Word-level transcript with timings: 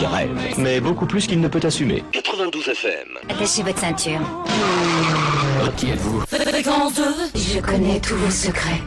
qu'il 0.00 0.08
rêve, 0.08 0.30
mais 0.58 0.80
beaucoup 0.80 1.06
plus 1.06 1.26
qu'il 1.26 1.40
ne 1.40 1.48
peut 1.48 1.60
assumer. 1.62 2.02
92 2.12 2.68
FM. 2.68 3.18
Attachez 3.28 3.62
votre 3.62 3.78
ceinture. 3.78 4.20
Qui 5.76 5.90
êtes-vous? 5.90 6.22
Je 7.34 7.60
connais 7.60 8.00
tous 8.00 8.16
vos 8.16 8.30
secrets. 8.30 8.80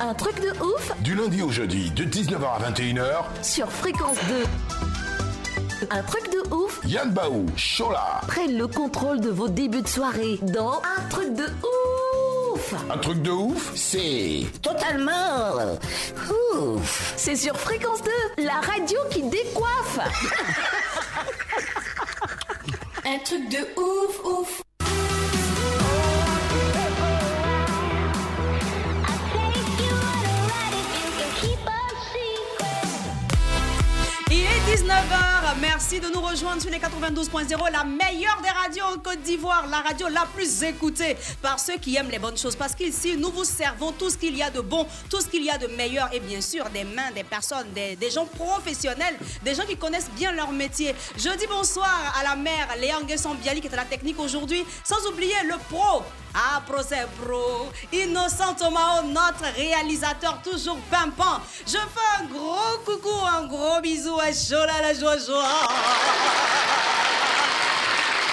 Un 0.00 0.14
truc 0.14 0.40
de 0.40 0.50
ouf 0.62 0.92
Du 1.00 1.14
lundi 1.14 1.42
au 1.42 1.50
jeudi, 1.50 1.90
de 1.90 2.04
19h 2.04 2.44
à 2.44 2.70
21h, 2.70 3.24
sur 3.42 3.70
Fréquence 3.70 4.16
2. 5.80 5.86
Un 5.90 6.02
truc 6.02 6.30
de 6.32 6.54
ouf 6.54 6.80
Yann 6.86 7.10
Baou, 7.10 7.46
Chola. 7.56 8.20
prennent 8.26 8.56
le 8.56 8.66
contrôle 8.66 9.20
de 9.20 9.28
vos 9.30 9.48
débuts 9.48 9.82
de 9.82 9.88
soirée 9.88 10.38
dans 10.42 10.80
Un 10.98 11.08
truc 11.10 11.34
de 11.34 11.44
ouf 11.44 12.74
Un 12.90 12.98
truc 12.98 13.22
de 13.22 13.30
ouf, 13.30 13.72
c'est 13.74 14.46
totalement 14.62 15.54
ouf. 16.56 17.14
C'est 17.16 17.36
sur 17.36 17.56
Fréquence 17.58 18.00
2, 18.36 18.44
la 18.44 18.60
radio 18.60 18.98
qui 19.10 19.22
décoiffe 19.22 19.98
Un 23.06 23.18
truc 23.24 23.48
de 23.50 23.58
ouf, 23.58 23.78
ouf. 23.78 23.83
Sur 36.60 36.70
les 36.70 36.78
92.0, 36.78 37.72
la 37.72 37.84
meilleure 37.84 38.40
des 38.42 38.48
radios 38.48 38.84
en 38.84 38.98
Côte 38.98 39.20
d'Ivoire, 39.22 39.66
la 39.68 39.78
radio 39.78 40.08
la 40.08 40.26
plus 40.34 40.62
écoutée 40.62 41.16
par 41.42 41.58
ceux 41.58 41.78
qui 41.78 41.96
aiment 41.96 42.10
les 42.10 42.18
bonnes 42.18 42.36
choses. 42.36 42.54
Parce 42.54 42.74
qu'ici, 42.74 43.16
nous 43.16 43.30
vous 43.30 43.44
servons 43.44 43.92
tout 43.92 44.08
ce 44.10 44.16
qu'il 44.16 44.36
y 44.36 44.42
a 44.42 44.50
de 44.50 44.60
bon, 44.60 44.86
tout 45.10 45.20
ce 45.20 45.26
qu'il 45.26 45.42
y 45.44 45.50
a 45.50 45.58
de 45.58 45.66
meilleur 45.68 46.08
et 46.12 46.20
bien 46.20 46.40
sûr 46.40 46.68
des 46.70 46.84
mains, 46.84 47.10
des 47.14 47.24
personnes, 47.24 47.66
des, 47.74 48.10
gens 48.10 48.26
professionnels, 48.26 49.16
des 49.42 49.54
gens 49.54 49.64
qui 49.64 49.76
connaissent 49.76 50.10
bien 50.16 50.32
leur 50.32 50.52
métier. 50.52 50.94
Je 51.16 51.36
dis 51.36 51.46
bonsoir 51.48 52.14
à 52.20 52.22
la 52.22 52.36
mère 52.36 52.68
Léa 52.80 53.00
Nguesson 53.00 53.34
Biali 53.34 53.60
qui 53.60 53.66
est 53.66 53.72
à 53.72 53.76
la 53.76 53.84
technique 53.84 54.20
aujourd'hui, 54.20 54.64
sans 54.84 55.04
oublier 55.08 55.34
le 55.44 55.56
pro. 55.70 56.04
Ah, 56.34 56.60
pro, 56.66 56.78
c'est 56.82 57.06
pro. 57.22 57.70
Innocent 57.92 58.54
Tomao, 58.58 59.02
notre 59.06 59.44
réalisateur 59.54 60.40
toujours 60.42 60.78
pimpant. 60.90 61.40
Je 61.66 61.72
fais 61.78 62.22
un 62.22 62.24
gros 62.26 62.78
coucou, 62.84 63.14
un 63.24 63.46
gros 63.46 63.80
bisou 63.80 64.18
à 64.18 64.32
Chola 64.32 64.80
la 64.82 64.94
joie 64.94 65.16
joie. 65.18 65.68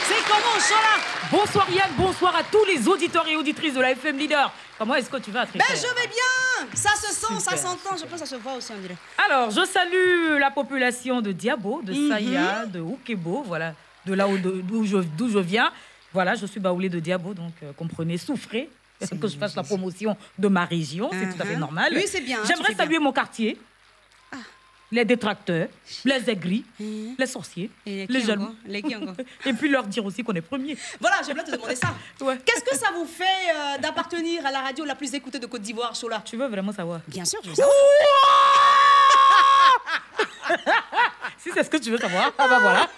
C'est 0.08 0.24
comment 0.28 0.60
Chola? 0.60 0.98
Bonsoir 1.32 1.70
Yann, 1.70 1.92
bonsoir 1.96 2.36
à 2.36 2.44
tous 2.44 2.66
les 2.66 2.88
auditeurs 2.88 3.28
et 3.28 3.36
auditrices 3.38 3.76
de 3.76 3.82
la 3.82 3.92
FM 3.92 4.18
Leader. 4.18 4.52
Comment 4.78 4.96
est-ce 4.96 5.10
que 5.10 5.18
tu 5.18 5.30
vas, 5.32 5.46
Ben 5.46 5.62
je 5.70 5.82
vais 6.02 6.08
bien 6.08 6.68
Ça 6.74 6.90
se 6.96 7.14
sent, 7.14 7.40
ça 7.40 7.56
s'entend, 7.56 7.96
je 7.98 8.04
pense 8.06 8.14
que 8.14 8.18
ça 8.18 8.26
se 8.26 8.36
voit 8.36 8.54
aussi 8.54 8.72
on 8.76 8.82
dirait. 8.82 8.98
Alors, 9.30 9.52
je 9.52 9.64
salue 9.64 10.40
la 10.40 10.50
population 10.50 11.22
de 11.22 11.32
Diabo, 11.32 11.82
de 11.84 11.94
Mhm. 11.94 12.10
Saya, 12.10 12.66
de 12.66 12.80
Ukebo, 12.82 13.44
voilà, 13.46 13.74
de 14.08 14.14
là 14.16 14.26
je, 14.28 14.98
d'où 14.98 15.30
je 15.30 15.38
viens. 15.38 15.72
Voilà, 16.14 16.36
je 16.36 16.46
suis 16.46 16.60
baoulé 16.60 16.90
de 16.90 17.00
Diabo, 17.00 17.34
donc 17.34 17.54
euh, 17.64 17.72
comprenez, 17.74 18.18
souffrez 18.18 18.70
que 19.22 19.28
je 19.28 19.38
fasse 19.38 19.56
la 19.56 19.64
promotion 19.64 20.16
de 20.38 20.48
ma 20.48 20.66
région, 20.66 21.10
c'est 21.12 21.36
tout 21.36 21.42
à 21.42 21.46
fait 21.46 21.54
Mhm. 21.56 21.60
normal. 21.60 21.94
Oui, 21.96 22.06
c'est 22.08 22.22
bien, 22.22 22.40
tu 22.42 22.48
J'aimerais 22.48 22.70
bien. 22.70 22.78
saluer 22.78 23.00
mon 23.00 23.12
quartier. 23.14 23.58
Les 24.94 25.06
détracteurs, 25.06 25.70
les 26.04 26.30
aigris, 26.30 26.66
Mhm. 26.78 27.16
les 27.18 27.26
sorciers, 27.26 27.72
Et 27.86 28.06
les 28.08 28.20
jaloux. 28.20 28.54
Les 28.66 28.80
Et 29.46 29.54
puis 29.54 29.70
leur 29.70 29.86
dire 29.86 30.04
aussi 30.06 30.22
qu'on 30.22 30.34
est 30.34 30.42
premier. 30.42 30.76
Voilà, 31.00 31.22
j'aimerais 31.26 31.46
te 31.46 31.52
demander 31.52 31.78
ça. 31.78 31.94
Ouais. 32.20 32.38
Qu'est-ce 32.46 32.62
que 32.66 32.76
ça 32.76 32.92
vous 32.94 33.06
fait 33.06 33.24
euh, 33.56 33.78
d'appartenir 33.78 34.46
à 34.46 34.52
la 34.52 34.60
radio 34.60 34.84
la 34.84 34.96
plus 34.96 35.14
écoutée 35.14 35.40
de 35.40 35.46
Côte 35.46 35.62
d'Ivoire, 35.62 35.96
Chola 35.96 36.22
Tu 36.26 36.36
veux 36.36 36.48
vraiment 36.48 36.74
savoir? 36.74 37.00
Bien 37.08 37.24
sûr, 37.24 37.40
je 37.42 37.50
veux 37.52 37.56
savoir. 37.56 37.74
Si 41.38 41.50
c'est 41.54 41.64
ce 41.64 41.70
que 41.70 41.78
tu 41.78 41.90
veux 41.90 41.98
savoir, 41.98 42.32
ah 42.38 42.48
bah 42.50 42.60
voilà. 42.60 42.90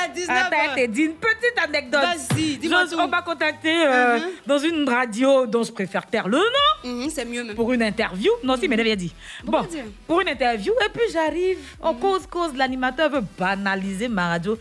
Il 0.00 0.04
a 0.04 0.08
dit, 0.14 0.20
il 0.24 0.30
a 0.30 0.34
19 0.50 0.52
Attends, 0.52 0.92
dis 0.92 1.02
une 1.02 1.14
petite 1.14 1.58
anecdote. 1.62 2.00
Vas-y, 2.02 2.56
dis-moi 2.58 2.84
tout. 2.86 2.96
On 2.98 3.08
m'a 3.08 3.22
contacté 3.22 3.72
euh, 3.86 4.18
Mhm. 4.18 4.24
dans 4.46 4.58
une 4.58 4.88
radio 4.88 5.46
dont 5.46 5.62
je 5.62 5.72
préfère 5.72 6.06
taire 6.06 6.28
le 6.28 6.38
nom 6.38 6.90
Mhm, 6.90 7.10
c'est 7.10 7.24
mieux 7.24 7.44
même. 7.44 7.54
pour 7.56 7.72
une 7.72 7.82
interview. 7.82 8.30
Non, 8.42 8.56
si, 8.56 8.68
mais 8.68 8.76
il 8.76 8.80
avait 8.80 8.96
dit. 8.96 9.12
Bon, 9.44 9.66
pour 10.06 10.20
une 10.20 10.28
interview, 10.28 10.72
et 10.84 10.88
puis 10.90 11.02
j'arrive. 11.12 11.58
On 11.82 11.94
cause, 11.94 12.26
cause, 12.26 12.54
l'animateur 12.56 13.10
veut 13.10 13.24
banaliser 13.38 14.08
ma 14.08 14.28
radio. 14.28 14.58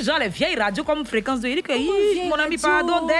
Genre 0.00 0.18
les 0.18 0.28
vieilles 0.28 0.56
radios 0.56 0.84
comme 0.84 1.04
Fréquence 1.04 1.40
de 1.40 1.48
Eric. 1.48 1.66
vieille 1.68 2.28
Mon 2.28 2.36
ami, 2.36 2.56
pardon, 2.58 3.06
dès- 3.06 3.14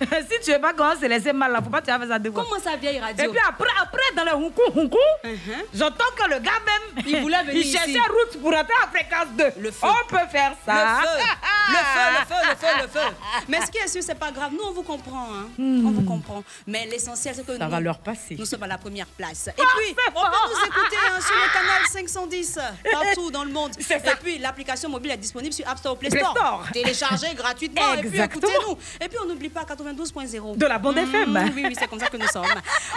si 0.00 0.40
tu 0.44 0.52
veux 0.52 0.60
pas 0.60 0.72
comment 0.72 0.94
se 0.98 1.06
laisser 1.06 1.32
mal 1.32 1.52
là, 1.52 1.60
faut 1.62 1.70
pas 1.70 1.80
tu 1.80 1.86
fasses 1.90 2.08
ça 2.08 2.18
fois. 2.18 2.44
Comment 2.44 2.60
ça, 2.62 2.76
vieille 2.76 2.98
radio 2.98 3.24
Et 3.24 3.28
puis 3.28 3.40
après, 3.48 3.68
après 3.80 4.02
dans 4.16 4.24
le 4.24 4.30
hunkou 4.46 4.62
hunkou, 4.80 4.98
Mhm. 5.24 5.62
j'entends 5.74 6.04
que 6.16 6.28
le 6.30 6.38
gars 6.40 6.50
même, 6.66 7.04
Il 7.06 7.20
voulait 7.22 7.42
venir 7.44 7.62
il 7.64 7.70
cherchait 7.72 7.90
ici. 7.90 7.98
route 8.00 8.40
pour 8.40 8.48
entrer 8.50 8.74
à 8.82 8.88
fréquence 8.88 9.28
2. 9.36 9.44
Le 9.62 9.70
feu. 9.70 9.86
On 9.86 10.06
peut 10.08 10.26
faire 10.30 10.52
ça. 10.66 11.00
Le 11.00 11.06
feu, 11.06 11.24
le 11.70 11.76
feu, 11.76 12.14
le 12.18 12.26
feu, 12.26 12.42
le 12.50 12.56
feu, 12.56 12.82
le 12.82 12.88
feu. 12.88 13.14
Mais 13.48 13.60
ce 13.64 13.70
qui 13.70 13.78
est 13.78 13.88
sûr, 13.88 14.02
c'est 14.02 14.14
pas 14.18 14.30
grave. 14.30 14.52
Nous, 14.52 14.62
on 14.64 14.72
vous 14.72 14.82
comprend. 14.82 15.28
hein. 15.32 15.48
On 15.58 15.90
vous 15.90 16.02
comprend. 16.02 16.42
Mais 16.66 16.86
l'essentiel, 16.86 17.34
c'est 17.34 17.46
que 17.46 17.56
Ça 17.56 17.64
nous, 17.64 17.70
va 17.70 17.80
leur 17.80 17.98
passer. 17.98 18.36
nous 18.38 18.44
sommes 18.44 18.62
à 18.62 18.66
la 18.66 18.78
première 18.78 19.06
place. 19.06 19.48
Et 19.48 19.52
puis, 19.52 19.96
on 20.14 20.20
peut 20.20 20.26
nous 20.50 20.66
écouter 20.66 20.96
hein, 21.10 21.20
sur 21.20 21.34
le 21.34 21.52
canal 21.52 21.82
510 21.90 22.58
partout 22.92 23.30
dans 23.30 23.44
le 23.44 23.50
monde. 23.52 23.72
Ça. 23.80 23.96
Et 23.96 24.16
puis, 24.22 24.38
l'application 24.38 24.88
mobile 24.88 25.12
est 25.12 25.16
disponible 25.16 25.52
sur 25.52 25.68
App 25.68 25.78
Store 25.78 25.94
ou 25.94 25.96
Play 25.96 26.10
Play 26.10 26.20
Store. 26.20 26.34
Store. 26.36 26.66
Téléchargez 26.72 27.34
gratuitement 27.34 27.94
et 27.94 28.02
puis 28.08 28.20
écoutez-nous. 28.20 28.78
Et 29.00 29.08
puis, 29.08 29.18
on 29.22 29.26
n'oublie 29.26 29.48
pas 29.48 29.64
92.0. 29.84 30.56
De 30.56 30.66
la 30.66 30.78
bande 30.78 30.96
mmh, 30.96 30.98
FM. 30.98 31.52
Oui, 31.54 31.64
oui, 31.68 31.76
c'est 31.78 31.88
comme 31.88 32.00
ça 32.00 32.08
que 32.08 32.16
nous 32.16 32.26
sommes. 32.26 32.44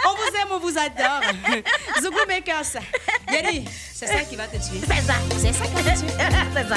On 0.04 0.14
vous 0.16 0.36
aime, 0.36 0.48
on 0.52 0.58
vous 0.58 0.78
adore. 0.78 1.20
Zougou 2.02 2.18
Makers. 2.26 2.82
Yeri, 3.30 3.64
c'est 3.92 4.06
ça 4.06 4.20
qui 4.20 4.36
va 4.36 4.46
te 4.46 4.56
tuer. 4.56 4.80
C'est 4.80 5.02
ça. 5.02 5.14
C'est 5.38 5.52
ça 5.52 5.64
qui 5.66 5.82
va 5.82 5.90
te 5.90 5.98
tuer. 5.98 6.08
c'est 6.54 6.68
ça. 6.68 6.76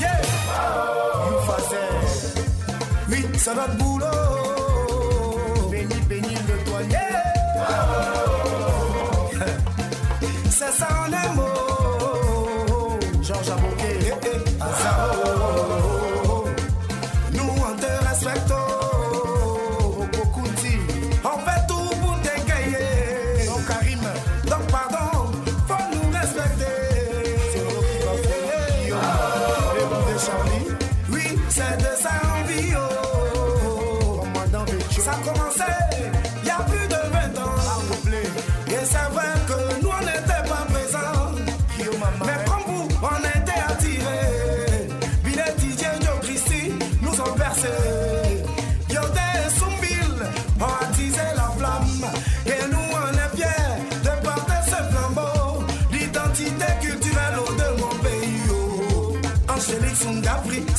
Yeah. 0.00 0.20
Oh, 0.52 1.30
you 1.30 1.38
fazer. 1.46 1.90
Oui, 3.08 3.26
c'est 3.38 3.78
boulot. 3.78 4.39
C'est 10.60 10.72
ça 10.72 11.19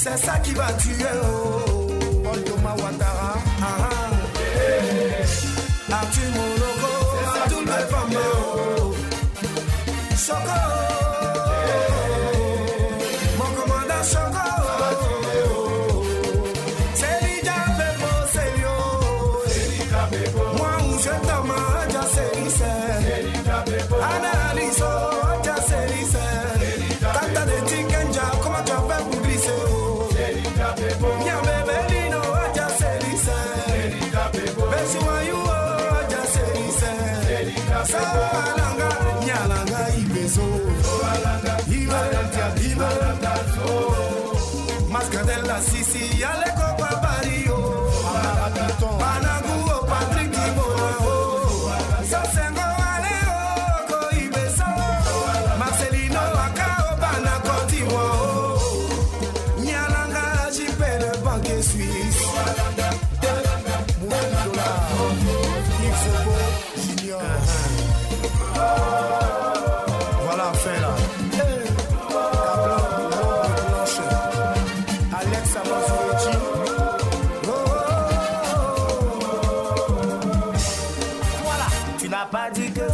c'est 0.02 0.18
ça 0.18 0.40
qui 0.40 0.54
va 0.56 0.74
tuer. 0.74 1.06
Oh. 1.24 1.71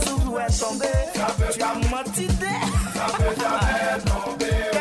Dit 0.07 0.15
que 0.15 0.21
Zouzou 0.21 0.37
est 0.39 0.59
tombé. 0.59 0.87
Tu 1.53 1.61
as 1.61 1.73
menti. 1.89 2.27
Comme 2.27 3.35
si 3.35 4.45
et 4.45 4.76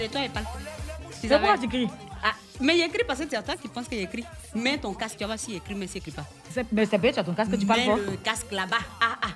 de 0.00 0.06
toi, 0.12 0.20
il 0.22 0.30
parle. 0.30 0.46
Tu 0.46 1.16
C'est 1.22 1.28
savais 1.28 1.46
moi 1.46 1.58
qui 1.58 1.68
crie. 1.68 1.88
Ah, 2.22 2.32
mais 2.60 2.76
il 2.76 2.82
écrit 2.84 3.04
parce 3.06 3.20
que 3.20 3.26
c'est 3.30 3.42
toi 3.42 3.54
qui 3.56 3.68
penses 3.68 3.88
qu'il 3.88 3.98
écrit. 4.00 4.24
Mets 4.54 4.78
ton 4.78 4.94
casque, 4.94 5.16
tu 5.16 5.20
vas 5.20 5.26
voir 5.28 5.38
s'il 5.38 5.56
écrit, 5.56 5.74
mais 5.74 5.86
s'il 5.86 5.98
écrit 5.98 6.10
pas. 6.12 6.24
C'est- 6.50 6.66
Mais 6.72 6.86
c'est 6.86 6.98
tu 7.00 7.18
as 7.18 7.24
ton 7.24 7.34
casque, 7.34 7.58
tu 7.58 7.66
parles 7.66 7.80
Mets 7.80 7.86
fort. 7.86 7.96
le 7.96 8.16
casque 8.16 8.50
là-bas. 8.52 8.76
Ah, 9.00 9.16
ah. 9.22 9.28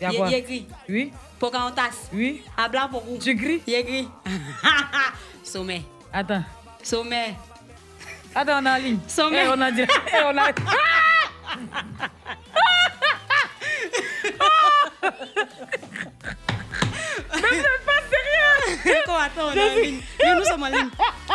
Il 0.00 0.34
écrit. 0.34 0.66
Oui, 0.88 1.12
Pocahontas. 1.38 2.08
oui. 2.12 2.42
Habla 2.56 2.86
beaucoup. 2.88 3.18
Tu 3.18 3.36
cries 3.36 3.62
Il 3.66 3.74
écrit. 3.74 4.08
Sommet. 5.42 5.82
Attends. 6.12 6.44
Sommet. 6.82 7.34
Attends, 8.34 8.60
on 8.62 8.66
est 8.66 8.70
en 8.70 8.76
ligne. 8.76 8.98
Sommet. 9.08 9.44
Eh, 9.44 9.48
on 9.48 9.60
a 9.60 9.70
dit. 9.72 9.82
eh, 10.12 10.22
on 10.24 10.38
a... 10.38 10.52
Mais 17.34 17.62
nous 20.36 20.44
sommes 20.44 20.62
en 20.62 20.66
ligne. 20.68 20.90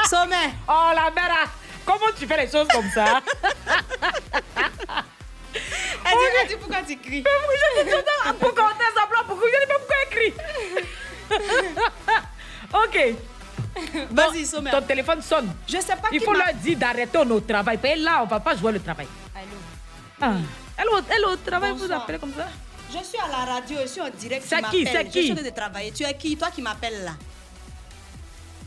Sommet. 0.09 0.49
Oh 0.67 0.91
la 0.93 1.11
mère 1.11 1.31
ah. 1.43 1.47
Comment 1.85 2.11
tu 2.17 2.25
fais 2.25 2.37
les 2.45 2.51
choses 2.51 2.67
comme 2.69 2.89
ça? 2.89 3.21
Elle 6.05 6.17
dit, 6.17 6.25
elle 6.41 6.47
dit 6.47 6.55
pourquoi 6.55 6.81
tu 6.87 6.97
cries? 6.97 7.23
Je 7.23 7.83
dis 7.83 7.89
tout 7.89 7.97
le 7.97 8.03
temps 8.03 8.33
Pourquoi 8.39 8.63
on 8.65 8.69
t'a 8.77 9.01
appelé 9.03 9.21
Pourquoi 9.27 9.47
je 9.49 9.59
sais 9.59 9.67
pas 9.67 9.79
pourquoi 9.79 9.97
écrit 10.09 10.33
Vas-y, 14.11 14.45
Sommet. 14.45 14.71
Ton 14.71 14.81
téléphone 14.81 15.21
sonne. 15.21 15.51
Je 15.67 15.77
sais 15.77 15.95
pas 15.95 16.09
Il 16.11 16.21
faut 16.21 16.33
leur 16.33 16.53
dire 16.55 16.77
d'arrêter 16.77 17.23
notre 17.25 17.47
travail. 17.47 17.79
Et 17.83 17.95
là, 17.95 18.19
on 18.21 18.25
ne 18.25 18.29
va 18.29 18.39
pas 18.39 18.55
jouer 18.55 18.71
le 18.71 18.79
travail. 18.79 19.07
Allô? 19.35 19.47
Ah, 20.21 20.33
Elle, 20.77 20.89
au- 20.89 21.01
elle 21.09 21.25
au 21.25 21.35
travail, 21.37 21.73
vous 21.73 21.91
appelez 21.91 22.19
comme 22.19 22.33
ça? 22.33 22.47
Je 22.91 23.03
suis 23.03 23.17
à 23.17 23.27
la 23.27 23.53
radio, 23.53 23.77
je 23.81 23.87
suis 23.87 24.01
en 24.01 24.09
direct. 24.09 24.45
C'est 24.47 24.61
qui, 24.69 24.85
c'est 24.85 25.05
qui 25.05 25.19
Je 25.19 25.23
suis 25.23 25.31
en 25.31 25.35
train 25.35 25.43
de 25.45 25.49
travailler. 25.49 25.91
Tu 25.91 26.03
es 26.03 26.13
qui? 26.15 26.37
Toi 26.37 26.49
qui 26.51 26.61
m'appelles 26.61 27.03
là. 27.03 27.11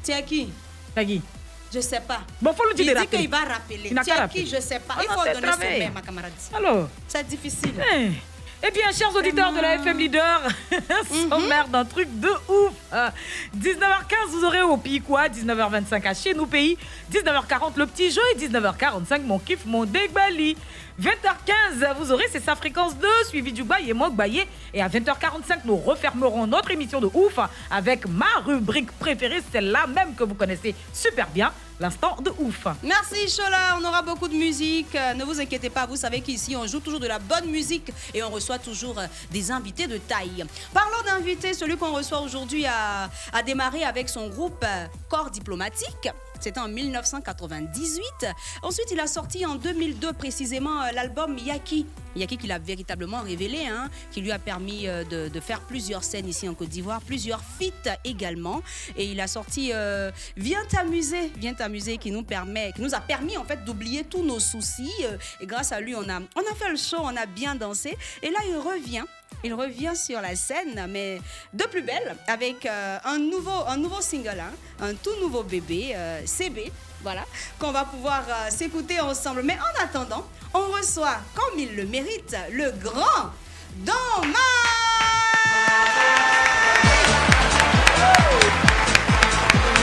Tu 0.07 0.13
es 0.13 0.23
qui 0.23 0.53
C'est 0.95 1.05
qui 1.05 1.21
Je 1.75 1.81
sais 1.81 2.01
pas. 2.01 2.21
Bon, 2.41 2.53
faut 2.53 2.65
lui 2.69 2.75
dire 2.77 2.93
Il 2.93 2.95
de 2.95 3.01
dit 3.01 3.07
qu'il 3.09 3.29
va 3.29 3.39
rappeler. 3.39 3.93
Rappeler. 3.93 4.45
qui 4.45 4.49
Je 4.49 4.61
sais 4.61 4.79
pas. 4.79 4.95
Il 5.03 5.09
faut 5.09 5.25
donner 5.25 5.87
son 5.87 5.93
ma 5.93 6.01
camarade. 6.01 6.33
Alors 6.55 6.89
C'est 7.09 7.27
difficile. 7.27 7.75
Eh, 7.93 8.11
Eh 8.63 8.71
bien, 8.73 8.91
chers 8.91 9.15
auditeurs 9.15 9.53
de 9.53 9.61
la 9.61 9.75
FM 9.77 9.99
Leader, 9.99 10.41
Mhm. 10.73 11.29
sommaire 11.31 11.69
d'un 11.69 11.85
truc 11.85 12.09
de 12.19 12.29
ouf. 12.49 12.73
Euh, 12.93 13.11
19h15, 13.57 14.31
vous 14.31 14.45
aurez 14.45 14.63
au 14.63 14.77
pays 14.77 15.01
quoi? 15.01 15.29
19h25 15.29 16.05
à 16.07 16.15
chez 16.15 16.35
nous 16.35 16.47
pays. 16.47 16.77
19h40 17.13 17.77
le 17.77 17.87
petit 17.87 18.11
jeu 18.11 18.21
et 18.35 18.39
19h45 18.39 19.23
mon 19.25 19.39
kiff, 19.39 19.65
mon 19.67 19.85
dégbali. 19.85 20.57
20h15, 21.01 21.95
vous 21.99 22.11
aurez 22.13 22.25
c'est 22.33 22.43
sa 22.43 22.57
fréquence 22.57 22.97
2, 22.97 23.07
suivi 23.29 23.53
du 23.53 23.63
bail 23.63 23.91
et 23.91 23.93
moi 23.93 24.09
baillé. 24.09 24.49
Et 24.73 24.83
à 24.83 24.89
20h45, 24.89 25.61
nous 25.67 25.77
refermerons 25.77 26.47
notre 26.47 26.71
émission 26.71 27.01
de 27.01 27.11
ouf 27.13 27.39
avec 27.71 28.09
ma 28.09 28.41
rubrique 28.45 28.91
préférée, 28.93 29.43
celle-là 29.53 29.87
même 29.87 30.15
que 30.15 30.25
vous 30.25 30.35
connaissez 30.35 30.75
super 30.95 31.29
bien, 31.29 31.53
l'instant 31.81 32.17
de 32.21 32.31
ouf. 32.39 32.67
Merci 32.83 33.29
Chola, 33.29 33.77
on 33.81 33.85
aura 33.85 34.03
beaucoup 34.03 34.29
de 34.29 34.35
musique. 34.35 34.95
Euh, 34.95 35.15
Ne 35.15 35.25
vous 35.25 35.41
inquiétez 35.41 35.71
pas, 35.71 35.87
vous 35.87 35.97
savez 35.97 36.21
qu'ici 36.21 36.57
on 36.57 36.67
joue 36.67 36.81
toujours 36.81 37.01
de 37.01 37.07
la 37.07 37.19
bonne 37.19 37.47
musique 37.51 37.91
et 38.15 38.23
on 38.23 38.31
reçoit 38.31 38.59
toujours 38.59 38.99
euh, 38.99 39.07
des 39.31 39.51
invités 39.51 39.87
de 39.87 39.99
taille. 39.99 40.45
Parlons 40.73 41.03
d'invités, 41.05 41.55
celui 41.55 41.77
qu'on 41.77 41.93
reçoit 41.93 42.21
aujourd'hui 42.21 42.67
a, 42.67 43.11
a 43.33 43.43
démarré 43.43 43.85
avec 43.85 44.09
son 44.09 44.29
groupe 44.29 44.65
euh, 44.65 44.87
Corps 45.09 45.31
Diplomatique. 45.31 46.09
C'était 46.41 46.61
en 46.61 46.69
1998. 46.69 48.27
Ensuite, 48.63 48.87
il 48.91 49.01
a 49.01 49.07
sorti 49.07 49.45
en 49.47 49.55
2002 49.57 50.13
précisément 50.13 50.83
euh, 50.83 50.93
l'album 50.93 51.37
Yaki. 51.39 51.87
Yaki 52.15 52.39
qui 52.39 52.47
l'a 52.47 52.59
véritablement 52.59 53.21
révélé, 53.21 53.67
hein, 53.67 53.91
qui 54.11 54.21
lui 54.23 54.33
a 54.33 54.39
permis 54.39 54.89
euh, 54.89 55.05
de, 55.05 55.29
de 55.29 55.41
faire 55.41 55.61
plusieurs 55.61 56.03
scènes 56.03 56.29
ici 56.29 56.49
en 56.49 56.55
Côte 56.55 56.69
d'Ivoire, 56.69 57.01
plusieurs 57.03 57.43
feats 57.43 57.99
également. 58.05 58.63
Et 58.97 59.05
il 59.05 59.21
a 59.21 59.27
sorti 59.27 59.71
euh, 59.75 60.11
Viens 60.37 60.65
t'amuser, 60.69 61.31
Viens 61.37 61.55
t'amuser, 61.55 61.99
qui 61.99 62.11
nous 62.11 62.23
permet, 62.23 62.73
qui 62.73 62.83
nous 62.83 62.95
a 62.95 63.01
permis 63.01 63.37
en 63.37 63.45
fait 63.45 63.65
d'oublier 63.65 64.05
tous 64.05 64.23
nos 64.23 64.41
soucis. 64.41 64.93
euh, 65.05 65.17
et 65.41 65.47
grâce 65.47 65.73
à 65.73 65.81
lui, 65.81 65.95
on 65.95 66.09
a, 66.09 66.21
on 66.21 66.41
a 66.41 66.55
fait 66.57 66.71
le 66.71 66.77
show, 66.77 66.99
on 67.01 67.17
a 67.17 67.27
bien 67.27 67.55
dansé. 67.55 67.97
Et 68.23 68.31
là, 68.31 68.39
il 68.49 68.57
revient. 68.57 69.05
Il 69.45 69.55
revient 69.55 69.95
sur 69.95 70.21
la 70.21 70.35
scène, 70.35 70.87
mais 70.89 71.21
de 71.53 71.65
plus 71.65 71.83
belle, 71.83 72.17
avec 72.27 72.67
euh, 72.67 72.99
un, 73.05 73.19
nouveau, 73.19 73.65
un 73.69 73.77
nouveau 73.77 74.01
single, 74.01 74.41
hein, 74.41 74.53
un 74.81 74.95
tout 74.95 75.15
nouveau 75.21 75.43
bébé, 75.43 75.93
euh, 75.95 76.21
CB, 76.25 76.73
voilà, 77.03 77.25
qu'on 77.59 77.71
va 77.71 77.85
pouvoir 77.85 78.25
euh, 78.29 78.51
s'écouter 78.51 79.01
ensemble. 79.01 79.43
Mais 79.43 79.57
en 79.57 79.85
attendant, 79.85 80.27
on 80.55 80.73
reçoit, 80.73 81.19
comme 81.35 81.59
il 81.59 81.77
le 81.77 81.85
mérite, 81.87 82.37
le 82.51 82.71
grand 82.73 83.31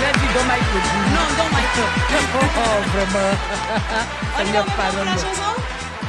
a 0.05 0.11
dit 0.13 0.27
Don 0.33 0.43
Michael. 0.45 0.83
Non, 1.15 1.27
Don 1.37 1.49
Michael. 1.51 1.89
Oh, 2.35 2.77
vraiment. 2.93 3.31
On 4.33 4.37
Ça 4.37 4.43
y 4.43 4.45
lui 4.45 4.53
va, 4.53 4.61
on 4.61 4.97
va 4.97 5.03
la 5.05 5.11
chanson? 5.13 5.51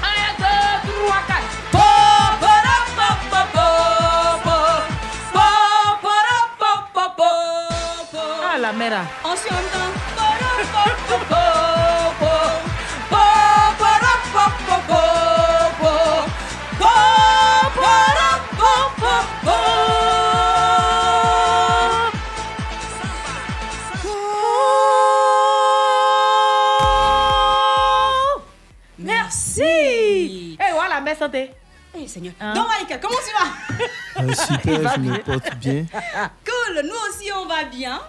1, 0.02 0.38
2, 0.38 0.44
3, 1.06 1.22
4. 1.28 1.33
La. 8.72 9.04
Merci. 28.96 30.56
Eh, 30.58 30.72
voilà, 30.72 31.00
mère 31.00 31.16
santé. 31.18 31.50
Eh, 31.96 32.08
Seigneur. 32.08 32.32
Hein? 32.40 32.54
Donc, 32.54 32.66
Michael, 32.68 33.00
comment 33.00 33.18
tu 33.18 33.32
vas? 33.34 33.86
Ah, 34.16 34.34
super, 34.34 34.94
je 34.94 35.00
me 35.00 35.18
porte 35.18 35.54
bien. 35.56 35.84
Cool, 36.44 36.82
nous 36.84 36.94
aussi 37.08 37.30
on 37.32 37.46
va 37.46 37.64
bien. 37.64 38.00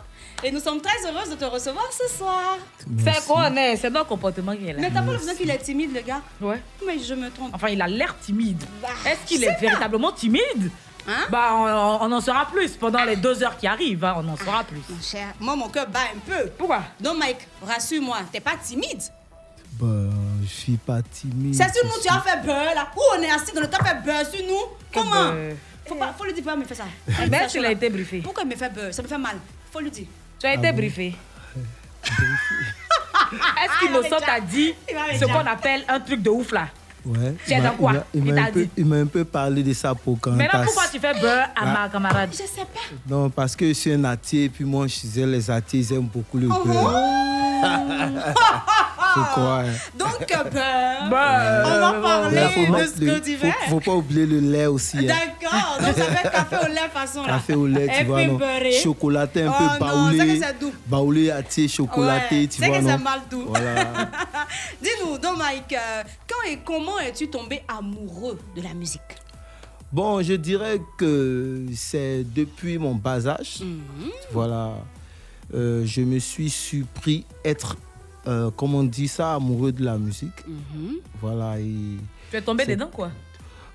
Et 0.43 0.51
nous 0.51 0.59
sommes 0.59 0.79
très 0.81 1.09
heureuses 1.09 1.29
de 1.29 1.35
te 1.35 1.45
recevoir 1.45 1.85
ce 1.91 2.13
soir. 2.17 2.57
C'est 3.03 3.25
quoi, 3.25 3.47
on 3.51 3.55
est 3.55 3.75
C'est 3.77 3.89
notre 3.89 4.07
comportement 4.07 4.55
qui 4.55 4.67
est 4.67 4.73
là. 4.73 4.79
Mais 4.81 4.89
t'as 4.91 5.01
pas 5.01 5.11
l'impression 5.11 5.35
qu'il 5.35 5.49
est 5.49 5.57
timide, 5.57 5.93
le 5.93 6.01
gars? 6.01 6.21
Ouais. 6.41 6.61
Mais 6.85 6.99
je 6.99 7.13
me 7.15 7.29
trompe. 7.31 7.51
Enfin, 7.53 7.69
il 7.69 7.81
a 7.81 7.87
l'air 7.87 8.15
timide. 8.19 8.63
Bah, 8.81 8.89
Est-ce 9.05 9.25
qu'il 9.27 9.43
est, 9.43 9.47
pas. 9.53 9.59
véritablement 9.59 10.11
timide? 10.11 10.69
Hein? 11.07 11.25
Bah, 11.29 11.49
on, 11.53 12.05
on 12.07 12.11
en 12.11 12.21
saura 12.21 12.45
plus 12.47 12.71
pendant 12.77 13.03
les 13.05 13.15
deux 13.15 13.41
heures 13.43 13.57
qui 13.57 13.65
arrivent. 13.67 14.03
hein, 14.03 14.15
on 14.17 14.27
en 14.27 14.35
saura 14.37 14.63
plus. 14.63 14.81
Mon 14.89 15.01
cher, 15.01 15.27
moi 15.39 15.55
mon 15.55 15.69
cœur 15.69 15.87
bat 15.87 15.99
un 16.15 16.19
peu. 16.19 16.49
Pourquoi? 16.57 16.81
Donc 16.99 17.17
Mike, 17.17 17.47
rassure-moi, 17.65 18.17
t'es 18.31 18.39
pas 18.39 18.55
timide? 18.63 19.01
Bah, 19.79 19.87
je 20.43 20.47
suis 20.47 20.77
pas 20.77 21.01
timide. 21.01 21.53
C'est 21.55 21.73
sur 21.73 21.85
nous 21.85 22.01
tu 22.01 22.07
as 22.09 22.21
fait 22.21 22.41
beurre 22.45 22.73
là. 22.75 22.87
Où 22.95 23.01
on 23.17 23.21
est 23.21 23.29
assis 23.31 23.53
dans 23.53 23.61
le 23.61 23.69
temps 23.69 23.83
fait 23.83 24.03
beurre 24.03 24.25
sur 24.25 24.45
nous? 24.47 24.61
Comment? 24.93 25.31
beurre 25.31 25.55
Faut 25.87 25.95
pas, 25.95 26.13
faut 26.17 26.23
lui 26.25 26.33
dire 26.33 26.43
pourquoi 26.43 26.59
il 26.59 26.63
me 26.63 26.67
fait 26.67 26.75
ça? 26.75 26.85
Mais 27.29 27.47
tu 27.47 27.59
l'as 27.59 27.71
été 27.71 27.89
briefé. 27.89 28.19
Pourquoi 28.21 28.43
il 28.43 28.49
me 28.49 28.55
fait 28.55 28.69
beurre? 28.73 28.93
Ça 28.93 29.01
me 29.03 29.07
fait 29.07 29.17
mal. 29.17 29.37
Faut 29.71 29.79
lui 29.79 29.91
dire. 29.91 30.07
Tu 30.45 30.49
as 30.51 30.53
été 30.53 30.71
briefé. 30.71 31.15
Est-ce 32.05 33.79
qu'Innocent 33.79 34.19
t'a 34.23 34.39
dit 34.39 34.75
ce 35.19 35.25
qu'on 35.25 35.39
appelle 35.39 35.83
un 35.87 35.99
truc 35.99 36.21
de 36.21 36.29
ouf 36.29 36.51
là? 36.51 36.67
Ouais. 37.03 37.33
Tu 37.47 37.53
es 37.53 37.57
il 37.57 37.63
m'a- 37.63 37.69
dans 37.69 37.75
quoi? 37.75 37.93
il 38.13 38.23
m'a- 38.23 38.29
Il 38.53 38.69
Il 38.77 38.85
m'a 38.85 38.95
t'a 38.95 39.01
un 39.01 39.05
peu- 39.07 39.21
un 39.21 39.25
parlé 39.25 39.63
de 39.63 39.73
ça 39.73 39.95
pour 39.95 40.19
quand 40.19 40.29
Maintenant, 40.31 40.49
parce- 40.59 40.65
pourquoi 40.65 40.83
tu 40.91 40.99
fais 40.99 41.19
beurre 41.19 41.47
à 41.55 41.61
Ah. 41.61 41.65
ma 41.65 41.89
camarade? 41.89 42.29
Je 42.31 42.37
sais 42.37 42.61
pas. 42.61 42.79
Non, 43.09 43.31
parce 43.31 43.55
que 43.55 43.67
je 43.67 43.73
suis 43.73 43.93
un 43.93 44.03
attier, 44.03 44.49
puis 44.49 44.65
moi, 44.65 44.85
je 44.85 44.99
disais, 44.99 45.25
les 45.25 45.49
attiers, 45.49 45.79
ils 45.79 45.93
aiment 45.93 46.03
beaucoup 46.13 46.37
le 46.37 46.47
Oh, 46.51 46.53
beurre. 49.15 49.25
Faut 49.27 49.41
croire. 49.41 49.65
Donc 49.97 50.31
euh, 50.31 50.43
beurre. 50.51 51.09
Bah, 51.09 51.63
on 51.65 51.79
va 51.79 51.93
euh, 51.97 52.01
parler 52.01 52.35
Là, 52.35 52.49
faut, 52.49 52.61
de 52.75 52.85
ce 52.85 52.91
que 52.99 53.19
tu 53.19 53.35
faut, 53.37 53.45
fais. 53.47 53.69
faut 53.69 53.79
pas 53.79 53.91
oublier 53.93 54.25
le 54.25 54.39
lait 54.39 54.65
aussi. 54.67 54.97
hein. 54.97 55.03
D'accord. 55.03 55.77
Donc 55.79 55.95
ça 55.95 56.03
fait 56.03 56.29
café 56.31 56.55
au 56.65 56.67
lait 56.73 56.89
façon 56.93 57.21
là. 57.21 57.27
Café 57.27 57.53
au 57.55 57.67
lait, 57.67 57.85
Et 57.85 57.99
tu 57.99 58.03
vois, 58.05 58.17
puis 58.21 58.27
non. 58.31 58.39
Chocolaté 58.83 59.43
un 59.43 59.51
Oh 59.51 59.57
peu 59.57 59.63
non, 59.63 59.71
c'est 59.71 59.79
baoulé. 59.79 60.17
que 60.39 60.45
c'est 60.45 60.59
doux. 60.59 60.73
Baoulé, 60.87 61.31
attier, 61.31 61.67
chocolaté, 61.67 62.41
Ouais, 62.41 62.47
tu 62.47 62.61
c'est 62.61 62.67
vois, 62.67 62.77
que 62.79 62.83
non. 62.83 62.89
c'est 62.97 63.03
mal 63.03 63.19
doux. 63.29 63.45
Voilà. 63.47 63.75
Dis-nous, 64.81 65.17
donc 65.17 65.37
Mike, 65.37 65.73
euh, 65.73 66.03
quand 66.27 66.49
et 66.49 66.59
comment 66.65 66.99
es-tu 66.99 67.27
tombé 67.29 67.61
amoureux 67.67 68.37
de 68.55 68.61
la 68.61 68.73
musique? 68.73 69.01
Bon, 69.91 70.21
je 70.21 70.33
dirais 70.33 70.81
que 70.97 71.65
c'est 71.73 72.23
depuis 72.33 72.77
mon 72.77 72.95
bas 72.95 73.27
âge. 73.27 73.59
Mhm. 73.61 74.09
Voilà. 74.31 74.71
Euh, 75.53 75.83
je 75.85 76.01
me 76.01 76.17
suis 76.19 76.49
surpris 76.49 77.23
être, 77.45 77.77
euh, 78.27 78.49
comment 78.55 78.79
on 78.79 78.83
dit 78.83 79.07
ça, 79.07 79.35
amoureux 79.35 79.71
de 79.71 79.83
la 79.83 79.97
musique. 79.97 80.45
Mhm. 80.47 80.95
Voilà. 81.21 81.59
Et 81.59 81.97
Tu 82.31 82.37
es 82.37 82.41
tombé 82.41 82.65
dedans 82.65 82.89
quoi 82.91 83.09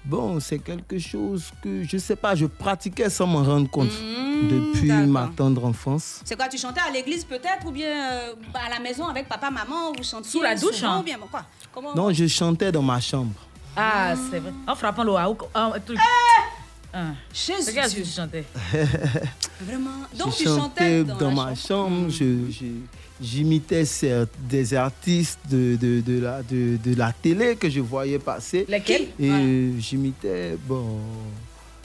bon, 0.02 0.40
c'est 0.40 0.58
quelque 0.58 0.98
chose 0.98 1.50
que, 1.62 1.82
je 1.84 1.98
sais 1.98 2.16
pas, 2.16 2.34
je 2.34 2.46
pratiquais 2.46 3.10
sans 3.10 3.26
m'en 3.26 3.42
rendre 3.44 3.68
compte 3.68 3.90
Mhm, 3.90 4.48
depuis 4.48 4.90
ma 4.92 5.30
tendre 5.36 5.62
enfance. 5.66 6.22
C'est 6.24 6.36
quoi, 6.36 6.48
tu 6.48 6.56
chantais 6.56 6.80
à 6.80 6.90
l'église 6.90 7.22
peut-être 7.24 7.66
ou 7.66 7.70
bien 7.70 8.10
euh, 8.12 8.34
à 8.54 8.70
la 8.70 8.80
maison 8.80 9.06
avec 9.06 9.28
papa, 9.28 9.50
maman, 9.50 9.92
vous 9.96 10.02
chantiez 10.02 10.30
Sous 10.30 10.40
la 10.40 10.54
douche, 10.54 10.76
souvent, 10.76 10.92
hein. 10.92 11.00
ou 11.00 11.02
bien 11.02 11.18
quoi 11.30 11.42
Comment 11.72 11.94
Non, 11.94 12.10
je 12.12 12.26
chantais 12.26 12.72
dans 12.72 12.80
ma 12.82 12.98
chambre. 12.98 13.34
Ah, 13.76 14.14
c'est 14.30 14.38
vrai. 14.40 14.52
En 14.66 14.74
frappant 14.74 15.04
le 15.04 15.12
haut. 15.12 15.38
Ah. 15.54 15.72
Jésus, 17.32 17.62
C'est 17.62 17.74
qu'est-ce 17.74 17.94
que 17.94 18.00
Dieu. 18.00 18.04
tu 18.04 18.10
chantais 18.10 18.44
vraiment. 19.60 19.90
Donc 20.18 20.32
je 20.32 20.38
tu 20.38 20.44
chantais 20.44 21.04
dans, 21.04 21.30
ma 21.30 21.54
chambre. 21.54 21.90
chambre. 22.00 22.08
je- 22.10 22.50
je- 22.50 22.64
J'imitais 23.22 23.84
des 24.48 24.74
artistes 24.74 25.40
de, 25.50 25.76
de, 25.76 26.00
de 26.00 26.20
la, 26.20 26.42
de, 26.42 26.78
de 26.82 26.96
la 26.96 27.12
télé 27.12 27.56
que 27.56 27.68
je 27.68 27.80
voyais 27.80 28.18
passer. 28.18 28.64
Lesquels? 28.68 29.08
Et 29.20 29.72
j'imitais, 29.78 30.56
bon... 30.66 30.98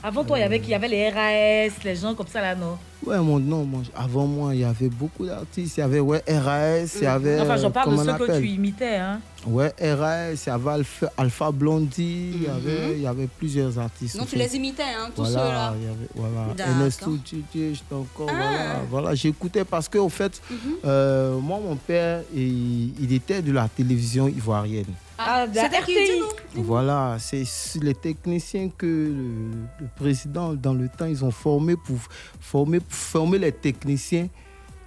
Avant 0.06 0.22
toi, 0.22 0.38
il 0.38 0.42
y 0.42 0.44
avait 0.44 0.58
Il 0.58 0.68
y 0.68 0.74
avait 0.74 0.86
les 0.86 1.08
RAS, 1.10 1.82
les 1.84 1.96
gens 1.96 2.14
comme 2.14 2.28
ça 2.28 2.40
là, 2.40 2.54
non? 2.54 2.78
Ouais, 3.04 3.18
mon, 3.18 3.40
non, 3.40 3.64
moi, 3.64 3.82
avant 3.92 4.24
moi, 4.26 4.54
il 4.54 4.60
y 4.60 4.64
avait 4.64 4.88
beaucoup 4.88 5.26
d'artistes. 5.26 5.76
Il 5.78 5.80
y 5.80 5.82
avait 5.82 5.98
ouais, 5.98 6.22
RAS, 6.28 6.94
il 6.94 7.02
y 7.02 7.06
avait... 7.06 7.40
Enfin, 7.40 7.56
j'en 7.56 7.72
parle 7.72 7.90
de 7.90 8.04
ceux 8.04 8.12
que 8.26 8.38
tu 8.38 8.46
imitais, 8.46 8.98
hein. 8.98 9.20
Ouais, 9.48 9.74
RAS, 9.80 10.34
il 10.34 10.48
y 10.48 10.50
avait 10.50 10.70
Alpha, 10.70 11.12
Alpha 11.16 11.50
Blondie, 11.50 12.30
il, 12.34 12.42
y 12.44 12.46
avait, 12.46 12.92
il 12.92 13.02
y 13.02 13.06
avait 13.08 13.26
plusieurs 13.26 13.76
artistes. 13.80 14.16
Donc 14.16 14.28
tu 14.28 14.36
fait. 14.36 14.44
les 14.44 14.54
imitais, 14.54 14.82
hein, 14.84 15.10
tous 15.14 15.22
Voilà, 15.22 15.38
ceux-là. 15.38 15.74
il 15.80 15.84
y 15.84 15.88
avait, 15.88 16.08
voilà. 16.14 16.70
Ernesto 16.70 17.16
Tchétché, 17.24 17.74
j'étais 17.74 17.94
encore, 17.94 18.28
Ah. 18.30 18.32
Mhm. 18.32 18.38
voilà, 18.38 18.74
voilà, 18.90 19.14
j'écoutais 19.16 19.64
parce 19.64 19.88
qu'au 19.88 20.08
fait, 20.08 20.40
euh, 20.84 21.36
moi, 21.40 21.58
mon 21.60 21.74
père, 21.74 22.22
il, 22.32 22.92
il 23.02 23.12
était 23.12 23.42
de 23.42 23.50
la 23.50 23.68
télévision 23.68 24.28
ivoirienne. 24.28 24.84
Ah, 25.18 25.46
RTI. 25.46 25.86
dis-nous 25.86 26.62
Voilà, 26.64 27.16
c'est 27.18 27.44
les 27.82 27.94
techniciens 27.94 28.68
que 28.68 28.86
le, 28.86 29.50
le 29.80 29.88
président, 29.96 30.54
dans 30.54 30.74
le 30.74 30.88
temps, 30.88 31.06
ils 31.06 31.24
ont 31.24 31.30
formé 31.30 31.74
pour 31.76 31.96
former, 32.40 32.80
pour 32.80 32.92
former 32.96 33.38
les 33.38 33.52
techniciens 33.52 34.28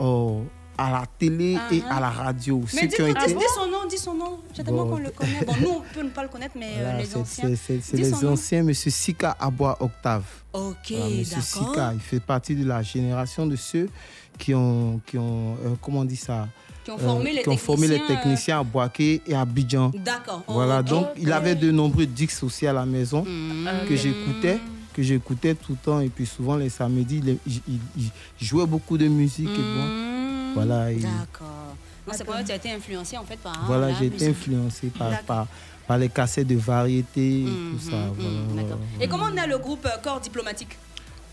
euh, 0.01 0.41
à 0.77 0.91
la 0.91 1.03
télé 1.17 1.57
et 1.71 1.81
Ah, 1.89 1.97
à 1.97 1.99
la 1.99 2.09
radio. 2.09 2.61
Mais 2.73 2.81
Ceux 2.81 2.87
dis, 2.87 2.95
qui 2.95 3.01
ont 3.01 3.05
dis, 3.05 3.11
été. 3.11 3.33
dis 3.33 3.43
son 3.55 3.67
nom, 3.69 3.85
dis 3.89 3.97
son 3.97 4.13
nom. 4.13 4.39
J'ai 4.53 4.63
tellement 4.63 4.85
Bon. 4.85 4.91
qu'on 4.97 4.99
le 5.03 5.09
connaît. 5.09 5.43
Bon, 5.45 5.53
nous, 5.61 5.69
on 5.69 5.81
peut 5.93 6.03
ne 6.03 6.09
pas 6.09 6.23
le 6.23 6.29
connaître, 6.29 6.55
mais 6.57 6.73
euh, 6.77 6.83
Voilà, 6.83 6.97
les 6.99 7.05
c'est- 7.05 7.17
anciens. 7.17 7.55
c'est- 7.55 7.93
les 7.93 8.11
nom. 8.11 8.33
anciens, 8.33 8.63
Monsieur 8.63 8.91
Sika 8.91 9.35
Abois 9.39 9.77
Octave. 9.81 10.23
Ok, 10.53 10.75
Voilà, 10.91 11.05
Monsieur 11.09 11.35
d'accord. 11.37 11.69
Sika, 11.69 11.91
il 11.93 11.99
fait 11.99 12.19
partie 12.21 12.55
de 12.55 12.65
la 12.65 12.81
génération 12.81 13.45
de 13.47 13.55
ceux 13.55 13.89
qui 14.37 14.53
ont, 14.55 15.01
qui 15.05 15.17
ont 15.17 15.55
euh, 15.65 15.75
comment 15.81 15.99
on 16.01 16.05
dit 16.05 16.15
ça? 16.15 16.47
Qui 16.89 17.03
ont 17.03 17.07
formé 17.07 17.33
les 17.33 17.41
qui 17.43 17.49
ont 17.49 17.57
formé 17.57 17.87
les 17.87 17.95
techniciens, 17.99 18.15
euh, 18.15 18.21
techniciens 18.23 18.59
à 18.59 18.63
Boaké 18.63 19.21
et 19.27 19.33
à 19.35 19.41
Abidjan. 19.41 19.91
D'accord. 19.93 20.43
Voilà, 20.47 20.81
donc 20.81 21.07
il 21.17 21.31
avait 21.31 21.55
de 21.55 21.69
nombreux 21.71 22.05
disques 22.05 22.43
aussi 22.43 22.65
à 22.67 22.73
la 22.73 22.85
maison 22.85 23.23
Mm. 23.23 23.87
que 23.87 23.95
j'écoutais, 23.95 24.59
que 24.93 25.03
j'écoutais 25.03 25.53
tout 25.55 25.73
le 25.73 25.77
temps. 25.77 25.99
Et 25.99 26.09
puis 26.09 26.25
souvent 26.25 26.55
les 26.55 26.69
samedis, 26.69 27.21
il, 27.25 27.37
il- 27.45 27.61
il- 27.97 28.11
il 28.41 28.47
jouait 28.47 28.65
beaucoup 28.65 28.97
de 28.97 29.07
musique. 29.07 29.49
Et 29.49 29.75
bon, 29.75 29.85
Mm. 29.85 30.53
voilà, 30.55 30.91
D'accord. 30.93 31.75
C'est 32.11 32.23
pour 32.23 32.33
ça 32.33 32.41
que 32.41 32.47
tu 32.47 32.51
as 32.53 32.55
été 32.55 32.71
influencé 32.71 33.17
en 33.17 33.23
fait 33.23 33.37
par. 33.37 33.65
voilà 33.67 33.89
la 33.89 33.93
j'ai 33.93 34.07
été 34.07 34.27
influencé 34.29 34.87
par, 34.87 35.11
par, 35.21 35.45
par 35.87 35.97
les 35.99 36.09
cassettes 36.09 36.47
de 36.47 36.55
variété 36.55 37.41
et 37.41 37.43
Mhm, 37.45 37.71
tout 37.77 37.89
ça. 37.91 37.97
voilà, 38.15 38.29
d'accord. 38.55 38.79
voilà. 38.95 39.05
Et 39.05 39.07
comment 39.07 39.29
naît 39.29 39.45
le 39.45 39.59
groupe 39.59 39.85
euh, 39.85 39.97
Corps 40.01 40.19
Diplomatique? 40.19 40.75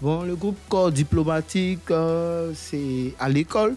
Bon, 0.03 0.23
le 0.23 0.37
groupe 0.37 0.59
corps 0.69 0.93
diplomatique, 0.93 1.91
euh, 1.91 2.53
c'est 2.55 3.15
à 3.19 3.31
l'école, 3.31 3.75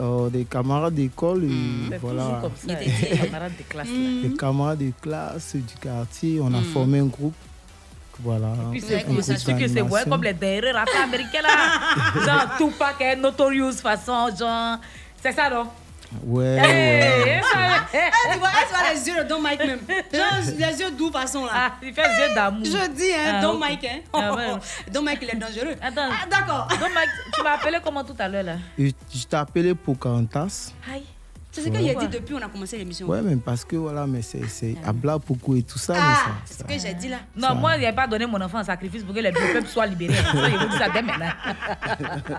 euh, 0.00 0.28
des 0.30 0.44
camarades 0.44 0.94
d'école 0.94 1.44
et 1.44 1.48
Mais 1.90 1.98
voilà. 1.98 2.38
comme 2.40 2.52
ça, 2.56 2.78
les 2.80 3.16
camarades 3.18 3.52
de 3.58 3.62
classe. 3.68 3.88
Des 4.22 4.36
camarades 4.36 4.78
de 4.78 4.92
classe 5.00 5.56
du 5.56 5.74
quartier, 5.80 6.40
on 6.40 6.52
a 6.54 6.60
Mm. 6.60 6.64
formé 6.64 6.98
un 7.00 7.06
groupe. 7.06 7.34
Voilà. 8.20 8.48
Puis 8.72 8.80
un 8.80 9.22
c'est 9.22 9.54
que 9.56 9.68
c'est 9.68 9.80
ouais, 9.80 10.00
comme 10.08 10.24
les 10.24 10.32
derrière 10.34 10.74
rappeurs 10.74 11.02
américains 11.04 11.40
là. 11.42 12.24
genre 12.26 12.56
Tupac 12.56 13.00
et 13.00 13.14
Notorious 13.16 13.72
façon, 13.74 14.28
genre. 14.36 14.78
C'est 15.22 15.32
ça 15.32 15.48
non? 15.50 15.66
Ouais, 16.24 16.56
Eh, 16.58 16.60
ouais. 16.60 17.40
eh, 17.94 17.98
Ah, 17.98 18.32
tu 18.32 18.38
vois, 18.38 18.48
elle 18.90 18.96
les 18.98 19.08
yeux 19.08 19.22
de 19.24 19.28
Don 19.28 19.40
Mike 19.40 19.60
même. 19.60 19.80
Genre, 20.12 20.54
les 20.58 20.80
yeux 20.80 20.90
doux 20.92 21.10
façon 21.12 21.44
là. 21.44 21.52
Ah, 21.54 21.72
il 21.82 21.92
fait 21.92 22.02
yeux 22.02 22.34
d'amour. 22.34 22.64
Je 22.64 22.88
dis, 22.90 23.12
hein, 23.12 23.34
Ah, 23.38 23.42
Don. 23.42 23.58
Mike, 23.58 23.84
hein. 23.84 23.98
Ah, 24.12 24.34
ouais. 24.34 24.46
Don 24.92 25.02
Mike, 25.02 25.18
il 25.22 25.30
est 25.30 25.36
dangereux. 25.36 25.74
Attends. 25.82 26.08
Ah, 26.10 26.26
d'accord. 26.30 26.66
Donc, 26.68 26.94
Mike, 26.94 27.10
tu 27.34 27.42
m'as 27.42 27.52
appelé 27.54 27.78
comment 27.84 28.04
tout 28.04 28.16
à 28.18 28.26
l'heure 28.28 28.42
là? 28.42 28.56
Je 28.78 28.90
t'ai 29.28 29.36
appelé 29.36 29.74
pour 29.74 29.98
Cantas. 29.98 30.72
Aïe. 30.92 31.04
C'est 31.58 31.64
ce 31.64 31.68
qu'il 31.70 31.90
a 31.90 31.94
Ouais. 31.94 32.06
dit 32.06 32.08
depuis 32.18 32.34
on 32.34 32.38
a 32.42 32.48
commencé 32.48 32.76
l'émission. 32.78 33.06
Ouais, 33.08 33.20
mais 33.22 33.36
parce 33.36 33.64
que 33.64 33.76
voilà, 33.76 34.06
mais 34.06 34.22
c'est 34.22 34.46
c'est 34.48 34.76
Abla 34.84 35.18
Poko 35.18 35.56
et 35.56 35.62
tout 35.62 35.78
ça. 35.78 35.94
mais 35.94 35.98
Ah, 36.02 36.14
ça- 36.14 36.30
c'est 36.44 36.54
ça- 36.54 36.64
ce 36.68 36.74
que 36.74 36.80
j'ai 36.88 36.94
dit 36.94 37.08
là. 37.08 37.18
Non, 37.36 37.54
moi, 37.54 37.76
il 37.76 37.80
n'ai 37.80 37.92
pas 37.92 38.06
donné 38.06 38.26
mon 38.26 38.40
enfant 38.40 38.60
en 38.60 38.64
sacrifice 38.64 39.02
pour 39.02 39.14
que 39.14 39.20
les 39.20 39.32
deux 39.32 39.52
peuples 39.52 39.66
soient 39.68 39.86
libérés. 39.86 40.14
Ça, 40.14 40.48
il 40.48 40.58
veut 40.58 40.68
dire 40.68 40.78
ça 40.78 40.88
dès 40.90 41.02
maintenant. 41.02 41.32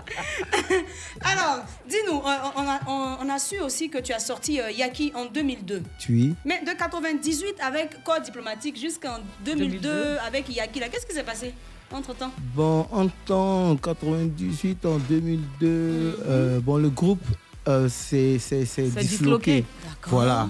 Alors, 1.22 1.64
dis-nous, 1.88 2.16
on, 2.24 2.60
on 2.62 2.68
a, 2.68 2.80
on- 2.88 3.28
a 3.30 3.38
su 3.38 3.60
aussi 3.60 3.88
que 3.88 3.98
tu 3.98 4.12
as 4.12 4.18
sorti 4.18 4.60
euh, 4.60 4.70
Yaki 4.70 5.12
en 5.14 5.26
2002. 5.26 5.82
Tu 5.98 6.34
Mais 6.44 6.60
de 6.66 6.72
98 6.76 7.54
avec 7.64 8.02
Corps 8.02 8.20
Diplomatique 8.20 8.78
jusqu'en 8.78 9.18
2002, 9.44 9.78
2002. 9.78 10.16
avec 10.26 10.48
Yaki, 10.54 10.80
là, 10.80 10.88
qu'est-ce 10.88 11.06
qui 11.06 11.14
s'est 11.14 11.22
passé 11.22 11.54
entre-temps? 11.92 12.32
Bon, 12.54 12.86
en 12.90 13.06
temps 13.26 13.76
98, 13.76 14.84
en 14.86 14.96
2002, 14.98 16.18
euh, 16.26 16.60
bon, 16.60 16.76
le 16.76 16.90
groupe 16.90 17.22
euh, 17.68 17.88
c'est 17.88 18.38
c'est- 18.38 18.64
c'est 18.64 18.90
C'est 18.90 19.00
disloqué. 19.00 19.60
disloqué. 19.62 19.64
Voilà. 20.06 20.48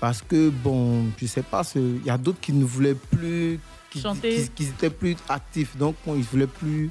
Parce 0.00 0.20
que, 0.22 0.50
bon, 0.50 1.06
je 1.18 1.26
sais 1.26 1.42
pas, 1.42 1.62
il 1.76 2.04
y 2.04 2.10
a 2.10 2.18
d'autres 2.18 2.40
qui 2.40 2.52
ne 2.52 2.64
voulaient 2.64 2.94
plus, 2.94 3.58
qui, 3.90 4.00
Chanter. 4.00 4.42
qui, 4.42 4.50
qui 4.50 4.64
étaient 4.64 4.90
plus 4.90 5.16
actifs. 5.28 5.76
Donc, 5.76 5.96
bon, 6.04 6.14
ils 6.14 6.22
voulaient 6.24 6.46
plus. 6.46 6.90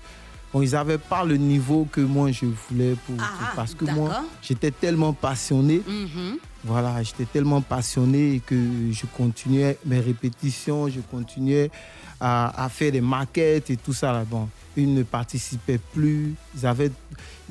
Bon, 0.51 0.61
ils 0.61 0.71
n'avaient 0.71 0.97
pas 0.99 1.23
le 1.23 1.35
niveau 1.37 1.87
que 1.91 2.01
moi 2.01 2.31
je 2.31 2.45
voulais 2.45 2.95
pour, 3.05 3.15
Ah, 3.19 3.53
parce 3.55 3.73
que 3.73 3.85
moi 3.85 4.23
j'étais 4.39 4.69
tellement 4.69 5.11
passionné 5.11 5.81
Mhm. 5.87 6.37
voilà 6.63 7.01
j'étais 7.01 7.25
tellement 7.25 7.59
passionné 7.61 8.39
que 8.45 8.55
je 8.91 9.05
continuais 9.07 9.79
mes 9.83 9.99
répétitions 9.99 10.87
je 10.89 10.99
continuais 10.99 11.71
à, 12.19 12.65
à 12.65 12.69
faire 12.69 12.91
des 12.91 13.01
maquettes 13.01 13.71
et 13.71 13.77
tout 13.77 13.93
ça 13.93 14.11
là 14.11 14.23
bon 14.29 14.47
ils 14.77 14.93
ne 14.93 15.01
participaient 15.01 15.79
plus 15.91 16.35
ils 16.55 16.67
avaient 16.67 16.91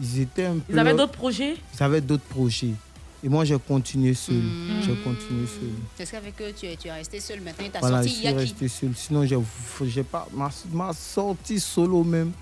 ils 0.01 0.21
étaient 0.21 0.47
un 0.47 0.55
peu 0.59 0.73
Ils 0.73 0.79
avaient 0.79 0.95
d'autres 0.95 1.13
projets? 1.13 1.57
Ils 1.79 1.83
avaient 1.83 2.01
d'autres 2.01 2.23
projets 2.25 2.75
et 3.25 3.29
moi 3.29 3.45
j'ai 3.45 3.59
continué 3.59 4.15
seul 4.15 4.35
Mm. 4.37 4.83
j'ai 4.83 4.95
continué 4.97 5.47
seul 5.47 5.71
C'est 5.97 6.07
ce 6.07 6.11
qu'avec 6.13 6.41
eux, 6.43 6.53
tu 6.59 6.67
es, 6.67 6.77
tu 6.77 6.89
es 6.89 6.93
resté 6.93 7.21
seul 7.21 7.41
maintenant, 7.41 7.67
tu 7.71 7.77
as 7.77 7.81
voilà, 7.81 8.03
je 8.03 8.09
sorti 8.09 8.17
suis 8.17 8.25
Yaki. 8.27 8.39
resté 8.39 8.69
seul. 8.69 8.91
Sinon, 8.97 9.25
j'ai, 9.85 10.03
pas 10.03 10.27
ma, 10.35 10.51
ma 10.73 10.93
sortie 10.93 11.61
solo 11.61 12.03
même. 12.05 12.33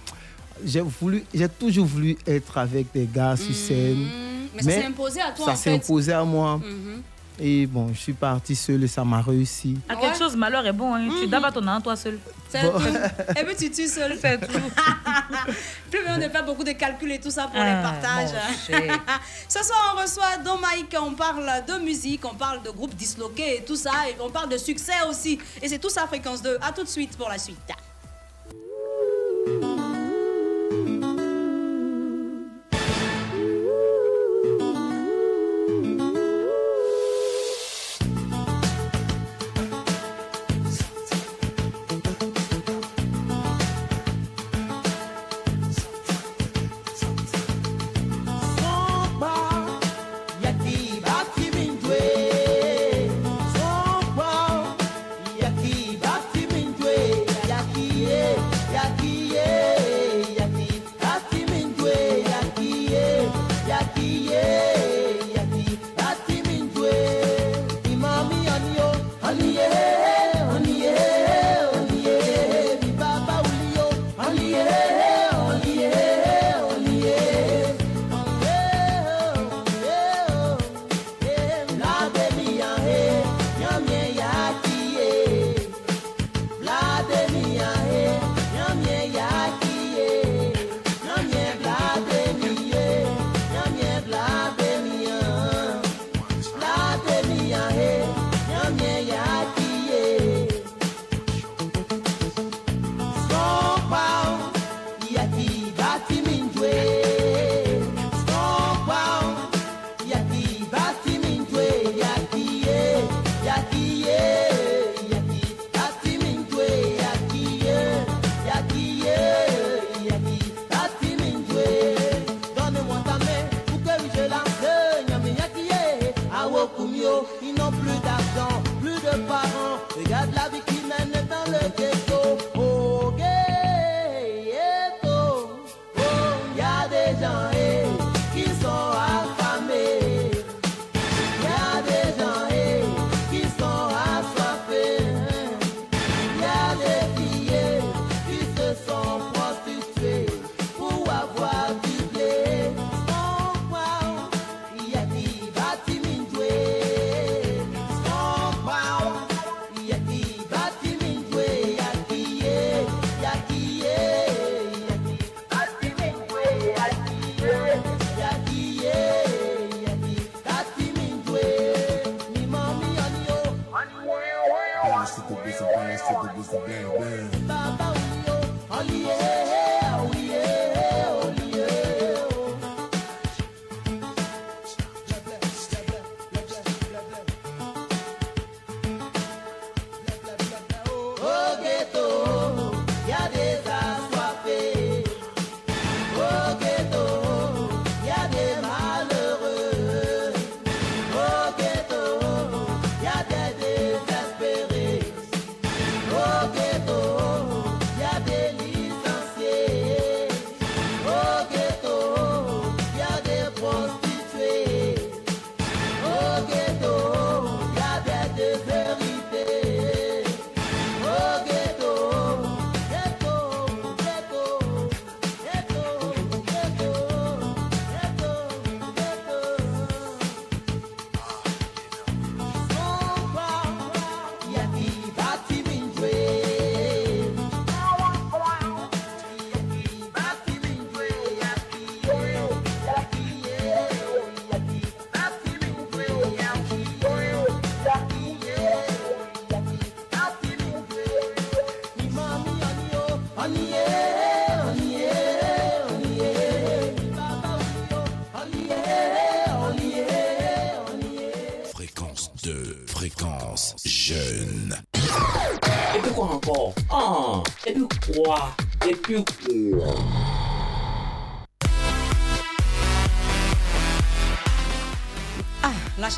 J'ai 0.64 0.80
voulu, 0.80 1.24
j'ai 1.34 1.48
toujours 1.48 1.86
voulu 1.86 2.16
être 2.26 2.56
avec 2.58 2.92
des 2.92 3.06
gars 3.06 3.36
sur 3.36 3.54
scène. 3.54 3.96
Mhm. 3.98 4.48
Mais, 4.54 4.62
ça 4.62 4.70
s'est 4.70 4.84
imposé 4.84 5.20
à 5.20 5.30
toi 5.32 5.46
ça 5.46 5.52
en 5.52 5.56
s'est 5.56 5.72
imposé 5.74 6.12
à 6.12 6.24
moi. 6.24 6.56
Mhm. 6.58 7.02
Et 7.42 7.66
bon, 7.66 7.88
je 7.94 7.98
suis 7.98 8.12
parti 8.12 8.54
seul 8.54 8.84
et 8.84 8.88
ça 8.88 9.02
m'a 9.02 9.22
réussi. 9.22 9.78
À 9.88 9.94
Ouais. 9.94 10.00
quelque 10.02 10.18
chose, 10.18 10.36
malheur 10.36 10.66
est 10.66 10.72
bon. 10.74 10.94
Hein. 10.94 11.08
Tu 11.18 11.24
Mhm. 11.24 11.30
dabas 11.30 11.50
ton 11.52 11.66
an, 11.66 11.80
toi 11.80 11.96
seul. 11.96 12.18
C'est 12.50 12.62
Bon. 12.62 12.72
Et 13.40 13.44
puis 13.44 13.56
tu 13.56 13.70
tues 13.70 13.86
seul. 13.88 14.18
C'est 14.20 14.38
tout. 14.40 14.52
Plus 15.90 16.00
besoin 16.00 16.18
de 16.18 16.28
faire 16.28 16.44
beaucoup 16.44 16.64
de 16.64 16.72
calculs 16.72 17.12
et 17.12 17.20
tout 17.20 17.30
ça 17.30 17.44
pour 17.44 17.58
Ah, 17.60 17.64
les 17.76 17.82
partages. 17.82 18.30
mon 18.32 18.76
cher. 18.76 18.98
Ce 19.48 19.62
soir, 19.64 19.94
on 19.96 20.02
reçoit 20.02 20.36
Don 20.44 20.58
Mike, 20.58 20.94
on 21.00 21.12
parle 21.12 21.48
de 21.66 21.82
musique, 21.82 22.24
on 22.26 22.34
parle 22.34 22.62
de 22.62 22.70
groupes 22.70 22.94
disloqués 22.94 23.58
et 23.58 23.64
tout 23.64 23.76
ça, 23.76 23.92
et 24.08 24.16
on 24.20 24.30
parle 24.30 24.48
de 24.50 24.58
succès 24.58 24.92
aussi. 25.08 25.38
Et 25.62 25.68
c'est 25.68 25.78
tout 25.78 25.88
ça, 25.90 26.06
Fréquence 26.06 26.42
2. 26.42 26.58
À 26.60 26.72
tout 26.72 26.82
de 26.82 26.88
suite 26.88 27.16
pour 27.16 27.28
la 27.28 27.38
suite. 27.38 27.56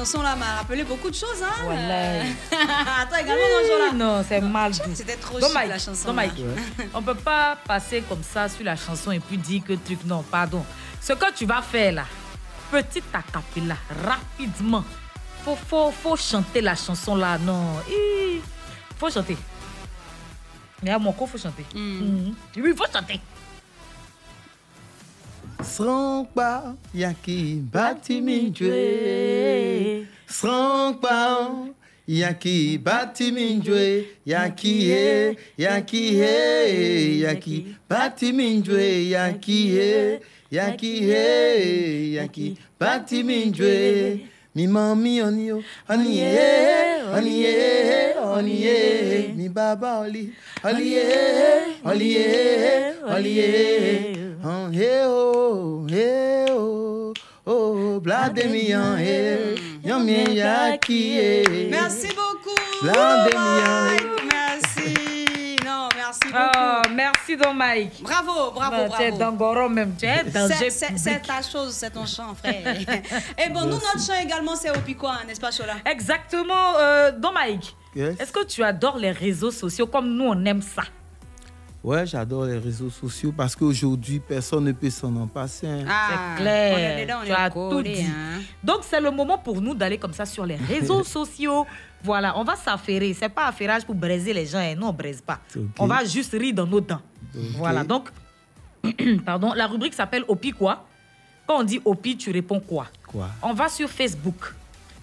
Ah, 0.03 0.05
la 0.05 0.05
chanson 0.05 0.23
là 0.23 0.35
m'a 0.37 0.57
rappelé 0.57 0.83
beaucoup 0.85 1.11
de 1.11 1.15
choses, 1.15 1.43
hein. 1.43 1.63
Voilà. 1.65 2.23
Attends, 3.01 3.17
également, 3.21 3.35
non, 3.35 3.69
Jola. 3.69 3.93
Non, 3.95 4.25
c'est 4.29 4.41
mal. 4.41 4.73
C'était 4.95 5.17
trop 5.17 5.39
chic, 5.41 5.55
la 5.69 5.79
chanson. 5.79 6.15
on 6.95 7.03
peut 7.03 7.15
pas 7.15 7.57
passer 7.65 8.03
comme 8.09 8.23
ça 8.23 8.49
sur 8.49 8.65
la 8.65 8.75
chanson 8.77 9.13
et 9.13 9.21
puis 9.21 9.39
dire 9.39 9.63
que 9.65 9.75
truc. 9.75 10.01
Non, 10.05 10.23
pardon. 10.23 10.65
Ce 11.01 11.13
que 11.13 11.33
tu 11.35 11.47
vas 11.47 11.63
faire 11.63 11.93
là, 11.93 12.05
petit 12.71 13.03
acapella, 13.13 13.77
rapidement. 14.05 14.85
Faut, 15.45 15.57
faut, 15.69 15.91
faut 15.93 16.17
chanter 16.17 16.61
la 16.61 16.75
chanson 16.75 17.15
là. 17.17 17.39
Non, 17.39 17.79
Hi. 17.89 18.41
faut 18.99 19.11
chanter. 19.11 19.37
Mais 20.83 20.91
à 20.91 20.99
mon 20.99 21.13
corps, 21.13 21.29
faut 21.29 21.39
chanter. 21.39 21.65
Mhm. 21.75 22.35
Oui, 22.57 22.75
faut 22.77 22.85
chanter. 22.93 23.21
Sran 25.83 26.27
pa 26.35 26.77
yaki 26.95 27.59
bati 27.75 28.21
mi 28.21 28.53
jwe. 28.55 30.07
Sran 30.29 30.95
yaki 32.07 32.79
bati 32.79 33.33
mi 33.33 33.59
jwe. 33.59 34.07
Yaki 34.25 34.75
he, 34.87 35.37
yaki 35.59 36.03
he, 36.19 37.19
yaki 37.25 37.75
bati 37.89 38.33
mi 38.33 38.63
jwe. 38.63 39.11
Yaki 39.11 39.59
he, 39.75 40.21
yaki 40.53 40.93
he, 41.01 42.15
yaki 42.15 42.57
bati 42.79 43.25
mi. 43.25 43.51
Mi 44.55 44.67
mami 44.69 45.21
oni 45.23 45.51
o, 45.51 45.63
oni 45.89 46.19
e, 46.21 47.03
oni 47.17 47.45
e, 47.45 48.15
oni 48.21 48.65
e. 48.67 49.33
Mi 49.35 49.49
baba 49.49 49.99
oli, 50.01 50.33
oli 50.63 50.95
e, 50.95 51.09
oli 51.85 52.17
e, 52.17 52.95
oli 53.03 53.39
e. 53.41 54.22
Oh, 54.45 54.69
oh, 54.73 55.87
oh, 56.51 57.13
oh. 57.47 58.01
Merci 61.71 62.09
beaucoup. 62.09 62.57
Merci. 64.31 64.95
Non, 65.65 65.89
merci 65.97 66.21
beaucoup. 66.25 66.39
Oh, 66.57 66.83
merci, 66.95 67.37
donc, 67.37 67.55
Mike. 67.57 68.03
Bravo, 68.03 68.51
bravo, 68.51 68.71
Bah, 68.71 68.89
bravo. 68.89 68.95
Tu 68.97 69.03
es 69.03 69.13
dans 69.13 69.33
Goro 69.33 69.69
même. 69.69 69.95
Tu 69.99 70.07
es 70.07 70.25
dans 70.25 70.49
C'est- 70.49 70.71
C'est 70.71 70.99
c'est 70.99 71.21
ta 71.23 71.41
chose, 71.43 71.73
c'est 71.75 71.91
ton 71.91 72.05
chant, 72.07 72.35
frère. 72.35 72.77
Et 73.39 73.49
bon, 73.51 73.61
nous, 73.63 73.69
notre 73.75 74.01
chant 74.05 74.19
également, 74.21 74.57
c'est 74.57 74.71
au 74.71 74.81
Picoin, 74.81 75.19
n'est-ce 75.27 75.41
pas, 75.41 75.51
Chola? 75.53 75.75
Exactement, 75.87 76.77
euh, 76.79 77.13
donc 77.13 77.35
Mike. 77.35 77.77
Yes. 77.95 78.19
Est-ce 78.19 78.33
que 78.33 78.45
tu 78.45 78.63
adores 78.65 78.99
les 78.99 79.11
réseaux 79.13 79.51
sociaux 79.51 79.87
comme 79.87 80.09
nous 80.17 80.25
on 80.25 80.45
aime 80.47 80.63
ça? 80.63 80.83
Ouais, 81.85 82.07
j'adore 82.07 82.45
les 82.45 82.59
réseaux 82.59 82.91
sociaux 82.91 83.33
parce 83.37 83.57
qu'aujourd'hui, 83.57 84.21
personne 84.21 84.65
ne 84.65 84.73
peut 84.73 84.89
s'en 84.91 85.15
en 85.17 85.27
passer. 85.27 85.67
hein. 85.67 85.85
Ah, 85.89 86.35
C'est 86.37 86.43
clair. 86.43 86.75
on 86.75 86.79
est 86.79 87.05
dedans, 87.05 87.19
on 87.23 87.25
tu 87.25 87.31
est 87.31 87.35
as 87.35 87.51
collé, 87.51 87.77
tout 87.77 87.83
dit. 88.01 88.07
hein. 88.07 88.41
Donc 88.63 88.79
c'est 88.83 89.01
le 89.01 89.11
moment 89.11 89.37
pour 89.39 89.61
nous 89.61 89.75
d'aller 89.75 89.99
comme 89.99 90.13
ça 90.13 90.25
sur 90.25 90.47
les 90.47 90.55
réseaux 90.69 91.03
sociaux. 91.03 91.67
Voilà, 92.05 92.39
on 92.39 92.45
va 92.45 92.55
s'affairer. 92.55 93.13
C'est 93.15 93.29
pas 93.29 93.47
affairage 93.47 93.85
pour 93.85 93.97
braiser 93.97 94.33
les 94.33 94.47
gens. 94.47 94.59
hein. 94.59 94.75
Non, 94.77 94.89
on 94.91 94.93
braise 94.93 95.21
pas. 95.21 95.41
On 95.79 95.87
va 95.89 96.05
juste 96.05 96.33
rire 96.33 96.55
dans 96.55 96.67
nos 96.67 96.81
dents. 96.81 97.01
Voilà, 97.57 97.83
donc, 97.83 98.11
pardon, 99.25 99.53
la 99.55 99.67
rubrique 99.67 99.95
s'appelle 99.95 100.25
Opi 100.29 100.51
quoi? 100.53 100.85
Quand 101.47 101.59
on 101.61 101.65
dit 101.65 101.81
Opi, 101.85 102.17
tu 102.17 102.31
réponds 102.31 102.61
quoi? 102.61 102.87
Quoi? 103.09 103.29
On 103.43 103.53
va 103.55 103.69
sur 103.69 103.89
Facebook. 103.89 104.55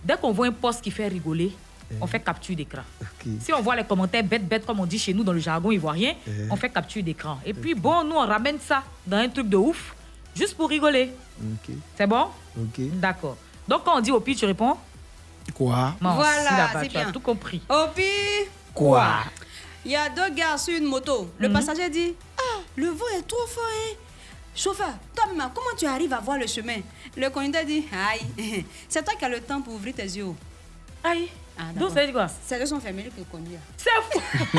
Dès 0.04 0.16
qu'on 0.16 0.32
voit 0.32 0.48
un 0.48 0.52
post 0.54 0.82
qui 0.82 0.92
fait 0.92 1.08
rigoler, 1.10 1.52
on 2.02 2.08
fait 2.08 2.20
capture 2.20 2.56
d'écran. 2.56 2.82
Si 3.42 3.52
on 3.54 3.62
voit 3.62 3.76
les 3.76 3.84
commentaires 3.84 4.24
bêtes, 4.24 4.48
bêtes, 4.48 4.66
comme 4.66 4.80
on 4.80 4.86
dit 4.86 5.00
chez 5.00 5.14
nous 5.14 5.24
dans 5.24 5.34
le 5.34 5.40
jargon 5.40 5.72
ivoirien, 5.72 6.14
Eh. 6.28 6.48
on 6.52 6.56
fait 6.56 6.70
capture 6.70 7.04
d'écran. 7.04 7.40
Et 7.46 7.54
puis, 7.54 7.74
bon, 7.76 8.04
nous, 8.04 8.16
on 8.16 8.26
ramène 8.28 8.60
ça 8.60 8.84
dans 9.06 9.18
un 9.18 9.30
truc 9.30 9.48
de 9.50 9.58
ouf, 9.58 9.96
juste 10.36 10.56
pour 10.56 10.70
rigoler. 10.70 11.12
C'est 11.98 12.08
bon? 12.08 12.28
D'accord. 12.78 13.38
Donc, 13.68 13.84
quand 13.84 13.98
on 13.98 14.02
dit 14.02 14.12
pire, 14.24 14.36
tu 14.36 14.46
réponds? 14.46 14.78
Quoi? 15.54 15.96
Non, 16.02 16.14
Voilà, 16.16 16.70
c'est 16.82 16.88
tu 16.90 16.98
as 16.98 17.04
bien. 17.06 17.12
tout 17.12 17.20
compris. 17.20 17.62
Opi, 17.70 18.04
Quoi? 18.74 19.08
Il 19.86 19.92
y 19.92 19.96
a 19.96 20.10
deux 20.10 20.30
gars 20.36 20.58
sur 20.58 20.78
une 20.78 20.86
moto. 20.86 21.30
Le 21.40 21.48
Mhm. 21.48 21.54
passager 21.54 21.90
dit 21.90 22.14
Ah, 22.38 22.60
le 22.76 22.88
vent 22.90 23.06
est 23.18 23.24
trop 23.28 23.48
fort, 23.48 23.64
hein. 23.66 23.96
Chauffeur, 24.56 24.94
toi-même, 25.16 25.50
comment 25.56 25.76
tu 25.78 25.86
arrives 25.86 26.12
à 26.14 26.20
voir 26.20 26.38
le 26.38 26.46
chemin? 26.46 26.78
Le 27.16 27.30
conducteur 27.30 27.66
dit 27.66 27.86
Aïe, 27.92 28.66
c'est 28.90 29.04
toi 29.04 29.14
qui 29.18 29.26
as 29.26 29.30
le 29.30 29.40
temps 29.42 29.62
pour 29.62 29.74
ouvrir 29.74 29.96
tes 29.96 30.04
yeux. 30.04 30.34
Aïe. 31.04 31.30
Ah, 31.62 31.64
Donc, 31.78 31.90
ça 31.90 32.00
veut 32.00 32.06
dire 32.06 32.14
quoi? 32.14 32.28
C'est 32.46 32.58
de 32.60 32.66
son 32.66 32.80
famille 32.80 33.10
qui 33.16 33.24
conduit. 33.26 33.58
C'est 33.76 33.90
fou 34.12 34.20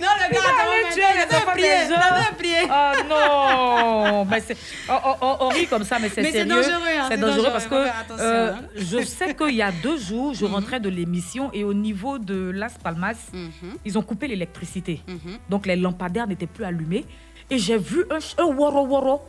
Non, 0.00 0.08
le 0.18 0.32
gars, 0.32 0.40
mais 0.56 0.92
tuer 0.94 1.02
il 1.14 1.20
avait 1.20 1.44
prié, 1.52 1.68
il 1.88 1.94
avait 1.94 2.36
prié. 2.38 2.56
Oh 2.70 2.92
non 3.08 4.24
Mais 4.24 4.40
c'est- 4.40 4.56
on, 4.88 5.48
rit 5.48 5.66
comme 5.66 5.84
ça, 5.84 5.98
mais 5.98 6.08
c'est 6.08 6.22
c'est 6.30 6.44
dangereux, 6.44 6.72
hein, 6.98 7.06
c'est 7.10 7.16
dangereux, 7.18 7.36
dangereux, 7.36 7.52
parce 7.52 7.66
que 7.66 7.74
euh, 8.20 8.52
hein. 8.52 8.60
je 8.76 9.02
sais 9.04 9.34
qu'il 9.34 9.54
y 9.56 9.62
a 9.62 9.72
deux 9.72 9.98
jours, 9.98 10.32
je 10.34 10.44
rentrais 10.54 10.80
de 10.80 10.88
l'émission 10.88 11.50
et 11.52 11.64
au 11.64 11.74
niveau 11.74 12.18
de 12.18 12.50
Las 12.50 12.74
Palmas, 12.78 13.16
Mhm. 13.32 13.76
ils 13.84 13.98
ont 13.98 14.02
coupé 14.02 14.28
l'électricité. 14.28 15.02
Donc 15.48 15.66
les 15.66 15.76
lampadaires 15.76 16.26
n'étaient 16.26 16.46
plus 16.46 16.64
allumés. 16.64 17.04
Et 17.50 17.58
j'ai 17.58 17.78
vu 17.78 18.04
un, 18.10 18.18
un 18.42 18.46
woro 18.46 18.86
woro 18.86 19.22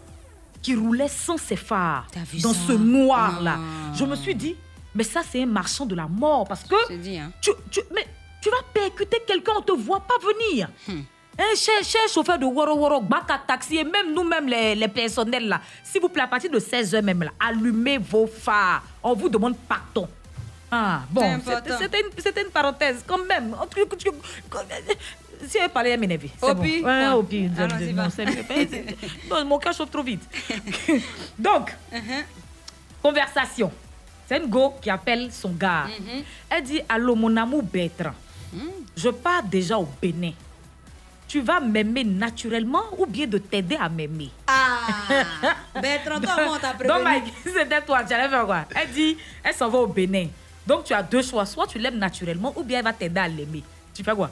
qui 0.62 0.76
roulait 0.76 1.08
sans 1.08 1.38
ses 1.38 1.56
phares 1.56 2.06
dans 2.44 2.54
ça? 2.54 2.60
ce 2.68 2.74
noir-là. 2.74 3.56
Non. 3.58 3.94
Je 3.96 4.06
me 4.06 4.16
suis 4.16 4.36
dit, 4.36 4.56
mais 4.96 5.04
ça 5.04 5.22
c'est 5.30 5.42
un 5.44 5.46
marchand 5.46 5.86
de 5.86 5.96
la 5.96 6.08
mort 6.08 6.46
parce 6.48 6.64
que 6.64 6.94
dis, 6.94 7.18
hein. 7.18 7.32
tu, 7.42 7.52
tu- 7.70 7.82
mais 7.94 8.06
tu 8.42 8.50
vas 8.50 8.64
percuter 8.74 9.22
quelqu'un, 9.28 9.54
on 9.58 9.62
te 9.62 9.72
voit 9.72 10.00
pas 10.02 10.16
venir. 10.22 10.70
Hmm. 10.88 11.02
Un 11.40 11.56
cher, 11.56 11.82
cher 11.84 12.02
chauffeur 12.14 12.38
de 12.38 12.46
Woro 12.46 12.76
Woro, 12.76 13.02
Baka 13.02 13.40
Taxi 13.48 13.78
et 13.78 13.84
même 13.84 14.14
nous-mêmes 14.14 14.48
les, 14.48 14.76
les 14.76 14.88
personnels 14.88 15.48
là, 15.48 15.62
s'il 15.84 16.02
vous 16.02 16.10
plaît, 16.10 16.24
à 16.24 16.28
partir 16.28 16.52
de 16.52 16.60
16h 16.60 17.02
même 17.02 17.24
là, 17.24 17.32
allumez 17.40 17.98
vos 17.98 18.28
phares. 18.28 18.84
On 19.02 19.14
vous 19.14 19.30
demande 19.30 19.56
pardon. 19.68 20.08
Ah, 20.74 21.02
bon, 21.10 21.22
c'était 21.80 22.02
une, 22.02 22.44
une 22.46 22.50
parenthèse 22.52 23.04
quand 23.06 23.26
même. 23.26 23.56
Tu- 23.76 23.98
tu- 23.98 24.12
Si 25.48 25.58
elle 25.58 25.70
parlait, 25.70 25.90
elle 25.92 26.00
m'énerve. 26.00 26.28
C'est 26.40 26.50
Au 26.52 26.54
bon. 26.54 26.62
Ouais, 26.64 26.82
quoi. 26.82 27.16
au 27.16 27.24
pire. 27.24 27.50
Non, 29.30 29.46
mon 29.46 29.58
cœur 29.60 29.74
chauffe 29.74 29.90
trop 29.92 30.04
vite. 30.04 30.22
Donc, 31.40 31.76
Uh-huh. 31.92 32.24
conversation. 33.02 33.72
C'est 34.32 34.38
une 34.38 34.48
go 34.48 34.76
qui 34.82 34.89
appelle 34.89 35.30
son 35.30 35.50
gars. 35.52 35.88
Mhm. 35.88 36.24
Elle 36.50 36.63
dit 36.63 36.80
Allô, 36.88 37.15
mon 37.15 37.36
amour 37.36 37.63
Bertrand, 37.63 38.13
Mm. 38.54 38.60
je 38.96 39.10
pars 39.10 39.44
déjà 39.44 39.78
au 39.78 39.88
Bénin. 40.02 40.32
Tu 41.28 41.41
vas 41.41 41.60
m'aimer 41.60 42.04
naturellement 42.06 42.84
ou 42.98 43.06
bien 43.06 43.28
de 43.28 43.38
t'aider 43.38 43.76
à 43.76 43.89
m'aimer? 43.89 44.30
Ah 44.48 44.80
Bertrand, 45.82 46.22
toi, 46.22 46.36
on 46.50 46.58
t'a 46.60 46.70
prévenu? 46.74 46.88
Donc, 46.88 47.04
Mike, 47.04 47.34
c'était 47.44 47.82
toi, 47.82 48.04
tu 48.06 48.13
allais 48.13 48.30
faire 48.30 48.46
quoi? 48.46 48.63
Elle 48.74 48.91
dit 48.91 49.17
Elle 49.44 49.54
s'en 49.54 49.67
va 49.70 49.80
au 49.80 49.88
Bénin. 49.88 50.28
Donc, 50.65 50.86
tu 50.86 50.94
as 50.94 51.04
deux 51.04 51.22
choix. 51.24 51.46
Soit 51.46 51.67
tu 51.67 51.78
l'aimes 51.78 51.98
naturellement 51.98 52.54
ou 52.56 52.63
bien 52.63 52.78
elle 52.80 52.86
va 52.86 52.94
t'aider 52.94 53.20
à 53.20 53.28
l'aimer. 53.28 53.63
Tu 53.94 54.02
fais 54.02 54.15
quoi? 54.15 54.32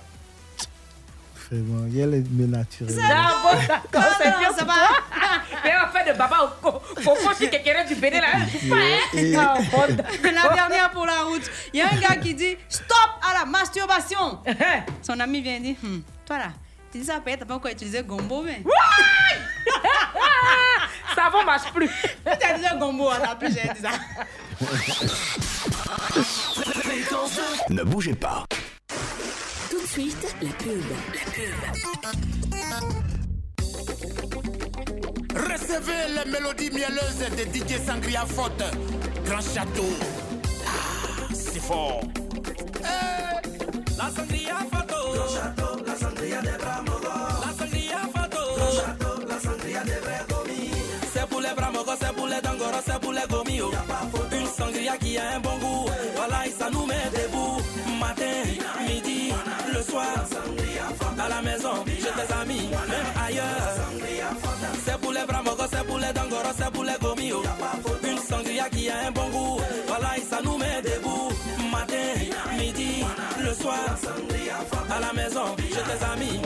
Vraiment, 1.51 1.85
il 1.87 1.95
y 1.97 2.03
a 2.03 2.05
les 2.05 2.23
mais 2.29 2.45
naturels. 2.45 2.95
Ah, 3.03 3.41
bon, 3.43 3.57
d'accord, 3.67 3.81
Non, 3.93 4.15
c'est 4.19 4.37
bien 4.37 4.53
ça 4.55 4.65
va. 4.65 4.73
Mais 5.63 5.71
on 5.83 5.91
fait 5.97 6.11
de 6.13 6.17
baba 6.17 6.37
au 6.43 6.47
co- 6.71 6.79
Coco 7.03 7.33
chez 7.39 7.49
quelqu'un 7.49 7.83
du 7.85 7.95
Bénin 7.95 8.21
là. 8.21 8.27
Et- 9.13 9.31
La 10.31 10.53
dernière 10.53 10.91
pour 10.91 11.05
la 11.07 11.23
route. 11.23 11.49
Il 11.73 11.79
y 11.79 11.81
a 11.81 11.87
un 11.91 11.99
gars 11.99 12.15
qui 12.17 12.33
dit 12.35 12.55
Stop 12.69 12.95
à 13.27 13.39
la 13.39 13.45
masturbation. 13.45 14.39
Son 15.01 15.19
ami 15.19 15.41
vient 15.41 15.59
dire 15.59 15.75
Hum, 15.83 16.03
Toi 16.25 16.37
là, 16.37 16.49
tu 16.91 16.99
dis 16.99 17.05
ça 17.05 17.19
peut-être 17.19 17.45
pas 17.47 17.55
encore 17.55 17.71
utiliser 17.71 18.03
gombo, 18.03 18.43
mais. 18.43 18.61
Ça 21.15 21.29
va, 21.33 21.43
marche 21.43 21.71
plus. 21.73 21.89
Tu 21.89 22.45
as 22.45 22.57
dit 22.59 22.79
gombo, 22.79 23.09
t'as 23.21 23.35
plus 23.35 23.47
j'ai 23.53 23.67
dit 23.73 23.81
ça. 23.81 23.89
Ne 27.69 27.83
bougez 27.83 28.13
pas. 28.13 28.45
De 29.95 30.03
la 30.45 30.51
pub. 30.53 30.83
Recevez 35.35 36.07
les 36.13 36.31
mélodies 36.31 36.69
mielleuses 36.69 37.25
de 37.35 37.43
DJ 37.43 37.79
Sangria 37.85 38.23
Faute. 38.27 38.63
Grand 39.25 39.41
château. 39.41 39.89
Ah, 40.67 41.33
c'est 41.33 41.59
fort. 41.59 42.01
La 43.97 44.09
sangria 44.15 44.57
photo. 44.71 45.13
Grand 45.13 45.27
château, 45.27 45.83
la 45.85 45.95
sangria 45.95 46.41
des 46.41 46.57
bramogos. 46.59 47.09
La 47.41 47.51
sangria 47.57 47.99
photo. 48.13 48.41
Grand 48.57 48.71
château, 48.71 49.27
la 49.27 49.39
sangria 49.39 49.83
des 49.83 49.99
vrais. 50.03 50.25
C'est 51.13 51.27
pour 51.27 51.41
les 51.41 51.53
bramogos, 51.57 51.97
c'est 51.99 52.15
pour 52.15 52.27
les 52.27 52.41
dangoros, 52.41 52.83
c'est 52.85 52.99
pour 53.01 53.13
les 53.13 53.27
gomis. 53.27 53.61
oh. 53.61 53.71
Une 54.31 54.47
sangria 54.47 54.97
qui 54.97 55.17
a 55.17 55.35
un 55.35 55.39
bon 55.39 55.57
goût. 55.57 55.85
Voilà, 56.15 56.45
C'est 64.85 64.97
pour 64.99 65.11
les 65.11 65.25
bramogos, 65.27 65.63
c'est 65.71 65.85
pour 65.85 65.99
les 65.99 66.13
dangoros, 66.13 66.55
c'est 66.57 66.71
pour 66.71 66.83
les 66.83 66.97
gomillos. 67.01 67.43
Une 68.03 68.17
sangria 68.17 68.69
qui 68.69 68.89
a 68.89 69.07
un 69.07 69.11
bon 69.11 69.29
goût, 69.29 69.61
voilà 69.87 70.17
et 70.17 70.21
ça 70.21 70.39
nous 70.43 70.57
met 70.57 70.81
debout. 70.81 71.29
Matin, 71.71 72.57
midi, 72.57 73.03
le 73.43 73.53
soir, 73.53 73.75
à 74.89 74.99
la 74.99 75.13
maison, 75.13 75.55
chez 75.57 75.83
tes 75.83 76.05
amis, 76.05 76.39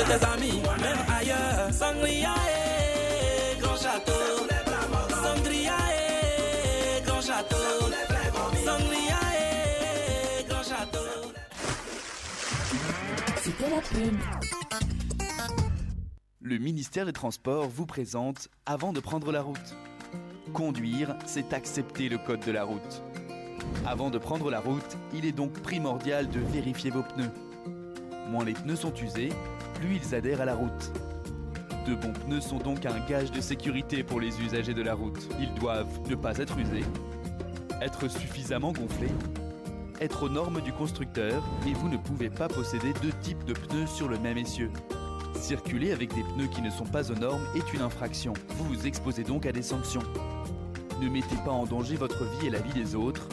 chez 0.00 0.18
tes 0.18 0.24
amis, 0.24 0.62
même 0.80 0.98
ailleurs. 1.08 1.72
Sangria 1.72 2.34
et 2.48 3.60
grand 3.60 3.76
château. 3.76 4.12
Sangria 5.10 5.72
et 5.92 7.02
grand 7.04 7.20
château. 7.20 7.56
Sangria 8.64 9.20
et 9.36 10.44
grand 10.48 10.62
château. 10.62 11.32
C'était 13.42 13.70
la 13.70 13.80
pub. 13.80 14.18
Le 16.42 16.58
ministère 16.58 17.06
des 17.06 17.12
Transports 17.12 17.68
vous 17.68 17.86
présente 17.86 18.48
Avant 18.66 18.92
de 18.92 19.00
prendre 19.00 19.30
la 19.32 19.42
route. 19.42 19.76
Conduire, 20.52 21.14
c'est 21.26 21.52
accepter 21.52 22.08
le 22.08 22.18
code 22.18 22.40
de 22.40 22.50
la 22.50 22.64
route. 22.64 23.02
Avant 23.86 24.10
de 24.10 24.18
prendre 24.18 24.50
la 24.50 24.60
route, 24.60 24.96
il 25.14 25.24
est 25.24 25.32
donc 25.32 25.52
primordial 25.60 26.28
de 26.28 26.40
vérifier 26.40 26.90
vos 26.90 27.02
pneus. 27.02 27.30
Moins 28.30 28.44
les 28.44 28.52
pneus 28.52 28.76
sont 28.76 28.94
usés, 28.94 29.30
plus 29.74 29.96
ils 29.96 30.14
adhèrent 30.14 30.40
à 30.40 30.44
la 30.44 30.54
route. 30.54 30.92
De 31.84 31.96
bons 31.96 32.12
pneus 32.12 32.40
sont 32.40 32.58
donc 32.58 32.86
un 32.86 32.96
gage 33.08 33.32
de 33.32 33.40
sécurité 33.40 34.04
pour 34.04 34.20
les 34.20 34.40
usagers 34.40 34.72
de 34.72 34.82
la 34.82 34.94
route. 34.94 35.18
Ils 35.40 35.52
doivent 35.54 36.08
ne 36.08 36.14
pas 36.14 36.38
être 36.38 36.56
usés, 36.56 36.84
être 37.82 38.08
suffisamment 38.08 38.70
gonflés, 38.72 39.10
être 40.00 40.22
aux 40.22 40.28
normes 40.28 40.60
du 40.60 40.72
constructeur 40.72 41.42
et 41.66 41.72
vous 41.72 41.88
ne 41.88 41.96
pouvez 41.96 42.30
pas 42.30 42.46
posséder 42.46 42.92
deux 43.02 43.12
types 43.20 43.44
de 43.46 43.52
pneus 43.52 43.88
sur 43.88 44.08
le 44.08 44.16
même 44.20 44.38
essieu. 44.38 44.70
Circuler 45.34 45.90
avec 45.90 46.14
des 46.14 46.22
pneus 46.22 46.48
qui 46.54 46.62
ne 46.62 46.70
sont 46.70 46.86
pas 46.86 47.10
aux 47.10 47.16
normes 47.16 47.42
est 47.56 47.74
une 47.74 47.82
infraction. 47.82 48.32
Vous 48.50 48.64
vous 48.64 48.86
exposez 48.86 49.24
donc 49.24 49.44
à 49.44 49.50
des 49.50 49.62
sanctions. 49.62 50.04
Ne 51.02 51.08
mettez 51.08 51.36
pas 51.44 51.50
en 51.50 51.66
danger 51.66 51.96
votre 51.96 52.22
vie 52.24 52.46
et 52.46 52.50
la 52.50 52.60
vie 52.60 52.74
des 52.74 52.94
autres. 52.94 53.26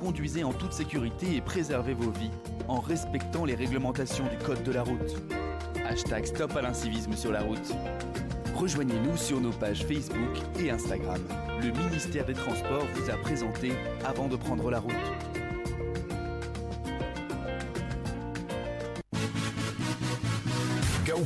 Conduisez 0.00 0.44
en 0.44 0.52
toute 0.52 0.72
sécurité 0.72 1.36
et 1.36 1.40
préservez 1.42 1.92
vos 1.92 2.10
vies 2.10 2.30
en 2.68 2.80
respectant 2.80 3.44
les 3.44 3.54
réglementations 3.54 4.24
du 4.28 4.36
code 4.38 4.62
de 4.62 4.72
la 4.72 4.82
route. 4.82 5.16
Hashtag 5.86 6.24
Stop 6.24 6.56
à 6.56 6.62
l'incivisme 6.62 7.14
sur 7.14 7.30
la 7.30 7.42
route. 7.42 7.74
Rejoignez-nous 8.54 9.16
sur 9.18 9.40
nos 9.40 9.52
pages 9.52 9.84
Facebook 9.84 10.38
et 10.58 10.70
Instagram. 10.70 11.20
Le 11.60 11.70
ministère 11.70 12.24
des 12.24 12.32
Transports 12.32 12.86
vous 12.94 13.10
a 13.10 13.16
présenté 13.18 13.72
avant 14.04 14.28
de 14.28 14.36
prendre 14.36 14.70
la 14.70 14.80
route. 14.80 15.39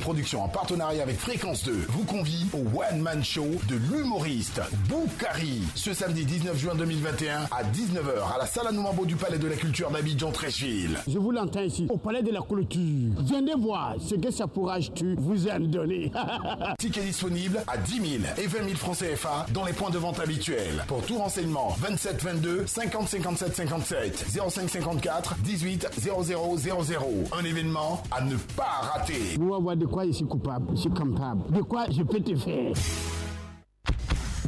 Productions 0.05 0.45
en 0.45 0.49
partenariat 0.49 1.03
avec 1.03 1.17
Fréquence 1.19 1.65
2 1.65 1.73
vous 1.89 2.05
convie 2.05 2.45
au 2.53 2.59
One 2.79 3.01
Man 3.01 3.25
Show 3.25 3.47
de 3.71 3.77
l'humoriste 3.77 4.61
Boukari 4.87 5.63
ce 5.75 5.95
samedi 5.95 6.27
19 6.27 6.59
juin 6.59 6.75
2021 6.75 7.45
à 7.45 7.63
19h 7.65 8.35
à 8.35 8.39
la 8.39 8.45
salle 8.45 8.67
Anoumambo 8.67 9.07
du 9.07 9.17
Palais 9.17 9.39
de 9.39 9.49
la 9.49 9.57
Culture 9.57 9.91
d'Abidjan 9.91 10.31
Tréchville. 10.31 10.99
Je 11.09 11.19
vous 11.19 11.31
l'entends 11.31 11.63
ici, 11.63 11.87
au 11.89 11.97
palais 11.97 12.23
de 12.23 12.31
la 12.31 12.43
clôture. 12.43 13.15
Venez 13.17 13.55
voir 13.57 13.95
ce 13.99 14.17
que 14.17 14.31
ça 14.31 14.47
pourra 14.47 14.79
tu 14.81 15.15
vous 15.17 15.49
en 15.49 15.61
donner. 15.61 16.13
Ticket 16.79 17.01
disponible 17.01 17.63
à 17.67 17.79
10 17.79 17.93
000 17.95 18.05
et 18.37 18.47
20 18.47 18.59
000 18.59 18.77
francs 18.77 18.99
CFA 18.99 19.47
dans 19.55 19.65
les 19.65 19.73
points 19.73 19.89
de 19.89 19.97
vente 19.97 20.21
habituels. 20.21 20.85
Pour 20.87 21.01
tout 21.07 21.17
renseignement, 21.17 21.75
27 21.79 22.23
22 22.23 22.67
50 22.67 23.09
57 23.09 23.57
57 23.57 24.27
05 24.51 24.69
54 24.69 25.37
18 25.43 25.89
00 25.99 26.57
00. 26.59 27.07
Un 27.41 27.45
événement 27.47 28.03
à 28.11 28.21
ne 28.21 28.37
pas 28.55 28.91
rater. 28.93 29.39
Vous 29.39 29.47
voir 29.47 29.63
de 29.95 29.97
quoi 29.97 30.07
je 30.07 30.11
suis 30.11 30.27
coupable, 30.27 30.67
je 30.73 30.81
suis 30.81 30.91
capable. 30.91 31.53
De 31.53 31.63
quoi 31.63 31.85
je 31.89 32.03
peux 32.03 32.19
te 32.19 32.35
faire. 32.35 32.73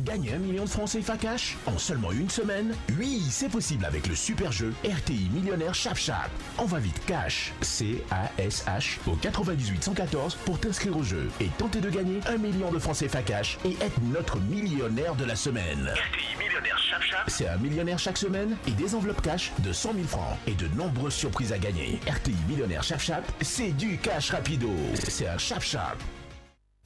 Gagner 0.05 0.35
un 0.35 0.39
million 0.39 0.65
de 0.65 0.69
francs 0.69 0.91
CFA 0.91 1.17
cash 1.17 1.57
en 1.67 1.79
seulement 1.79 2.13
une 2.13 2.29
semaine 2.29 2.75
Oui, 2.99 3.23
c'est 3.31 3.49
possible 3.49 3.85
avec 3.85 4.07
le 4.07 4.15
super 4.15 4.53
jeu 4.53 4.75
RTI 4.85 5.31
Millionnaire 5.33 5.75
Chap 5.75 5.97
Chap. 5.97 6.31
On 6.59 6.67
va 6.67 6.79
vite 6.79 7.01
cash, 7.07 7.53
C-A-S-H, 7.63 8.99
au 9.07 9.17
98 9.17 9.83
114 9.83 10.35
pour 10.45 10.61
t'inscrire 10.61 10.97
au 10.97 11.03
jeu 11.03 11.31
et 11.41 11.49
tenter 11.59 11.81
de 11.81 11.89
gagner 11.89 12.21
un 12.29 12.37
million 12.37 12.71
de 12.71 12.79
francs 12.79 12.99
CFA 12.99 13.23
cash 13.23 13.59
et 13.65 13.73
être 13.81 14.01
notre 14.13 14.39
millionnaire 14.41 15.15
de 15.15 15.25
la 15.25 15.35
semaine. 15.37 15.89
RTI 15.89 16.39
Millionnaire 16.39 16.79
Chap 16.79 17.03
Chap. 17.03 17.25
C'est 17.29 17.49
un 17.49 17.57
millionnaire 17.57 17.99
chaque 17.99 18.19
semaine 18.19 18.57
et 18.67 18.73
des 18.73 18.95
enveloppes 18.95 19.23
cash 19.23 19.53
de 19.61 19.73
100 19.73 19.95
000 19.95 20.05
francs 20.07 20.37
et 20.47 20.55
de 20.55 20.69
nombreuses 20.77 21.15
surprises 21.15 21.53
à 21.53 21.59
gagner. 21.59 22.01
RTI 22.07 22.35
Millionnaire 22.49 22.83
Chap 22.83 23.01
Chap, 23.01 23.25
c'est 23.41 23.73
du 23.73 23.97
cash 23.99 24.31
rapido. 24.31 24.71
C'est 24.95 25.27
un 25.27 25.39
Chap 25.39 25.63
Chap. 25.63 25.97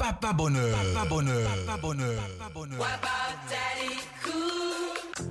Papa 0.01 0.33
bonheur. 0.33 0.79
Papa 0.95 1.09
bonheur. 1.11 1.51
Papa 1.67 1.79
bonheur. 1.83 2.21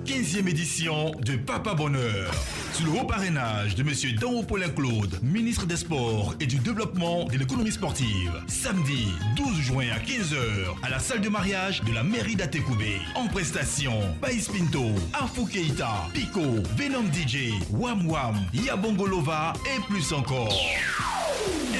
15e 0.06 0.48
édition 0.48 1.10
de 1.18 1.34
Papa 1.34 1.74
Bonheur. 1.74 2.30
Sous 2.72 2.84
le 2.84 2.92
haut 2.92 3.04
parrainage 3.04 3.74
de 3.74 3.82
Monsieur 3.82 4.12
Dao 4.12 4.44
Paulin 4.44 4.68
Claude, 4.68 5.18
ministre 5.24 5.66
des 5.66 5.76
Sports 5.76 6.36
et 6.38 6.46
du 6.46 6.58
Développement 6.60 7.24
de 7.24 7.36
l'économie 7.36 7.72
sportive. 7.72 8.32
Samedi 8.46 9.08
12 9.34 9.56
juin 9.56 9.86
à 9.92 9.98
15h 9.98 10.76
à 10.84 10.88
la 10.88 11.00
salle 11.00 11.20
de 11.20 11.28
mariage 11.28 11.82
de 11.82 11.92
la 11.92 12.04
mairie 12.04 12.36
d'Atekoubé. 12.36 13.00
En 13.16 13.26
prestation, 13.26 14.00
Baïs 14.22 14.46
Pinto, 14.48 14.84
Afou 15.12 15.46
Keita, 15.46 16.08
Pico, 16.14 16.62
Venom 16.76 17.06
DJ, 17.12 17.54
Wam 17.70 18.08
Wam, 18.08 18.36
Yabongolova 18.54 19.52
et 19.66 19.80
plus 19.92 20.12
encore. 20.12 20.54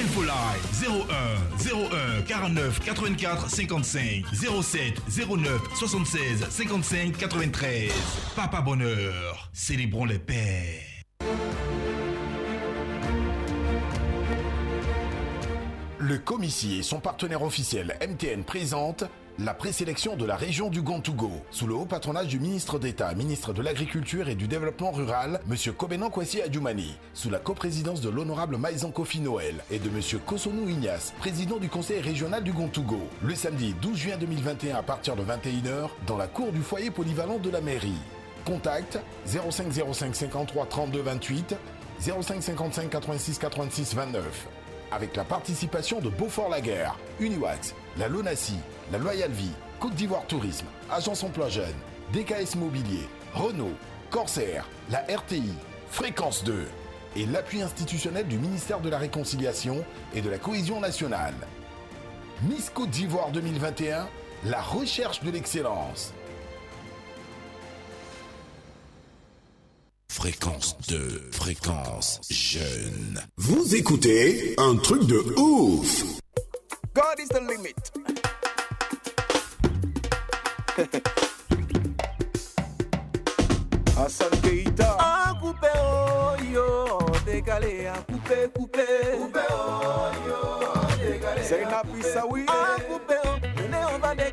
Infoline 0.01 0.33
01 0.81 2.19
01 2.19 2.21
49 2.23 2.79
84 2.79 3.49
55 3.49 4.25
07 4.33 5.01
09 5.27 5.61
76 5.75 6.49
55 6.49 7.17
93. 7.17 7.91
Papa 8.35 8.61
Bonheur, 8.61 9.49
célébrons 9.53 10.05
les 10.05 10.17
pères. 10.17 10.81
Le 15.99 16.17
Comici 16.17 16.79
et 16.79 16.83
son 16.83 16.99
partenaire 16.99 17.43
officiel 17.43 17.95
MTN 18.01 18.43
présentent 18.43 19.03
la 19.39 19.53
présélection 19.53 20.15
de 20.15 20.25
la 20.25 20.35
région 20.35 20.69
du 20.69 20.81
Gontougo, 20.81 21.31
sous 21.51 21.67
le 21.67 21.73
haut 21.73 21.85
patronage 21.85 22.27
du 22.27 22.39
ministre 22.39 22.79
d'État, 22.79 23.13
ministre 23.13 23.53
de 23.53 23.61
l'Agriculture 23.61 24.29
et 24.29 24.35
du 24.35 24.47
Développement 24.47 24.91
Rural, 24.91 25.41
M. 25.49 25.73
Kobenan 25.73 26.09
Kwesi 26.09 26.41
Adjoumani, 26.41 26.95
sous 27.13 27.29
la 27.29 27.39
coprésidence 27.39 28.01
de 28.01 28.09
l'honorable 28.09 28.57
Maïzan 28.57 28.91
Kofi 28.91 29.19
Noël 29.21 29.63
et 29.71 29.79
de 29.79 29.89
M. 29.89 30.01
Kosonou 30.25 30.69
Ignace, 30.69 31.13
président 31.19 31.57
du 31.57 31.69
conseil 31.69 32.01
régional 32.01 32.43
du 32.43 32.51
Gontougo, 32.51 33.01
le 33.23 33.35
samedi 33.35 33.73
12 33.81 33.97
juin 33.97 34.17
2021 34.17 34.75
à 34.75 34.83
partir 34.83 35.15
de 35.15 35.23
21h, 35.23 35.89
dans 36.05 36.17
la 36.17 36.27
cour 36.27 36.51
du 36.51 36.61
foyer 36.61 36.91
polyvalent 36.91 37.39
de 37.39 37.49
la 37.49 37.61
mairie. 37.61 37.93
Contact 38.45 38.99
05 39.25 39.71
05 39.93 40.15
53 40.15 40.65
32 40.65 41.01
28 41.01 41.55
05 41.99 42.41
55 42.43 42.89
86 42.89 43.37
86 43.37 43.95
29 43.95 44.47
avec 44.91 45.15
la 45.15 45.23
participation 45.23 45.99
de 46.01 46.09
Beaufort-Laguerre, 46.09 46.97
Uniwax, 47.19 47.73
la 47.97 48.07
Lonassi, 48.09 48.57
la 48.91 48.97
Loyal 48.97 49.31
Vie, 49.31 49.51
Côte 49.79 49.95
d'Ivoire 49.95 50.25
Tourisme, 50.27 50.65
Agence 50.89 51.23
Emploi 51.23 51.49
Jeune, 51.49 51.73
DKS 52.13 52.55
Mobilier, 52.57 53.07
Renault, 53.33 53.73
Corsair, 54.09 54.67
la 54.89 54.99
RTI, 55.09 55.53
Fréquence 55.89 56.43
2 56.43 56.67
et 57.15 57.25
l'appui 57.25 57.61
institutionnel 57.61 58.27
du 58.27 58.37
ministère 58.37 58.79
de 58.79 58.89
la 58.89 58.97
Réconciliation 58.97 59.83
et 60.13 60.21
de 60.21 60.29
la 60.29 60.37
Cohésion 60.37 60.79
nationale. 60.79 61.33
Miss 62.43 62.69
Côte 62.69 62.89
d'Ivoire 62.89 63.31
2021, 63.31 64.07
la 64.45 64.61
recherche 64.61 65.21
de 65.23 65.31
l'excellence. 65.31 66.13
Fréquence 70.09 70.77
2, 70.89 71.29
fréquence 71.31 72.19
jeune. 72.29 73.21
Vous 73.37 73.75
écoutez 73.75 74.55
un 74.57 74.75
truc 74.75 75.05
de 75.05 75.17
ouf. 75.37 76.03
God 76.93 77.19
is 77.19 77.29
the 77.29 77.39
limit. 77.39 78.20
Hassan 83.97 84.29
Keita. 84.41 84.95
Ah, 84.99 85.33
coupé, 85.39 85.67
oh, 85.83 86.35
yo, 86.53 86.97
décalé, 87.25 87.87
ah, 87.87 88.01
coupé, 88.07 88.49
coupé. 88.55 88.85
Coupé, 89.17 89.39
oh, 89.51 90.11
yo, 90.25 90.61
décalé. 90.97 91.43
Zainab 91.43 91.87
Issaoui. 91.99 92.45
Ah, 92.47 92.77
coupé, 92.87 93.15
oh, 93.25 93.35
venez, 94.01 94.31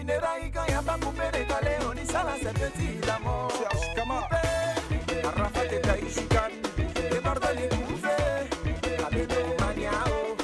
funérailles 0.00 0.50
quand 0.52 0.66
y'a 0.72 0.82
pas 0.82 0.98
coupé 1.00 1.24
décalé 1.32 1.76
On 1.88 1.94
dit 1.94 2.06
ça 2.06 2.22
là 2.24 2.34
c'est 2.42 2.54
petit 2.54 3.06
d'amour 3.06 3.50
Serge 3.52 3.94
Kama 3.94 4.28
Arafat 5.24 5.64
et 5.72 5.80
Taïchikan 5.80 6.50
Les 7.10 7.20
barbali 7.20 7.68
coupés 7.68 8.48
La 8.98 9.08
bébé 9.10 9.42
maniao 9.60 10.36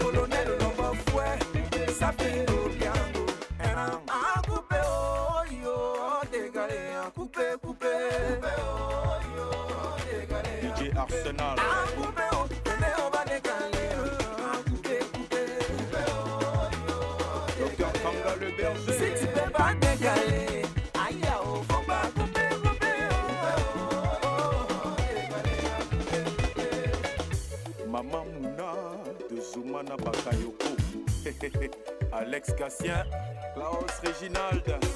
Colonel 0.00 0.48
Lombo 0.60 0.94
Fouet 1.06 1.38
Sapin 1.92 2.42
Obiango 2.48 3.26
Ah 3.62 4.42
coupé 4.48 4.76
oh 4.84 5.44
yo 5.62 5.76
Décalé 6.32 6.80
coupé 7.14 7.42
coupé 7.62 7.86
Coupé 8.26 8.52
oh 8.58 9.16
yo 9.36 9.46
Décalé 10.10 10.90
DJ 10.90 10.96
Arsenal. 10.96 11.56
Ah, 11.58 11.86
Maman 27.86 28.26
Mouna 28.42 28.74
de 29.30 29.40
Zoumana 29.40 29.96
Bakayoko. 29.96 30.68
Alex 32.12 32.52
Cassien, 32.58 33.04
Klaus 33.54 34.00
Reginald. 34.02 34.93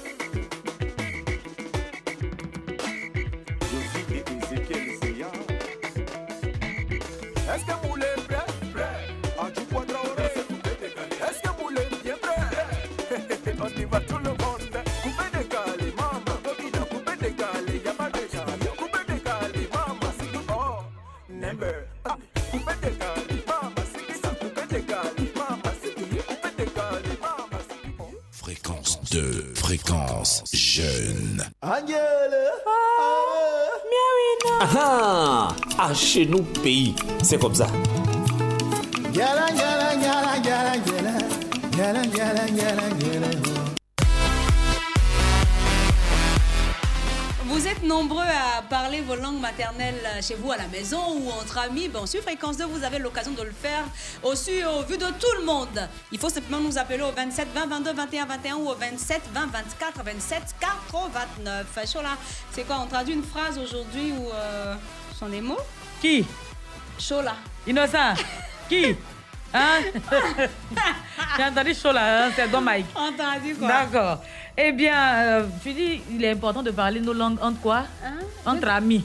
Ahan, 34.60 35.54
ache 35.78 36.26
nou 36.26 36.42
peyi, 36.62 36.94
se 37.22 37.38
kom 37.38 37.54
sa. 37.54 37.68
Gyalan, 39.14 39.54
gyalan, 39.54 39.94
gyalan, 40.02 40.42
gyalan, 40.42 40.78
gyalan, 40.82 41.20
gyalan, 41.76 42.08
gyalan, 42.10 42.50
gyalan, 42.58 42.92
gyalan, 42.98 43.57
nombreux 47.88 48.22
à 48.22 48.60
parler 48.62 49.00
vos 49.00 49.16
langues 49.16 49.40
maternelles 49.40 50.06
chez 50.20 50.34
vous 50.34 50.52
à 50.52 50.58
la 50.58 50.66
maison 50.68 51.00
ou 51.16 51.30
entre 51.30 51.58
amis. 51.58 51.88
Bon, 51.88 52.04
sur 52.06 52.20
Fréquence 52.22 52.58
2, 52.58 52.66
vous 52.66 52.84
avez 52.84 52.98
l'occasion 52.98 53.32
de 53.32 53.42
le 53.42 53.50
faire 53.50 53.84
aussi 54.22 54.62
au 54.64 54.82
vu 54.82 54.98
de 54.98 55.06
tout 55.06 55.34
le 55.40 55.44
monde. 55.46 55.88
Il 56.12 56.18
faut 56.18 56.28
simplement 56.28 56.60
nous 56.60 56.76
appeler 56.76 57.00
au 57.02 57.10
27 57.10 57.48
20 57.54 57.66
22 57.66 57.92
21 57.94 58.26
21 58.26 58.56
ou 58.56 58.68
au 58.68 58.74
27 58.74 59.22
20 59.32 59.46
24 59.46 60.04
27 60.04 60.42
89. 60.60 61.66
Chola, 61.90 62.10
c'est 62.52 62.64
quoi 62.64 62.80
On 62.84 62.86
traduit 62.86 63.14
une 63.14 63.24
phrase 63.24 63.58
aujourd'hui 63.58 64.12
ou 64.12 64.28
euh, 64.32 64.74
ce 65.12 65.18
sont 65.20 65.28
des 65.30 65.40
mots? 65.40 65.58
Qui? 66.02 66.26
Chola. 66.98 67.36
Innocent 67.66 68.14
Qui? 68.68 68.94
Hein? 69.54 69.80
J'ai 71.38 71.44
entendu 71.44 71.72
là, 71.94 72.26
hein, 72.26 72.30
c'est 72.36 72.48
Don 72.50 72.60
Mike. 72.60 72.86
Entendu 72.94 73.54
quoi 73.54 73.68
D'accord. 73.68 74.22
Eh 74.60 74.72
bien, 74.72 75.14
euh, 75.14 75.42
tu 75.62 75.72
dis, 75.72 76.00
il 76.10 76.24
est 76.24 76.30
important 76.32 76.62
de 76.64 76.72
parler 76.72 76.98
nos 77.00 77.12
langues 77.12 77.38
entre 77.40 77.60
quoi 77.60 77.84
Entre 78.44 78.68
amis. 78.68 79.04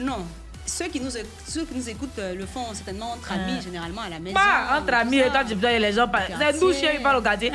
Non. 0.00 0.24
Ceux 0.66 0.86
qui, 0.86 0.98
nous, 0.98 1.10
ceux 1.10 1.64
qui 1.66 1.74
nous 1.74 1.88
écoutent 1.90 2.18
euh, 2.18 2.34
le 2.34 2.46
font 2.46 2.72
certainement 2.72 3.12
entre 3.12 3.32
amis, 3.32 3.60
généralement 3.62 4.00
à 4.00 4.08
la 4.08 4.18
maison. 4.18 4.34
Pas 4.34 4.78
entre 4.80 4.94
amis, 4.94 5.18
et 5.18 5.26
quand 5.30 5.44
tu 5.46 5.54
dis 5.56 5.66
les 5.78 5.92
gens 5.92 6.08
parlent. 6.08 6.32
C'est 6.38 6.58
nous, 6.58 6.72
chiens, 6.72 6.92
ils 6.94 7.02
parlent 7.02 7.18
au 7.18 7.20
quartier. 7.22 7.52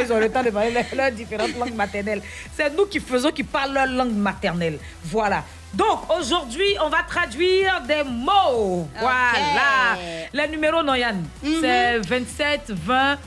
Ils 0.00 0.10
ont 0.12 0.18
le 0.18 0.30
temps 0.30 0.42
de 0.42 0.48
parler 0.48 0.72
leurs- 0.96 1.12
différentes 1.12 1.54
langues 1.58 1.74
maternelles. 1.74 2.22
C'est 2.56 2.74
nous 2.74 2.86
qui 2.86 2.98
faisons, 2.98 3.30
qui 3.30 3.44
parlent 3.44 3.74
leur 3.74 3.86
langue 3.86 4.14
maternelle. 4.16 4.78
Voilà. 5.04 5.44
Donc, 5.74 6.10
aujourd'hui, 6.18 6.76
on 6.82 6.88
va 6.88 7.02
traduire 7.06 7.82
des 7.86 8.02
mots. 8.08 8.88
Voilà. 8.98 9.98
Les 10.32 10.48
numéros, 10.48 10.82
Noyan, 10.82 11.16
c'est 11.60 11.98
27, 11.98 12.70
20, 12.70 13.18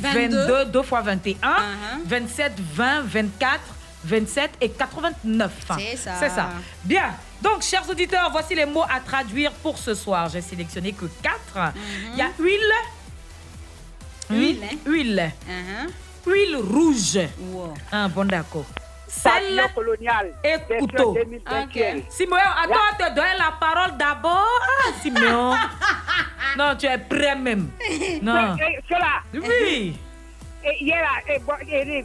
22, 0.00 0.36
22. 0.46 0.64
2 0.72 0.82
fois 0.82 1.00
21, 1.02 1.38
27, 2.06 2.52
20, 2.74 3.02
24, 3.02 3.60
27 4.04 4.50
et 4.60 4.70
89. 4.70 5.52
C'est 5.78 5.96
ça. 5.96 6.12
C'est 6.18 6.30
ça. 6.30 6.50
Bien. 6.84 7.14
Donc, 7.42 7.62
chers 7.62 7.88
auditeurs, 7.88 8.30
voici 8.30 8.54
les 8.54 8.66
mots 8.66 8.84
à 8.84 9.00
traduire 9.00 9.52
pour 9.52 9.78
ce 9.78 9.94
soir. 9.94 10.28
J'ai 10.28 10.40
sélectionné 10.40 10.92
que 10.92 11.06
quatre. 11.22 11.72
Il 12.12 12.18
y 12.18 12.22
a 12.22 12.30
huile. 12.38 12.60
Huile, 14.30 14.60
hein? 14.62 14.76
Huile. 14.86 15.32
Uh-huh. 15.48 16.30
Huile 16.30 16.56
rouge. 16.56 17.18
Ah, 17.90 18.08
bon, 18.08 18.24
d'accord. 18.26 18.66
Version 19.08 20.78
couteau. 20.78 21.14
2021. 21.14 22.02
Simeon, 22.10 22.36
attends, 22.36 22.74
on 22.92 22.96
te 22.96 23.14
donne 23.14 23.38
la 23.38 23.52
parole 23.58 23.96
d'abord. 23.96 24.60
Ah, 24.62 24.92
Simeon. 25.00 25.54
non, 26.58 26.76
tu 26.76 26.86
es 26.86 26.98
prêt 26.98 27.36
même. 27.36 27.70
Non. 28.22 28.56
Cela. 28.88 29.22
Oui. 29.32 29.98
Et 30.64 30.84
hier, 30.84 31.06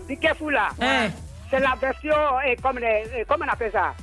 be 0.08 0.16
careful 0.20 0.54
là. 0.54 0.70
Hein. 0.80 1.10
C'est 1.50 1.60
la 1.60 1.76
version, 1.80 2.16
comme, 2.62 2.80
les, 2.80 3.26
comment 3.28 3.46
on 3.48 3.52
appelle 3.52 3.72
ça 3.72 3.94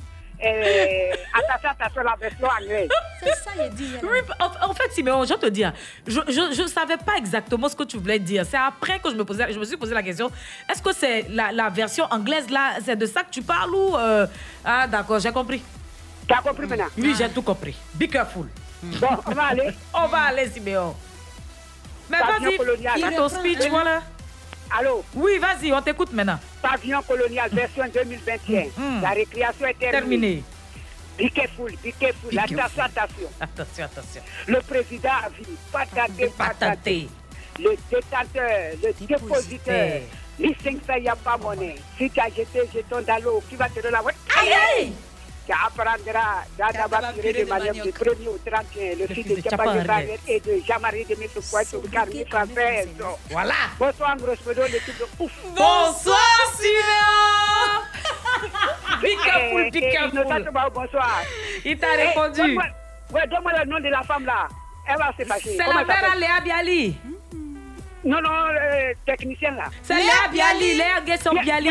eh, 0.43 1.11
Attention, 1.33 1.69
attention, 1.69 2.01
la 2.03 2.15
version 2.19 2.47
anglaise. 2.47 2.89
C'est 3.23 3.35
ça, 3.35 3.51
il 3.63 3.69
dit. 3.75 3.93
Oui, 4.03 4.19
en, 4.39 4.73
fait, 4.73 4.91
Simeon, 4.91 5.23
je 5.23 5.29
vais 5.33 5.39
te 5.39 5.45
dire, 5.47 5.73
je 6.07 6.61
ne 6.61 6.67
savais 6.67 6.97
pas 6.97 7.15
exactement 7.17 7.69
ce 7.69 7.75
que 7.75 7.83
tu 7.83 7.97
voulais 7.97 8.19
dire. 8.19 8.45
C'est 8.49 8.57
après 8.57 8.99
que 8.99 9.09
je 9.09 9.15
me, 9.15 9.23
posais, 9.23 9.51
je 9.53 9.59
me 9.59 9.65
suis 9.65 9.77
posé 9.77 9.93
la 9.93 10.03
question, 10.03 10.31
est-ce 10.69 10.81
que 10.81 10.93
c'est 10.93 11.27
la, 11.29 11.51
la 11.51 11.69
version 11.69 12.05
anglaise 12.09 12.49
là, 12.49 12.73
c'est 12.83 12.95
de 12.95 13.05
ça 13.05 13.23
que 13.23 13.29
tu 13.31 13.41
parles 13.41 13.73
ou... 13.73 13.95
euh, 13.97 14.25
Ah, 14.65 14.87
d'accord, 14.87 15.19
j'ai 15.19 15.31
compris. 15.31 15.63
Tu 16.27 16.33
as 16.33 16.37
compris 16.41 16.67
maintenant? 16.67 16.85
Oui, 16.97 17.13
j'ai 17.17 17.29
tout 17.29 17.41
compris. 17.41 17.75
Be 17.93 18.07
careful. 18.07 18.47
Bon, 18.83 19.07
on 19.27 19.31
va 19.31 19.43
aller. 19.43 19.69
On 19.93 20.07
va 20.07 20.17
aller, 20.23 20.47
Simeon. 20.49 20.95
Mais 22.09 22.19
vas-y, 22.19 22.57
fais 23.01 23.15
ton 23.15 23.29
speech, 23.29 23.67
voilà. 23.69 24.01
Allô? 24.77 25.03
Oui, 25.15 25.37
vas-y, 25.37 25.71
on 25.73 25.81
t'écoute 25.81 26.13
maintenant. 26.13 26.39
Pavillon 26.61 27.01
colonial, 27.01 27.49
version 27.51 27.83
2021. 27.93 28.65
Mm. 28.77 29.01
La 29.01 29.09
récréation 29.09 29.65
est 29.65 29.73
terminée. 29.73 30.43
Terminé. 30.43 30.43
Be 31.17 31.29
careful, 31.33 31.71
be 31.83 31.91
careful. 31.99 32.31
Be 32.31 32.37
attention, 32.39 32.83
attention. 32.83 33.29
Attention, 33.39 33.85
attention. 33.85 34.21
Le 34.47 34.59
président 34.61 35.09
a 35.25 35.29
vu, 35.29 35.43
pataté, 35.71 36.31
pataté. 36.37 37.07
Le 37.59 37.75
détenteur, 37.89 38.71
le 38.81 39.05
dépositeur. 39.05 40.01
Listen, 40.39 40.79
ça, 40.87 40.97
il 40.97 41.03
n'y 41.03 41.09
a 41.09 41.15
pas 41.15 41.37
monnaie. 41.37 41.75
Si 41.97 42.09
tu 42.09 42.19
as 42.19 42.29
jeté 42.29 42.61
jeton 42.73 43.01
dans 43.05 43.23
l'eau, 43.23 43.43
qui 43.49 43.55
va 43.55 43.69
te 43.69 43.75
donner 43.81 43.91
la 43.91 43.99
Aïe, 43.99 44.53
aïe 44.79 44.93
Tu 45.45 45.51
apprendras 45.53 45.97
d'abord 46.57 47.13
tirer 47.13 47.33
de 47.43 47.49
manière 47.49 47.73
du 47.73 47.91
1er 47.91 48.27
au 48.27 48.37
31, 48.45 48.95
le 48.95 49.07
fils 49.07 49.25
de 49.27 49.41
et 50.27 50.39
de 50.39 50.61
Jean-Marie 50.67 51.05
de 51.05 51.15
français. 52.25 52.87
Voilà. 53.29 53.53
Bonsoir, 53.79 54.15
grosso 54.17 54.41
modo, 54.45 54.61
l'équipe 54.71 54.97
de 54.99 55.05
ouf. 55.23 55.31
Bonsoir, 55.55 56.51
careful, 59.17 59.69
Eh, 59.73 59.79
eh, 60.67 60.69
bonsoir. 60.73 61.21
Il 61.65 61.77
t'a 61.79 61.87
Eh, 61.97 62.07
répondu. 62.07 62.39
donne-moi- 62.41 62.63
Ouais, 63.11 63.27
donne-moi 63.27 63.51
le 63.59 63.65
nom 63.69 63.79
de 63.79 63.89
la 63.89 64.03
femme 64.03 64.25
là. 64.25 64.47
Elle 64.87 64.97
va 64.97 65.11
se 65.19 65.25
fâcher. 65.25 65.57
C'est 65.57 65.67
la 65.67 65.83
mère 65.83 66.15
Léa 66.17 66.39
Biali. 66.43 66.97
Non, 68.03 68.21
non, 68.21 68.29
euh, 68.49 68.93
technicienne 69.05 69.55
là. 69.57 69.65
C'est 69.83 69.95
Léa 69.95 70.27
Biali, 70.31 70.75
Léa 70.75 71.01
Guesson 71.05 71.31
Léa- 71.33 71.41
Biali. 71.43 71.69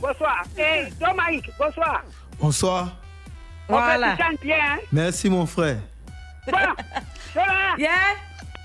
Bonsoir. 0.00 0.42
Et 0.58 0.84
Domaïk, 1.00 1.44
bonsoir. 1.58 2.02
Bonsoir. 2.38 2.96
Voilà. 3.68 4.12
Hein? 4.20 4.78
Merci, 4.92 5.30
mon 5.30 5.46
frère. 5.46 5.78
Bon, 6.46 6.58
voilà. 7.34 7.76
Yeah. 7.78 7.90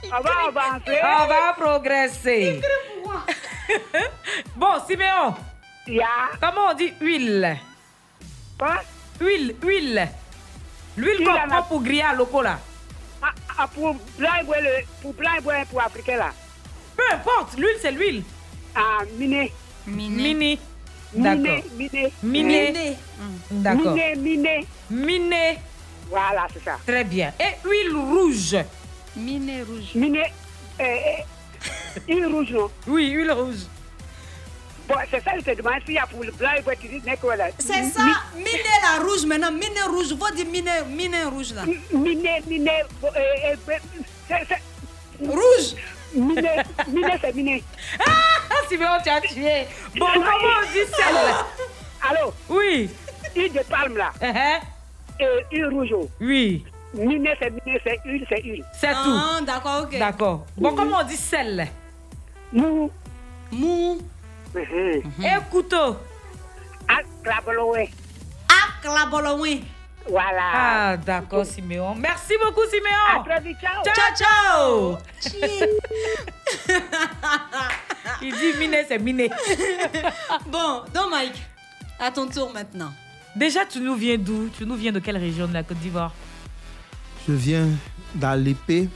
On 0.06 0.22
va 0.22 0.32
avancer. 0.48 0.98
On 1.04 1.28
va 1.28 1.54
progresser. 1.58 2.62
bon, 4.56 4.68
Siméon. 4.88 5.36
Comment 6.42 6.72
on 6.72 6.74
dit 6.74 6.94
huile? 7.00 7.58
Quoi? 8.58 8.82
Huile, 9.22 9.56
huile. 9.64 10.08
L'huile 10.98 11.18
Huile 11.20 11.28
qu'on 11.28 11.34
en 11.34 11.48
prend 11.48 11.58
a- 11.60 11.64
pour 11.64 11.82
griller 11.82 12.02
à 12.04 12.14
là. 12.14 12.60
Ah, 13.22 13.32
ah, 13.60 13.68
pour 13.68 13.96
blanc 14.18 14.30
et 14.42 14.86
pour 15.02 15.14
blanc 15.14 15.32
et 15.38 15.66
pour 15.66 15.82
africain 15.82 16.18
là. 16.18 16.32
Peu 16.96 17.04
importe. 17.14 17.56
L'huile, 17.58 17.78
c'est 17.82 17.92
l'huile. 17.92 18.24
Ah, 18.76 19.00
miné. 19.18 19.54
Mini. 19.86 20.60
D'accord. 21.14 21.64
Miné, 21.78 22.12
miné. 22.24 22.74
Miné. 22.74 22.98
D'accord. 23.52 23.94
Miné, 23.94 24.16
miné. 24.16 24.68
Miné. 24.90 25.58
Voilà, 26.10 26.48
c'est 26.54 26.64
ça. 26.64 26.78
Très 26.86 27.04
bien. 27.04 27.34
Et 27.40 27.68
huile 27.68 27.96
rouge. 27.96 28.56
Miné 29.16 29.64
rouge. 29.64 29.92
Miné. 29.96 30.24
Euh, 30.80 30.84
euh, 30.84 32.00
huile 32.08 32.28
rouge, 32.28 32.52
non? 32.52 32.70
Oui, 32.88 33.10
huile 33.10 33.32
rouge. 33.32 33.66
Bon, 34.88 34.96
c'est 35.12 35.22
ça, 35.24 35.32
je 35.36 35.42
te 35.42 35.54
demande 35.58 35.82
s'il 35.86 35.96
y 35.96 35.98
a 35.98 36.08
pour 36.08 36.24
le 36.24 36.32
blanc, 36.32 36.50
il 36.56 36.64
faut 36.64 36.72
utiliser 36.72 37.10
là? 37.10 37.50
C'est 37.60 37.84
ça, 37.92 38.04
miné 38.36 38.62
la 38.82 39.04
rouge 39.04 39.26
maintenant, 39.26 39.52
miné 39.52 39.82
rouge. 39.90 40.16
Faut 40.18 40.34
dire 40.34 40.46
miné, 40.46 40.72
miné 40.90 41.24
rouge 41.26 41.54
là. 41.54 41.64
Miné, 41.92 42.42
miné. 42.48 42.72
euh, 43.04 43.08
euh, 43.08 43.10
euh, 43.18 43.56
c'est- 44.30 44.46
c'est- 44.48 45.26
Rouge. 45.28 45.76
Miné, 46.16 46.50
miné, 46.88 47.12
c'est 47.22 47.36
miné. 47.36 47.64
Ah, 48.00 48.56
Siméon, 48.70 48.90
tu 49.04 49.10
as 49.10 49.22
tué. 49.22 49.66
Bon, 49.98 50.06
comment 50.14 50.28
on 50.28 50.72
dit 50.72 50.92
sel 50.92 51.16
Allô? 52.10 52.34
Oui. 52.50 52.90
Huile 53.36 53.54
de 53.54 53.60
palme 53.70 53.98
là. 53.98 54.12
Et 55.20 55.26
huile 55.52 55.68
rouge. 55.68 55.94
Oui. 56.22 56.66
Miné, 56.94 57.34
c'est 57.40 57.50
miné, 57.52 57.80
c'est 57.84 58.00
huile, 58.06 58.26
c'est 58.30 58.42
huile. 58.44 58.66
C'est 58.74 58.88
Ah, 58.94 59.04
tout. 59.40 59.46
d'accord, 59.46 59.84
ok. 59.84 60.00
D'accord. 60.00 60.46
Bon, 60.58 60.74
comment 60.76 60.98
on 61.02 61.04
dit 61.04 61.18
sel 61.18 61.68
Mou. 62.54 62.90
Mou. 63.52 64.00
Et 64.56 65.50
couteau 65.52 65.98
Aklabolowe. 66.88 67.88
Aklabolowe. 68.50 69.60
Voilà. 70.10 70.52
Ah, 70.54 70.98
d'accord, 70.98 71.46
Siméon. 71.46 71.96
Merci 71.96 72.34
beaucoup, 72.44 72.66
Siméon. 72.70 73.20
À 73.20 73.24
très 73.24 73.42
vite, 73.42 73.58
ciao. 73.60 73.84
Ciao, 73.84 74.16
ciao. 74.16 74.98
Il 78.22 78.34
dit 78.34 78.58
miné, 78.60 78.86
c'est 78.88 79.00
miné. 79.00 79.30
bon, 80.48 80.82
donc 80.94 81.12
Mike, 81.12 81.42
à 82.00 82.12
ton 82.12 82.28
tour 82.28 82.52
maintenant. 82.54 82.92
Déjà, 83.36 83.66
tu 83.66 83.80
nous 83.80 83.96
viens 83.96 84.18
d'où? 84.18 84.50
Tu 84.50 84.66
nous 84.66 84.76
viens 84.76 84.92
de 84.92 85.00
quelle 85.00 85.18
région 85.18 85.48
de 85.48 85.54
la 85.54 85.64
Côte 85.64 85.78
d'Ivoire? 85.78 86.14
Je 87.28 87.34
viens 87.34 87.68
d'Alépé, 88.16 88.90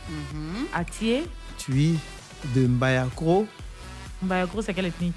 Atié 0.73 1.27
Tui, 1.57 1.99
de 2.55 2.65
Mbayakro, 2.65 3.45
Mbayakro, 4.23 4.61
c'est 4.61 4.73
quelle 4.73 4.85
ethnie? 4.85 5.13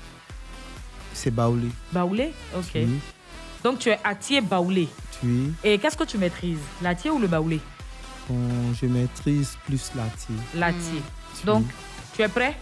C'est 1.13 1.31
Baoulé. 1.31 1.69
Baoulé? 1.93 2.33
Ok. 2.57 2.77
Donc, 3.65 3.79
tu 3.79 3.89
es 3.89 3.99
Atié 4.05 4.41
Baoulé. 4.43 4.89
Tui, 5.21 5.53
Et 5.65 5.79
qu'est-ce 5.79 5.97
que 5.97 6.05
tu 6.05 6.19
maîtrises 6.19 6.59
L'Atié 6.83 7.11
ou 7.11 7.19
le 7.19 7.27
Baoulé? 7.27 7.61
Bon, 8.29 8.37
je 8.81 8.87
maîtrise 8.87 9.57
plus 9.67 9.91
l'Ati. 9.97 10.33
L'Atié. 10.55 11.01
Donc, 11.45 11.65
tu 12.15 12.21
es 12.23 12.29
prêt? 12.29 12.55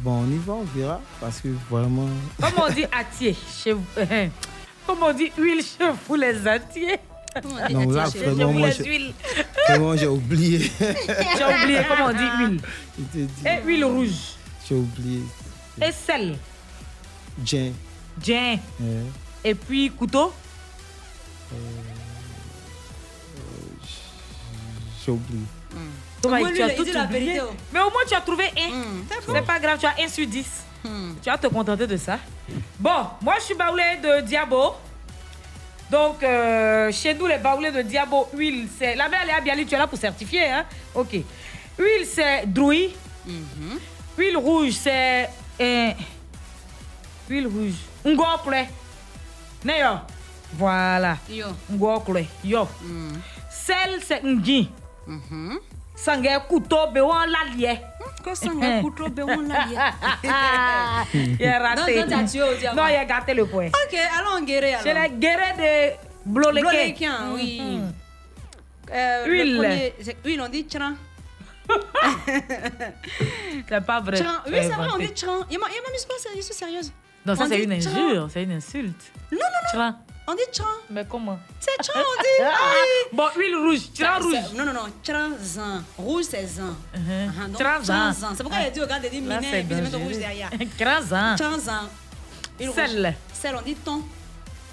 Bon, 0.00 0.24
on 0.24 0.30
y 0.30 0.38
va, 0.38 0.54
on 0.54 0.64
verra, 0.64 1.00
parce 1.20 1.40
que 1.40 1.48
vraiment... 1.70 2.08
Comment 2.40 2.66
on 2.68 2.72
dit 2.72 2.84
Atié 2.92 3.36
chez 3.62 3.72
vous 3.72 3.84
Comment 4.86 5.06
on 5.06 5.12
dit 5.12 5.30
huile 5.38 5.62
chez 5.62 5.84
vous, 6.06 6.14
les 6.16 6.46
Atiés 6.46 6.98
Non, 7.70 7.88
là, 7.90 8.04
vraiment, 8.06 8.52
moi, 8.52 8.68
les 8.68 8.72
je- 8.72 8.82
huiles. 8.82 9.12
Vraiment, 9.68 9.96
j'ai 9.96 10.06
oublié. 10.08 10.58
J'ai 10.80 11.44
oublié 11.62 11.80
comment 11.86 12.06
on 12.06 12.12
dit 12.12 12.28
huile. 12.40 12.60
Je 12.98 13.04
te 13.04 13.18
dis, 13.18 13.46
Et 13.46 13.64
huile 13.66 13.84
rouge. 13.84 14.34
j'ai 14.68 14.74
oublié. 14.74 15.22
Et 15.80 15.92
sel. 15.92 16.36
Gin. 17.44 17.72
euh, 18.82 19.02
Et 19.44 19.54
puis 19.54 19.90
couteau. 19.90 20.32
j'ai 25.04 25.12
oublié. 25.12 25.40
Thomas, 26.20 26.36
Au 26.38 26.40
moins, 26.40 26.48
tu 26.48 26.54
lui, 26.54 26.62
as 26.62 26.70
tout 26.70 26.82
oublié. 26.82 27.06
vérité, 27.08 27.40
oh. 27.42 27.54
Mais 27.72 27.80
au 27.80 27.84
moins, 27.90 28.02
tu 28.08 28.14
as 28.14 28.20
trouvé 28.20 28.44
un. 28.56 29.04
C'est 29.32 29.42
pas 29.46 29.58
grave, 29.60 29.78
tu 29.78 29.86
as 29.86 29.94
1 30.04 30.08
sur 30.08 30.26
10. 30.26 30.46
Tu 31.22 31.30
vas 31.30 31.38
te 31.38 31.46
contenter 31.46 31.86
de 31.86 31.96
ça. 31.96 32.18
Bon, 32.78 33.06
moi, 33.22 33.34
je 33.38 33.44
suis 33.44 33.54
baoulé 33.54 33.82
de 34.02 34.20
Diabo. 34.22 34.74
Donc, 35.90 36.22
euh, 36.22 36.90
chez 36.92 37.14
nous, 37.14 37.26
les 37.26 37.38
baoulés 37.38 37.70
de 37.70 37.82
Diabo, 37.82 38.28
huile, 38.34 38.68
c'est. 38.78 38.94
La 38.96 39.08
mère 39.08 39.24
Léa 39.24 39.40
Bialy, 39.40 39.64
tu 39.66 39.74
es 39.74 39.78
là 39.78 39.86
pour 39.86 39.98
certifier, 39.98 40.46
hein? 40.50 40.64
OK. 40.94 41.12
Huile, 41.78 42.06
c'est 42.06 42.44
drouille. 42.46 42.94
Huile 44.16 44.36
rouge, 44.36 44.72
c'est. 44.72 45.28
euh, 45.60 45.90
huile 47.30 47.46
rouge. 47.46 47.74
Ne. 49.64 49.72
Voilà. 50.54 51.18
Yo. 51.28 51.46
Ngo 51.70 52.00
kule. 52.00 52.26
Yo. 52.44 52.68
Mm. 52.82 53.20
Sel 53.50 54.02
se 54.02 54.20
ngi. 54.24 54.70
Mhm. 55.06 55.18
Mm 55.30 55.58
Sange 55.98 56.30
couteau 56.48 56.92
be 56.92 57.00
won 57.00 57.26
la 57.26 57.42
lié. 57.56 57.80
Ko 58.22 58.34
sange 58.34 58.62
eh. 58.64 58.80
couteau 58.80 59.08
be 59.10 59.22
won 59.22 59.48
la 59.48 59.66
lié. 59.66 59.76
Ya 61.40 61.58
raté. 61.58 62.04
Non, 62.06 62.06
non, 62.06 62.74
non, 62.76 62.86
ya 62.88 63.04
gâté 63.04 63.34
le 63.34 63.46
point. 63.46 63.66
OK, 63.66 63.98
allons 64.16 64.44
guérir 64.44 64.78
alors. 64.78 64.82
C'est 64.82 64.94
la 64.94 65.08
guérir 65.08 65.56
de 65.56 65.96
Bloleke. 66.24 66.62
Bloleke, 66.62 67.02
hein, 67.02 67.32
oui. 67.34 67.60
Mm, 67.60 67.78
mm. 67.78 67.92
Euh, 68.92 69.26
huile. 69.26 69.56
Premier, 69.56 69.94
huile, 70.24 70.40
on 70.40 70.48
dit 70.48 70.66
tran. 70.66 70.92
c'est 73.68 73.84
pas 73.84 74.00
vrai. 74.00 74.20
Oui, 74.46 74.52
eh, 74.54 74.62
c'est 74.62 74.68
vrai, 74.68 74.86
on 74.94 74.98
dit 74.98 75.12
tran. 75.12 75.40
Il 75.50 75.58
m'a 75.58 75.66
mis 75.66 76.06
pas 76.06 76.52
sérieuse? 76.54 76.92
Non, 77.28 77.36
ça, 77.36 77.46
c'est 77.48 77.62
une 77.62 77.72
injure. 77.72 78.28
C'est 78.32 78.42
une 78.42 78.52
insulte. 78.52 79.12
Non, 79.32 79.38
non, 79.74 79.80
non. 79.80 79.94
On 80.30 80.34
dit 80.34 80.42
tchan. 80.52 80.64
Mais 80.90 81.06
comment? 81.08 81.38
C'est 81.58 81.82
tchan, 81.82 81.92
on 81.96 82.22
dit. 82.22 82.44
Ah, 82.44 82.54
oui. 82.74 83.16
Bon, 83.16 83.24
huile 83.36 83.56
rouge. 83.56 83.80
Tchan 83.94 84.04
Ça, 84.04 84.18
rouge. 84.18 84.34
Non, 84.54 84.64
non, 84.66 84.72
non. 84.74 84.86
Tchan, 85.02 85.30
zan. 85.42 85.82
Rouge, 85.96 86.24
c'est 86.30 86.46
zan. 86.46 86.76
Ah, 86.94 87.80
zan. 87.82 88.12
zan. 88.12 88.34
C'est 88.36 88.42
pourquoi 88.42 88.60
il 88.60 88.66
a 88.66 88.70
dit, 88.70 88.80
regarde, 88.80 89.04
il 89.04 89.10
dit 89.22 89.26
Là, 89.26 89.36
minet, 89.40 89.50
c'est 89.50 89.60
et 89.60 89.64
puis 89.64 89.70
il 89.70 89.76
met 89.76 89.82
le 89.84 89.88
dangereux. 89.88 90.04
rouge 90.10 90.18
derrière. 90.18 90.50
Tchan, 90.78 91.06
zan. 91.06 91.36
Tchan, 91.36 91.58
zan. 91.58 91.88
Sel. 92.74 93.14
Sel, 93.32 93.56
on 93.58 93.62
dit 93.62 93.74
thon. 93.76 94.02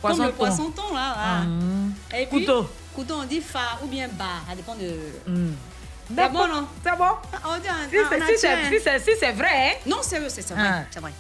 Poisson 0.02 0.18
Comme 0.18 0.26
le 0.28 0.32
poisson 0.34 0.72
thon, 0.72 0.94
là. 0.94 1.00
là. 1.00 1.16
Ah. 1.18 2.18
Et 2.18 2.26
puis, 2.26 2.40
Couteau. 2.46 2.70
Couteau, 2.94 3.16
on 3.22 3.24
dit 3.24 3.40
fa 3.42 3.80
ou 3.82 3.88
bien 3.88 4.08
ba. 4.10 4.26
Ça 4.50 4.56
dépend 4.56 4.76
de. 4.76 4.90
Hmm. 5.26 5.54
C'est 6.08 6.30
bon, 6.30 6.48
non? 6.48 6.68
C'est 6.84 6.98
bon? 6.98 7.06
On 7.46 7.58
dit 7.60 7.68
un- 7.68 7.90
Si 7.90 8.80
c'est- 8.80 9.00
si 9.00 9.32
vrai, 9.32 9.48
hein? 9.70 9.74
Non, 9.86 9.98
c'est 10.02 10.20
vrai. 10.20 10.30
Ah. 10.58 10.84
C'est 10.92 11.00
vrai. 11.00 11.12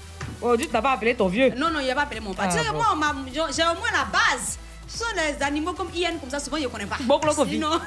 Aujourd'hui, 0.42 0.68
tu 0.68 0.74
n'as 0.74 0.82
pas 0.82 0.92
appelé 0.94 1.16
ton 1.16 1.28
vieux. 1.28 1.50
Non, 1.56 1.70
non, 1.72 1.80
il 1.80 1.88
n'a 1.88 1.96
pas 1.96 2.04
appelé 2.04 2.20
mon 2.20 2.34
père. 2.34 2.46
Ah, 2.48 2.52
tu 2.52 2.58
sais 2.58 2.66
que 2.66 2.72
bon. 2.72 2.78
moi, 2.96 3.14
j'ai 3.56 3.64
au 3.64 3.76
moins 3.76 3.92
la 3.92 4.06
base. 4.12 4.60
Ce 4.88 5.00
sont 5.00 5.06
les 5.16 5.44
animaux 5.44 5.74
comme 5.74 5.90
Ian, 5.96 6.18
comme 6.20 6.30
ça, 6.30 6.40
souvent, 6.40 6.58
ils 6.58 6.64
ne 6.64 6.68
connaissent 6.68 6.88
pas. 6.88 6.98
Bon. 7.02 7.20
Sinon, 7.50 7.72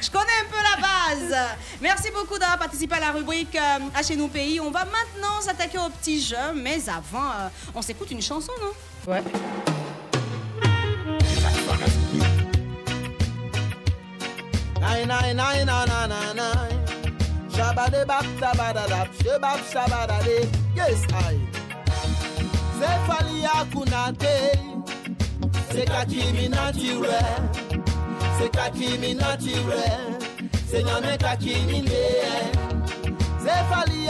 je 0.00 0.10
connais 0.10 0.38
un 0.40 0.48
peu 0.50 0.56
la 0.56 0.76
base. 0.80 1.36
Merci 1.80 2.10
beaucoup 2.10 2.38
d'avoir 2.38 2.58
participé 2.58 2.94
à 2.96 3.00
la 3.00 3.10
rubrique 3.12 3.54
euh, 3.54 3.78
À 3.94 4.02
chez 4.02 4.16
nous 4.16 4.28
pays. 4.28 4.60
On 4.60 4.70
va 4.70 4.84
maintenant 4.86 5.40
s'attaquer 5.40 5.78
aux 5.78 5.90
petits 5.90 6.22
jeux, 6.22 6.52
mais 6.54 6.78
avant, 6.88 7.28
euh, 7.30 7.48
on 7.74 7.82
s'écoute 7.82 8.10
une 8.10 8.22
chanson, 8.22 8.52
non? 8.60 9.12
Ouais. 9.12 9.22
shabade 17.78 18.06
bap 18.06 18.26
yes 20.74 21.02
I. 21.12 21.38
Se 22.78 22.90
fali 23.06 23.42
se 25.72 25.84
kakimi 25.84 26.48
natire, 26.48 27.20
se 28.38 28.48
kakimi 28.48 29.14
natire, 29.14 29.84
se 30.70 30.82
nyame 30.82 31.18
kakimi. 31.18 31.88
Se 33.42 33.54
fali 33.70 34.08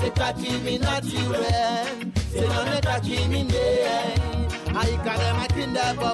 se 0.00 0.10
kakimi 0.10 0.78
natire, 0.78 1.54
se 2.32 2.40
nyame 2.40 2.80
kakimi 2.80 3.42
ne. 3.44 3.64
Aikare 4.74 5.32
makinde 5.38 5.86
bo 5.98 6.13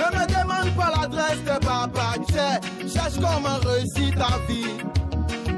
Ne 0.00 0.18
me 0.18 0.26
demande 0.26 0.74
pas 0.76 0.92
l'adresse 0.98 1.42
de 1.44 1.58
papa, 1.62 2.14
j'ai, 2.30 2.88
cherche 2.88 3.16
comment 3.16 3.58
réussir 3.68 4.14
ta 4.14 4.38
vie. 4.50 4.78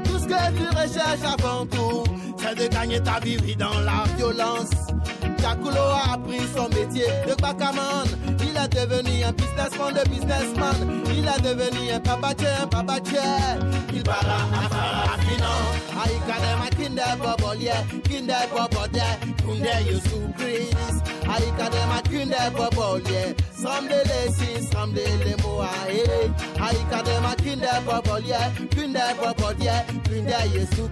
Tout 0.03 0.19
ce 0.19 0.25
que 0.25 0.57
tu 0.57 0.67
recherches 0.67 1.23
avant 1.39 1.65
tout, 1.65 2.03
c'est 2.37 2.55
de 2.55 2.67
gagner 2.67 3.01
ta 3.01 3.21
vie 3.21 3.55
dans 3.55 3.79
la 3.79 4.03
violence. 4.17 4.69
Jaculo 5.43 5.91
a 5.91 6.13
appris 6.13 6.47
son 6.55 6.69
métier 6.69 7.03
de 7.27 7.35
bacaman. 7.41 8.07
Il 8.39 8.55
est 8.55 8.69
devenu 8.69 9.25
un 9.25 9.33
businessman 9.33 9.93
de 9.93 10.09
businessman. 10.09 11.03
Il 11.13 11.27
est 11.27 11.41
devenu 11.41 11.91
un 11.91 11.99
papatier, 11.99 12.47
un 12.63 12.67
papatier. 12.67 13.19
Il 13.93 14.03
para 14.03 14.19
à 14.23 15.17
finance. 15.19 15.83
Aikane 16.03 16.49
ah, 16.51 16.57
ma 16.59 16.69
kinder 16.69 17.15
bobolie, 17.19 18.01
kinder 18.03 18.47
bobode, 18.51 19.03
kunde 19.45 19.73
yusu 19.87 20.17
Chris. 20.37 20.95
Aikane 21.27 21.79
ah, 21.83 21.87
ma 21.87 22.01
kinder 22.01 22.49
bobolie, 22.55 23.35
someday 23.53 24.03
they 24.05 24.31
see, 24.31 24.61
someday 24.71 25.17
they 25.23 25.35
moa. 25.43 25.69
Aikane 26.57 27.21
ma 27.21 27.35
kinder 27.35 27.79
bobolie, 27.85 28.39
kinder 28.71 29.13
bobode, 29.19 29.75
kunde 30.07 30.39
yusu 30.55 30.89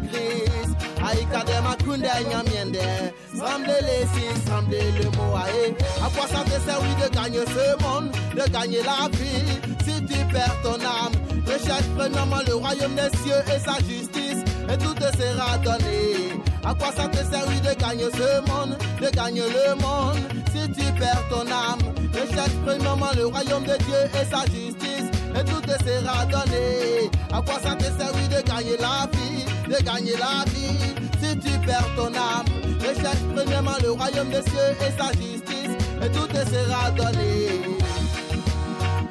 ma 1.64 1.76
kunde 1.76 2.12
nyamiende, 2.30 3.14
someday 3.36 3.82
they 3.82 4.06
si 4.42 4.50
samdele 4.50 5.10
moae. 5.18 5.74
À 6.04 6.10
quoi 6.10 6.28
ça 6.28 6.44
te 6.44 6.58
sert 6.66 6.80
oui 6.82 7.04
de 7.04 7.16
gagner 7.16 7.46
ce 7.46 7.84
monde, 7.84 8.12
de 8.36 8.52
gagner 8.52 8.82
la 8.84 9.10
vie, 9.18 9.60
si 9.86 10.06
tu 10.06 10.26
perds 10.32 10.56
ton 10.64 10.76
âme. 10.76 11.14
Recherche 11.46 11.86
premièrement 11.98 12.42
le 12.48 12.56
royaume 12.56 12.96
des 12.96 13.18
cieux 13.20 13.42
et 13.48 13.60
sa 13.60 13.78
justice, 13.86 14.44
et 14.72 14.78
tout 14.78 14.94
te 14.94 15.10
sera 15.18 15.58
donné. 15.58 16.40
À 16.64 16.74
quoi 16.74 16.92
ça 16.96 17.08
te 17.08 17.18
sert 17.18 17.46
oui, 17.48 17.60
de 17.62 17.74
gagner 17.80 18.10
ce 18.14 18.50
monde, 18.50 18.78
de 19.02 19.10
gagner 19.10 19.42
le 19.42 19.76
monde, 19.76 20.20
si 20.54 20.70
tu 20.72 20.92
perds 20.94 21.24
ton 21.30 21.48
âme. 21.48 21.80
Recherche 22.14 22.56
premièrement 22.66 23.12
le 23.16 23.26
royaume 23.26 23.64
de 23.64 23.78
Dieu 23.86 24.02
et 24.14 24.26
sa 24.30 24.44
justice, 24.46 25.10
et 25.36 25.44
tout 25.44 25.62
te 25.62 25.72
sera 25.84 26.26
donné. 26.26 27.10
À 27.34 27.42
quoi 27.42 27.60
ça 27.64 27.76
te 27.76 27.84
sert 27.84 28.12
oui, 28.16 28.28
de 28.28 28.42
gagner 28.48 28.78
la 28.80 29.08
vie, 29.12 29.31
de 29.72 29.84
gagner 29.84 30.18
la 30.18 30.44
vie, 30.52 30.78
si 31.22 31.38
tu 31.40 31.58
perds 31.66 31.90
ton 31.96 32.08
âme. 32.08 32.46
Recherche 32.80 33.24
premièrement 33.34 33.78
le 33.82 33.92
royaume 33.92 34.30
des 34.30 34.42
cieux 34.42 34.72
et 34.82 34.92
sa 35.00 35.12
justice, 35.14 35.76
et 36.04 36.10
tout 36.10 36.28
te 36.28 36.42
sera 36.50 36.92
donné. 36.92 37.62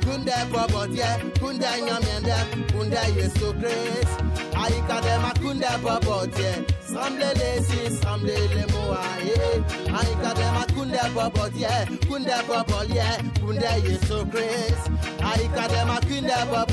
Kunde 0.03 0.33
bobodie, 0.53 1.01
kunde 1.41 1.71
nyamiende, 1.87 2.37
kunde 2.73 2.99
Yesu 3.17 3.49
Christ. 3.61 4.17
Aïka 4.55 5.01
de 5.01 5.15
ma 5.23 5.33
kunde 5.41 5.71
bobodie, 5.83 6.57
semble 6.85 7.29
les 7.37 7.63
si, 7.65 7.97
semble 8.03 8.27
les 8.27 8.67
moaye. 8.73 9.63
Aïka 9.89 10.31
de 10.35 10.47
ma 10.57 10.65
kunde 10.75 11.03
bobodie, 11.15 11.67
kunde 12.09 12.37
bobolie, 12.49 13.17
kunde 13.41 13.71
Yesu 13.87 14.19
Christ. 14.33 14.85
Aïka 15.23 15.69
de 15.69 15.81
ma 15.87 16.01
kunde 16.01 16.37
bobolie, 16.51 16.70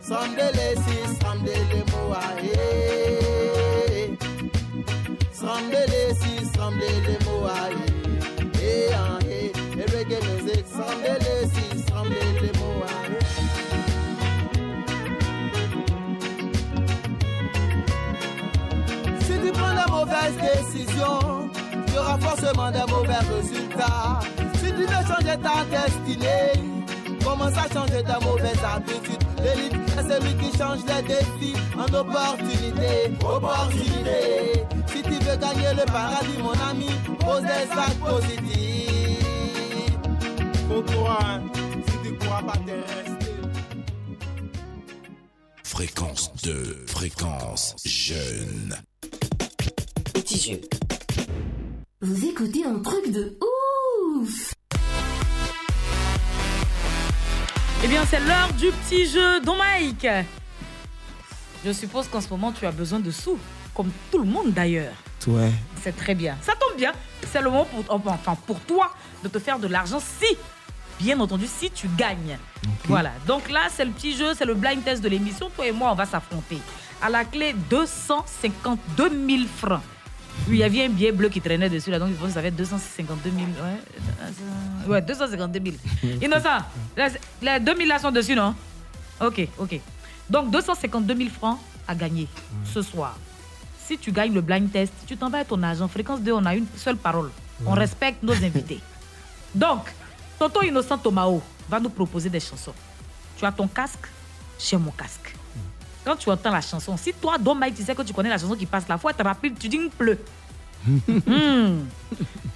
semble 0.00 0.42
les 0.54 0.76
si, 0.76 0.98
semble 1.20 1.50
les 1.50 1.84
moaye. 1.92 2.56
Semble 5.32 5.80
les 5.88 6.14
si, 6.14 6.44
semble 6.54 6.92
les 7.06 7.18
moaye. 7.26 7.86
Eh, 8.60 8.94
ah, 8.94 9.18
eh, 9.28 9.52
eh, 9.78 9.86
reggae 9.96 10.18
music. 10.22 10.64
Si 19.20 19.34
tu 19.38 19.50
prends 19.52 19.74
de 19.74 19.90
mauvaises 19.90 20.36
décisions, 20.36 21.50
tu 21.86 21.98
auras 21.98 22.18
forcément 22.18 22.70
de 22.70 22.90
mauvais 22.90 23.22
résultats. 23.34 24.20
Si 24.54 24.66
tu 24.66 24.84
veux 24.84 25.04
changer 25.06 25.36
ta 25.42 25.64
destinée, 25.64 26.81
commence 27.32 27.56
à 27.56 27.68
changer 27.72 28.02
ta 28.02 28.20
mauvaise 28.20 28.58
habitude? 28.62 29.22
L'élite 29.42 29.74
est 29.98 30.08
celui 30.08 30.34
qui 30.36 30.58
change 30.58 30.80
les 30.86 31.02
défis 31.02 31.54
en 31.76 31.94
opportunités. 31.94 33.12
Opportunités. 33.24 34.64
Si 34.86 35.02
tu 35.02 35.10
veux 35.10 35.36
gagner 35.36 35.72
le 35.74 35.84
paradis, 35.86 36.38
mon 36.42 36.52
ami, 36.70 36.90
pose 37.20 37.42
des 37.42 37.70
actes 37.78 38.00
positifs. 38.00 39.18
Faut 40.68 40.82
croire, 40.82 41.40
si 41.86 42.08
tu 42.08 42.16
crois 42.18 42.42
pas, 42.42 42.58
t'es 42.66 42.72
resté. 42.72 43.32
Fréquence 45.64 46.32
2, 46.42 46.84
fréquence 46.86 47.76
jeune. 47.84 48.76
Petit 50.12 50.38
jeu. 50.38 50.60
Vous 52.02 52.26
écoutez 52.26 52.64
un 52.64 52.80
truc 52.80 53.10
de 53.10 53.38
ouf 53.40 54.52
Eh 57.84 57.88
bien, 57.88 58.04
c'est 58.06 58.20
l'heure 58.20 58.52
du 58.52 58.70
petit 58.70 59.08
jeu, 59.08 59.40
Don 59.40 59.56
Mike. 59.56 60.06
Je 61.64 61.72
suppose 61.72 62.06
qu'en 62.06 62.20
ce 62.20 62.28
moment, 62.28 62.52
tu 62.52 62.64
as 62.64 62.70
besoin 62.70 63.00
de 63.00 63.10
sous, 63.10 63.36
comme 63.74 63.90
tout 64.10 64.18
le 64.18 64.24
monde 64.24 64.52
d'ailleurs. 64.52 64.94
Ouais. 65.26 65.50
C'est 65.82 65.96
très 65.96 66.14
bien. 66.14 66.36
Ça 66.42 66.52
tombe 66.54 66.76
bien. 66.76 66.92
C'est 67.32 67.40
le 67.40 67.50
moment 67.50 67.64
pour, 67.64 67.84
enfin, 68.06 68.36
pour 68.46 68.60
toi 68.60 68.94
de 69.24 69.28
te 69.28 69.40
faire 69.40 69.58
de 69.58 69.66
l'argent 69.66 69.98
si, 69.98 70.36
bien 71.00 71.18
entendu, 71.18 71.46
si 71.48 71.72
tu 71.72 71.88
gagnes. 71.96 72.38
Voilà. 72.84 73.10
Donc 73.26 73.50
là, 73.50 73.62
c'est 73.68 73.84
le 73.84 73.90
petit 73.90 74.16
jeu, 74.16 74.32
c'est 74.36 74.44
le 74.44 74.54
blind 74.54 74.84
test 74.84 75.02
de 75.02 75.08
l'émission. 75.08 75.50
Toi 75.50 75.66
et 75.66 75.72
moi, 75.72 75.90
on 75.90 75.96
va 75.96 76.06
s'affronter. 76.06 76.58
À 77.02 77.10
la 77.10 77.24
clé, 77.24 77.52
252 77.68 79.10
000 79.10 79.42
francs. 79.56 79.82
Oui, 80.48 80.56
il 80.56 80.58
y 80.58 80.64
avait 80.64 80.84
un 80.84 80.88
billet 80.88 81.12
bleu 81.12 81.28
qui 81.28 81.40
traînait 81.40 81.68
dessus 81.68 81.90
là, 81.90 81.98
donc 81.98 82.12
pense 82.16 82.28
que 82.28 82.34
ça 82.34 82.42
fait 82.42 82.50
252 82.50 83.30
000. 83.30 83.42
Ouais, 83.46 84.88
ouais 84.88 85.02
252 85.02 85.60
000. 86.02 86.16
Innocent, 86.22 86.64
les, 86.96 87.08
les 87.42 87.60
2 87.60 87.76
000 87.76 87.88
là 87.88 87.98
sont 87.98 88.10
dessus, 88.10 88.34
non? 88.34 88.54
Ok, 89.20 89.46
ok. 89.58 89.80
Donc 90.28 90.50
252 90.50 91.14
000 91.16 91.28
francs 91.30 91.58
à 91.86 91.94
gagner 91.94 92.26
ce 92.64 92.82
soir. 92.82 93.16
Si 93.86 93.98
tu 93.98 94.10
gagnes 94.12 94.32
le 94.32 94.40
blind 94.40 94.70
test, 94.70 94.92
tu 95.06 95.16
t'en 95.16 95.28
vas 95.28 95.38
à 95.38 95.44
ton 95.44 95.62
agent. 95.62 95.86
Fréquence 95.88 96.20
2, 96.20 96.32
on 96.32 96.44
a 96.44 96.54
une 96.54 96.66
seule 96.76 96.96
parole. 96.96 97.30
On 97.66 97.72
respecte 97.72 98.22
nos 98.22 98.32
invités. 98.44 98.80
Donc, 99.54 99.92
Toto 100.38 100.62
Innocent 100.62 100.98
Tomao 100.98 101.42
va 101.68 101.78
nous 101.78 101.90
proposer 101.90 102.30
des 102.30 102.40
chansons. 102.40 102.74
Tu 103.36 103.44
as 103.44 103.52
ton 103.52 103.68
casque, 103.68 104.06
j'ai 104.58 104.76
mon 104.76 104.90
casque. 104.90 105.36
Quand 106.04 106.16
tu 106.16 106.30
entends 106.30 106.50
la 106.50 106.60
chanson, 106.60 106.96
si 106.96 107.12
toi, 107.12 107.38
Don 107.38 107.54
Mike, 107.54 107.76
tu 107.76 107.82
sais 107.82 107.94
que 107.94 108.02
tu 108.02 108.12
connais 108.12 108.28
la 108.28 108.38
chanson 108.38 108.54
qui 108.54 108.66
passe 108.66 108.88
là, 108.88 108.98
faut 108.98 109.08
être 109.08 109.24
rapide, 109.24 109.58
tu 109.58 109.68
dis 109.68 109.76
il 109.76 109.90
pleut. 109.90 110.18
Hmm. 110.84 111.84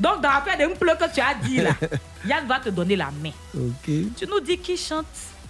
Donc, 0.00 0.20
dans 0.20 0.30
l'affaire 0.30 0.58
de 0.58 0.64
il 0.72 0.76
pleut 0.76 0.96
que 0.98 1.14
tu 1.14 1.20
as 1.20 1.34
dit 1.42 1.58
là, 1.58 1.70
Yann 2.26 2.44
va 2.46 2.58
te 2.58 2.70
donner 2.70 2.96
la 2.96 3.10
main. 3.22 3.30
Tu 3.84 4.26
nous 4.28 4.40
dis 4.40 4.58
qui 4.58 4.76
chante 4.76 5.06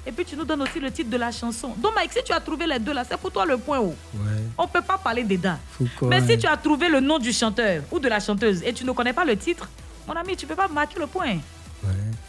et 0.07 0.13
puis 0.13 0.25
tu 0.25 0.37
nous 0.37 0.45
donnes 0.45 0.63
aussi 0.63 0.79
le 0.79 0.91
titre 0.91 1.11
de 1.11 1.17
la 1.17 1.33
chanson. 1.33 1.75
Donc, 1.79 1.95
Mike, 1.97 2.13
si 2.13 2.23
tu 2.23 2.33
as 2.33 2.39
trouvé 2.41 2.67
les 2.67 2.79
deux 2.79 2.93
là, 2.93 3.03
c'est 3.09 3.17
pour 3.17 3.33
toi 3.33 3.45
le 3.45 3.57
point 3.59 3.81
haut. 3.81 3.97
Ouais. 4.15 4.43
On 4.57 4.65
ne 4.65 4.69
peut 4.69 4.83
pas 4.83 4.99
parler 4.99 5.25
dedans. 5.25 5.57
Quoi, 5.99 6.09
Mais 6.09 6.21
si 6.25 6.39
tu 6.39 6.47
as 6.47 6.57
trouvé 6.57 6.89
le 6.89 7.01
nom 7.01 7.19
du 7.19 7.33
chanteur 7.33 7.83
ou 7.91 7.99
de 7.99 8.09
la 8.09 8.21
chanteuse 8.21 8.63
et 8.63 8.73
tu 8.73 8.85
ne 8.85 8.93
connais 8.93 9.13
pas 9.13 9.25
le 9.25 9.37
titre, 9.37 9.69
mon 10.07 10.15
ami, 10.15 10.37
tu 10.37 10.45
ne 10.45 10.51
peux 10.51 10.55
pas 10.55 10.69
marquer 10.69 11.01
le 11.01 11.07
point. 11.09 11.39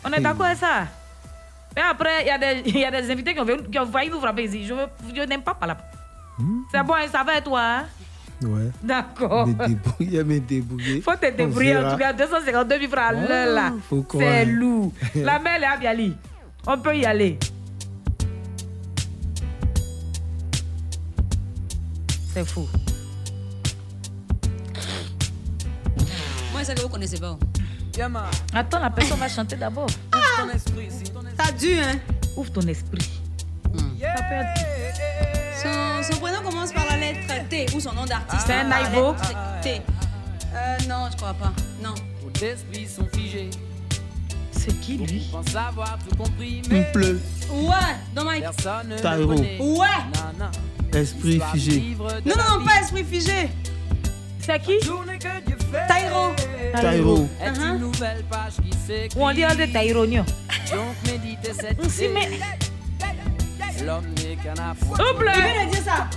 On 0.04 0.12
est 0.12 0.22
d'accord 0.22 0.46
avec 0.46 0.58
ça? 0.58 0.88
Et 1.78 1.80
après, 1.80 2.24
il 2.24 2.28
y, 2.28 2.32
a 2.32 2.38
des- 2.40 2.64
il 2.66 2.78
y 2.80 2.86
a 2.86 2.90
des 2.92 3.12
invités 3.12 3.34
qui 3.36 3.40
ont, 3.40 3.46
qui 3.46 3.78
ont 3.80 3.86
failli 3.86 4.10
nous 4.10 4.20
frapper 4.20 4.44
ici. 4.46 4.66
Je, 4.66 4.74
je 5.16 5.22
n'aime 5.22 5.44
pas 5.44 5.54
parler. 5.54 5.76
C'est 6.72 6.84
bon, 6.84 6.94
hein, 6.96 7.06
ça 7.12 7.24
va 7.24 7.38
et 7.38 7.42
toi 7.42 7.62
hein? 7.62 7.84
Ouais. 8.44 8.70
D'accord. 8.84 9.48
Me 9.48 9.68
débrouiller, 9.68 10.24
me 10.24 10.40
débrouiller. 10.40 11.02
Faut 11.06 11.16
te 11.16 11.32
débrouiller. 11.32 11.78
En 11.78 11.92
tout 11.92 11.98
cas, 11.98 12.14
252 12.14 12.80
000 12.80 12.92
francs 12.92 13.06
Ah, 13.10 13.14
l'heure, 13.14 13.54
là. 13.56 13.74
C'est 14.20 14.46
lourd. 14.46 14.92
La 15.16 15.40
mère, 15.40 15.54
elle 15.58 15.64
est 15.64 15.68
à 15.68 15.78
Biali. 15.78 16.16
On 16.68 16.78
peut 16.78 16.96
y 16.98 17.06
aller. 17.06 17.40
C'est 22.34 22.46
fou. 22.48 22.68
Moi, 26.52 26.64
c'est 26.64 26.76
que 26.76 26.82
vous 26.82 26.90
connaissez 26.90 27.18
pas. 27.20 27.38
Attends, 28.54 28.80
la 28.80 28.90
personne 28.92 29.18
va 29.20 29.28
chanter 29.28 29.56
d'abord. 29.56 29.88
Ah, 30.12 30.18
T'as 31.38 31.52
dû, 31.52 31.80
hein? 31.80 31.96
Ouvre 32.36 32.52
ton 32.52 32.62
esprit. 32.62 33.10
Être- 34.00 34.62
Son, 35.64 36.14
son 36.14 36.20
prénom 36.20 36.42
commence 36.44 36.72
par 36.72 36.86
la 36.86 36.98
lettre 36.98 37.48
T 37.50 37.66
ou 37.76 37.80
son 37.80 37.94
nom 37.94 38.06
d'artiste. 38.06 38.44
C'est 38.46 38.54
un 38.54 38.70
lettre 38.70 39.62
T. 39.62 39.82
Euh, 40.54 40.78
non, 40.88 41.08
je 41.12 41.18
crois 41.18 41.34
pas. 41.34 41.52
Non. 41.84 41.96
d'esprit 42.40 42.88
sont 42.88 43.08
figés. 43.14 43.50
C'est 44.52 44.80
qui 44.80 44.98
lui? 44.98 45.28
Pense 45.32 45.56
avoir 45.56 45.98
tout 46.08 46.16
compris, 46.16 46.62
Il 46.70 46.84
pleut. 46.92 47.20
Ouais, 47.52 47.74
dans 48.14 48.26
Mike. 48.26 48.42
personne 48.44 48.94
connaît. 49.36 49.58
Ouais. 49.60 49.88
Non, 50.16 50.46
non. 50.46 50.52
Esprit 51.00 51.42
figé. 51.52 51.96
Non, 52.00 52.36
non, 52.38 52.60
non, 52.60 52.66
pas 52.66 52.82
esprit 52.82 53.04
figé. 53.04 53.50
C'est 54.48 54.60
qui 54.62 54.80
Taïro. 55.90 56.32
Taïro. 56.74 57.28
Est 57.42 57.50
Uh-huh. 57.50 57.74
une 57.74 57.80
nouvelle 57.80 58.24
page 58.30 58.54
qui 58.64 58.72
s'écrit. 58.78 59.20
Ou 59.20 59.24
on 59.26 59.34
dit 59.34 59.44
un 59.44 59.56
de 61.44 61.52
cette 61.52 61.78
On 61.84 61.90
s'y 61.90 62.08
met. 62.08 62.30
L'homme 63.86 64.06
n'est 64.16 64.38
qu'un 64.38 64.54
dire 65.70 65.84
ça. 65.84 66.08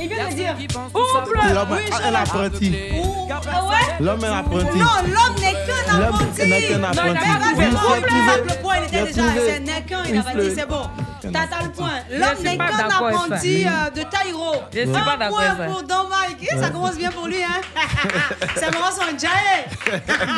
Il 0.00 0.08
vient 0.08 0.28
de 0.28 0.34
dire. 0.34 0.54
Ouble. 0.94 1.40
L'homme 1.54 1.68
Oui, 1.72 1.78
est 1.88 2.04
un 2.08 2.14
apprenti. 2.14 2.76
Ouh, 2.94 3.28
Ah 3.30 3.64
ouais? 3.64 3.76
L'homme 4.00 4.24
est 4.24 4.28
un 4.28 4.38
apprenti. 4.38 4.78
Non, 4.78 4.86
l'homme 5.04 5.34
n'est 5.40 5.52
qu'un 5.52 5.98
L'homme 5.98 6.14
apprenti. 6.14 6.48
n'est 6.48 6.62
qu'un 6.68 6.84
apprenti. 6.84 7.18
Pas. 7.18 8.36
Le 8.54 8.62
point, 8.62 8.74
il 8.78 8.84
était 8.84 9.12
déjà. 9.12 9.22
C'est 9.46 9.60
n'est 9.60 9.82
qu'un, 9.82 10.02
il 10.04 10.10
Il 10.14 10.18
avait 10.20 10.32
pleut. 10.32 10.48
dit, 10.48 10.54
c'est 10.56 10.68
bon. 10.68 10.82
T'as 11.20 11.62
le 11.64 11.70
point. 11.70 11.90
L'homme 12.10 12.42
n'est 12.42 12.56
pas 12.56 12.68
qu'un 12.68 12.86
apprenti 12.88 13.66
euh, 13.66 13.90
de 13.90 14.02
Taïro. 14.02 14.54
Je 14.72 14.78
suis 14.80 14.86
pas 14.88 14.98
Un 14.98 15.16
d'accord 15.18 15.28
point 15.36 15.44
avec 15.46 15.58
ça. 15.58 15.64
pour 15.74 15.82
Don 15.82 16.08
Mike. 16.08 16.48
Ça 16.60 16.70
commence 16.70 16.96
bien 16.96 17.10
pour 17.10 17.26
lui, 17.26 17.42
hein? 17.42 17.60
C'est 18.56 18.72
marrant 18.72 18.90
son 18.92 19.02
jaillet. 19.18 19.66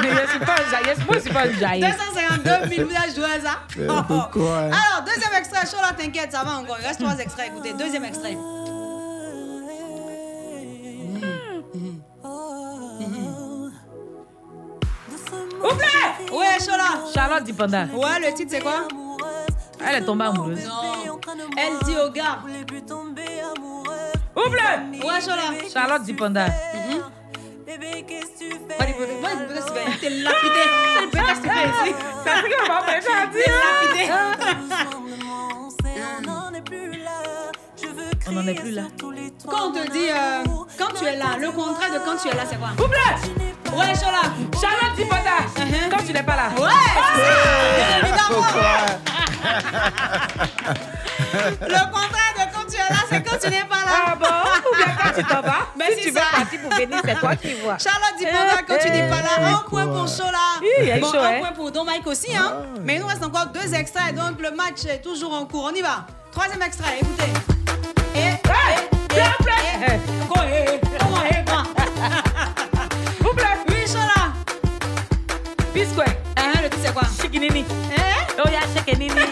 Mais 0.02 0.08
je 0.24 0.30
suis 0.30 0.38
pas 0.40 0.54
un 0.54 0.70
jaillet. 0.70 0.96
Moi, 1.06 1.14
je 1.16 1.20
suis 1.20 1.30
pas 1.30 1.40
un 1.42 1.52
jaillet. 1.58 1.92
252 2.34 2.74
000 2.76 2.88
villages 2.88 3.14
joués 3.14 3.40
ça. 3.44 3.60
Alors, 3.78 5.04
deuxième 5.04 5.34
extrait. 5.38 5.66
Chaud 5.66 5.82
là, 5.82 5.92
t'inquiète, 5.96 6.32
ça 6.32 6.42
va 6.44 6.52
encore. 6.58 6.78
Il 6.80 6.86
reste 6.86 7.00
trois 7.00 7.16
extraits. 7.18 7.48
Écoutez, 7.54 7.72
deuxième 7.74 8.04
extrait. 8.04 8.36
Ouvrez 15.62 16.36
Ouais, 16.36 16.58
chaud 16.60 16.76
là. 16.76 17.00
Charlotte 17.14 17.44
Dipanda. 17.44 17.86
Ouais, 17.92 18.18
le 18.20 18.34
titre 18.34 18.50
c'est 18.52 18.60
quoi? 18.60 18.86
Elle 19.86 20.02
est 20.02 20.04
tombée 20.04 20.24
amoureuse. 20.26 20.64
Non. 20.66 21.18
Elle 21.56 21.78
dit 21.86 21.96
au 21.96 22.10
gars. 22.10 22.38
Ouvre-le 24.36 25.06
Ouais, 25.06 25.20
chaud 25.20 25.30
là. 25.30 25.52
Charlotte 25.72 26.02
dit. 26.12 26.50
T'es 27.66 27.78
lapidé. 30.10 30.64
On 38.28 38.32
n'en 38.32 38.46
est 38.46 38.54
plus 38.54 38.70
là. 38.70 38.82
Quand 39.48 39.68
on 39.68 39.72
te 39.72 39.90
dit 39.90 40.10
euh, 40.10 40.44
quand 40.78 40.92
tu 40.98 41.04
es 41.04 41.16
là, 41.16 41.36
le 41.38 41.50
contraire 41.50 41.90
de 41.92 41.98
quand 41.98 42.16
tu 42.16 42.28
es 42.28 42.34
là, 42.34 42.42
c'est 42.48 42.58
quoi? 42.58 42.70
Ouvre-le 42.78 43.76
Ouais, 43.76 43.94
chaud 43.94 44.10
là. 44.10 44.22
Charlotte 44.60 44.96
Dipanda. 44.96 45.38
Quand 45.90 46.04
tu 46.04 46.12
n'es 46.12 46.22
pas 46.22 46.36
là. 46.36 46.50
Ouais, 46.58 46.68
évidemment. 48.02 48.46
Le 51.62 51.92
contraire 51.92 52.34
de 52.36 52.54
quand 52.54 52.66
tu 52.68 52.74
es 52.76 52.78
là, 52.78 52.96
c'est 53.08 53.22
quand 53.22 53.38
tu 53.40 53.48
n'es 53.50 53.64
pas 53.64 53.76
là. 53.76 54.04
Ah 54.06 54.16
bon? 54.16 54.70
Ou 54.70 54.76
bien 54.76 54.94
quand 55.02 55.12
tu 55.16 55.24
t'en 55.24 55.40
vas 55.40 55.66
Mais 55.76 55.94
Si 55.96 56.02
tu 56.02 56.10
veux 56.10 56.18
ça. 56.20 56.26
partir 56.36 56.60
pour 56.60 56.70
venir, 56.72 57.00
c'est 57.04 57.20
toi 57.20 57.36
qui 57.36 57.54
vois. 57.54 57.78
Charlotte 57.78 58.14
pendant 58.20 58.62
quand 58.66 58.78
tu 58.84 58.90
n'es 58.90 59.08
pas 59.08 59.22
là, 59.22 59.48
un 59.48 59.68
point 59.68 59.86
pour 59.86 60.04
là. 60.04 60.38
Oui, 60.60 60.90
a 60.90 60.98
bon, 60.98 61.10
chaud, 61.12 61.18
un 61.18 61.24
hein. 61.24 61.38
point 61.38 61.52
pour 61.52 61.70
Don 61.70 61.84
Mike 61.84 62.06
aussi, 62.06 62.36
hein. 62.36 62.64
Mais 62.82 62.96
il 62.96 63.00
nous 63.00 63.06
reste 63.06 63.24
encore 63.24 63.46
deux 63.46 63.72
extraits, 63.74 64.14
donc 64.14 64.40
le 64.40 64.50
match 64.50 64.84
est 64.88 65.00
toujours 65.00 65.32
en 65.34 65.46
cours. 65.46 65.70
On 65.72 65.74
y 65.74 65.80
va. 65.80 66.06
Troisième 66.32 66.62
extrait, 66.62 66.98
écoutez. 67.00 67.56
Biscuit. 75.74 76.02
Hein, 76.36 76.52
le 76.62 76.68
titre 76.68 76.82
c'est 76.84 76.92
quoi 76.92 77.02
Chikinini. 77.20 77.64
Oh, 78.44 78.48
ya 78.48 78.60
chikinini. 78.74 79.29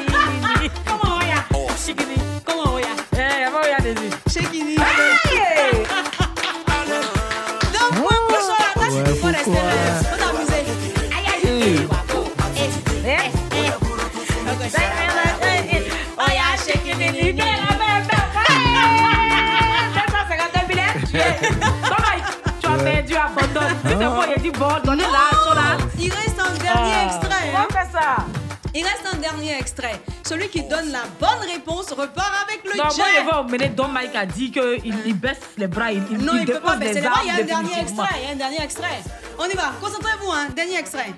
Dernier 29.30 29.58
extrait. 29.58 30.00
Celui 30.26 30.48
qui 30.48 30.62
donne 30.62 30.90
la 30.90 31.02
bonne 31.20 31.48
réponse 31.50 31.90
repart 31.92 32.32
avec 32.46 32.64
le 32.64 32.76
Non, 32.76 32.84
moi, 32.84 32.92
jet. 32.96 33.20
je 33.20 33.24
vais 33.26 33.32
emmener 33.32 33.68
Don 33.68 33.88
Mike 33.88 34.14
a 34.14 34.26
dit 34.26 34.50
qu'il 34.50 34.94
il 35.06 35.14
baisse 35.14 35.38
les 35.56 35.66
bras, 35.66 35.92
il, 35.92 36.02
il, 36.10 36.18
Non, 36.18 36.32
il 36.34 36.46
peut 36.46 36.54
dépose 36.54 36.70
pas 36.70 36.76
baisser 36.76 37.00
les 37.00 37.08
bras. 37.08 37.20
Il 37.24 37.28
y 37.28 37.30
a 37.30 37.34
un 37.34 37.42
dernier 37.44 37.80
extrait. 37.80 38.08
Il 38.20 38.24
y 38.24 38.28
a 38.28 38.32
un 38.32 38.36
dernier 38.36 38.62
extrait. 38.62 39.02
On 39.38 39.46
y 39.46 39.54
va. 39.54 39.72
Concentrez-vous, 39.80 40.30
hein. 40.32 40.48
Dernier 40.54 40.78
extrait. 40.78 41.12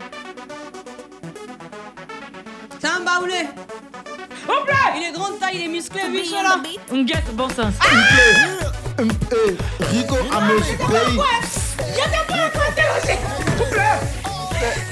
C'est 2.81 2.89
un 2.89 3.01
baoulé. 3.01 3.47
Il 4.97 5.03
est 5.05 5.13
grand 5.13 5.31
de 5.31 5.37
taille, 5.37 5.57
il 5.57 5.63
est 5.65 5.69
musclé, 5.69 6.09
lui, 6.09 6.25
chaud 6.25 6.43
là. 6.43 6.57
On 6.91 7.03
guette, 7.03 7.31
bon 7.35 7.49
sens. 7.49 7.75
Eh, 8.99 9.57
Rico 9.85 10.17
Amesh 10.17 10.77
Pays. 10.77 11.21
Je 11.79 11.95
t'ai 11.95 12.27
pas 12.27 12.35
interrogé. 12.69 13.19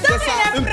C'est 0.02 0.12
ça, 0.12 0.32
un 0.54 0.62
peu. 0.62 0.68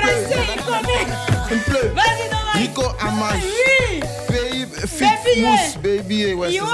il 0.54 0.62
connaît. 0.62 1.06
Un 1.50 1.58
peu. 1.70 1.88
Vas-y, 1.88 2.30
Nico 2.58 2.82
Amage. 3.00 3.42
Oui. 3.42 4.00
Baby, 4.28 4.66
fit 4.86 5.04
baby 5.04 5.42
mousse, 5.42 5.76
baby, 5.82 6.34
ouais, 6.34 6.48
c'est 6.52 6.58
ça. 6.58 6.66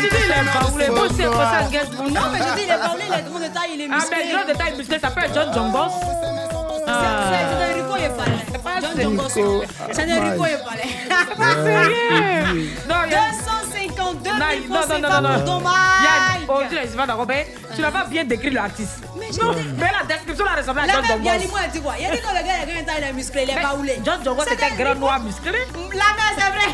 Je 0.00 1.86
dis, 1.86 2.12
Non, 2.12 2.20
mais 2.32 2.38
je 2.38 2.44
dis, 2.56 2.62
il 2.64 2.70
est 2.70 2.74
il 3.06 3.14
est 3.14 3.24
gros 3.28 3.38
de 3.38 3.46
taille, 3.46 3.70
il 3.74 3.80
est. 3.82 3.88
Ah, 3.90 3.98
mais 4.10 4.32
gros 4.32 4.52
de 4.52 4.58
taille 4.58 4.76
musclé, 4.76 4.98
ça 4.98 5.08
John 5.34 5.48
John 5.54 5.72
Boss. 5.72 5.92
C'est 6.86 7.74
Rico, 7.74 7.96
il 7.98 8.04
est. 8.04 8.12
John 8.80 8.96
John 9.00 9.14
C'est 9.92 10.04
Rico, 10.04 10.44
il 10.46 10.52
est 10.52 10.60
ton 14.00 14.14
2000 14.14 14.68
non, 14.68 14.80
non, 14.88 14.98
non, 14.98 15.20
non, 15.20 15.38
non. 15.38 15.44
dommage. 15.44 16.40
Oh, 16.48 16.60
tu 16.68 16.74
n'as 16.74 16.86
pas 16.96 17.06
d'accord, 17.06 17.26
tu 17.74 17.80
n'as 17.80 17.90
pas 17.90 18.04
bien 18.04 18.24
décrit 18.24 18.50
l'artiste. 18.50 19.02
Mais, 19.18 19.28
non, 19.40 19.52
mais 19.76 19.90
la 19.98 20.06
description 20.06 20.44
la 20.44 20.56
ressemble 20.56 20.80
à 20.80 20.86
John 20.86 21.06
Dongos. 21.06 21.24
Là, 21.24 21.38
moi, 21.50 21.60
tu 21.72 21.78
vois. 21.80 21.94
Il 21.98 22.06
le 22.08 22.16
gars, 22.16 22.64
il 22.66 22.78
a 22.78 22.82
grand 22.82 22.94
il 22.98 23.04
est 23.04 23.12
musclé, 23.12 23.46
pas 23.46 23.74
oulé. 23.74 24.00
John 24.04 24.22
Dongos, 24.22 24.44
c'était 24.48 24.64
un 24.64 24.76
grand 24.76 24.94
noir 24.94 25.20
musclé. 25.20 25.52
Là, 25.52 26.04
non, 26.18 26.30
c'est 26.36 26.50
vrai. 26.50 26.68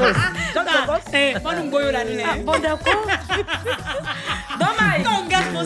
John 0.54 0.66
Dongos. 0.66 1.40
Bon, 1.42 1.52
nous, 1.56 1.70
Goyo, 1.70 1.90
là, 1.90 2.00
ah, 2.00 2.36
Bon, 2.44 2.58
d'accord. 2.58 3.06
Dommage. 4.58 5.02
Ton 5.04 5.26
gars, 5.26 5.50
mon 5.52 5.64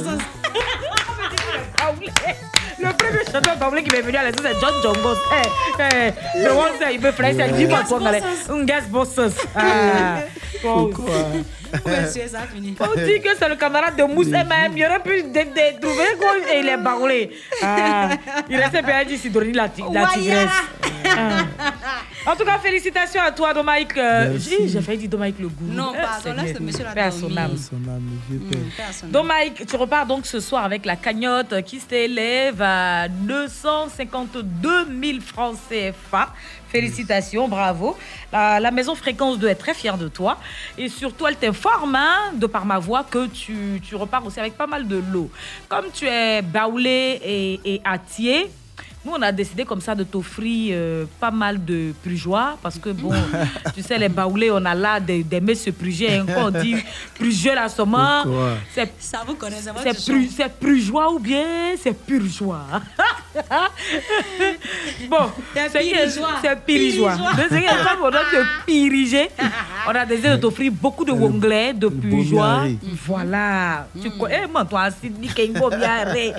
Le 2.84 2.92
premier 2.92 3.24
chanteur 3.32 3.56
baoulé 3.56 3.82
qui 3.82 3.90
m'est 3.90 4.02
venu 4.02 4.16
à 4.16 4.24
l'esprit, 4.24 4.46
c'est 4.52 4.60
John 4.60 4.74
Jongos. 4.82 5.16
Eh, 5.32 5.48
eh, 5.80 6.38
le 6.42 6.50
one, 6.50 6.92
il 6.92 7.00
me 7.00 7.12
ferait, 7.12 7.34
c'est. 7.34 8.52
Un 8.52 8.64
gaz 8.64 8.86
bossos. 8.88 9.32
Ah. 9.56 10.18
Bon. 10.62 10.90
Monsieur, 11.86 12.28
ça 12.28 12.40
a 12.40 12.46
fini. 12.46 12.74
On 12.80 12.94
dit 13.00 13.20
que 13.20 13.30
c'est 13.38 13.48
le 13.48 13.56
camarade 13.56 13.96
de 13.96 14.04
Mousse 14.04 14.28
MM. 14.28 14.76
Il 14.76 14.84
aurait 14.84 15.00
pu 15.02 15.22
de- 15.22 15.28
de- 15.28 15.80
trouver 15.80 16.16
quoi 16.18 16.32
et 16.52 16.60
il 16.60 16.68
est 16.68 16.76
baoulé. 16.76 17.30
Ah. 17.62 18.10
Il 18.48 18.56
restait 18.56 18.82
bien 18.82 19.04
dit 19.04 19.18
Sidonie 19.18 19.52
la, 19.52 19.64
la 19.92 20.06
tigresse. 20.08 20.48
Ah. 21.06 21.44
En 22.26 22.34
tout 22.36 22.44
cas, 22.44 22.58
félicitations 22.58 23.20
à 23.20 23.30
toi, 23.30 23.52
Domaïk. 23.52 23.96
Euh, 23.96 24.38
j'ai 24.38 24.80
failli 24.80 24.98
dire 24.98 25.10
Domaïk 25.10 25.38
le 25.38 25.48
goût. 25.48 25.64
Non, 25.68 25.92
Eh, 25.94 26.00
pardon, 26.00 26.32
là, 26.42 26.42
ce 26.56 26.62
monsieur 26.62 26.84
l'a. 26.84 27.48
Donc 29.10 29.26
Mike, 29.26 29.66
tu 29.66 29.76
repars 29.76 30.06
donc 30.06 30.26
ce 30.26 30.40
soir 30.40 30.64
avec 30.64 30.86
la 30.86 30.96
cagnotte 30.96 31.62
qui 31.62 31.80
s'élève 31.80 32.60
à 32.62 33.08
252 33.08 34.86
000 35.02 35.20
francs 35.20 35.56
CFA. 35.68 36.30
Félicitations, 36.74 37.46
bravo. 37.46 37.96
La, 38.32 38.70
maison 38.72 38.96
Fréquence 38.96 39.38
2 39.38 39.46
est 39.46 39.54
très 39.54 39.74
fière 39.74 39.96
de 39.96 40.08
toi. 40.08 40.38
Et 40.76 40.88
surtout, 40.88 41.24
elle 41.28 41.36
t'informe, 41.36 41.94
hein, 41.94 42.32
de 42.34 42.48
par 42.48 42.66
ma 42.66 42.80
voix, 42.80 43.04
que 43.08 43.28
tu, 43.28 43.80
tu 43.80 43.94
repars 43.94 44.26
aussi 44.26 44.40
avec 44.40 44.56
pas 44.56 44.66
mal 44.66 44.88
de 44.88 45.00
lots. 45.12 45.30
Comme 45.68 45.84
tu 45.92 46.06
es 46.08 46.42
baoulé 46.42 47.20
et, 47.24 47.60
et 47.74 47.80
nous, 49.04 49.12
on 49.12 49.22
a 49.22 49.30
décidé 49.32 49.64
comme 49.64 49.80
ça 49.80 49.94
de 49.94 50.02
t'offrir 50.04 50.74
euh, 50.76 51.04
pas 51.20 51.30
mal 51.30 51.62
de 51.64 51.92
prugeois 52.02 52.56
parce 52.62 52.78
que, 52.78 52.90
bon, 52.90 53.12
tu 53.74 53.82
sais, 53.82 53.98
les 53.98 54.08
baoulés, 54.08 54.50
on 54.50 54.64
a 54.64 54.74
là 54.74 54.98
des, 55.00 55.22
des 55.22 55.40
messieurs 55.40 55.72
prugés. 55.72 56.16
hein, 56.16 56.26
Quand 56.26 56.46
on 56.46 56.50
dit 56.50 56.76
prugeux 57.14 57.54
là, 57.54 57.68
seulement, 57.68 58.22
Pourquoi 58.22 58.52
c'est 58.74 58.92
Ça 58.98 59.22
vous 59.26 59.34
connaît, 59.34 59.60
ça 59.60 59.72
c'est 59.82 59.90
pru- 60.12 60.28
c'est 60.34 60.52
purgeois 60.58 61.12
ou 61.12 61.18
bien 61.18 61.74
c'est 61.82 61.92
purgeois 61.92 62.64
Bon, 65.08 65.30
C'est 65.54 65.78
pirigeois. 65.80 66.28
c'est 66.42 66.60
pirigeois. 66.64 67.16
On 67.20 68.06
piriger, 68.66 69.28
a 69.94 70.06
décidé 70.06 70.30
de 70.30 70.36
t'offrir 70.36 70.72
beaucoup 70.72 71.04
de 71.04 71.12
wonglais, 71.12 71.72
de 71.72 71.88
purgeois. 71.88 72.64
Voilà. 73.06 73.86
Tu 74.00 74.10
connais, 74.10 74.42
eh, 74.44 74.50
moi, 74.50 74.64
toi, 74.64 74.88
Sydney, 74.90 75.28
Kengo, 75.28 75.68
Biarré. 75.70 76.32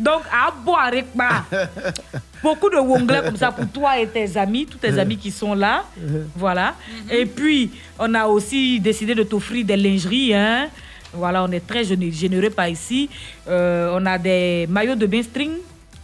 Donc, 0.00 0.22
à 0.32 0.50
boire 0.50 0.86
avec 0.86 1.14
moi. 1.14 1.28
Beaucoup 2.42 2.70
de 2.70 2.76
wonglais 2.78 3.20
comme 3.22 3.36
ça 3.36 3.52
pour 3.52 3.68
toi 3.68 3.98
et 3.98 4.06
tes 4.08 4.36
amis, 4.38 4.64
tous 4.64 4.78
tes 4.78 4.98
amis 4.98 5.18
qui 5.18 5.30
sont 5.30 5.52
là. 5.54 5.84
Voilà. 6.34 6.74
Et 7.10 7.26
puis, 7.26 7.70
on 7.98 8.14
a 8.14 8.26
aussi 8.26 8.80
décidé 8.80 9.14
de 9.14 9.22
t'offrir 9.24 9.64
des 9.64 9.76
lingeries. 9.76 10.34
Hein. 10.34 10.68
Voilà, 11.12 11.44
on 11.44 11.50
est 11.52 11.66
très 11.66 11.82
géné- 11.84 12.10
généreux 12.12 12.48
par 12.50 12.68
ici. 12.68 13.10
Euh, 13.46 13.90
on 13.98 14.06
a 14.06 14.16
des 14.16 14.66
maillots 14.70 14.94
de 14.94 15.04
bain 15.06 15.22
string. 15.22 15.52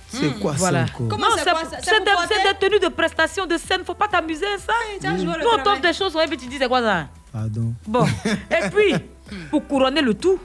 C'est 0.09 0.39
quoi 0.39 0.53
Voilà. 0.57 0.87
ça 0.87 0.93
encore 0.95 1.09
Comment 1.09 1.27
Non, 1.29 1.37
c'est 1.39 1.51
quoi, 1.51 1.61
ça- 1.71 1.79
c'est 1.83 1.99
des, 2.05 2.11
portez 2.11 2.35
c'est 2.45 2.53
des 2.53 2.59
tenues 2.69 2.81
de 2.81 2.93
prestation 2.95 3.47
de 3.47 3.57
scène. 3.57 3.81
Faut 3.85 3.95
pas 3.95 4.09
t'amuser, 4.09 4.45
ça. 4.59 4.73
Nous, 5.15 5.23
on 5.23 5.33
travail. 5.33 5.63
t'offre 5.65 5.81
des 5.81 5.93
choses, 5.95 6.15
ouais, 6.15 6.27
puis 6.27 6.37
tu 6.37 6.47
dis, 6.47 6.59
c'est 6.59 6.69
quoi 6.69 6.83
ça? 6.83 7.07
Pardon. 7.33 7.73
Bon. 7.87 8.05
Et 8.51 8.69
puis, 8.71 8.95
pour 9.51 9.67
couronner 9.67 10.03
le 10.03 10.13
tout, 10.15 10.39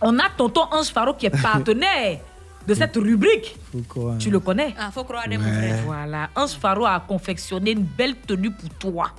on 0.00 0.16
a 0.18 0.24
tonton 0.36 0.62
Ange 0.70 0.86
Faro 0.88 1.12
qui 1.14 1.26
est 1.26 1.42
partenaire 1.42 2.18
de 2.66 2.74
cette 2.74 2.96
rubrique. 2.96 3.56
Faut 3.72 3.82
croire. 3.88 4.18
Tu 4.18 4.30
le 4.30 4.40
connais 4.40 4.74
Ah, 4.78 4.90
faut 4.92 5.04
croire 5.04 5.28
des 5.28 5.36
mon 5.38 5.44
Ouais. 5.44 5.52
frère. 5.52 5.82
Voilà. 5.84 6.30
Ange 6.36 6.52
Faro 6.60 6.84
a 6.86 7.00
confectionné 7.00 7.72
une 7.72 7.82
belle 7.84 8.16
tenue 8.16 8.50
pour 8.50 8.68
toi. 8.78 9.10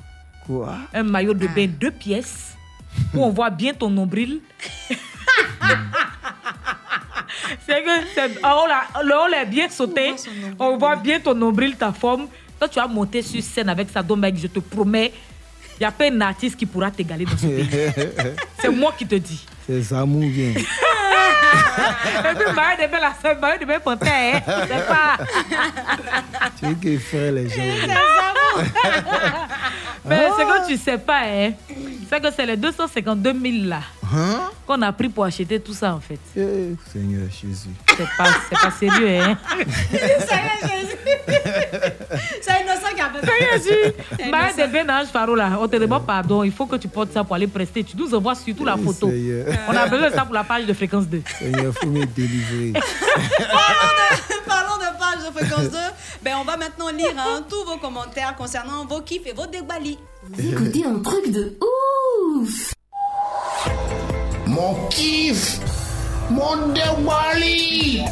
Quoi? 0.46 0.76
Un 0.94 1.04
maillot 1.04 1.34
de 1.34 1.48
bain 1.48 1.68
deux 1.68 1.92
pièces 1.92 2.56
où 3.14 3.24
on 3.24 3.30
voit 3.30 3.50
bien 3.50 3.74
ton 3.74 3.90
nombril. 3.90 4.42
c'est 7.66 7.84
que 7.84 7.90
c'est- 8.14 8.38
oh 8.44 8.66
là, 8.68 8.84
le 9.04 9.14
haut 9.14 9.34
est 9.34 9.46
bien 9.46 9.70
sauté. 9.70 10.14
On 10.60 10.78
voit 10.78 10.96
bien 10.96 11.20
ton 11.20 11.34
nombril, 11.34 11.76
ta 11.76 11.92
forme. 11.92 12.28
Toi, 12.60 12.68
tu 12.70 12.80
vas 12.80 12.88
monter 12.88 13.22
sur 13.22 13.42
scène 13.42 13.70
avec 13.70 13.90
ça, 13.90 14.04
donc 14.04 14.20
mec, 14.20 14.36
je 14.38 14.48
te 14.48 14.60
promets, 14.60 15.12
il 15.78 15.80
n'y 15.82 15.86
a 15.86 15.92
pas 15.92 16.06
un 16.10 16.22
artiste 16.22 16.56
qui 16.56 16.66
pourra 16.66 16.92
t'égaler 16.92 17.26
dans 17.26 17.38
ce 17.38 17.48
pays. 17.48 17.70
C'est 18.60 18.70
moi 18.70 18.94
qui 18.98 19.06
te 19.06 19.16
dis. 19.16 19.46
C'est 19.66 19.82
Zamou 19.82 20.20
bien. 20.30 20.54
Et 21.54 22.36
puis, 22.36 22.54
maillot 22.54 22.82
de 22.82 22.92
bain, 22.92 23.00
la 23.00 23.14
scène, 23.22 23.40
maillot 23.40 23.60
de 23.60 23.66
bain 23.66 23.80
panthère, 23.80 24.42
hein. 24.48 24.66
C'est 24.68 24.88
pas. 24.88 25.18
Tu 26.60 26.66
veux 26.66 26.76
que 26.76 27.00
frère 27.00 27.32
les 27.32 27.50
gens. 27.50 27.56
Mais 30.06 30.28
ce 30.30 30.44
que 30.44 30.68
tu 30.68 30.78
sais 30.78 30.98
pas, 30.98 31.22
hein, 31.26 31.52
c'est 32.10 32.22
que 32.22 32.32
c'est 32.36 32.46
les 32.46 32.58
252 32.58 33.34
000 33.34 33.70
là 33.70 33.80
Hein? 34.16 34.50
Qu'on 34.68 34.82
a 34.82 34.92
pris 34.94 35.10
pour 35.10 35.26
acheter 35.26 35.60
tout 35.60 35.74
ça 35.74 35.94
en 35.96 36.00
fait. 36.00 36.20
Eh, 36.38 36.76
Seigneur 36.92 37.30
Jésus. 37.30 37.70
C'est 37.98 38.08
pas, 38.18 38.26
c'est 38.50 38.60
pas 38.60 38.72
sérieux, 38.72 39.20
hein. 39.20 39.38
Seigneur 39.92 40.60
Jésus. 40.62 40.98
C'est 42.42 42.62
innocent 42.62 42.94
qui 42.96 43.02
a 43.02 43.10
fait 43.10 43.20
Seigneur 43.26 43.54
Jésus. 43.54 43.94
C'est 44.18 44.30
Maïa 44.30 44.52
innocent. 44.52 44.68
de 44.68 44.72
Ben 44.72 44.90
Ange 44.92 45.08
Faro 45.08 45.36
là, 45.36 45.58
on 45.60 45.68
te 45.68 45.76
demande 45.78 46.06
pardon, 46.06 46.44
il 46.44 46.52
faut 46.52 46.66
que 46.66 46.76
tu 46.76 46.88
portes 46.88 47.12
ça 47.12 47.24
pour 47.24 47.36
aller 47.36 47.48
prester. 47.48 47.84
Tu 47.84 47.98
nous 47.98 48.14
envoies 48.14 48.36
surtout 48.36 48.66
la 48.66 48.78
photo. 48.78 49.10
Seigneur. 49.10 49.46
On 49.68 49.76
a 49.76 49.88
besoin 49.88 50.10
de 50.10 50.16
ça 50.16 50.26
pour 50.26 50.34
la 50.34 50.44
page 50.44 50.66
de 50.66 50.74
fréquence 50.74 51.08
2. 51.08 51.22
Seigneur, 51.40 51.74
faut 51.74 51.88
me 51.88 52.06
délivrer. 52.06 52.74
Parlons 54.46 54.78
de 54.78 55.00
page 55.00 55.26
de 55.28 55.32
fréquence 55.38 55.72
2. 55.72 55.78
Ben, 56.24 56.34
on 56.40 56.44
va 56.46 56.58
maintenant 56.58 56.90
lire 56.90 57.16
hein, 57.18 57.44
tous 57.50 57.64
vos 57.66 57.78
commentaires 57.78 58.36
concernant 58.36 58.86
vos 58.86 59.02
kiffs 59.02 59.26
et 59.28 59.34
vos 59.34 59.48
débali. 59.48 59.98
Vous 60.30 60.48
écoutez 60.54 60.86
un 60.86 61.00
truc 61.00 61.32
de 61.32 61.58
ouf 62.40 62.74
Mon 64.48 64.88
kiff 64.90 65.60
Mon 66.30 66.68
déwali 66.74 68.04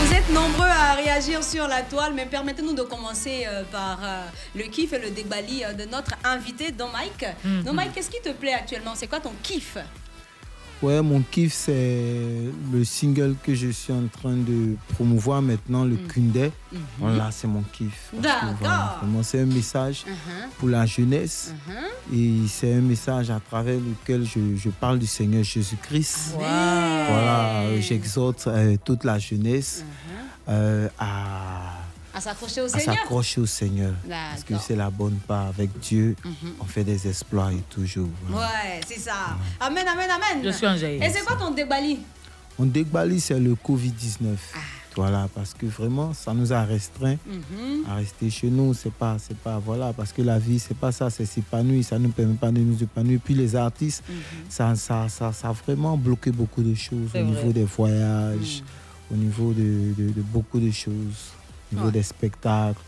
Vous 0.00 0.12
êtes 0.12 0.30
nombreux 0.30 0.66
à 0.66 0.94
réagir 0.94 1.42
sur 1.44 1.68
la 1.68 1.82
toile, 1.82 2.12
mais 2.14 2.26
permettez-nous 2.26 2.74
de 2.74 2.82
commencer 2.82 3.44
euh, 3.46 3.62
par 3.70 3.98
euh, 4.02 4.22
le 4.54 4.64
kiff 4.64 4.92
et 4.92 4.98
le 4.98 5.10
débali 5.10 5.64
euh, 5.64 5.72
de 5.72 5.84
notre 5.84 6.12
invité, 6.24 6.72
Don 6.72 6.88
Mike. 6.88 7.26
Mhm. 7.44 7.62
Don 7.62 7.72
Mike, 7.72 7.92
qu'est-ce 7.94 8.10
qui 8.10 8.20
te 8.20 8.30
plaît 8.30 8.54
actuellement? 8.54 8.92
C'est 8.94 9.06
quoi 9.06 9.20
ton 9.20 9.32
kiff? 9.42 9.76
Ouais, 10.84 11.00
mon 11.00 11.22
kiff, 11.22 11.54
c'est 11.54 12.02
le 12.72 12.84
single 12.84 13.36
que 13.42 13.54
je 13.54 13.68
suis 13.68 13.92
en 13.92 14.06
train 14.12 14.36
de 14.36 14.76
promouvoir 14.94 15.40
maintenant, 15.40 15.82
le 15.84 15.96
Kunde. 15.96 16.50
Mhm. 16.72 16.78
Voilà, 16.98 17.30
c'est 17.30 17.46
mon 17.46 17.62
kiff. 17.72 18.10
D'accord. 18.12 18.50
voilà, 18.60 18.98
vraiment, 19.00 19.22
c'est 19.22 19.40
un 19.40 19.46
message 19.46 20.04
Mhm. 20.06 20.48
pour 20.58 20.68
la 20.68 20.84
jeunesse. 20.84 21.54
Et 22.12 22.40
c'est 22.48 22.74
un 22.74 22.82
message 22.82 23.30
à 23.30 23.40
travers 23.40 23.78
lequel 23.80 24.26
je, 24.26 24.56
je 24.56 24.68
parle 24.68 24.98
du 24.98 25.06
Seigneur 25.06 25.42
Jésus-Christ. 25.42 26.32
Voilà, 26.36 27.62
euh, 27.62 27.80
j'exhorte 27.80 28.46
euh, 28.46 28.76
toute 28.84 29.04
la 29.04 29.18
jeunesse 29.18 29.84
euh, 30.50 30.88
à, 30.98 31.78
À 32.14 32.20
s'accrocher 32.20 32.60
au 32.60 32.66
à 32.66 32.68
Seigneur 32.68 32.96
s'accrocher 32.96 33.40
au 33.40 33.46
Seigneur. 33.46 33.92
Parce 34.08 34.44
que 34.44 34.54
c'est 34.58 34.76
la 34.76 34.90
bonne 34.90 35.18
part. 35.26 35.46
Avec 35.48 35.70
Dieu, 35.80 36.14
Mhm. 36.24 36.52
on 36.60 36.64
fait 36.64 36.84
des 36.84 37.08
exploits 37.08 37.52
et 37.52 37.62
toujours. 37.68 38.08
voilà. 38.28 38.46
Ouais, 38.46 38.80
c'est 38.86 39.00
ça. 39.00 39.36
Amen, 39.60 39.84
amen, 39.86 40.08
amen. 40.10 40.44
Je 40.44 40.50
suis 40.50 40.66
un 40.66 40.76
jaillit. 40.76 41.02
Et 41.02 41.10
c'est 41.10 41.24
quoi 41.24 41.36
ton 41.36 41.50
débali 41.50 41.98
On 42.58 42.64
débali, 42.66 43.20
c'est 43.20 43.38
le 43.40 43.54
Covid-19. 43.56 44.36
Ah. 44.54 44.58
Voilà, 44.96 45.28
parce 45.34 45.54
que 45.54 45.66
vraiment, 45.66 46.14
ça 46.14 46.32
nous 46.32 46.52
a 46.52 46.62
restreint 46.62 47.16
Mhm. 47.26 47.84
à 47.90 47.96
rester 47.96 48.30
chez 48.30 48.48
nous. 48.48 48.74
C'est 48.74 48.92
pas, 48.92 49.16
c'est 49.18 49.36
pas, 49.36 49.58
voilà, 49.58 49.92
parce 49.92 50.12
que 50.12 50.22
la 50.22 50.38
vie, 50.38 50.60
c'est 50.60 50.76
pas 50.76 50.92
ça, 50.92 51.10
c'est 51.10 51.26
s'épanouir. 51.26 51.84
Ça 51.84 51.98
ne 51.98 52.04
nous 52.04 52.10
permet 52.12 52.34
pas 52.34 52.52
de 52.52 52.60
nous 52.60 52.80
épanouir. 52.80 53.18
Puis 53.24 53.34
les 53.34 53.56
artistes, 53.56 54.04
ça, 54.48 54.76
ça, 54.76 55.08
ça, 55.08 55.32
ça 55.32 55.48
a 55.48 55.52
vraiment 55.52 55.96
bloqué 55.96 56.30
beaucoup 56.30 56.62
de 56.62 56.74
choses 56.76 57.08
C'est 57.12 57.22
au 57.22 57.24
vrai. 57.26 57.34
niveau 57.36 57.52
des 57.52 57.64
voyages, 57.64 58.62
au 59.12 59.16
niveau 59.16 59.52
de, 59.52 59.92
de- 59.98 60.10
de 60.12 60.22
beaucoup 60.22 60.60
de 60.60 60.70
choses, 60.70 61.32
au 61.74 61.76
niveau 61.76 61.86
Ouais. 61.86 61.92
des 61.92 62.02
spectacles, 62.02 62.80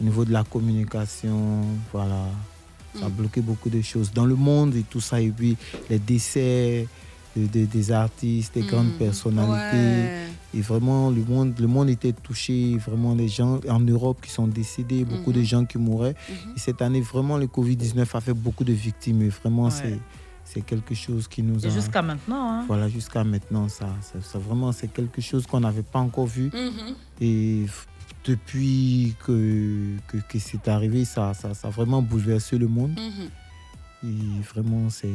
au 0.00 0.04
niveau 0.04 0.24
de 0.24 0.32
la 0.32 0.44
communication. 0.44 1.62
Voilà, 1.92 2.26
ça 2.98 3.06
a 3.06 3.08
Mm. 3.08 3.12
bloqué 3.12 3.40
beaucoup 3.40 3.70
de 3.70 3.80
choses 3.82 4.12
dans 4.12 4.24
le 4.26 4.34
monde 4.34 4.74
et 4.76 4.82
tout 4.82 5.00
ça. 5.00 5.20
Et 5.20 5.30
puis 5.30 5.56
les 5.90 5.98
décès 5.98 6.86
de- 7.36 7.46
de- 7.46 7.66
des 7.66 7.92
artistes, 7.92 8.54
des 8.54 8.62
grandes 8.62 8.94
Mm. 8.94 8.98
personnalités. 8.98 9.76
Ouais. 9.76 10.26
Et 10.54 10.60
vraiment, 10.62 11.10
le 11.10 11.22
monde, 11.24 11.54
le 11.60 11.66
monde 11.66 11.90
était 11.90 12.12
touché. 12.14 12.78
Vraiment, 12.78 13.14
les 13.14 13.28
gens 13.28 13.60
en 13.68 13.80
Europe 13.80 14.18
qui 14.22 14.30
sont 14.30 14.46
décédés, 14.46 15.04
beaucoup 15.04 15.32
de 15.32 15.42
gens 15.42 15.66
qui 15.66 15.76
mouraient. 15.76 16.14
Et 16.56 16.58
cette 16.58 16.80
année, 16.80 17.02
vraiment, 17.02 17.36
le 17.36 17.46
Covid-19 17.46 18.14
a 18.14 18.20
fait 18.22 18.32
beaucoup 18.32 18.64
de 18.64 18.72
victimes. 18.72 19.20
Et 19.22 19.28
vraiment, 19.28 19.64
Ouais. 19.64 19.70
c'est, 19.70 19.98
c'est 20.44 20.60
quelque 20.62 20.94
chose 20.94 21.28
qui 21.28 21.42
nous 21.42 21.60
Et 21.62 21.66
a. 21.66 21.70
jusqu'à 21.70 22.00
maintenant, 22.00 22.48
hein. 22.50 22.64
Voilà, 22.66 22.88
jusqu'à 22.88 23.22
maintenant, 23.24 23.68
ça, 23.68 23.88
ça, 24.00 24.18
ça- 24.22 24.38
vraiment, 24.38 24.72
c'est 24.72 24.88
quelque 24.90 25.20
chose 25.20 25.46
qu'on 25.46 25.60
n'avait 25.60 25.82
pas 25.82 25.98
encore 25.98 26.26
vu. 26.26 26.44
Mhm. 26.54 26.94
Et 27.20 27.66
depuis 28.26 29.14
que, 29.24 29.96
c'est 30.38 30.68
arrivé, 30.68 31.04
ça 31.04 31.32
a 31.62 31.70
vraiment 31.70 32.02
bouleversé 32.02 32.58
le 32.58 32.68
monde. 32.68 32.98
Mhm. 32.98 33.28
Et 34.08 34.40
vraiment, 34.54 34.88
c'est. 34.88 35.08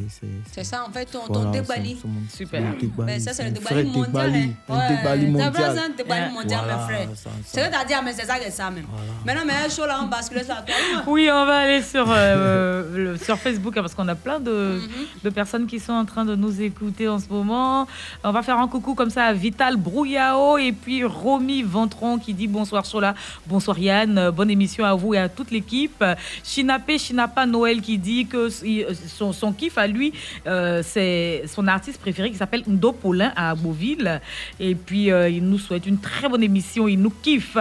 Ça, 0.64 0.84
en 0.86 0.92
fait, 0.92 1.06
ton, 1.06 1.20
Voilà, 1.30 1.52
débali. 1.52 1.98
Super. 2.30 2.62
débali, 2.76 2.92
Ben, 2.98 3.20
ça, 3.22 3.32
c'est 3.32 3.46
le 3.46 3.52
débali 3.52 3.86
mondial. 3.86 4.06
débali, 4.32 4.52
hein. 4.68 4.74
un 4.74 4.96
débali 4.98 5.26
T'as 5.26 5.32
mondial. 5.32 5.52
besoin 5.52 5.74
d'un 5.90 5.96
débali 5.96 6.22
Ouais. 6.22 6.30
mondial, 6.34 6.60
Voilà, 6.66 6.78
mon 6.78 6.84
frère. 6.88 7.08
ça, 7.16 7.30
C'est 7.46 7.60
vrai, 7.62 7.72
t'as 7.72 7.86
dit, 7.86 7.94
ah, 7.96 8.02
mais 8.04 8.12
c'est 8.12 8.26
ça 8.26 8.38
que 8.38 8.52
ça, 8.52 8.70
même. 8.70 8.84
Maintenant, 9.26 9.44
mais 9.48 9.54
un 9.66 9.70
show 9.70 9.86
là, 9.86 10.00
on 10.04 10.08
bascule 10.08 10.40
sur 10.44 10.56
la 10.56 10.62
toile. 10.64 11.04
Oui, 11.08 11.30
on 11.32 11.46
va 11.46 11.58
aller 11.60 11.82
sur, 11.82 12.06
euh, 12.10 13.14
le- 13.14 13.18
sur 13.18 13.38
Facebook 13.38 13.78
hein, 13.78 13.82
parce 13.82 13.96
qu'on 13.96 14.08
a 14.10 14.16
plein 14.16 14.42
de, 14.42 14.82
de 15.24 15.30
personnes 15.30 15.68
qui 15.68 15.80
sont 15.80 15.94
en 15.94 16.04
train 16.06 16.26
de 16.26 16.36
nous 16.36 16.62
écouter 16.62 17.08
en 17.08 17.20
ce 17.20 17.30
moment. 17.30 17.88
On 18.26 18.32
va 18.34 18.42
faire 18.44 18.60
un 18.60 18.68
coucou 18.68 18.94
comme 18.94 19.10
ça 19.10 19.24
à 19.26 19.34
Vital 19.34 19.78
Brouillao 19.78 20.58
et 20.58 20.74
puis 20.74 21.06
Romy 21.06 21.64
Ventron 21.64 22.18
qui 22.20 22.34
dit 22.34 22.48
bonsoir 22.48 22.86
Sola, 22.86 23.16
bonsoir 23.48 23.80
Yann, 23.80 24.18
euh, 24.18 24.32
bonne 24.32 24.50
émission 24.50 24.84
à 24.84 24.94
vous 24.96 25.14
et 25.14 25.18
à 25.18 25.30
toute 25.30 25.52
l'équipe. 25.52 26.04
Chinapé 26.44 26.98
Chinapa 26.98 27.46
Noël 27.46 27.82
qui 27.82 27.98
dit 27.98 28.26
que 28.26 28.50
il- 28.90 29.34
son, 29.34 29.54
kiff 29.54 29.78
à 29.78 29.88
lui, 29.88 30.14
euh, 30.48 30.82
c'est 30.84 31.44
son 31.48 31.68
artiste 31.68 32.00
préféré 32.00 32.32
qui 32.32 32.38
s'appelle 32.38 32.64
Ndo 32.68 32.92
Paulin 32.92 33.32
à 33.36 33.56
Beauville. 33.56 34.22
Et 34.60 34.76
puis 34.76 35.12
euh, 35.12 35.30
il 35.30 35.44
nous 35.46 35.58
souhaite 35.60 35.86
une 35.86 36.00
très 36.00 36.28
bonne 36.30 36.44
émission, 36.44 36.88
il 36.88 37.00
nous 37.02 37.10
kiffe. 37.22 37.58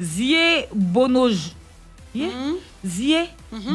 Zie 0.00 0.36
Bonoj. 0.74 1.52
Yeah. 2.14 2.28
Zie 2.84 3.16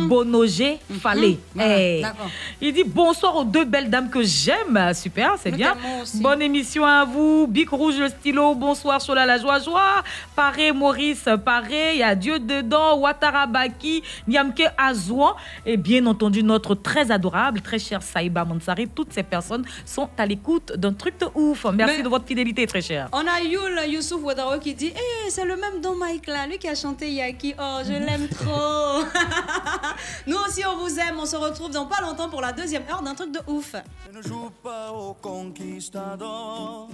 Bonogé 0.08 0.78
Fallé. 1.00 1.40
Voilà, 1.56 1.80
Eh. 1.80 2.02
d'accord. 2.02 2.30
Il 2.60 2.74
dit 2.74 2.84
bonsoir 2.84 3.36
aux 3.38 3.46
deux 3.46 3.64
belles 3.64 3.90
dames 3.90 4.10
que 4.10 4.22
j'aime. 4.22 4.92
Super, 4.94 5.36
c'est 5.42 5.52
bien. 5.52 5.74
Bonne 6.16 6.42
émission 6.42 6.86
à 6.86 7.06
vous. 7.06 7.48
Bic 7.48 7.70
Rouge 7.70 7.98
le 7.98 8.10
stylo. 8.10 8.56
Bonsoir 8.56 9.02
Sola 9.02 9.26
la 9.26 9.38
joie 9.38 9.60
joie. 9.60 10.04
Paré 10.36 10.74
Maurice 10.74 11.30
Paré. 11.46 11.94
Il 11.94 12.00
y 12.00 12.04
a 12.04 12.14
Dieu 12.14 12.40
dedans. 12.40 12.98
Ouattara 13.00 13.48
Baki. 13.48 14.04
Niamke 14.28 14.64
Azouan. 14.78 15.34
Et 15.66 15.78
bien 15.78 16.06
entendu 16.08 16.44
notre 16.44 16.76
très 16.76 17.10
adorable, 17.10 17.62
très 17.62 17.80
cher 17.80 18.02
Saïba 18.04 18.44
Mansari. 18.44 18.90
Toutes 18.90 19.14
ces 19.14 19.24
personnes 19.24 19.64
sont 19.86 20.10
à 20.18 20.26
l'écoute 20.26 20.74
d'un 20.76 20.92
truc 20.94 21.18
de 21.20 21.28
ouf. 21.36 21.66
Merci 21.74 21.98
Mais- 21.98 22.04
de 22.04 22.10
votre 22.10 22.28
fidélité 22.28 22.68
très 22.68 22.82
cher. 22.82 23.08
On 23.14 23.20
a 23.20 23.40
Yul 23.42 23.80
Youssouf 23.94 24.22
Ouattara 24.22 24.60
qui 24.60 24.74
dit 24.74 24.92
Eh, 24.94 25.30
c'est 25.30 25.46
le 25.46 25.56
même 25.56 25.80
Don 25.82 25.96
Mike 25.96 26.28
là, 26.28 26.46
lui 26.48 26.58
qui 26.58 26.68
a 26.68 26.76
chanté 26.76 27.10
Yaki. 27.10 27.56
Oh, 27.58 27.78
je 27.86 27.94
l'aime 27.94 28.28
trop. 28.28 28.99
Nous 30.28 30.38
aussi, 30.38 30.66
on 30.66 30.78
vous 30.78 31.00
aime. 31.00 31.20
On 31.20 31.26
se 31.26 31.36
retrouve 31.36 31.72
dans 31.72 31.86
pas 31.86 32.02
longtemps 32.02 32.30
pour 32.30 32.42
la 32.42 32.52
deuxième 32.52 32.84
heure 32.90 33.02
d'un 33.02 33.16
truc 33.16 33.32
de 33.32 33.40
ouf. 33.48 33.76
Je 34.06 34.18
ne 34.18 34.22
joue 34.22 34.50
pas 34.64 34.92
au 34.92 35.14
conquistador. 35.14 36.90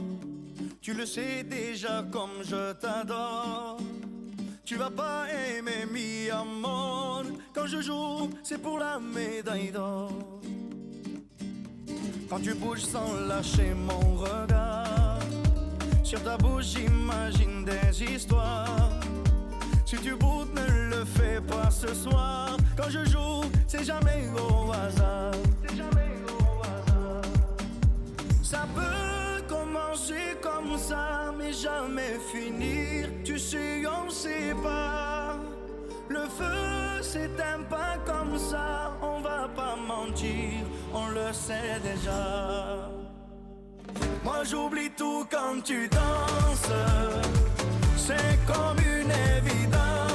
Tu 0.81 0.93
le 0.93 1.05
sais 1.05 1.43
déjà 1.43 2.03
comme 2.11 2.43
je 2.43 2.73
t'adore. 2.73 3.77
Tu 4.63 4.75
vas 4.75 4.89
pas 4.89 5.25
aimer 5.29 5.85
mi 5.91 6.29
amor. 6.29 7.23
Quand 7.53 7.67
je 7.67 7.81
joue, 7.81 8.29
c'est 8.43 8.57
pour 8.57 8.79
la 8.79 8.99
médaille 8.99 9.71
d'or. 9.71 10.11
Quand 12.29 12.39
tu 12.39 12.53
bouges 12.53 12.83
sans 12.83 13.13
lâcher 13.27 13.73
mon 13.75 14.15
regard. 14.15 15.19
Sur 16.03 16.23
ta 16.23 16.37
bouche, 16.37 16.65
j'imagine 16.65 17.65
des 17.65 18.03
histoires. 18.03 18.89
Si 19.85 19.97
tu 19.97 20.15
boutes, 20.15 20.53
ne 20.55 20.74
le 20.97 21.05
fais 21.05 21.41
pas 21.41 21.69
ce 21.69 21.93
soir. 21.93 22.57
Quand 22.77 22.89
je 22.89 23.03
joue, 23.09 23.43
c'est 23.67 23.83
jamais 23.83 24.23
au 24.35 24.71
hasard. 24.71 25.33
C'est 25.61 25.75
jamais 25.75 26.11
au 26.27 26.61
hasard. 26.63 27.21
Ça 28.43 28.65
peut 28.75 29.43
commencer 29.47 30.37
comme 30.41 30.77
ça, 30.77 31.33
mais 31.37 31.53
jamais 31.53 32.17
finir. 32.31 33.07
Tu 33.23 33.39
sais, 33.39 33.83
on 33.85 34.09
sait 34.09 34.53
pas. 34.63 35.37
Le 36.07 36.23
feu 36.37 37.01
s'éteint 37.01 37.63
pas 37.69 37.97
comme 38.05 38.37
ça, 38.37 38.95
on 39.01 39.21
va 39.21 39.49
pas 39.55 39.75
mentir, 39.75 40.51
on 40.93 41.07
le 41.07 41.33
sait 41.33 41.79
déjà. 41.83 42.91
Moi 44.23 44.43
j'oublie 44.43 44.91
tout 44.95 45.25
quand 45.31 45.63
tu 45.63 45.87
danses. 45.87 46.71
C'est 47.97 48.37
comme 48.45 48.77
une 48.79 49.11
évidence. 49.37 50.14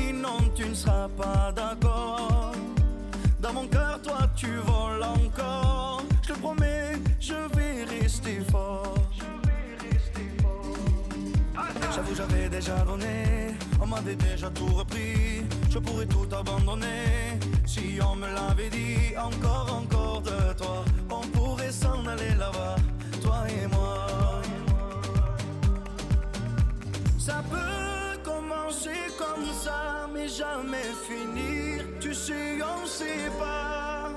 tu 0.55 0.65
ne 0.69 0.73
seras 0.73 1.07
pas 1.09 1.51
d'accord. 1.55 2.53
Dans 3.39 3.53
mon 3.53 3.67
cœur, 3.67 3.99
toi, 4.01 4.19
tu 4.35 4.47
voles 4.47 5.03
encore. 5.03 6.03
Je 6.23 6.33
te 6.33 6.39
promets, 6.39 6.93
je 7.19 7.33
vais 7.55 7.83
rester 7.85 8.39
fort. 8.51 8.95
J'avoue, 11.93 12.15
j'avais 12.15 12.49
déjà 12.49 12.77
donné. 12.85 13.55
On 13.81 13.87
m'avait 13.87 14.15
déjà 14.15 14.49
tout 14.49 14.67
repris. 14.67 15.43
Je 15.69 15.79
pourrais 15.79 16.05
tout 16.05 16.27
abandonner. 16.33 17.39
Si 17.65 17.99
on 18.01 18.15
me 18.15 18.27
l'avait 18.27 18.69
dit, 18.69 19.17
encore, 19.17 19.81
encore 19.81 20.21
de 20.21 20.53
toi. 20.57 20.85
On 21.09 21.21
pourrait 21.27 21.71
s'en 21.71 22.05
aller 22.05 22.35
là-bas, 22.37 22.75
toi 23.21 23.43
et 23.49 23.67
moi. 23.67 24.07
Ça 27.19 27.43
peut 27.49 28.19
commencer 28.23 28.89
comme 29.17 29.20
ça, 29.63 30.07
mais 30.13 30.27
jamais 30.27 30.89
finir. 31.07 31.83
Tu 31.99 32.13
sais, 32.13 32.59
on 32.73 32.85
sait 32.85 33.29
pas. 33.39 34.09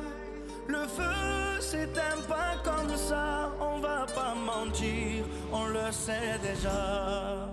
Le 0.66 0.82
feu 0.97 1.61
s'éteint 1.61 2.22
pas 2.28 2.55
comme 2.64 2.97
ça, 2.97 3.53
on 3.61 3.78
va 3.80 4.07
pas 4.14 4.34
mentir, 4.34 5.24
on 5.53 5.66
le 5.66 5.92
sait 5.92 6.38
déjà. 6.42 7.49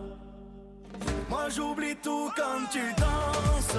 Moi 1.30 1.46
j'oublie 1.50 1.96
tout 2.02 2.30
quand 2.36 2.62
tu 2.72 2.84
danses, 3.06 3.78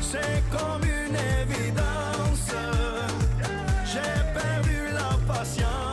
c'est 0.00 0.42
comme 0.50 0.84
une 0.84 1.16
évidence. 1.42 2.50
J'ai 3.92 4.14
perdu 4.38 4.78
la 4.92 5.10
patience. 5.32 5.89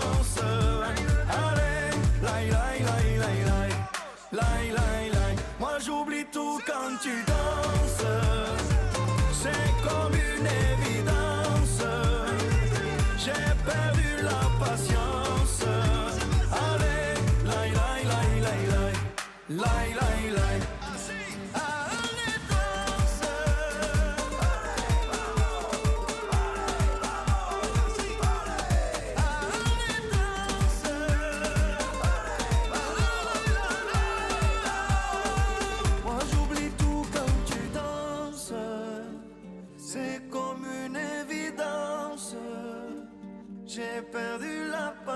J'oublie 5.80 6.26
tout 6.32 6.60
quand 6.66 6.98
tu 7.02 7.24
danses. 7.26 8.06
C'est 9.34 9.88
comme 9.88 10.14
une 10.14 10.46
évidence. 10.46 11.82
J'ai 13.18 13.32
perdu 13.66 14.24
la 14.24 14.66
patience. 14.66 15.17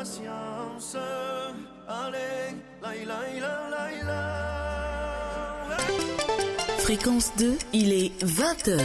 Patience. 0.02 0.98
Allez, 1.88 2.56
laï, 2.82 3.06
laï, 3.06 3.40
la, 3.40 3.70
laï, 3.70 4.02
la. 4.04 5.78
Fréquence 6.80 7.32
2, 7.38 7.58
il 7.74 7.94
est 7.94 8.12
20h. 8.26 8.82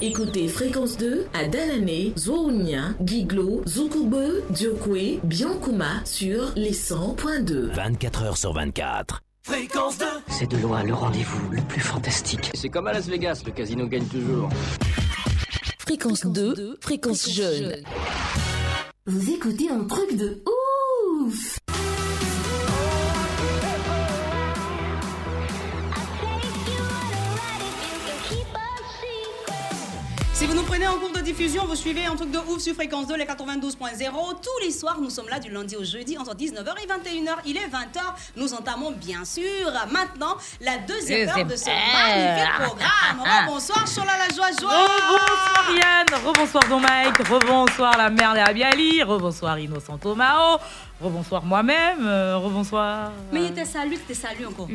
Écoutez 0.00 0.46
Fréquence 0.48 0.98
2 0.98 1.26
à 1.32 1.48
Dalané, 1.48 2.12
Zouounia, 2.18 2.90
Giglo, 3.02 3.62
Zoukoube, 3.66 4.42
Diokwe, 4.50 5.20
Biankouma 5.24 6.04
sur 6.04 6.52
les 6.54 6.72
100.2. 6.72 7.72
24 7.72 8.22
heures 8.24 8.36
sur 8.36 8.52
24. 8.52 9.22
Fréquence 9.42 9.96
2. 9.98 10.04
C'est 10.28 10.50
de 10.50 10.58
loin 10.58 10.82
le 10.82 10.92
rendez-vous 10.92 11.50
le 11.50 11.62
plus 11.62 11.80
fantastique. 11.80 12.50
C'est 12.54 12.68
comme 12.68 12.86
à 12.86 12.92
Las 12.92 13.08
Vegas, 13.08 13.42
le 13.46 13.52
casino 13.52 13.86
gagne 13.86 14.04
toujours. 14.04 14.50
Fréquence 15.88 16.26
2, 16.26 16.76
fréquence 16.82 17.30
jeune. 17.30 17.76
Vous 19.06 19.30
écoutez 19.30 19.70
un 19.70 19.84
truc 19.84 20.18
de 20.18 20.44
ouf 21.24 21.58
prenez 30.68 30.86
en 30.86 30.98
cours 30.98 31.12
de 31.12 31.20
diffusion, 31.20 31.64
vous 31.66 31.74
suivez 31.74 32.04
un 32.04 32.14
truc 32.14 32.30
de 32.30 32.38
ouf 32.38 32.60
sur 32.60 32.74
fréquence 32.74 33.06
2, 33.06 33.16
les 33.16 33.24
92.0. 33.24 33.72
Tous 34.42 34.64
les 34.64 34.70
soirs, 34.70 34.98
nous 35.00 35.08
sommes 35.08 35.28
là 35.28 35.38
du 35.40 35.50
lundi 35.50 35.76
au 35.76 35.84
jeudi 35.84 36.18
entre 36.18 36.34
19h 36.34 36.74
et 36.82 36.86
21h. 36.86 37.36
Il 37.46 37.56
est 37.56 37.68
20h. 37.68 38.02
Nous 38.36 38.52
entamons 38.52 38.90
bien 38.92 39.24
sûr 39.24 39.44
maintenant 39.90 40.36
la 40.60 40.76
deuxième, 40.78 41.28
heure 41.28 41.44
de 41.46 41.56
ce 41.56 41.70
magnifique 41.70 42.54
programme. 42.66 43.46
Bonsoir, 43.46 43.86
Chola 43.86 44.12
la 44.18 44.34
joie 44.34 44.50
joie. 44.60 44.70
Rebonsoir 44.70 45.74
Yann, 45.74 46.26
rebonsoir 46.26 46.64
Don 46.68 46.80
Mike, 46.80 47.18
rebonsoir 47.28 47.96
la 47.96 48.10
mère 48.10 48.34
de 48.34 48.40
Abiali, 48.40 49.02
rebonsoir 49.02 49.58
Innocent 49.58 49.96
Tomao, 49.96 50.58
rebonsoir 51.00 51.42
moi-même, 51.44 52.06
euh, 52.06 52.36
rebonsoir. 52.36 53.12
Mais 53.32 53.44
il 53.44 53.46
était 53.46 53.64
salut, 53.64 53.96
c'était 53.96 54.14
salut 54.14 54.46
encore. 54.46 54.68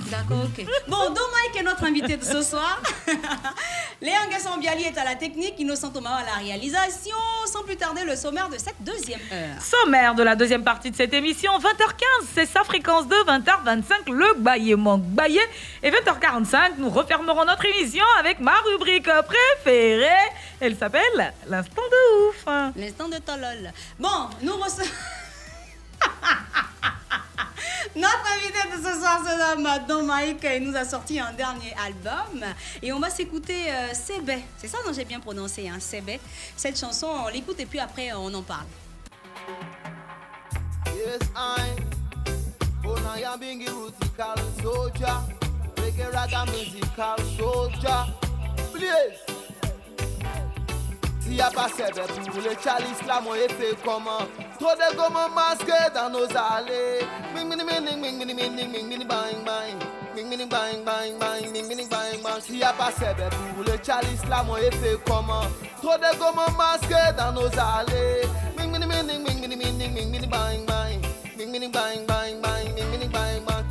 D'accord, 0.00 0.44
ok. 0.44 0.66
Bon, 0.88 1.10
Don 1.10 1.22
Mike 1.32 1.56
est 1.60 1.62
notre 1.62 1.84
invité 1.84 2.16
de 2.16 2.24
ce 2.24 2.42
soir. 2.42 2.80
Léon 4.02 4.14
Gasson 4.30 4.58
Biali 4.58 4.84
est 4.84 4.98
à 4.98 5.04
la 5.04 5.14
technique, 5.14 5.54
Innocent 5.58 5.90
Thomas 5.90 6.16
à 6.16 6.24
la 6.24 6.32
réalisation. 6.44 7.16
Sans 7.46 7.62
plus 7.62 7.76
tarder, 7.76 8.04
le 8.04 8.16
sommaire 8.16 8.48
de 8.48 8.58
cette 8.58 8.76
deuxième 8.80 9.20
heure. 9.32 9.60
Sommaire 9.62 10.14
de 10.14 10.22
la 10.22 10.36
deuxième 10.36 10.62
partie 10.64 10.90
de 10.90 10.96
cette 10.96 11.14
émission, 11.14 11.52
20h15, 11.58 12.26
c'est 12.34 12.46
sa 12.46 12.64
fréquence 12.64 13.06
2, 13.08 13.24
20h25, 13.24 14.10
le 14.12 14.34
Baillé 14.40 14.76
manque 14.76 15.02
Baillé. 15.04 15.40
Et 15.82 15.90
20h45, 15.90 16.72
nous 16.78 16.90
refermerons 16.90 17.44
notre 17.44 17.64
émission 17.64 18.04
avec 18.18 18.40
ma 18.40 18.54
rubrique 18.60 19.08
préférée. 19.64 20.08
Elle 20.60 20.76
s'appelle 20.76 21.32
L'instant 21.48 21.82
de 21.90 22.28
ouf. 22.28 22.44
L'instant 22.76 23.08
de 23.08 23.18
Tolol. 23.18 23.72
Bon, 23.98 24.28
nous 24.42 24.56
recevons. 24.56 24.84
Notre 27.96 28.26
invité 28.36 28.76
de 28.76 28.82
ce 28.82 29.00
soir 29.00 29.20
se 29.24 29.56
nomme 29.56 29.86
Don 29.88 30.02
Mike. 30.04 30.46
Il 30.56 30.70
nous 30.70 30.76
a 30.76 30.84
sorti 30.84 31.20
un 31.20 31.32
dernier 31.32 31.74
album. 31.84 32.44
Et 32.82 32.92
on 32.92 33.00
va 33.00 33.10
s'écouter 33.10 33.70
euh, 33.70 33.94
Sebe. 33.94 34.32
C'est 34.58 34.68
ça 34.68 34.78
dont 34.86 34.92
j'ai 34.92 35.04
bien 35.04 35.20
prononcé, 35.20 35.68
hein, 35.68 35.78
Sebe. 35.80 36.18
Cette 36.56 36.78
chanson, 36.78 37.08
on 37.26 37.28
l'écoute 37.28 37.60
et 37.60 37.66
puis 37.66 37.78
après, 37.78 38.12
on 38.12 38.32
en 38.34 38.42
parle. 38.42 38.66
Ti 51.24 51.40
a 51.40 51.48
pa 51.48 51.64
sebe 51.72 52.04
pou 52.28 52.40
le 52.44 52.52
chalis 52.62 52.98
la 53.08 53.16
mwen 53.24 53.40
e 53.40 53.46
fe 53.48 53.70
koman 53.80 54.28
Tro 54.58 54.74
de 54.76 54.88
goman 54.96 55.30
maske 55.32 55.78
dan 55.94 56.12
nou 56.12 56.26
zale 56.28 56.80
Ming 57.32 57.48
mini 57.48 57.64
mining, 57.64 58.00
ming 58.02 58.18
mini 58.18 58.34
mining, 58.34 58.70
ming 58.70 58.88
mini 58.90 59.06
bang 59.08 59.40
bang. 59.46 59.80
Ming 60.14 60.28
mini 60.28 60.44
bang 60.44 60.84
bang 60.84 61.18
bang, 61.18 61.50
ming 61.50 61.66
mini 61.66 61.86
bang 61.88 62.20
bang. 62.22 62.40
Ti 62.44 62.60
a 62.62 62.74
pa 62.76 62.90
sebe 62.92 63.30
pou 63.56 63.64
le 63.64 63.78
chalis 63.80 64.20
la 64.28 64.42
mwen 64.44 64.68
e 64.68 64.70
fe 64.76 64.92
koman 65.08 65.48
Tro 65.80 65.96
de 65.96 66.12
goman 66.20 66.52
maske 66.60 67.02
dan 67.16 67.32
nou 67.34 67.48
zale 67.56 68.04
Ming 68.58 68.70
mini 68.72 68.86
mining, 68.86 69.24
ming 69.24 69.40
mini 69.40 69.56
mining, 69.56 69.94
ming 69.96 70.10
mini 70.12 70.28
bang 70.28 70.66
bang. 70.68 71.00
Ming 71.38 71.50
mini 71.50 71.68
bang 71.68 72.04
bang 72.04 72.42
bang, 72.44 72.68
ming 72.74 72.90
mini 72.90 73.08
bang 73.08 73.40
bang. 73.48 73.64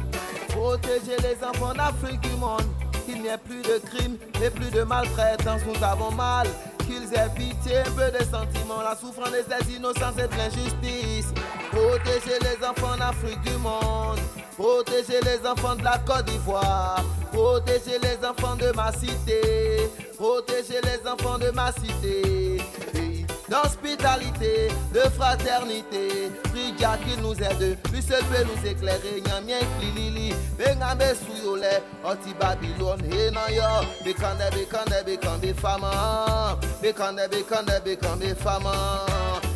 Protéger 0.50 1.22
les 1.22 1.38
enfants 1.46 1.78
d'Afrique 1.78 2.22
du 2.22 2.36
monde. 2.38 2.66
Il 3.08 3.22
n'y 3.22 3.28
ait 3.28 3.38
plus 3.38 3.62
de 3.62 3.78
crimes 3.78 4.18
et 4.42 4.50
plus 4.50 4.72
de 4.72 4.82
maltraitance. 4.84 5.62
Nous 5.68 5.84
avons 5.84 6.12
mal. 6.12 6.48
Qu'ils 6.86 7.14
aient 7.14 7.30
pitié, 7.36 7.82
peu 7.96 8.12
de 8.18 8.24
sentiment. 8.24 8.82
La 8.82 8.96
souffrance 8.96 9.32
des 9.32 9.76
innocents, 9.76 10.14
c'est 10.16 10.32
de 10.32 10.38
l'injustice. 10.38 11.34
Protéger 11.72 12.38
les 12.42 12.66
enfants 12.66 12.98
d'Afrique 12.98 13.42
du 13.42 13.58
monde. 13.58 14.20
Protéger 14.58 15.20
les 15.22 15.48
enfants 15.48 15.76
de 15.76 15.84
la 15.84 15.98
Côte 16.00 16.26
d'Ivoire. 16.26 17.04
Protéger 17.32 18.00
les 18.00 18.26
enfants 18.26 18.56
de 18.56 18.72
ma 18.76 18.92
cité. 18.92 19.90
Protéger 20.18 20.80
les 20.84 21.10
enfants 21.10 21.38
de 21.38 21.52
ma 21.52 21.72
cité. 21.72 22.62
D'hospitalité, 23.54 24.70
de 24.94 25.02
fraternité. 25.12 26.32
Prie 26.52 26.74
Jah 26.80 26.98
qu'il 26.98 27.22
nous 27.22 27.36
aide, 27.36 27.78
lui 27.92 28.02
seul 28.02 28.24
peut 28.26 28.44
nous 28.44 28.68
éclairer. 28.68 29.22
Nyamien 29.26 29.60
klilili, 29.80 30.34
bengambe 30.58 31.14
souyole, 31.14 31.82
oti 32.04 32.34
Babylone, 32.40 33.04
he 33.12 33.30
na 33.32 33.48
yo. 33.52 33.86
Bekande, 34.04 34.50
bekande, 34.56 35.06
bekande 35.06 35.54
fama. 35.54 36.58
Bekande, 36.82 37.28
bekande, 37.30 37.80
bekande 37.86 38.36
fama. 38.36 39.06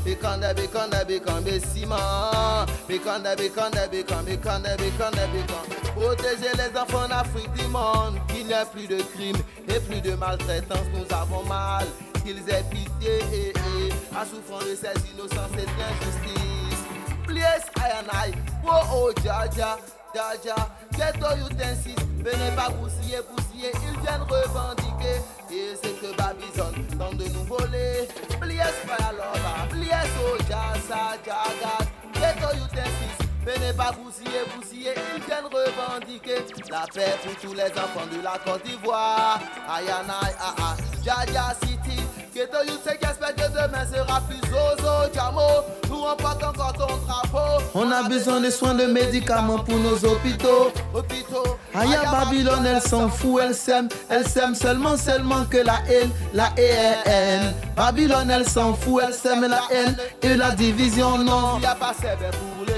Bekande, 0.05 0.53
bekande, 0.55 1.05
bekande 1.07 1.59
ciment. 1.59 2.65
Bekande, 2.87 3.35
bekande, 3.35 3.89
bekande, 3.91 4.25
bekande, 4.25 4.77
bekande, 4.77 5.23
bekande. 5.33 5.73
Protéger 5.95 6.53
les 6.55 6.79
enfants 6.79 7.07
d'Afrique 7.07 7.51
du 7.53 7.65
monde, 7.67 8.19
qu'il 8.27 8.45
n'y 8.45 8.53
ait 8.53 8.65
plus 8.71 8.87
de 8.87 9.01
crimes 9.15 9.41
et 9.67 9.79
plus 9.79 10.01
de 10.01 10.15
maltraitance. 10.15 10.85
Nous 10.93 11.15
avons 11.15 11.43
mal, 11.45 11.87
qu'ils 12.28 12.53
aient 12.53 12.63
pitié 12.69 13.19
eh, 13.34 13.53
eh, 13.55 14.15
à 14.17 14.25
souffrant 14.25 14.59
de 14.59 14.75
ces 14.75 15.11
innocences 15.11 15.53
et 15.53 15.61
de 15.61 15.75
l'injustice. 15.80 16.84
Please, 17.25 17.63
I 17.78 17.91
and 17.99 18.09
I, 18.11 18.34
oh 18.65 18.82
oh, 18.91 19.13
Jaja, 19.23 19.78
Jaja, 20.13 20.55
ghetto 20.91 21.28
youth 21.38 21.61
insist, 21.61 22.05
venez 22.17 22.51
pas 22.55 22.69
bousiller, 22.69 23.21
bousiller, 23.32 23.71
ils 23.71 23.99
viennent 24.01 24.23
revendiquer. 24.28 25.21
Et 25.51 25.75
c'est 25.82 25.95
que 26.01 26.15
Babylone 26.17 26.86
tente 26.99 27.17
de 27.17 27.30
nous 27.30 27.43
voler. 27.45 28.07
Please, 28.41 28.75
Fire 28.86 29.13
Lover, 29.13 29.69
please, 29.69 30.11
oh 30.21 30.38
Jasa, 30.49 31.15
Jagat, 31.23 31.88
ghetto 32.13 32.55
youth 32.57 32.73
insist. 32.73 33.28
Venez 33.47 33.71
pas 33.71 33.93
bousiller, 33.93 34.43
bousiller, 34.53 34.91
ils 35.15 35.23
viennent 35.23 35.45
revendiquer 35.45 36.43
la 36.69 36.86
paix 36.93 37.15
pour 37.23 37.34
tous 37.38 37.53
les 37.53 37.71
enfants 37.80 38.05
de 38.11 38.21
la 38.21 38.38
Côte 38.39 38.61
d'Ivoire. 38.65 39.39
Ayanai, 39.73 40.36
ah 40.38 40.53
ah, 40.59 40.75
Jaja 41.01 41.55
City, 41.63 42.01
Ghetto 42.38 42.57
Youth, 42.67 42.81
c'est 42.85 42.99
qu'espère 42.99 43.33
que 43.33 43.49
demain 43.49 43.83
sera 43.91 44.21
plus 44.21 44.38
Zozo, 44.51 45.11
Jamo. 45.11 45.41
Nous 45.89 45.95
on 45.95 46.15
porte 46.15 46.43
encore 46.43 46.73
ton 46.73 46.85
drapeau. 47.07 47.63
On 47.73 47.91
a 47.91 48.07
besoin 48.07 48.41
de 48.41 48.51
soins 48.51 48.75
de 48.75 48.85
médicaments 48.85 49.57
pour 49.57 49.75
nos 49.77 49.95
hôpitaux. 50.05 50.71
Hôpitaux, 50.93 51.57
Aya 51.73 52.03
Babylone, 52.11 52.67
elle 52.67 52.81
s'en 52.83 53.09
fout, 53.09 53.41
elle 53.43 53.55
s'aime, 53.55 53.89
elle 54.07 54.27
s'aime 54.27 54.53
seulement, 54.53 54.95
seulement 54.97 55.45
que 55.45 55.57
la 55.57 55.79
haine, 55.89 56.11
la 56.31 56.51
haine. 56.57 57.55
Babylone, 57.75 58.29
elle 58.29 58.47
s'en 58.47 58.75
fout, 58.75 59.01
elle 59.07 59.15
s'aime 59.15 59.47
la 59.47 59.61
haine 59.71 59.97
et 60.21 60.35
la 60.35 60.51
division, 60.51 61.17
non. 61.17 61.59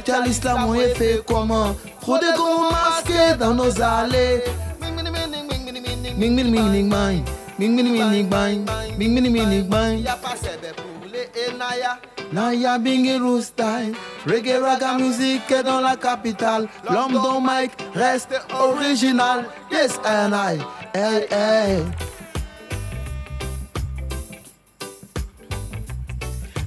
Car 0.05 0.23
l'islam 0.23 0.67
on 0.69 0.73
est 0.73 0.95
fait 0.95 1.21
comment 1.27 1.75
Trop 1.99 2.17
de 2.17 2.33
gros 2.33 2.71
masqués 2.71 3.35
dans 3.37 3.53
nos 3.53 3.81
allées. 3.81 4.41
Ming 4.79 4.95
ming 4.95 6.49
ming 6.49 6.69
ming 6.71 6.89
bang, 6.89 6.89
ming 6.89 7.25
Ming 7.59 7.75
mini 7.75 7.91
mini 7.91 8.23
bang, 8.23 8.63
ming 8.97 9.13
mini 9.13 9.27
mini 9.27 9.61
bang. 9.63 9.99
Ya 9.99 10.15
passe 10.15 10.55
be 10.61 10.71
poule 10.79 11.27
e 11.35 11.51
naya. 11.57 11.99
Naya. 12.31 12.79
Reggae 14.25 14.61
raga 14.61 14.97
musique 14.97 15.51
est 15.51 15.63
dans 15.63 15.81
la 15.81 15.97
capitale. 15.97 16.69
L'homme 16.89 17.19
Mike 17.43 17.73
reste 17.93 18.39
original. 18.57 19.43
Yes 19.69 19.99
and 20.05 20.33
I, 20.33 20.57
hey 20.95 21.27
hey. 21.29 21.83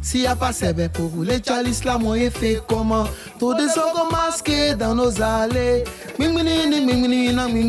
Si 0.02 0.26
a 0.26 0.36
pas 0.36 0.52
sebe 0.52 0.88
pour 0.92 1.10
rouler, 1.10 1.40
Charlie 1.42 1.70
l'islam 1.70 2.04
on 2.04 2.14
fait 2.30 2.60
comment 2.68 3.04
Tous 3.38 3.54
des 3.54 3.68
sorts 3.68 4.10
masqués 4.12 4.74
dans 4.74 4.94
nos 4.94 5.22
allées. 5.22 5.84
Ming 6.18 6.34
mini 6.34 6.82
ming 6.84 7.62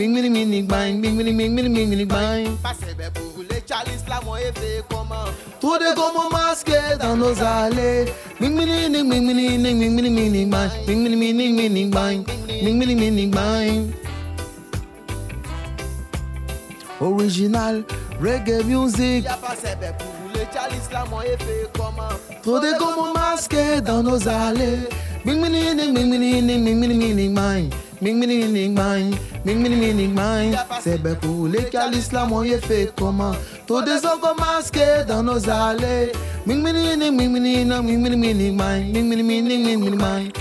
mingmini 0.00 0.30
mini 0.30 0.62
gbine 0.62 0.92
mingmini 1.02 1.32
mingmini 1.32 1.68
mingmini 1.68 2.04
gbine. 2.06 2.56
pàṣẹbẹ 2.64 3.06
bòwúlé 3.14 3.56
charles 3.68 4.02
lamọ 4.10 4.32
efe 4.48 4.70
kọmọ. 4.90 5.20
tó 5.60 5.70
dé 5.80 5.90
kọmọ 5.98 6.22
maske 6.34 6.78
dáná 7.00 7.28
zàlẹ 7.40 8.08
mingmini 8.40 8.88
ni 8.92 9.02
mingmini 9.10 9.44
ni 9.58 9.74
ming 9.80 9.94
mini 9.96 10.10
gbine 10.10 10.70
mingmini 10.88 11.16
mini 11.16 11.52
mini 11.52 11.84
gbine 11.90 12.24
Ming 12.64 12.78
mini 12.78 13.26
gbine. 13.26 13.92
original 17.00 17.74
reggae 18.24 18.58
music. 18.70 19.24
yàtọ̀ 19.24 19.52
sẹ̀bẹ̀ 19.62 19.92
kú 19.98 20.09
le 20.40 21.36
fait 21.44 21.70
comment 21.74 22.08
Trop 22.42 22.58
de 22.58 23.18
masqué 23.18 23.80
dans 23.80 24.02
nos 24.02 24.28
allées. 24.28 24.88
Ming 25.24 25.40
mini 25.40 25.74
ming 25.74 26.08
mini 26.08 26.40
ming 26.40 26.78
mini 26.80 27.28
mine. 27.28 27.70
Ming 28.00 28.18
mini 28.18 28.68
mine. 28.68 29.16
Ming 29.44 29.60
mini 29.62 30.08
mine. 30.08 30.56
C'est 30.82 31.02
bien 31.02 31.14
pour 31.14 31.46
les 31.48 31.70
fait 32.58 32.92
comment 32.96 33.32
Trop 33.66 33.82
de 33.82 34.40
masqué 34.40 35.04
dans 35.06 35.22
nos 35.22 35.48
allées. 35.48 36.12
Ming 36.46 36.62
mini 36.62 36.96
ming 36.96 37.32
mini 37.32 37.64
ming 37.64 38.00
mini 38.00 38.50
mine. 38.50 38.92
Ming 38.92 39.08
mini 39.08 39.22
ming 39.22 39.44
mini 39.44 39.76
ming 39.76 39.96
mine. 39.96 40.32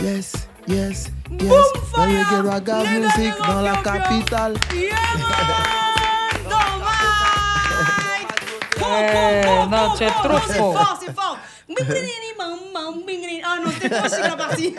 Yes, 0.00 0.32
yes, 0.66 1.10
yes. 1.30 1.48
Boom, 1.48 1.82
fire. 1.94 2.60
get 2.60 2.82
les 2.82 3.00
musique 3.00 3.38
dans 3.46 3.62
la 3.62 3.76
capitale. 3.76 4.54
Yeah, 4.74 5.83
non, 9.70 9.94
tu 9.96 10.04
es 10.04 10.06
trop 10.10 10.38
C'est 10.46 10.54
fort. 10.58 10.74
fort, 10.76 10.98
c'est 11.00 11.14
fort. 11.14 11.38
Ah 13.46 13.56
non, 13.64 13.70
c'était 13.80 14.02
chic 14.08 14.18
la 14.22 14.36
partie. 14.36 14.74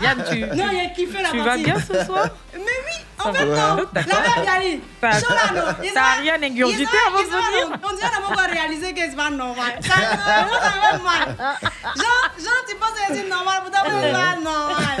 Yann, 0.00 0.24
tu, 0.30 0.40
Non, 0.40 0.68
il 0.72 0.80
a 0.80 0.86
kiffé 0.94 1.22
la 1.22 1.30
tu 1.30 1.38
partie. 1.38 1.40
vas 1.44 1.56
bien 1.56 1.74
ce 1.80 2.04
soir? 2.04 2.26
Mais 2.54 2.60
oui, 2.60 2.98
en 3.18 3.32
fait, 3.32 3.44
va. 3.46 3.68
non. 3.68 3.84
La 3.94 4.02
même 4.02 4.44
Yali. 4.44 4.80
Cholano. 5.00 5.62
t'as 5.94 6.12
rien 6.20 6.42
ingurgité 6.42 6.96
avant 7.06 7.18
de 7.18 7.24
venir? 7.24 7.78
On 7.82 7.92
dirait 7.96 8.10
qu'on 8.26 8.34
va 8.34 8.42
réaliser 8.42 8.92
que 8.94 9.00
c'est 9.00 9.16
pas 9.16 9.30
normal. 9.30 9.72
Ça 9.82 9.94
fait 9.94 10.98
mal. 11.02 11.36
Genre, 11.96 12.62
tu 12.68 12.74
penses 12.76 12.98
que 13.08 13.14
c'est 13.14 13.28
normal, 13.28 13.62
pourtant, 13.62 13.84
c'est 13.84 14.12
pas 14.12 14.36
normal. 14.40 14.96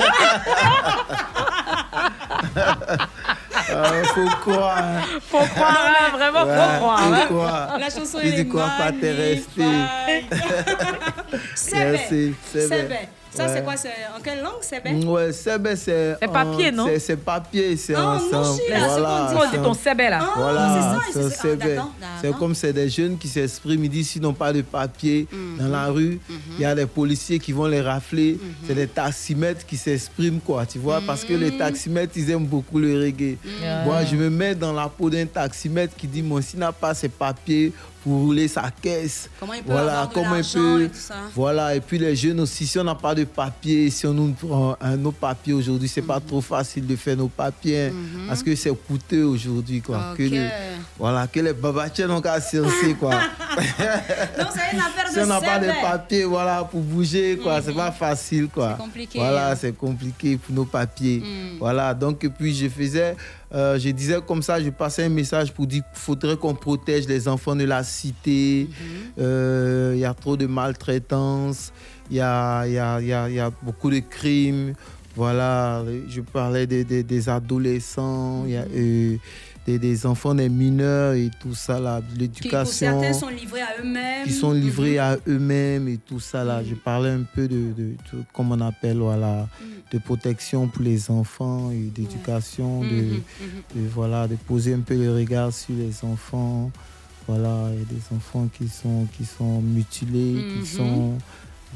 euh, 3.70 4.04
faut 4.04 4.26
croire. 4.40 4.78
Hein. 4.78 5.00
Faut 5.20 5.38
croire, 5.38 5.88
hein, 5.88 6.16
vraiment, 6.16 6.44
ouais, 6.44 6.56
faut 6.56 6.78
croire. 6.78 7.12
Hein. 7.12 7.26
croire. 7.26 7.78
La 7.78 7.90
chanson, 7.90 8.18
elle 8.20 8.28
est 8.28 8.44
magnifique. 8.44 8.52
pas, 8.52 8.92
t'es 9.00 9.12
resté. 9.12 9.62
C'est 11.54 11.88
vrai. 11.90 12.34
C'est 12.52 12.66
vrai. 12.66 13.08
Ça, 13.34 13.48
c'est 13.48 13.62
quoi 13.64 13.76
c'est- 13.76 13.88
En 14.16 14.20
quelle 14.22 14.40
langue, 14.42 14.62
Sebe 14.62 15.04
Ouais, 15.06 15.32
Sebe, 15.32 15.68
c'est. 15.76 16.16
C'est 16.20 16.28
papier, 16.32 16.68
en- 16.70 16.72
non? 16.76 16.86
c'est- 16.98 17.16
papier, 17.16 17.76
c'est 17.76 17.94
Ah, 17.96 18.14
en 18.14 18.18
c'est 18.20 18.28
Voilà. 18.30 19.48
c'est 19.50 19.56
ton 19.62 19.70
un- 19.70 19.74
Sebe, 19.74 19.98
là? 20.00 20.18
Ah, 20.22 20.32
Voilà, 20.36 20.78
c'est 21.12 21.22
ça, 21.22 21.30
c'est 22.20 22.28
ah, 22.28 22.36
comme 22.38 22.54
c'est 22.54 22.72
des 22.72 22.88
jeunes 22.88 23.18
qui 23.18 23.28
s'expriment, 23.28 23.84
ils 23.84 23.90
disent 23.90 24.10
s'ils 24.10 24.22
n'ont 24.22 24.32
pas 24.32 24.52
de 24.52 24.62
papier 24.62 25.26
Mhm. 25.32 25.58
dans 25.58 25.68
la 25.68 25.86
rue, 25.86 26.20
il 26.56 26.60
y 26.62 26.64
a 26.64 26.74
des 26.74 26.86
policiers 26.86 27.38
qui 27.38 27.52
vont 27.52 27.66
les 27.66 27.80
rafler. 27.80 28.38
C'est 28.66 28.74
des 28.74 28.86
taximètres 28.86 29.66
qui 29.66 29.76
s'expriment, 29.76 30.40
quoi, 30.40 30.64
tu 30.66 30.78
vois, 30.78 31.00
parce 31.06 31.24
que 31.24 31.32
les 31.34 31.56
taximètres, 31.56 32.12
ils 32.16 32.30
aiment 32.30 32.46
beaucoup 32.46 32.78
le 32.78 32.98
reggae. 33.00 33.36
Moi, 33.84 34.04
je 34.04 34.16
me 34.16 34.30
mets 34.30 34.54
dans 34.54 34.72
la 34.72 34.88
peau 34.88 35.10
d'un 35.10 35.26
taximètre 35.26 35.94
qui 35.96 36.06
dit, 36.06 36.22
moi, 36.22 36.40
s'il 36.42 36.58
n'a 36.60 36.72
pas 36.72 36.94
ses 36.94 37.08
papiers 37.08 37.72
pour 38.04 38.20
rouler 38.20 38.46
sa 38.48 38.70
caisse, 38.70 39.28
Comment 39.40 39.54
il 39.54 39.62
peut 39.64 39.72
voilà, 39.72 39.92
avoir 40.02 40.08
de 40.08 40.14
comment 40.14 40.36
il 40.36 40.44
peut. 40.44 40.82
et 40.84 40.88
tout 40.90 40.94
ça? 40.98 41.14
Voilà, 41.34 41.74
et 41.74 41.80
puis 41.80 41.98
les 41.98 42.14
jeunes 42.14 42.38
aussi, 42.40 42.66
si 42.66 42.78
on 42.78 42.84
n'a 42.84 42.94
pas 42.94 43.14
de 43.14 43.24
papier, 43.24 43.88
si 43.90 44.06
on 44.06 44.12
nous 44.12 44.32
prend 44.32 44.76
un 44.80 44.96
nos 44.96 45.10
papiers 45.10 45.54
aujourd'hui, 45.54 45.88
c'est 45.88 46.02
pas 46.02 46.20
trop 46.20 46.40
facile 46.42 46.86
de 46.86 46.94
faire 46.96 47.16
nos 47.16 47.28
papiers, 47.28 47.86
hein, 47.86 47.92
parce 48.28 48.42
que 48.42 48.54
c'est 48.54 48.70
coûteux 48.86 49.24
aujourd'hui, 49.24 49.80
quoi. 49.80 50.14
Que 50.16 50.22
Ok. 50.24 50.30
les, 50.30 50.48
voilà, 50.98 51.26
que 51.26 51.40
les 51.40 51.52
babatiens 51.54 52.06
n'ont 52.06 52.20
qu'à 52.20 52.40
censer, 52.40 52.94
quoi. 53.00 53.12
Donc, 54.38 54.48
c'est 54.52 54.74
une 54.74 54.80
affaire 54.80 55.08
si 55.08 55.16
de 55.16 55.20
on 55.22 55.26
n'a 55.26 55.40
pas 55.40 55.58
de 55.58 55.64
Sebe. 55.66 55.74
papiers, 55.82 56.24
voilà, 56.24 56.64
pour 56.64 56.80
bouger, 56.80 57.38
quoi, 57.42 57.60
c'est 57.62 57.72
pas 57.72 57.90
facile, 57.92 58.48
quoi. 58.48 58.74
C'est 58.76 58.82
compliqué, 58.84 59.18
Voilà, 59.18 59.50
hein. 59.50 59.56
c'est 59.58 59.76
compliqué 59.76 60.36
pour 60.36 60.54
nos 60.54 60.64
papiers. 60.64 61.20
Mm. 61.20 61.58
Voilà, 61.58 61.94
donc, 61.94 62.22
et 62.24 62.28
puis 62.28 62.54
je 62.54 62.68
faisais, 62.68 63.16
euh, 63.54 63.78
je 63.78 63.90
disais 63.90 64.18
comme 64.26 64.42
ça, 64.42 64.60
je 64.60 64.70
passais 64.70 65.04
un 65.04 65.08
message 65.08 65.52
pour 65.52 65.66
dire 65.66 65.82
qu'il 65.92 66.00
faudrait 66.02 66.36
qu'on 66.36 66.54
protège 66.54 67.06
les 67.06 67.28
enfants 67.28 67.54
de 67.54 67.64
la 67.64 67.84
cité. 67.84 68.68
Euh, 69.18 69.92
Il 69.94 70.00
y 70.00 70.04
a 70.04 70.12
trop 70.12 70.36
de 70.36 70.46
maltraitance, 70.46 71.72
il 72.10 72.16
y 72.16 72.20
a, 72.20 72.66
y, 72.66 72.78
a, 72.78 73.00
y, 73.00 73.12
a, 73.12 73.28
il 73.28 73.34
y 73.36 73.40
a 73.40 73.50
beaucoup 73.62 73.90
de 73.90 74.00
crimes. 74.00 74.74
Voilà, 75.16 75.84
je 76.08 76.20
parlais 76.20 76.66
des, 76.66 76.82
des, 76.82 77.04
des 77.04 77.28
adolescents, 77.28 78.42
il 78.46 78.50
y 78.52 78.56
a 78.56 78.64
euh, 78.74 79.16
des, 79.66 79.78
des 79.78 80.04
enfants, 80.06 80.34
des 80.34 80.48
mineurs 80.50 81.14
et 81.14 81.30
tout 81.40 81.54
ça, 81.54 81.80
là, 81.80 82.02
l'éducation 82.16 83.00
certains, 83.00 83.12
sont 83.14 83.28
livrés 83.28 83.62
à 83.62 83.80
eux-mêmes. 83.82 84.24
qui 84.26 84.32
sont 84.32 84.52
livrés 84.52 84.98
à 84.98 85.16
eux-mêmes 85.26 85.88
et 85.88 85.96
tout 85.96 86.20
ça 86.20 86.44
là. 86.44 86.62
Je 86.62 86.74
parlais 86.74 87.10
un 87.10 87.22
peu 87.22 87.48
de, 87.48 87.72
de, 87.72 87.94
on 88.36 88.60
appelle 88.60 88.98
voilà, 88.98 89.48
de 89.90 89.98
protection 89.98 90.68
pour 90.68 90.82
les 90.82 91.10
enfants 91.10 91.70
et 91.70 91.90
d'éducation, 91.94 92.80
de, 92.82 92.86
Mhm, 92.86 93.22
de, 93.76 93.88
voilà, 93.88 94.28
de 94.28 94.36
poser 94.36 94.74
un 94.74 94.80
peu 94.80 94.94
le 94.96 95.12
regard 95.14 95.52
sur 95.52 95.74
les 95.74 95.92
enfants. 96.04 96.70
Voilà, 97.26 97.70
il 97.72 97.78
y 97.78 97.82
a 97.82 97.86
des 97.86 98.14
enfants 98.16 98.48
qui 98.58 98.68
sont 98.68 99.06
qui 99.16 99.24
sont 99.24 99.62
mutilés, 99.62 100.34
Mhm. 100.34 100.60
qui 100.60 100.66
sont 100.68 101.12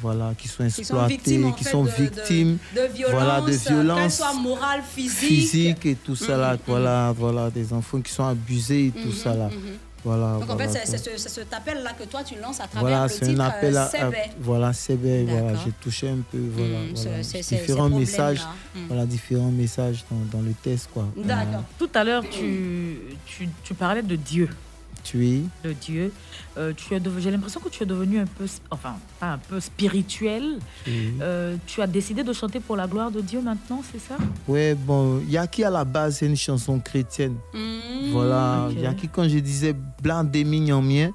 voilà, 0.01 0.33
qui 0.37 0.49
sont 0.49 0.65
Qui 0.65 0.71
sont 0.71 0.81
exploités, 0.81 1.09
victimes, 1.15 1.47
en 1.47 1.53
qui 1.53 1.65
fait, 1.65 1.71
sont 1.71 1.85
de- 1.85 1.91
de- 1.91 1.95
victimes, 1.95 2.59
de, 2.75 2.81
violence, 2.95 3.15
voilà, 3.15 3.41
de 3.41 3.47
qu'elles 3.47 3.59
violences 3.59 4.17
soient 4.17 4.35
morales, 4.35 4.83
physiques. 4.89 5.19
physiques 5.29 5.87
et 5.87 5.95
tout 5.97 6.17
ça 6.17 6.37
là, 6.37 6.53
Mhm, 6.55 6.59
voilà, 6.67 7.13
voilà, 7.17 7.51
des 7.51 7.73
enfants 7.73 8.01
qui 8.01 8.13
sont 8.13 8.25
abusés 8.27 8.87
et 8.87 8.91
tout 8.91 9.09
Mhm, 9.09 9.13
ça 9.15 9.35
là. 9.35 9.47
mhm. 9.49 9.77
Voilà. 10.05 10.35
Donc 10.35 10.43
en 10.49 10.55
voilà, 10.55 10.69
fait, 10.69 10.87
c'est 10.87 11.19
ce- 11.19 11.29
cet 11.29 11.53
appel-là 11.53 11.91
que 11.99 12.05
toi 12.05 12.23
tu 12.23 12.37
lances 12.41 12.61
à 12.61 12.69
travers 12.69 12.81
Voilà, 12.89 13.03
le 13.03 13.09
c'est 13.09 13.27
titre 13.27 13.41
un 13.41 13.45
appel 13.47 13.77
euh, 13.77 13.81
à, 13.81 14.07
à- 14.07 14.11
voilà, 14.41 14.73
Sébé, 14.73 15.25
voilà, 15.25 15.55
j'ai 15.65 15.73
touché 15.73 16.09
un 16.09 16.19
peu, 16.31 16.39
voilà, 16.53 16.79
Mm, 16.79 16.95
voilà, 16.95 17.23
c'est- 17.25 17.41
différents 17.61 17.89
messages, 17.91 18.39
problèmes-là. 18.39 18.81
Mm. 18.81 18.87
voilà, 18.87 19.07
différents 19.07 19.51
messages 19.51 20.05
dans, 20.09 20.39
dans 20.39 20.45
le 20.45 20.53
test, 20.55 20.89
quoi. 20.95 21.05
D'accord. 21.17 21.65
Tout 21.79 21.91
à 21.95 22.05
l'heure, 22.05 22.23
tu, 22.31 22.97
tu, 23.27 23.49
tu 23.65 23.75
parlais 23.75 24.03
de 24.03 24.15
Dieu. 24.15 24.49
Es, 25.17 25.43
De 25.65 25.73
Dieu. 25.73 26.13
Euh, 26.57 26.73
tu 26.77 26.95
es 26.95 27.01
J'ai 27.21 27.31
l'impression 27.31 27.61
que 27.61 27.69
tu 27.69 27.83
es 27.83 27.87
devenu 27.87 28.19
un 28.19 28.27
peu, 28.27 28.47
enfin, 28.71 28.97
pas 29.21 29.33
un 29.35 29.39
peu 29.39 29.61
spirituel. 29.61 30.59
tu 30.85 30.91
es. 30.91 31.13
Euh, 31.21 31.57
tu 31.67 31.81
as 31.81 31.87
décidé 31.87 32.23
de 32.23 32.33
chanter 32.33 32.61
pour 32.61 32.77
la 32.77 32.87
gloire 32.87 33.11
de 33.11 33.21
Dieu 33.21 33.41
maintenant, 33.41 33.83
c'est 33.91 34.01
ça? 34.01 34.17
Ouais, 34.47 34.75
bon, 34.75 35.21
Yaki 35.29 35.65
à 35.65 35.71
la 35.71 35.85
base, 35.85 36.17
c'est 36.19 36.27
une 36.27 36.37
chanson 36.37 36.79
chrétienne. 36.81 37.37
Mm. 37.55 38.11
Voilà, 38.13 38.69
Ok. 38.71 38.81
Yaki, 38.81 39.09
quand 39.09 39.29
je 39.29 39.39
disais 39.39 39.75
blanc 40.03 40.25
des 40.25 40.45
mignons 40.45 40.83
miens, 40.83 41.13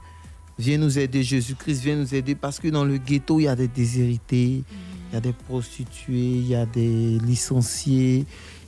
viens 0.57 0.77
nous 0.77 0.97
aider, 0.97 1.23
Jésus-Christ, 1.23 1.81
viens 1.83 1.95
nous 1.97 2.13
aider, 2.15 2.35
parce 2.35 2.59
que 2.59 2.67
dans 2.69 2.85
le 2.85 2.97
ghetto, 2.97 3.39
il 3.39 3.43
y 3.43 3.47
a 3.47 3.55
des 3.55 3.67
déshérités, 3.67 4.63
il 5.11 5.13
y 5.13 5.17
a 5.17 5.21
des 5.21 5.33
prostituées, 5.33 6.37
il 6.37 6.47
y 6.47 6.55
a 6.55 6.65
des 6.65 7.19
licenciés, 7.19 8.25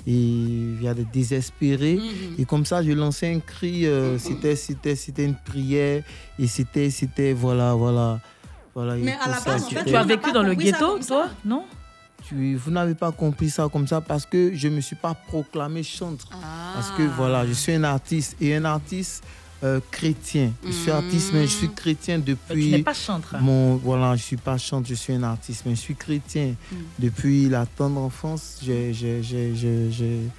et 0.07 0.11
il 0.11 0.81
y 0.81 0.87
a 0.87 0.93
des 0.93 1.05
désespérés. 1.05 1.95
Mhm. 1.97 2.35
Et 2.37 2.45
comme 2.45 2.65
ça, 2.65 2.83
je 2.83 2.91
lançais 2.91 3.33
un 3.33 3.39
cri, 3.39 3.85
euh, 3.85 4.17
c'était, 4.19 4.55
c'était, 4.55 4.95
c'était 4.95 5.25
une 5.25 5.35
prière, 5.35 6.03
et 6.39 6.47
c'était, 6.47 6.89
c'était, 6.89 7.33
voilà, 7.33 7.73
voilà. 7.73 8.19
voilà 8.73 8.95
Mais 8.95 9.13
à 9.21 9.29
la 9.29 9.37
ça, 9.37 9.51
base, 9.51 9.63
en 9.65 9.69
fait, 9.69 9.85
Tu 9.85 9.95
as 9.95 10.03
vécu 10.03 10.31
dans 10.31 10.43
le 10.43 10.53
ghetto, 10.53 10.99
toi 10.99 11.27
Non? 11.43 11.63
Tu- 12.27 12.55
vous 12.55 12.71
n'avez 12.71 12.95
pas 12.95 13.11
compris 13.11 13.49
ça 13.51 13.69
comme 13.71 13.87
ça 13.87 14.01
parce 14.01 14.25
que 14.25 14.51
je 14.55 14.67
ne 14.67 14.75
me 14.77 14.81
suis 14.81 14.95
pas 14.95 15.13
proclamé 15.13 15.83
chantre. 15.83 16.27
Parce 16.73 16.89
que 16.91 17.03
Ah. 17.03 17.13
voilà, 17.15 17.45
je 17.45 17.53
suis 17.53 17.73
un 17.73 17.83
artiste 17.83 18.35
et 18.41 18.55
un 18.55 18.65
artiste 18.65 19.23
euh, 19.63 19.79
chrétien. 19.91 20.51
Je 20.65 20.71
suis 20.71 20.91
artiste, 20.91 21.31
mais 21.33 21.43
je 21.43 21.51
suis 21.53 21.69
chrétien 21.73 22.19
depuis. 22.19 22.65
tu 22.65 22.71
n'es 22.71 22.83
pas 22.83 22.93
chantre. 22.93 23.35
Mon, 23.41 23.77
voilà, 23.77 24.09
je 24.15 24.21
ne 24.21 24.25
suis 24.25 24.37
pas 24.37 24.57
chantre, 24.57 24.87
je 24.87 24.95
suis 24.95 25.13
un 25.13 25.23
artiste, 25.23 25.63
mais 25.65 25.75
je 25.75 25.79
suis 25.81 25.95
chrétien. 25.95 26.53
Depuis 26.99 27.49
la 27.49 27.65
tendre 27.65 27.99
enfance, 28.01 28.57
j'ai. 28.63 28.93
j'ai- 28.93 29.23
j'ai- 29.23 29.55
j'ai- 29.55 29.91
j'ai- 29.91 30.29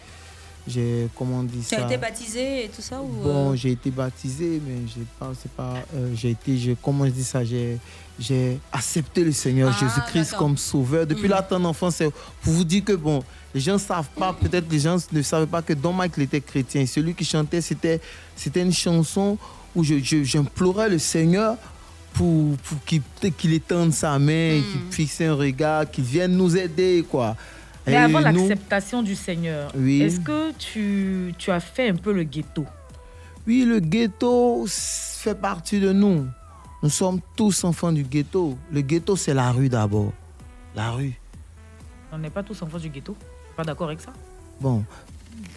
j'ai- 0.68 1.08
comment 1.16 1.38
on 1.40 1.42
dit 1.44 1.58
Tu 1.60 1.76
ça? 1.76 1.82
as 1.82 1.86
été 1.86 1.96
baptisé 1.96 2.64
et 2.64 2.68
tout 2.68 2.82
ça 2.82 3.00
ou 3.00 3.06
Bon, 3.22 3.52
euh, 3.52 3.56
j'ai 3.56 3.70
été 3.72 3.90
baptisé, 3.90 4.60
mais 4.66 4.78
j'ai 4.94 5.06
pas, 5.18 5.30
c'est 5.40 5.50
pas, 5.52 5.74
euh, 5.94 6.12
j'ai 6.14 6.30
été, 6.30 6.58
je, 6.58 6.72
comment 6.82 7.06
je 7.06 7.10
dis 7.12 7.22
ça, 7.24 7.44
j'ai, 7.44 7.78
j'ai 8.18 8.58
accepté 8.72 9.22
le 9.24 9.30
Seigneur 9.32 9.72
Ah, 9.74 9.80
Jésus-Christ 9.80 10.34
comme 10.36 10.56
sauveur. 10.56 11.06
Depuis 11.06 11.24
Mhm. 11.24 11.30
la 11.30 11.42
tendre 11.42 11.68
enfance, 11.68 11.98
pour 12.42 12.52
vous 12.52 12.64
dire 12.64 12.84
que 12.84 12.92
bon, 12.94 13.22
les 13.56 13.62
gens 13.62 13.78
savent 13.78 14.10
pas, 14.10 14.34
peut-être 14.34 14.70
les 14.70 14.80
gens 14.80 14.98
ne 15.10 15.22
savaient 15.22 15.46
pas 15.46 15.62
que 15.62 15.72
Don 15.72 15.94
Michael 15.94 16.24
était 16.24 16.42
chrétien. 16.42 16.84
Celui 16.84 17.14
qui 17.14 17.24
chantait, 17.24 17.62
c'était, 17.62 18.02
c'était 18.36 18.60
une 18.60 18.72
chanson 18.72 19.38
où 19.74 19.82
je, 19.82 19.98
je- 19.98 20.22
j'implorais 20.24 20.90
le 20.90 20.98
Seigneur 20.98 21.56
pour, 22.12 22.54
pour 22.58 22.84
qu'il, 22.84 23.00
qu'il 23.38 23.54
étende 23.54 23.94
sa 23.94 24.18
main, 24.18 24.60
qu'il 24.60 24.80
fixe 24.92 25.22
un 25.22 25.32
regard, 25.34 25.90
qu'il 25.90 26.04
vienne 26.04 26.36
nous 26.36 26.54
aider, 26.54 27.02
quoi. 27.10 27.34
Mais 27.86 27.94
Et 27.94 27.96
avant 27.96 28.18
nous- 28.30 28.46
l'acceptation 28.46 29.02
du 29.02 29.14
Seigneur, 29.14 29.72
Oui. 29.74 30.02
est-ce 30.02 30.20
que 30.20 30.52
tu, 30.52 31.32
tu 31.38 31.50
as 31.50 31.60
fait 31.60 31.88
un 31.88 31.94
peu 31.96 32.12
le 32.12 32.24
ghetto? 32.24 32.66
Oui, 33.46 33.64
le 33.64 33.80
ghetto 33.80 34.66
fait 34.68 35.34
partie 35.40 35.80
de 35.80 35.92
nous. 35.94 36.26
Nous 36.82 36.90
sommes 36.90 37.20
tous 37.36 37.64
enfants 37.64 37.90
du 37.92 38.02
ghetto. 38.02 38.58
Le 38.70 38.82
ghetto, 38.82 39.16
c'est 39.16 39.32
la 39.32 39.50
rue 39.50 39.70
d'abord. 39.70 40.12
La 40.74 40.90
rue. 40.90 41.18
On 42.12 42.18
n'est 42.18 42.28
pas 42.30 42.42
tous 42.42 42.60
enfants 42.60 42.78
du 42.78 42.90
ghetto? 42.90 43.16
Pas 43.56 43.64
d'accord 43.64 43.88
avec 43.88 44.00
ça 44.00 44.12
Bon, 44.60 44.84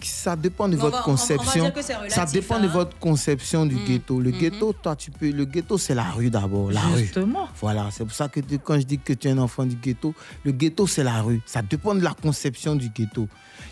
ça 0.02 0.36
dépend 0.36 0.68
de 0.68 0.76
on 0.76 0.78
votre 0.78 0.96
va- 0.98 1.02
on- 1.06 1.10
on 1.10 1.14
va 1.14 1.18
conception. 1.18 1.64
dire 1.64 1.72
que 1.74 1.82
c'est 1.82 1.94
relatif, 1.94 2.14
ça 2.14 2.26
dépend 2.26 2.58
de 2.60 2.64
hein. 2.66 2.70
votre 2.72 2.98
conception 2.98 3.66
du 3.66 3.76
Mm, 3.76 3.84
ghetto. 3.86 4.20
Le 4.20 4.30
ghetto, 4.30 4.72
toi, 4.72 4.94
tu 4.96 5.10
peux. 5.10 5.30
Le 5.30 5.44
ghetto, 5.44 5.78
c'est 5.78 5.94
la 5.94 6.04
rue 6.10 6.30
d'abord. 6.30 6.70
La 6.70 6.80
rue. 6.82 6.98
Justement. 7.00 7.48
Voilà, 7.60 7.88
c'est 7.90 8.04
pour 8.04 8.14
ça 8.14 8.28
que 8.28 8.40
tu- 8.40 8.58
quand 8.58 8.78
je 8.78 8.84
dis 8.84 8.98
que 8.98 9.12
tu 9.12 9.28
es 9.28 9.30
un 9.30 9.38
enfant 9.38 9.64
du 9.64 9.76
ghetto, 9.76 10.14
le 10.44 10.52
ghetto, 10.52 10.86
c'est 10.86 11.04
la 11.04 11.22
rue. 11.22 11.40
Ça 11.46 11.62
dépend 11.62 11.94
de 11.94 12.02
la 12.02 12.14
conception 12.14 12.74
du 12.76 12.88
ghetto. 12.90 13.28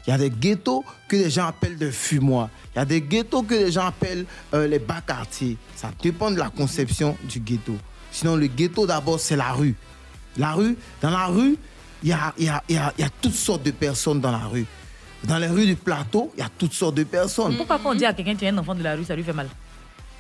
Il 0.06 0.10
y 0.10 0.12
a 0.12 0.18
des 0.18 0.30
ghettos 0.30 0.84
que 1.08 1.16
les 1.16 1.30
gens 1.30 1.46
appellent 1.46 1.76
des 1.76 1.92
fumoirs. 1.92 2.48
Il 2.74 2.78
y 2.78 2.82
a 2.82 2.84
des 2.84 3.00
ghettos 3.02 3.42
que 3.42 3.54
les 3.54 3.70
gens 3.72 3.86
appellent 3.86 4.24
euh, 4.54 4.66
les 4.66 4.78
bas 4.78 5.00
quartiers. 5.06 5.56
Ça 5.76 5.90
dépend 6.02 6.30
de 6.30 6.36
la 6.36 6.48
conception 6.50 7.16
du 7.28 7.40
ghetto. 7.40 7.74
Sinon, 8.10 8.36
le 8.36 8.46
ghetto, 8.46 8.86
d'abord, 8.86 9.20
c'est 9.20 9.36
la 9.36 9.52
rue. 9.52 9.74
La 10.38 10.52
rue, 10.52 10.76
dans 11.02 11.10
la 11.10 11.26
rue, 11.26 11.56
il 12.02 12.08
y 12.10 12.12
a, 12.12 12.32
il 12.38 12.44
y, 12.44 12.48
a, 12.48 12.62
il 12.68 12.74
y, 12.76 12.78
a, 12.78 12.92
il 12.98 13.02
y 13.02 13.04
a 13.04 13.10
toutes 13.20 13.34
sortes 13.34 13.62
de 13.62 13.70
personnes 13.70 14.20
dans 14.20 14.30
la 14.32 14.38
rue. 14.46 14.66
Dans 15.24 15.38
les 15.38 15.48
rues 15.48 15.66
du 15.66 15.74
plateau, 15.76 16.30
il 16.36 16.40
y 16.40 16.42
a 16.42 16.48
toutes 16.56 16.72
sortes 16.72 16.94
de 16.94 17.04
personnes. 17.04 17.56
Pourquoi 17.56 17.78
quand 17.82 17.90
on 17.90 17.94
dit 17.94 18.04
à 18.04 18.12
quelqu'un 18.12 18.34
que 18.34 18.38
tu 18.38 18.44
es 18.44 18.48
un 18.48 18.58
enfant 18.58 18.74
de 18.74 18.82
la 18.82 18.94
rue, 18.94 19.04
ça 19.04 19.16
lui 19.16 19.24
fait 19.24 19.32
mal? 19.32 19.48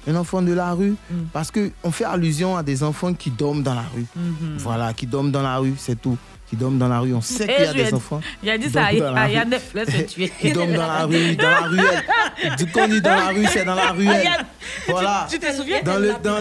Un 0.06 0.16
enfant 0.16 0.40
de 0.42 0.52
la 0.52 0.72
rue, 0.72 0.96
parce 1.32 1.50
qu'on 1.50 1.90
fait 1.90 2.04
allusion 2.04 2.56
à 2.56 2.62
des 2.62 2.82
enfants 2.82 3.12
qui 3.14 3.30
dorment 3.30 3.62
dans 3.62 3.74
la 3.74 3.84
rue. 3.94 4.06
Mhm. 4.16 4.56
Voilà, 4.58 4.92
qui 4.94 5.06
dorment 5.06 5.30
dans 5.30 5.42
la 5.42 5.58
rue, 5.58 5.74
c'est 5.76 6.00
tout. 6.00 6.16
Qui 6.50 6.56
dorment 6.56 6.78
dans 6.78 6.88
la 6.88 7.00
rue. 7.00 7.12
On 7.14 7.20
sait 7.20 7.44
Eh, 7.48 7.54
qu'il 7.54 7.64
y 7.64 7.68
a 7.68 7.70
ai 7.72 7.84
des 7.84 7.94
enfants. 7.94 8.20
il 8.42 8.48
a 8.50 8.56
dit 8.56 8.66
qui 8.66 8.72
ça 8.72 8.86
à- 8.86 8.92
dorment 8.92 9.08
dans 9.08 9.14
la 9.14 9.20
à 9.20 9.26
rue. 9.26 9.32
Yann 9.32 9.50
laisse-le 9.50 10.06
tuer. 10.06 10.32
Qui 10.40 10.52
dorment 10.52 10.72
dans 10.72 10.86
la 10.86 11.04
rue, 11.04 11.36
dans 11.36 11.50
la 11.50 11.60
ruelle. 11.60 12.04
Du 12.56 12.66
coup, 12.66 12.78
on 12.80 12.88
dit 12.88 13.00
dans 13.02 13.14
la 13.16 13.28
rue, 13.28 13.46
c'est 13.52 13.64
dans 13.66 13.74
la 13.74 13.90
ruelle. 13.92 14.28
Voilà. 14.88 15.26
tu- 15.30 15.38
te 15.38 15.52
souviens 15.52 15.82
Dans, 15.84 15.98
le, 15.98 16.14
dans, 16.22 16.38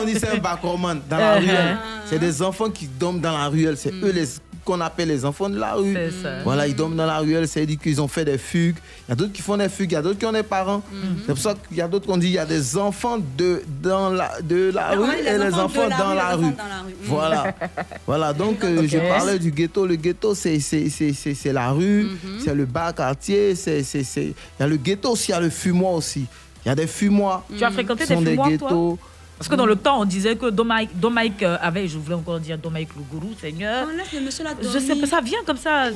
on 0.00 0.04
dit 0.04 0.14
c'est 0.18 0.28
un 0.28 0.38
backroman. 0.38 1.00
Dans 1.08 1.16
la 1.18 1.36
Uh-huh. 1.38 1.44
ruelle. 1.44 1.76
C'est 2.06 2.18
des 2.18 2.42
enfants 2.42 2.68
qui 2.70 2.86
dorment 2.88 3.20
dans 3.20 3.38
la 3.38 3.46
ruelle. 3.48 3.76
C'est 3.76 3.92
eux 3.92 4.10
les 4.12 4.26
qu'on 4.64 4.80
appelle 4.80 5.08
les 5.08 5.24
enfants 5.24 5.48
de 5.50 5.58
la 5.58 5.74
rue. 5.74 5.94
Ça. 6.22 6.42
Voilà, 6.44 6.66
ils 6.66 6.74
dorment 6.74 6.96
dans 6.96 7.06
la 7.06 7.18
ruelle, 7.18 7.48
c'est 7.48 7.66
dit 7.66 7.76
qu'ils 7.78 8.00
ont 8.00 8.08
fait 8.08 8.24
des 8.24 8.38
fugues. 8.38 8.76
Il 9.06 9.10
y 9.10 9.12
a 9.12 9.14
d'autres 9.16 9.32
qui 9.32 9.42
font 9.42 9.56
des 9.56 9.68
fugues, 9.68 9.90
il 9.90 9.94
y 9.94 9.98
a 9.98 10.02
d'autres 10.02 10.18
qui 10.18 10.26
ont 10.26 10.32
des 10.32 10.42
parents. 10.42 10.82
C'est 11.20 11.32
pour 11.32 11.38
ça 11.38 11.54
qu'il 11.68 11.76
y 11.76 11.80
a 11.80 11.88
d'autres 11.88 12.06
qu'on 12.06 12.16
dit 12.16 12.28
il 12.28 12.32
y 12.34 12.38
a 12.38 12.46
des 12.46 12.76
enfants 12.76 13.18
de, 13.36 13.62
dans 13.82 14.10
la, 14.10 14.40
de 14.42 14.70
la 14.74 14.88
Ah 14.88 14.92
rue 14.94 15.00
ouais, 15.08 15.22
les 15.22 15.28
et 15.30 15.38
les 15.38 15.54
enfants 15.54 15.64
enfants 15.64 15.84
de 15.86 15.90
la 15.90 15.96
dans 15.98 16.08
rue, 16.10 16.16
la 16.16 16.28
rue. 16.36 16.44
enfants 16.46 16.56
dans 16.58 16.68
la 16.68 16.82
rue. 16.82 16.94
Voilà. 17.02 17.54
voilà, 18.06 18.32
donc 18.32 18.64
euh, 18.64 18.86
je 18.86 18.98
parlais 18.98 19.38
du 19.38 19.50
ghetto. 19.50 19.86
Le 19.86 19.96
ghetto, 19.96 20.34
c'est 20.34 20.60
c'est- 20.60 20.88
c'est- 20.88 21.12
c'est- 21.12 21.34
c'est 21.34 21.52
la 21.52 21.70
rue, 21.70 22.04
Mm-hmm. 22.04 22.44
c'est 22.44 22.54
le 22.54 22.64
bas 22.64 22.92
quartier, 22.92 23.54
c'est 23.54 23.82
c'est- 23.82 24.04
c'est- 24.04 24.26
il 24.26 24.60
y 24.60 24.62
a 24.62 24.66
le 24.66 24.76
ghetto 24.76 25.10
aussi, 25.10 25.30
il 25.30 25.34
y 25.34 25.34
a 25.34 25.40
le 25.40 25.50
fumoir 25.50 25.92
aussi. 25.94 26.26
Il 26.64 26.68
y 26.68 26.70
a 26.70 26.74
des 26.76 26.86
fumoirs. 26.86 27.42
Tu 27.56 27.64
as 27.64 27.70
fréquenté 27.72 28.04
qui 28.04 28.08
des 28.10 28.14
sont 28.14 28.20
fumoirs, 28.24 28.48
ghettos. 28.50 28.68
toi 28.68 28.98
Parce 29.38 29.48
que 29.48 29.56
dans 29.56 29.66
le 29.66 29.74
temps, 29.74 30.00
on 30.00 30.04
disait 30.04 30.36
que 30.36 30.50
Dominique, 30.50 30.96
Dominique 31.00 31.42
euh, 31.42 31.56
avait, 31.60 31.88
je 31.88 31.98
voulais 31.98 32.14
encore 32.14 32.38
dire 32.38 32.56
Dominique 32.56 32.90
le 32.96 33.02
gourou, 33.02 33.32
Seigneur. 33.40 33.88
Enlève 33.88 34.06
le 34.14 34.20
monsieur 34.20 34.44
là. 34.44 34.50
Je 34.60 34.78
sais 34.78 34.94
pas, 34.94 35.06
ça 35.06 35.20
vient 35.20 35.40
comme 35.44 35.56
ça. 35.56 35.88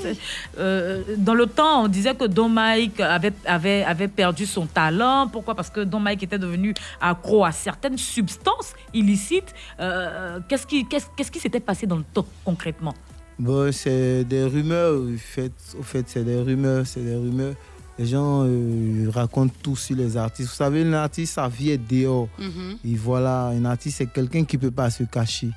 euh, 0.59 1.03
dans 1.17 1.35
le 1.35 1.47
temps, 1.47 1.85
on 1.85 1.89
disait 1.89 2.15
que 2.15 2.25
Don 2.25 2.49
Mike 2.49 2.99
avait, 2.99 3.33
avait, 3.45 3.85
avait 3.85 4.09
perdu 4.09 4.47
son 4.47 4.67
talent. 4.67 5.29
Pourquoi? 5.31 5.55
Parce 5.55 5.71
que 5.71 5.81
Don 5.81 6.01
Mike 6.01 6.25
était 6.25 6.39
devenu 6.41 6.75
accro 7.01 7.45
à 7.45 7.53
certaines 7.53 7.99
substances 7.99 8.73
illicites. 8.93 9.55
Euh, 9.79 10.41
qu'est-ce 10.49 10.67
qui 10.67 10.85
qu'est-ce, 10.89 11.07
qu'est-ce 11.17 11.31
qui 11.31 11.39
s'était 11.39 11.61
passé 11.61 11.87
dans 11.87 11.97
le 11.99 12.05
temps 12.13 12.27
concrètement? 12.45 12.95
Bon, 13.39 13.71
c'est 13.71 14.25
des 14.25 14.45
rumeurs. 14.45 14.95
Au 14.95 15.17
fait, 15.19 15.53
au 15.79 15.83
fait 15.83 16.05
c'est 16.09 16.25
des 16.25 16.41
rumeurs, 16.41 16.85
c'est 16.87 17.05
des 17.05 17.15
rumeurs. 17.15 17.55
Les 17.99 18.07
gens 18.07 18.45
euh, 18.45 19.11
racontent 19.11 19.55
tout 19.63 19.77
sur 19.77 19.97
les 19.97 20.17
artistes. 20.17 20.51
Vous 20.51 20.55
savez, 20.57 20.83
un 20.83 20.93
artiste, 20.93 21.35
sa 21.35 21.49
vie 21.49 21.71
est 21.71 21.79
dehors. 21.79 22.29
Mhm. 22.39 22.77
Et 22.85 22.95
voilà, 22.95 23.47
un 23.47 23.65
artiste, 23.65 23.99
c'est 23.99 24.13
quelqu'un 24.13 24.45
qui 24.45 24.57
ne 24.57 24.63
peut 24.63 24.71
pas 24.71 24.91
se 24.91 25.05
cacher. 25.05 25.51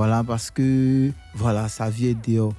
Voilà, 0.00 0.24
parce 0.26 0.50
que 0.50 1.10
voilà, 1.34 1.68
sa 1.68 1.90
vie 1.90 2.08
est 2.08 2.14
dehors. 2.26 2.54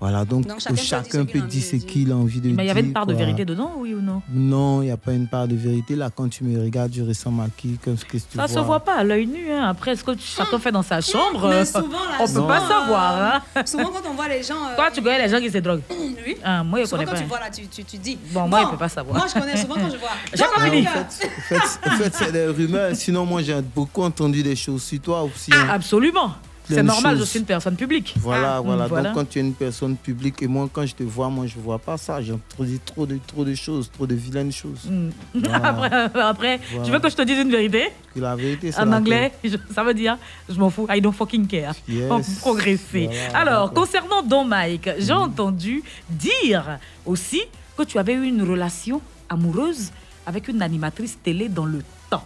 Voilà, 0.00 0.24
donc, 0.24 0.44
Donc, 0.48 0.58
chacun, 0.58 0.74
chacun 0.82 1.24
peut 1.24 1.40
dire 1.42 1.62
ce 1.62 1.76
peut 1.76 1.86
qu'il 1.86 2.10
a 2.10 2.16
envie 2.16 2.40
de 2.40 2.48
dire. 2.48 2.56
Mais 2.56 2.64
il 2.64 2.66
y 2.66 2.70
avait 2.70 2.80
une 2.80 2.92
part 2.92 3.06
de 3.06 3.14
vérité 3.14 3.44
dedans, 3.44 3.74
oui 3.78 3.94
ou 3.94 4.00
non? 4.00 4.22
Non, 4.28 4.82
il 4.82 4.86
n'y 4.86 4.90
a 4.90 4.96
pas 4.96 5.12
une 5.12 5.28
part 5.28 5.46
de 5.46 5.54
vérité. 5.54 5.94
Là, 5.94 6.10
quand 6.12 6.28
tu 6.28 6.42
me 6.42 6.60
regardes, 6.60 6.92
je 6.92 7.02
ressemble 7.02 7.42
à 7.42 7.46
qui 7.56 7.78
Comme 7.84 7.96
ce 7.96 8.04
que 8.04 8.16
tu 8.16 8.22
Ça 8.34 8.46
vois. 8.46 8.48
se 8.48 8.58
voit 8.58 8.80
pas 8.80 8.96
à 8.96 9.04
l'œil 9.04 9.28
nu. 9.28 9.52
hein. 9.52 9.68
Après, 9.68 9.94
ce 9.94 10.02
que 10.02 10.10
chacun 10.18 10.58
fait 10.58 10.72
dans 10.72 10.82
sa 10.82 11.00
chambre, 11.00 11.46
Mais 11.48 11.54
euh, 11.54 11.64
souvent, 11.64 11.90
là, 11.90 12.16
on 12.18 12.26
peut 12.26 12.32
souvent, 12.32 12.48
pas 12.48 12.60
savoir. 12.60 13.12
euh, 13.14 13.38
hein. 13.54 13.62
Souvent, 13.66 13.84
quand 13.90 14.10
on 14.10 14.14
voit 14.14 14.26
les 14.28 14.42
gens. 14.42 14.56
euh, 14.56 14.74
Toi, 14.74 14.90
tu 14.92 15.00
connais 15.00 15.22
les 15.24 15.28
gens 15.28 15.38
qui 15.38 15.48
se 15.50 15.58
droguent 15.58 15.82
Oui. 16.26 16.36
Ah, 16.42 16.64
moi, 16.64 16.80
je 16.80 16.86
Souvent, 16.86 16.96
connais 17.04 17.06
quand 17.06 17.16
pas. 17.16 17.22
tu 17.22 17.28
vois 17.28 17.38
là, 17.38 17.50
tu, 17.50 17.66
tu, 17.68 17.84
tu 17.84 17.98
dis. 17.98 18.18
Bon, 18.32 18.48
moi, 18.48 18.62
il 18.64 18.68
peut 18.70 18.76
pas 18.76 18.88
savoir. 18.88 19.16
Moi, 19.16 19.26
je 19.32 19.38
connais 19.40 19.56
souvent 19.56 19.76
quand 19.76 19.90
je 19.92 19.96
vois. 19.96 20.10
J'ai 20.34 20.42
pas 20.44 20.64
fini. 20.64 20.88
En 20.88 21.40
fait, 21.40 21.78
en 21.86 21.90
fait, 21.98 22.14
c'est 22.16 22.32
des 22.32 22.46
rumeurs. 22.46 22.96
Sinon, 22.96 23.24
moi, 23.24 23.42
j'ai 23.42 23.60
beaucoup 23.62 24.02
entendu 24.02 24.42
des 24.42 24.56
choses 24.56 24.82
sur 24.82 25.00
toi 25.00 25.22
aussi. 25.22 25.52
hein. 25.54 25.66
Ah, 25.70 25.74
absolument. 25.74 26.32
C'est 26.76 26.82
normal, 26.82 27.12
choses. 27.16 27.20
je 27.26 27.30
suis 27.30 27.38
une 27.40 27.44
personne 27.44 27.76
publique. 27.76 28.14
Voilà, 28.18 28.56
Ah, 28.56 28.60
voilà. 28.60 28.88
Donc, 28.88 29.14
quand 29.14 29.28
tu 29.28 29.38
es 29.38 29.42
une 29.42 29.54
personne 29.54 29.96
publique 29.96 30.42
et 30.42 30.46
moi, 30.46 30.68
quand 30.72 30.86
je 30.86 30.94
te 30.94 31.02
vois, 31.02 31.28
moi, 31.28 31.46
je 31.46 31.58
vois 31.58 31.78
pas 31.78 31.96
ça. 31.96 32.20
J'ai 32.22 32.32
entendu 32.32 32.78
trop 32.84 33.06
de, 33.06 33.18
trop 33.26 33.44
de 33.44 33.54
choses, 33.54 33.90
trop 33.90 34.06
de 34.06 34.14
vilaines 34.14 34.52
choses. 34.52 34.88
Mm. 34.88 35.08
Voilà. 35.34 35.56
après, 35.68 36.20
après 36.20 36.60
Voilà. 36.70 36.84
tu 36.84 36.90
veux 36.92 36.98
que 37.00 37.08
je 37.10 37.16
te 37.16 37.22
dise 37.22 37.38
une 37.38 37.50
vérité? 37.50 37.84
Que 38.14 38.20
la 38.20 38.34
vérité, 38.36 38.72
c'est 38.72 38.80
En 38.80 38.92
anglais, 38.92 39.32
je- 39.44 39.56
ça 39.74 39.82
veut 39.84 39.94
dire 39.94 40.16
je 40.48 40.58
m'en 40.58 40.70
fous, 40.70 40.86
I 40.90 41.00
don't 41.00 41.12
fucking 41.14 41.46
care. 41.46 41.74
Yes. 41.88 42.10
On 42.10 42.20
progresser. 42.40 43.06
Voilà, 43.06 43.38
Alors, 43.38 43.72
concernant 43.72 44.22
Don 44.22 44.44
Mike, 44.44 44.88
j'ai 44.98 45.12
entendu 45.12 45.82
dire 46.08 46.78
aussi 47.06 47.42
que 47.76 47.82
tu 47.84 47.98
avais 47.98 48.14
eu 48.14 48.24
une 48.24 48.42
relation 48.42 49.00
amoureuse 49.28 49.90
avec 50.26 50.48
une 50.48 50.60
animatrice 50.62 51.18
télé 51.22 51.48
dans 51.48 51.64
le 51.64 51.80
temps. 52.10 52.24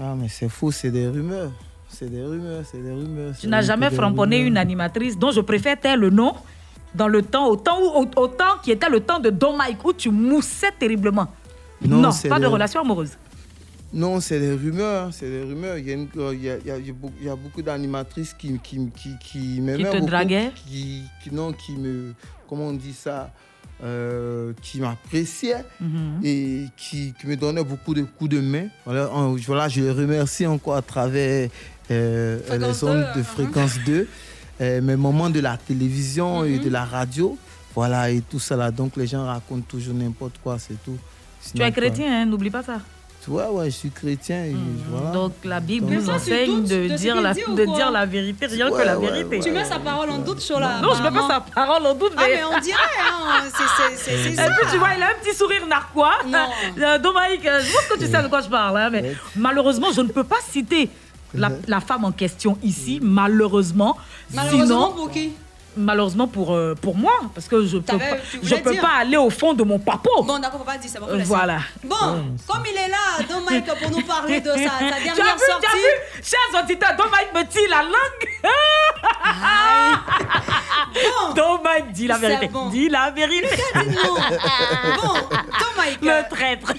Ah, 0.00 0.14
mais 0.16 0.28
c'est 0.28 0.48
faux, 0.48 0.70
c'est 0.72 0.90
des 0.90 1.06
rumeurs. 1.08 1.52
C'est 1.98 2.10
des 2.10 2.22
rumeurs, 2.22 2.62
c'est 2.70 2.82
des 2.82 2.90
rumeurs. 2.90 3.32
Tu 3.40 3.46
n'as 3.48 3.62
jamais 3.62 3.90
framponné 3.90 4.38
une 4.38 4.56
animatrice 4.56 5.18
dont 5.18 5.30
je 5.30 5.40
préfère 5.40 5.78
taire 5.78 5.96
le 5.96 6.10
nom 6.10 6.34
dans 6.94 7.08
le 7.08 7.22
temps, 7.22 7.46
au 7.48 7.56
temps, 7.56 7.78
où, 7.80 8.02
au, 8.02 8.06
au 8.22 8.28
temps 8.28 8.56
qui 8.62 8.70
était 8.72 8.88
le 8.90 9.00
temps 9.00 9.18
de 9.20 9.30
Don 9.30 9.56
Mike, 9.56 9.84
où 9.84 9.92
tu 9.92 10.10
moussais 10.10 10.72
terriblement. 10.78 11.28
Non, 11.84 11.98
Non, 11.98 12.10
pas 12.28 12.40
de 12.40 12.46
relation 12.46 12.80
amoureuse. 12.80 13.12
Non, 13.92 14.18
c'est 14.20 14.40
des 14.40 14.52
rumeurs, 14.52 15.10
c'est 15.12 15.28
des 15.30 15.42
rumeurs. 15.42 15.78
Il 15.78 15.86
y 15.86 15.90
a, 15.90 15.94
une- 15.94 16.08
il 16.32 16.42
y 16.42 16.50
a- 16.50 16.56
il 16.58 16.66
y 16.66 16.70
a- 16.72 16.78
il 16.78 17.26
y 17.26 17.28
a 17.28 17.36
beaucoup- 17.36 17.62
d'animatrices 17.62 18.34
qui, 18.34 18.58
qui, 18.58 18.90
qui, 18.96 19.10
qui 19.20 19.60
m'aimaient 19.60 19.90
te 19.90 20.04
draguaient 20.04 20.50
qui, 20.66 21.02
qui- 21.22 21.32
non, 21.32 21.52
qui 21.52 21.72
me, 21.76 22.12
comment 22.48 22.68
on 22.68 22.72
dit 22.72 22.92
ça, 22.92 23.30
euh, 23.82 24.52
qui 24.62 24.80
m'appréciaient 24.80 25.64
Mhm. 25.80 26.20
et 26.24 26.64
qui, 26.76 27.12
qui 27.20 27.26
me 27.26 27.36
donnaient 27.36 27.62
beaucoup 27.64 27.94
de 27.94 28.02
coups 28.02 28.30
de 28.30 28.40
main. 28.40 28.66
Voilà, 28.84 29.10
en- 29.12 29.34
voilà, 29.36 29.68
je 29.68 29.80
les 29.82 29.90
remercie 29.92 30.46
encore 30.46 30.74
à 30.76 30.82
travers 30.82 31.48
euh, 31.90 32.38
les 32.58 32.84
ondes 32.84 33.06
2, 33.14 33.20
de 33.20 33.20
hein. 33.20 33.22
fréquence 33.24 33.78
2, 33.84 34.06
euh, 34.60 34.80
mes 34.80 34.96
moments 34.96 35.30
de 35.30 35.40
la 35.40 35.56
télévision 35.56 36.44
et 36.44 36.58
Mhm. 36.58 36.64
de 36.64 36.70
la 36.70 36.84
radio. 36.84 37.36
Voilà, 37.74 38.10
et 38.10 38.20
tout 38.20 38.38
ça 38.38 38.56
là. 38.56 38.70
Donc 38.70 38.96
les 38.96 39.06
gens 39.06 39.26
racontent 39.26 39.66
toujours 39.68 39.94
n'importe 39.94 40.36
quoi, 40.42 40.56
c'est 40.58 40.82
tout. 40.84 40.96
Tu 41.54 41.60
es 41.62 41.72
chrétien, 41.72 42.22
hein, 42.22 42.26
n'oublie 42.26 42.50
pas 42.50 42.62
ça. 42.62 42.78
Ouais, 43.26 43.46
ouais, 43.46 43.64
je 43.66 43.76
suis 43.76 43.90
chrétien. 43.90 44.44
Et 44.44 44.54
voilà. 44.90 45.10
Donc 45.12 45.32
la 45.44 45.58
Bible 45.58 45.86
nous 45.90 46.10
enseigne 46.10 46.62
de, 46.64 46.94
dire 46.94 47.18
la, 47.20 47.32
de 47.32 47.74
dire 47.74 47.90
la 47.90 48.04
vérité, 48.04 48.44
rien 48.46 48.68
Ouais, 48.70 48.78
que 48.82 48.86
la 48.86 48.98
ouais, 48.98 49.10
vérité. 49.10 49.40
Tu 49.40 49.50
mets 49.50 49.64
sa 49.64 49.78
parole 49.78 50.10
en 50.10 50.18
doute 50.18 50.40
sur 50.40 50.60
la. 50.60 50.80
Non, 50.82 50.94
je 50.94 51.02
mets 51.02 51.10
pas 51.10 51.26
sa 51.26 51.40
parole 51.40 51.86
en 51.86 51.94
doute, 51.94 52.12
Ah, 52.18 52.24
mais. 52.28 52.34
mais 52.36 52.44
on 52.44 52.60
dirait, 52.60 52.76
hein. 53.00 53.42
C'est- 53.96 54.14
Et 54.30 54.36
puis 54.36 54.66
tu 54.70 54.76
vois, 54.78 54.90
il 54.96 55.02
a 55.02 55.06
un 55.06 55.18
petit 55.24 55.34
sourire 55.34 55.66
narquois. 55.66 56.12
Non. 56.28 56.46
Euh, 56.78 56.98
Domaïque, 56.98 57.46
euh, 57.46 57.60
je 57.62 57.72
pense 57.72 57.86
que 57.98 58.04
tu 58.04 58.10
sais 58.10 58.22
de 58.22 58.28
quoi 58.28 58.42
je 58.42 58.48
parle, 58.48 58.76
hein, 58.76 58.90
mais 58.90 59.14
malheureusement, 59.36 59.88
je 59.92 60.02
ne 60.02 60.08
peux 60.08 60.24
pas 60.24 60.40
citer 60.50 60.90
la, 61.34 61.50
la 61.66 61.80
femme 61.80 62.04
en 62.04 62.12
question 62.12 62.56
ici, 62.62 62.98
malheureusement. 63.02 63.96
Malheureusement 64.32 64.66
Sinon, 64.90 64.92
pour 64.92 65.10
qui? 65.10 65.32
Malheureusement 65.76 66.28
pour, 66.28 66.54
euh, 66.54 66.76
pour 66.80 66.96
moi, 66.96 67.14
parce 67.34 67.48
que 67.48 67.66
je 67.66 67.78
peux 67.78 67.82
T'avais- 67.82 68.10
pas, 68.10 68.16
je 68.44 68.54
peux 68.54 68.76
pas 68.76 68.92
aller 69.00 69.16
au 69.16 69.28
fond 69.28 69.54
de 69.54 69.64
mon 69.64 69.80
papo. 69.80 70.22
Bon, 70.22 70.38
d'accord, 70.38 70.60
faut 70.60 70.64
pas 70.64 70.78
dire 70.78 70.88
ça. 70.88 71.00
bon. 71.00 71.06
Voilà. 71.24 71.58
Bon, 71.82 71.96
comme 72.46 72.62
il 72.72 72.76
est 72.78 72.88
là, 72.88 73.18
Don 73.28 73.40
Mike, 73.40 73.66
pour 73.82 73.90
nous 73.90 74.02
parler 74.06 74.40
de 74.40 74.50
sa, 74.50 74.56
sa 74.56 74.60
Tu 74.78 74.84
as 74.84 75.00
dernière 75.00 75.14
vu, 75.14 75.14
tu 75.16 75.20
as 75.22 75.38
sortie. 75.52 75.66
vu? 75.76 76.22
Chers 76.22 76.62
auditeurs, 76.62 76.94
Domaïque 76.96 77.34
me 77.34 77.42
tire 77.42 77.70
la 77.70 77.82
langue. 77.82 78.24
Domaïque, 81.34 81.90
dis 81.92 82.06
la 82.06 82.14
C'est 82.20 82.28
vérité. 82.28 82.46
bon. 82.48 82.68
Dis 82.68 82.88
la 82.88 83.10
vérité. 83.10 83.48
non. 83.74 84.14
Bon, 85.02 85.14
Don 85.14 85.72
Mike. 85.76 85.98
Le 86.02 86.22
traître. 86.30 86.72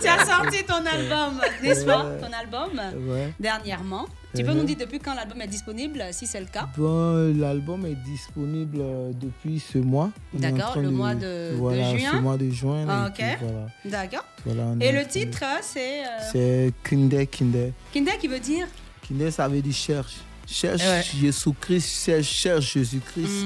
Tu 0.00 0.08
as 0.08 0.24
sorti 0.24 0.64
ton 0.64 0.74
album, 0.84 1.40
n'est-ce 1.62 1.84
pas. 1.84 2.04
Ton 2.20 2.32
album 2.32 2.70
Ouais. 3.08 3.32
dernièrement. 3.38 4.06
Tu 4.34 4.42
peux 4.44 4.52
nous 4.54 4.64
dire 4.64 4.76
depuis 4.80 4.98
quand 4.98 5.14
l'album 5.14 5.40
est 5.42 5.46
disponible, 5.46 6.02
si 6.12 6.26
c'est 6.26 6.40
le 6.40 6.46
cas? 6.46 6.66
Bon, 6.78 7.34
l'album 7.38 7.84
est 7.84 7.96
disponible 8.02 8.78
euh, 8.80 9.10
depuis 9.14 9.60
ce 9.60 9.76
mois. 9.78 10.10
D'accord, 10.32 10.78
le 10.78 10.90
mois 10.90 11.14
de- 11.14 11.52
juin. 11.54 12.12
ce 12.12 12.16
mois 12.16 12.36
de 12.38 12.48
juin. 12.50 12.86
Ah, 12.88 13.08
ok. 13.10 13.22
voilà. 13.42 13.66
D'accord. 13.84 14.24
Voilà, 14.46 14.64
Et 14.80 14.90
le 14.92 15.06
titre, 15.06 15.44
c'est. 15.60 16.00
euh, 16.02 16.06
C'est 16.32 16.72
Kinder 16.82 17.26
Kinder. 17.26 17.72
Kinder 17.92 18.16
qui 18.18 18.28
veut 18.28 18.40
dire? 18.40 18.66
Kinder, 19.06 19.30
ça 19.30 19.46
veut 19.48 19.60
dire 19.60 19.74
cherche. 19.74 20.16
Cherche 20.46 20.82
Ouais. 20.82 21.02
Jésus-Christ, 21.20 22.04
cherche, 22.04 22.26
cherche 22.26 22.72
Jésus-Christ. 22.72 23.44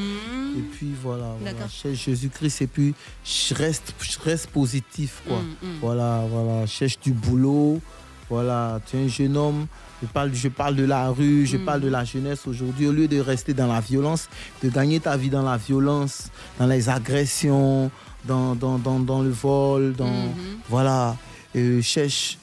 Et 0.56 0.60
puis 0.60 0.92
voilà, 1.02 1.34
voilà. 1.40 1.68
Cherche 1.68 2.04
Jésus-Christ 2.04 2.62
et 2.62 2.66
puis 2.66 2.94
je 3.24 3.54
reste, 3.54 3.94
je 4.00 4.18
reste 4.24 4.48
positif. 4.48 5.22
Quoi. 5.26 5.38
Mhm, 5.38 5.44
mhm. 5.62 5.78
Voilà, 5.80 6.24
voilà. 6.30 6.66
Cherche 6.66 6.98
du 7.00 7.12
boulot. 7.12 7.80
Voilà, 8.28 8.80
tu 8.90 8.96
es 8.96 9.04
un 9.04 9.08
jeune 9.08 9.36
homme. 9.36 9.66
Je 10.02 10.08
parle, 10.08 10.34
je 10.34 10.48
parle 10.48 10.74
de 10.74 10.84
la 10.84 11.08
rue, 11.10 11.46
je 11.46 11.56
parle 11.58 11.80
de 11.80 11.88
la 11.88 12.04
jeunesse 12.04 12.46
aujourd'hui. 12.46 12.88
Au 12.88 12.92
lieu 12.92 13.06
de 13.06 13.20
rester 13.20 13.54
dans 13.54 13.68
la 13.68 13.80
violence, 13.80 14.28
de 14.62 14.68
gagner 14.68 14.98
ta 14.98 15.16
vie 15.16 15.30
dans 15.30 15.42
la 15.42 15.56
violence, 15.56 16.24
dans 16.58 16.66
les 16.66 16.88
agressions, 16.88 17.90
dans, 18.24 18.56
dans, 18.56 18.78
dans, 18.78 18.98
dans 18.98 19.22
le 19.22 19.30
vol, 19.30 19.94
dans. 19.94 20.34
Voilà. 20.68 21.16
Euh, 21.54 21.80
cherche 21.80 22.38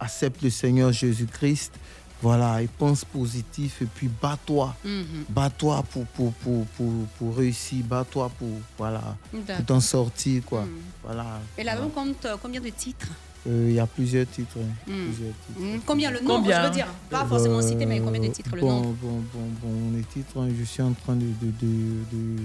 accepte 0.00 0.42
le 0.42 0.50
Seigneur 0.50 0.92
Jésus-Christ. 0.92 1.72
Voilà, 2.22 2.62
et 2.62 2.68
pense 2.68 3.04
positif 3.04 3.82
et 3.82 3.86
puis 3.86 4.08
bats-toi. 4.08 4.74
Mhm. 4.84 5.24
Bats-toi 5.28 5.82
pour, 5.90 6.06
pour, 6.06 6.32
pour, 6.34 6.64
pour, 6.66 6.92
pour 7.18 7.36
réussir, 7.36 7.84
bats-toi 7.84 8.30
pour, 8.38 8.48
voilà, 8.78 9.16
pour 9.30 9.64
t'en 9.66 9.80
sortir. 9.80 10.42
Quoi. 10.44 10.62
Mhm. 10.62 10.68
Voilà. 11.02 11.26
Et 11.58 11.64
l'album 11.64 11.90
compte 11.90 12.24
euh, 12.24 12.36
combien 12.40 12.60
de 12.60 12.70
titres? 12.70 13.08
Euh, 13.46 13.66
Il 13.68 13.74
y 13.74 13.78
a 13.80 13.86
plusieurs 13.86 14.26
titres. 14.26 14.56
Mhm. 14.86 15.04
plusieurs 15.12 15.34
titres. 15.46 15.60
Mhm. 15.60 15.80
Combien 15.84 16.10
le 16.10 16.20
nom 16.20 16.36
Combien? 16.36 16.62
Je 16.62 16.68
veux 16.68 16.74
dire, 16.74 16.86
pas 17.10 17.26
forcément 17.26 17.58
Euh, 17.58 17.68
cité, 17.68 17.84
mais 17.84 18.00
combien 18.00 18.22
de 18.22 18.28
titres 18.28 18.54
le 18.54 18.62
bon, 18.62 18.72
nom 18.72 18.96
Bon, 19.02 19.22
bon, 19.34 19.48
bon, 19.62 19.90
les 19.94 20.04
titres, 20.04 20.38
hein, 20.40 20.48
je 20.58 20.64
suis 20.64 20.82
en 20.82 20.92
train 20.94 21.16
de... 21.16 21.26
de, 21.26 21.50
de- 21.60 22.04
de- 22.12 22.42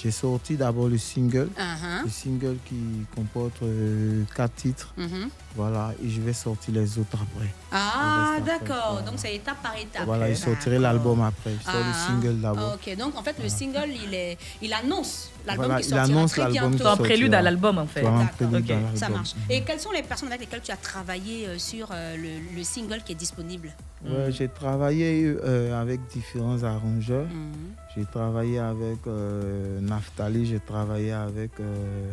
J'ai 0.00 0.12
sorti 0.12 0.56
d'abord 0.56 0.88
le 0.88 0.96
single. 0.96 1.50
Uh-huh. 1.58 2.04
Le 2.04 2.08
single 2.10 2.56
qui 2.64 2.76
comporte 3.16 3.60
euh, 3.62 4.22
quatre 4.34 4.54
titres. 4.54 4.94
Mhm. 4.96 5.28
Voilà, 5.58 5.92
et 6.00 6.08
je 6.08 6.20
vais 6.20 6.32
sortir 6.32 6.72
les 6.72 6.98
autres 7.00 7.18
après. 7.20 7.48
Ah, 7.72 8.36
d'accord. 8.46 8.92
voilà. 8.92 9.06
Donc 9.10 9.14
c'est 9.16 9.34
étape 9.34 9.60
par 9.60 9.76
étape. 9.76 10.04
Voilà, 10.06 10.30
je 10.30 10.34
sortirai 10.36 10.78
l'album 10.78 11.20
après. 11.20 11.50
Je 11.58 11.64
sors 11.64 11.74
le 11.74 11.92
Ah, 11.92 12.06
single 12.06 12.40
d'abord. 12.40 12.74
Ok, 12.74 12.96
donc 12.96 13.18
en 13.18 13.22
fait, 13.24 13.34
le 13.42 13.48
single, 13.48 13.88
il, 14.06 14.14
est, 14.14 14.38
il 14.62 14.72
annonce 14.72 15.30
l'album 15.44 15.66
Voilà, 15.66 15.80
qui 15.80 15.88
il 15.88 15.90
sortira 15.90 16.16
annonce 16.16 16.30
très 16.30 16.42
l'album 16.42 16.70
bientôt. 16.70 16.84
C'est 16.84 16.90
un 16.90 16.96
prélude 16.96 17.34
à 17.34 17.42
l'album, 17.42 17.78
en 17.78 17.86
fait. 17.88 18.02
Voilà, 18.02 18.16
un 18.18 18.20
D'accord. 18.20 18.36
prélude 18.36 18.64
Ok, 18.64 18.70
à 18.70 18.74
l'album. 18.74 18.96
Ça 18.96 19.08
marche. 19.08 19.30
Et 19.50 19.62
quelles 19.62 19.80
sont 19.80 19.90
les 19.90 20.02
personnes 20.04 20.28
avec 20.28 20.40
lesquelles 20.42 20.62
tu 20.62 20.70
as 20.70 20.76
travaillé 20.76 21.48
euh, 21.48 21.58
sur 21.58 21.88
euh, 21.90 22.16
le, 22.16 22.56
le 22.56 22.62
single 22.62 23.02
qui 23.04 23.10
est 23.12 23.16
disponible? 23.16 23.74
Ouais, 24.06 24.30
J'ai 24.30 24.46
travaillé 24.48 25.24
euh, 25.26 25.80
avec 25.82 26.06
différents 26.06 26.62
arrangeurs. 26.62 27.26
Mhm. 27.26 27.52
J'ai 27.96 28.04
travaillé 28.04 28.60
avec 28.60 28.98
euh, 29.08 29.80
Naftali, 29.80 30.46
j'ai 30.46 30.60
travaillé 30.60 31.10
avec 31.10 31.50
euh, 31.58 32.12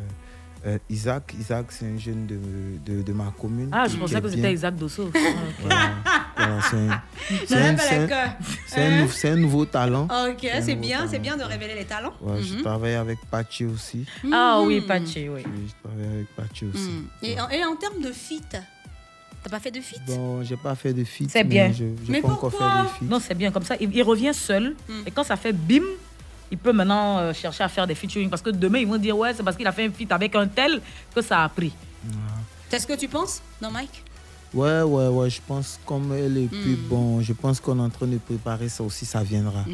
euh, 0.66 0.78
Isaac. 0.90 1.34
Isaac, 1.40 1.68
c'est 1.70 1.86
un 1.86 1.98
jeune 1.98 2.26
de, 2.26 2.40
de, 2.86 3.02
de 3.04 3.14
ma 3.14 3.32
commune. 3.40 3.70
Ah, 3.72 3.86
je 3.88 3.98
pensais 3.98 4.20
que 4.22 4.30
c'était 4.30 4.54
Isaac 4.54 4.76
Dosso. 4.76 5.10
Voilà, 5.62 5.92
voilà, 6.38 6.60
c'est 8.68 9.30
un- 9.30 9.36
nouveau 9.36 9.66
talent. 9.66 10.08
Ok, 10.30 10.48
c'est 10.62 10.76
bien, 10.76 11.08
c'est 11.08 11.20
bien 11.20 11.38
de 11.38 11.44
révéler 11.44 11.76
les 11.76 11.86
talents. 11.86 12.14
Ouais, 12.22 12.42
J'ai 12.42 12.56
Mhm. 12.58 12.62
travaillé 12.64 12.96
avec 12.96 13.20
Pachi 13.30 13.66
aussi. 13.66 14.06
Ah 14.32 14.62
oui, 14.64 14.80
Mhm. 14.82 14.88
Pachi, 14.88 15.30
oui. 15.30 15.42
J'ai 15.44 15.74
travaillé 15.84 16.08
avec 16.16 16.28
Pachi 16.36 16.66
aussi. 16.74 16.90
Mhm. 16.90 17.06
Et, 17.24 17.40
en, 17.40 17.50
et 17.50 17.64
en 17.66 17.76
termes 17.76 18.02
de 18.02 18.12
feat, 18.12 18.58
t'as 19.44 19.50
pas 19.50 19.60
fait 19.60 19.72
de 19.72 19.82
feat 19.82 20.02
Bon, 20.08 20.44
j'ai 20.44 20.58
pas 20.58 20.76
fait 20.76 20.94
de 20.94 21.04
feat. 21.04 21.30
C'est 21.32 21.44
mais 21.44 21.50
bien. 21.50 21.72
Je 21.72 21.84
Mais 22.12 22.18
n'ai 22.18 22.22
pas 22.22 22.30
encore 22.30 22.52
fait 22.52 22.58
pourquoi? 22.58 22.84
de 22.84 22.88
feat. 22.90 23.10
Non, 23.10 23.20
c'est 23.20 23.36
bien 23.36 23.52
comme 23.52 23.64
ça. 23.64 23.76
Il, 23.80 23.96
il 23.96 24.04
revient 24.04 24.34
seul. 24.34 24.76
Mm. 24.90 24.94
Et 25.08 25.12
quand 25.12 25.24
ça 25.24 25.36
fait 25.38 25.54
bim, 25.54 25.84
il 26.52 26.58
peut 26.58 26.74
maintenant 26.74 27.18
euh, 27.20 27.34
chercher 27.34 27.64
à 27.64 27.70
faire 27.70 27.88
des 27.88 27.96
featuring. 27.96 28.30
Parce 28.30 28.42
que 28.42 28.50
demain, 28.50 28.80
ils 28.80 28.88
vont 28.88 28.98
dire, 28.98 29.18
ouais, 29.18 29.34
c'est 29.34 29.44
parce 29.44 29.58
qu'il 29.58 29.68
a 29.68 29.72
fait 29.72 29.86
un 29.86 29.92
feat 29.92 30.12
avec 30.12 30.36
un 30.36 30.48
tel 30.48 30.82
que 31.14 31.22
ça 31.22 31.44
a 31.44 31.50
pris. 31.50 31.74
C'est 32.70 32.80
ce 32.80 32.88
que 32.88 32.94
tu 32.98 33.08
penses 33.08 33.42
Non, 33.62 33.72
Mike? 33.72 34.04
Ouais, 34.54 34.82
ouais, 34.84 35.08
ouais, 35.08 35.30
je 35.30 35.42
pense 35.46 35.80
comme 35.86 36.14
elle 36.14 36.38
est 36.38 36.48
plus 36.48 36.78
Mm. 36.78 36.88
bon, 36.88 37.22
je 37.22 37.34
pense 37.34 37.60
qu'on 37.60 37.78
est 37.78 37.82
en 37.82 37.90
train 37.90 38.08
de 38.08 38.18
préparer 38.18 38.70
ça 38.70 38.84
aussi, 38.84 39.06
ça 39.06 39.22
viendra. 39.22 39.66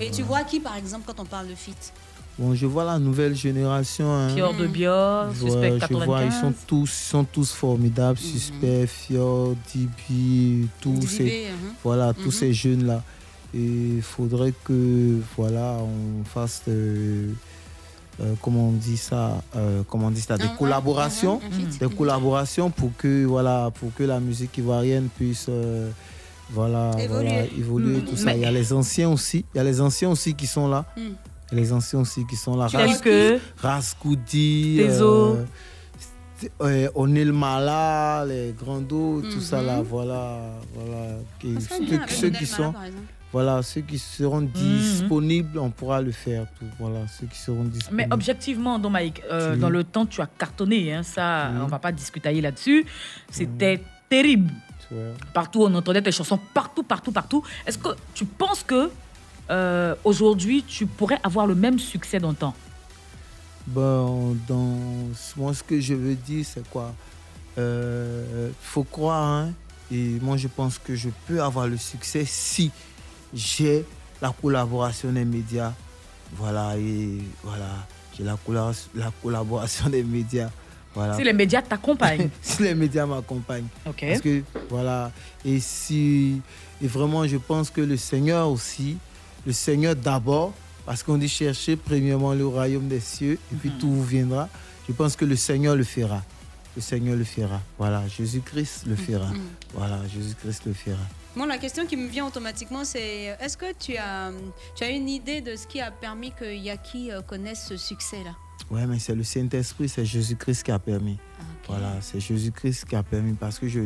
Et 0.00 0.10
tu 0.10 0.22
vois 0.22 0.42
qui, 0.44 0.60
par 0.60 0.76
exemple, 0.76 1.02
quand 1.06 1.20
on 1.20 1.24
parle 1.26 1.48
de 1.48 1.54
feat? 1.54 1.92
Bon, 2.38 2.54
je 2.54 2.66
vois 2.66 2.84
la 2.84 2.98
nouvelle 2.98 3.34
génération. 3.36 4.12
Hein. 4.12 4.28
Fior 4.34 4.54
de 4.54 4.66
Bior, 4.66 5.32
Je 5.32 5.40
Suspect 5.40 5.70
vois- 5.70 5.78
je 5.88 5.94
vois, 6.04 6.22
ils 6.22 6.28
95. 6.28 6.40
sont 6.40 6.54
tous, 6.66 6.90
ils 6.90 7.08
sont 7.10 7.24
tous 7.24 7.52
formidables. 7.52 8.18
Suspect, 8.18 8.86
Fior, 8.88 9.54
Dibi, 9.72 10.68
tous 10.80 10.90
Dibi, 10.92 11.06
ces, 11.06 11.24
mhm. 11.50 11.72
voilà, 11.82 12.12
tous 12.12 12.30
ces 12.32 12.52
jeunes 12.52 12.86
là. 12.86 13.02
Et 13.54 13.96
il 13.96 14.02
faudrait 14.02 14.52
que, 14.64 15.20
voilà, 15.36 15.76
on 15.80 16.24
fasse, 16.24 16.62
euh, 16.68 17.30
euh, 18.20 18.34
comment 18.42 18.68
on 18.68 18.72
dit 18.72 18.96
ça, 18.96 19.42
euh, 19.56 19.82
comment 19.88 20.08
on 20.08 20.10
dit 20.10 20.20
ça, 20.20 20.36
des 20.36 20.48
collaborations, 20.58 21.40
des 21.80 21.88
collaborations 21.94 22.70
pour 22.70 22.90
que, 22.98 23.24
voilà, 23.24 23.70
pour 23.78 23.94
que 23.94 24.02
la 24.02 24.18
musique 24.20 24.58
ivoirienne 24.58 25.08
puisse, 25.16 25.46
euh, 25.48 25.90
voilà, 26.50 26.90
Évoluer. 26.98 27.28
voilà, 27.28 27.44
évoluer, 27.56 27.96
Mm. 27.98 28.04
tout 28.04 28.16
ça. 28.16 28.24
Mais- 28.26 28.36
Il 28.38 28.42
y 28.42 28.44
a 28.46 28.50
les 28.52 28.72
anciens 28.72 29.08
aussi, 29.10 29.44
il 29.54 29.58
y 29.58 29.60
a 29.60 29.64
les 29.64 29.80
anciens 29.80 30.10
aussi 30.10 30.34
qui 30.34 30.46
sont 30.46 30.66
là. 30.68 30.84
Mm. 30.96 31.00
A 31.52 31.54
Les 31.54 31.72
anciens 31.72 32.00
aussi 32.00 32.26
qui 32.26 32.34
sont 32.36 32.56
là. 32.56 32.66
Tu 32.68 32.76
as 32.76 32.86
vu 32.86 32.98
que- 33.00 33.38
Rascoudi, 33.58 34.78
euh, 34.80 35.44
euh, 36.62 36.88
Onel 36.94 37.32
Mala, 37.32 38.24
les 38.26 38.52
Grandos, 38.58 39.22
tout 39.22 39.40
ça 39.40 39.62
là, 39.62 39.78
Mhm. 39.78 39.82
voilà, 39.84 40.38
voilà. 40.74 41.06
Qui- 41.38 41.54
ceux, 41.60 41.98
ceux 42.08 42.30
qui 42.30 42.46
sont. 42.46 42.74
Voilà, 43.34 43.62
ceux 43.64 43.80
qui 43.80 43.98
seront 43.98 44.42
Mhm. 44.42 44.46
disponibles, 44.52 45.58
on 45.58 45.68
pourra 45.78 46.00
le 46.00 46.12
faire. 46.12 46.46
Voilà, 46.78 47.00
ceux 47.08 47.26
qui 47.26 47.36
seront 47.36 47.64
disponibles. 47.64 47.96
Mais 47.96 48.14
objectivement, 48.14 48.78
Don 48.78 48.90
Mike, 48.90 49.22
euh, 49.28 49.56
dans 49.56 49.70
le 49.70 49.82
temps, 49.82 50.06
tu 50.06 50.20
as 50.20 50.28
cartonné. 50.42 50.94
Hein, 50.94 51.02
ça, 51.02 51.50
on 51.60 51.66
va 51.66 51.80
pas 51.80 51.90
discuter 51.90 52.40
là-dessus. 52.40 52.86
C'était 53.28 53.82
terrible. 54.08 54.52
Partout, 55.32 55.62
on 55.64 55.74
entendait 55.74 56.00
tes 56.00 56.12
chansons, 56.12 56.38
partout, 56.60 56.84
partout, 56.84 57.10
partout. 57.10 57.42
Est-ce 57.66 57.76
que 57.78 57.88
tu 58.14 58.24
penses 58.24 58.62
que 58.62 58.88
euh, 59.50 59.96
aujourd'hui, 60.04 60.62
tu 60.62 60.86
pourrais 60.86 61.18
avoir 61.24 61.48
le 61.48 61.56
même 61.56 61.80
succès 61.80 62.20
dans 62.20 62.30
le 62.30 62.36
temps? 62.36 62.54
Bon, 63.66 64.36
dans 64.46 64.78
moi, 65.36 65.52
ce 65.54 65.62
que 65.64 65.80
je 65.80 65.94
veux 65.94 66.14
dire, 66.14 66.44
c'est 66.46 66.68
quoi? 66.70 66.94
Il 67.56 68.52
faut 68.60 68.84
croire, 68.84 69.24
hein, 69.24 69.52
et 69.90 70.18
moi, 70.22 70.36
je 70.36 70.46
pense 70.46 70.78
que 70.78 70.94
je 70.94 71.08
peux 71.26 71.42
avoir 71.42 71.66
le 71.66 71.76
succès 71.78 72.24
si 72.24 72.70
j'ai 73.34 73.84
la 74.22 74.30
collaboration 74.40 75.12
des 75.12 75.24
médias. 75.24 75.72
Voilà, 76.36 76.76
et 76.76 77.18
voilà, 77.42 77.86
j'ai 78.16 78.24
la, 78.24 78.36
la 78.94 79.12
collaboration 79.22 79.88
des 79.88 80.02
médias. 80.02 80.50
Voilà. 80.94 81.16
Si 81.16 81.24
les 81.24 81.32
médias 81.32 81.62
t'accompagnent. 81.62 82.30
si 82.42 82.62
les 82.62 82.74
médias 82.74 83.04
m'accompagnent. 83.04 83.66
Ok. 83.86 84.04
Parce 84.08 84.20
que, 84.20 84.42
voilà. 84.70 85.10
Et 85.44 85.58
si. 85.58 86.40
Et 86.80 86.86
vraiment, 86.86 87.26
je 87.26 87.36
pense 87.36 87.70
que 87.70 87.80
le 87.80 87.96
Seigneur 87.96 88.48
aussi, 88.48 88.96
le 89.44 89.52
Seigneur 89.52 89.96
d'abord, 89.96 90.52
parce 90.86 91.02
qu'on 91.02 91.16
dit 91.18 91.28
chercher 91.28 91.76
premièrement 91.76 92.32
le 92.32 92.46
royaume 92.46 92.86
des 92.88 93.00
cieux, 93.00 93.38
et 93.52 93.56
puis 93.56 93.72
tout 93.80 93.90
vous 93.90 94.04
viendra. 94.04 94.48
Je 94.88 94.92
pense 94.92 95.16
que 95.16 95.24
le 95.24 95.36
Seigneur 95.36 95.74
le 95.76 95.84
fera. 95.84 96.22
Le 96.76 96.82
Seigneur 96.82 97.16
le 97.16 97.24
fera. 97.24 97.60
Voilà, 97.78 98.06
Jésus-Christ 98.06 98.84
le 98.86 98.96
fera. 98.96 99.26
Mhm. 99.26 99.40
Voilà, 99.74 99.98
Jésus-Christ 100.12 100.62
le 100.66 100.74
fera. 100.74 100.96
Bon, 101.36 101.46
la 101.46 101.58
question 101.58 101.84
qui 101.84 101.96
me 101.96 102.06
vient 102.06 102.26
automatiquement, 102.26 102.84
c'est 102.84 103.30
euh, 103.30 103.34
est-ce 103.40 103.56
que 103.56 103.72
tu 103.76 103.96
as, 103.96 104.30
tu 104.76 104.84
as 104.84 104.90
une 104.90 105.08
idée 105.08 105.40
de 105.40 105.56
ce 105.56 105.66
qui 105.66 105.80
a 105.80 105.90
permis 105.90 106.30
que 106.30 106.44
Yaki 106.44 107.10
euh, 107.10 107.22
connaisse 107.22 107.66
ce 107.68 107.76
succès-là? 107.76 108.36
Ouais, 108.70 108.86
mais 108.86 109.00
c'est 109.00 109.16
le 109.16 109.24
Saint-Esprit, 109.24 109.88
c'est 109.88 110.04
Jésus-Christ 110.04 110.62
qui 110.62 110.70
a 110.70 110.78
permis. 110.78 111.18
Voilà, 111.66 111.96
c'est 112.00 112.20
Jésus-Christ 112.20 112.84
qui 112.84 112.94
a 112.94 113.02
permis 113.02 113.32
parce 113.32 113.58
que 113.58 113.66
je, 113.66 113.80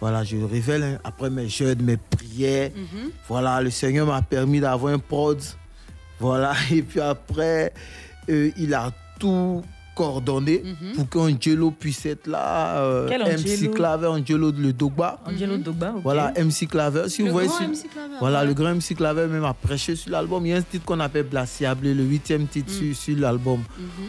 voilà, 0.00 0.24
je 0.24 0.36
révèle 0.38 0.82
hein, 0.82 0.98
après 1.04 1.30
mes 1.30 1.48
jeûnes, 1.48 1.82
mes 1.82 1.96
prières. 1.96 2.70
Mhm. 2.74 3.10
Voilà, 3.28 3.60
le 3.60 3.70
Seigneur 3.70 4.06
m'a 4.06 4.22
permis 4.22 4.58
d'avoir 4.58 4.92
un 4.92 4.98
prod. 4.98 5.40
Voilà, 6.18 6.54
et 6.72 6.82
puis 6.82 7.00
après, 7.00 7.72
euh, 8.28 8.50
il 8.56 8.74
a 8.74 8.90
tout 9.18 9.62
coordonné 9.94 10.62
Mhm. 10.64 10.92
pour 10.94 11.08
qu'Angelo 11.08 11.70
puisse 11.70 12.06
être 12.06 12.26
là. 12.26 12.78
euh, 12.78 13.06
Quel 13.08 13.22
MC 13.22 13.54
Angelo 13.56 13.70
Claver, 13.72 14.06
Angelo 14.06 14.50
le 14.52 14.72
Dogba. 14.72 15.20
Angelo 15.26 15.56
Dogba, 15.58 15.92
ok. 15.96 16.02
Voilà, 16.02 16.32
MC 16.36 16.66
Claver. 16.66 17.08
Si 17.08 17.22
Le 17.22 17.28
vous 17.28 17.32
voyez 17.32 17.48
sur- 17.48 17.58
Voilà, 18.20 18.40
ouais. 18.40 18.46
le 18.46 18.54
grand 18.54 18.70
MC 18.74 18.94
Claver 18.94 19.26
même 19.26 19.44
a 19.44 19.54
prêché 19.54 19.96
sur 19.96 20.10
l'album. 20.10 20.44
Il 20.46 20.50
y 20.50 20.52
a 20.52 20.56
un 20.58 20.62
titre 20.62 20.84
qu'on 20.84 21.00
appelle 21.00 21.24
Blaciable, 21.26 21.88
le 21.88 22.04
huitième 22.04 22.46
titre 22.46 22.72
sur, 22.72 22.94
sur 22.96 23.18
l'album, 23.18 23.62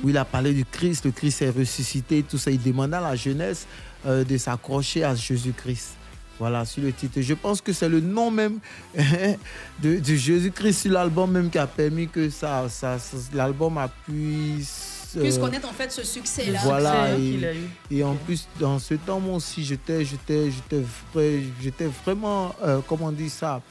où 0.04 0.10
il 0.10 0.18
a 0.18 0.26
parlé 0.26 0.54
du 0.54 0.66
Christ. 0.66 1.06
Le 1.06 1.12
Christ 1.12 1.42
est 1.42 1.50
ressuscité, 1.50 2.24
tout 2.24 2.38
ça. 2.38 2.52
Il 2.52 2.62
demande 2.62 2.94
à 2.94 3.02
la 3.02 3.16
jeunesse 3.16 3.66
euh, 4.06 4.24
de 4.24 4.38
s'accrocher 4.38 5.04
à 5.04 5.14
Jésus-Christ. 5.16 5.96
Voilà, 6.40 6.66
sur 6.66 6.82
le 6.82 6.92
titre. 6.92 7.22
Je 7.22 7.36
pense 7.36 7.62
que 7.62 7.72
c'est 7.72 7.88
le 7.90 8.00
nom 8.00 8.32
même 8.32 8.58
de, 9.84 10.00
de 10.00 10.16
Jésus-Christ 10.16 10.82
sur 10.82 10.92
l'album 10.92 11.30
même 11.32 11.50
qui 11.52 11.58
a 11.60 11.68
permis 11.68 12.08
que 12.08 12.30
ça, 12.30 12.66
ça, 12.70 12.98
ça- 12.98 13.18
l'album 13.34 13.78
a 13.78 13.88
pu... 13.88 14.64
Puisse 15.20 15.38
euh, 15.38 15.40
connaître 15.42 15.68
en 15.68 15.74
fait 15.74 15.92
ce 15.92 16.04
succès-là. 16.04 16.60
voilà, 16.64 17.08
Succès 17.16 17.22
et, 17.28 17.32
qu'il 17.32 17.46
a 17.46 17.54
eu. 17.54 17.70
et 17.92 18.04
en 18.04 18.16
plus, 18.16 18.48
dans 18.60 18.80
ce 18.80 18.94
temps, 18.96 19.20
moi 19.20 19.36
aussi, 19.38 19.64
j'étais, 19.64 20.06
j'étais, 20.06 20.50
j'étais, 20.52 20.84
vrai- 21.14 21.44
j'étais 21.62 21.88
vraiment, 22.06 22.56
euh, 22.64 22.80
comment 22.88 23.08
on 23.08 23.12
dit 23.12 23.30
ça? 23.30 23.62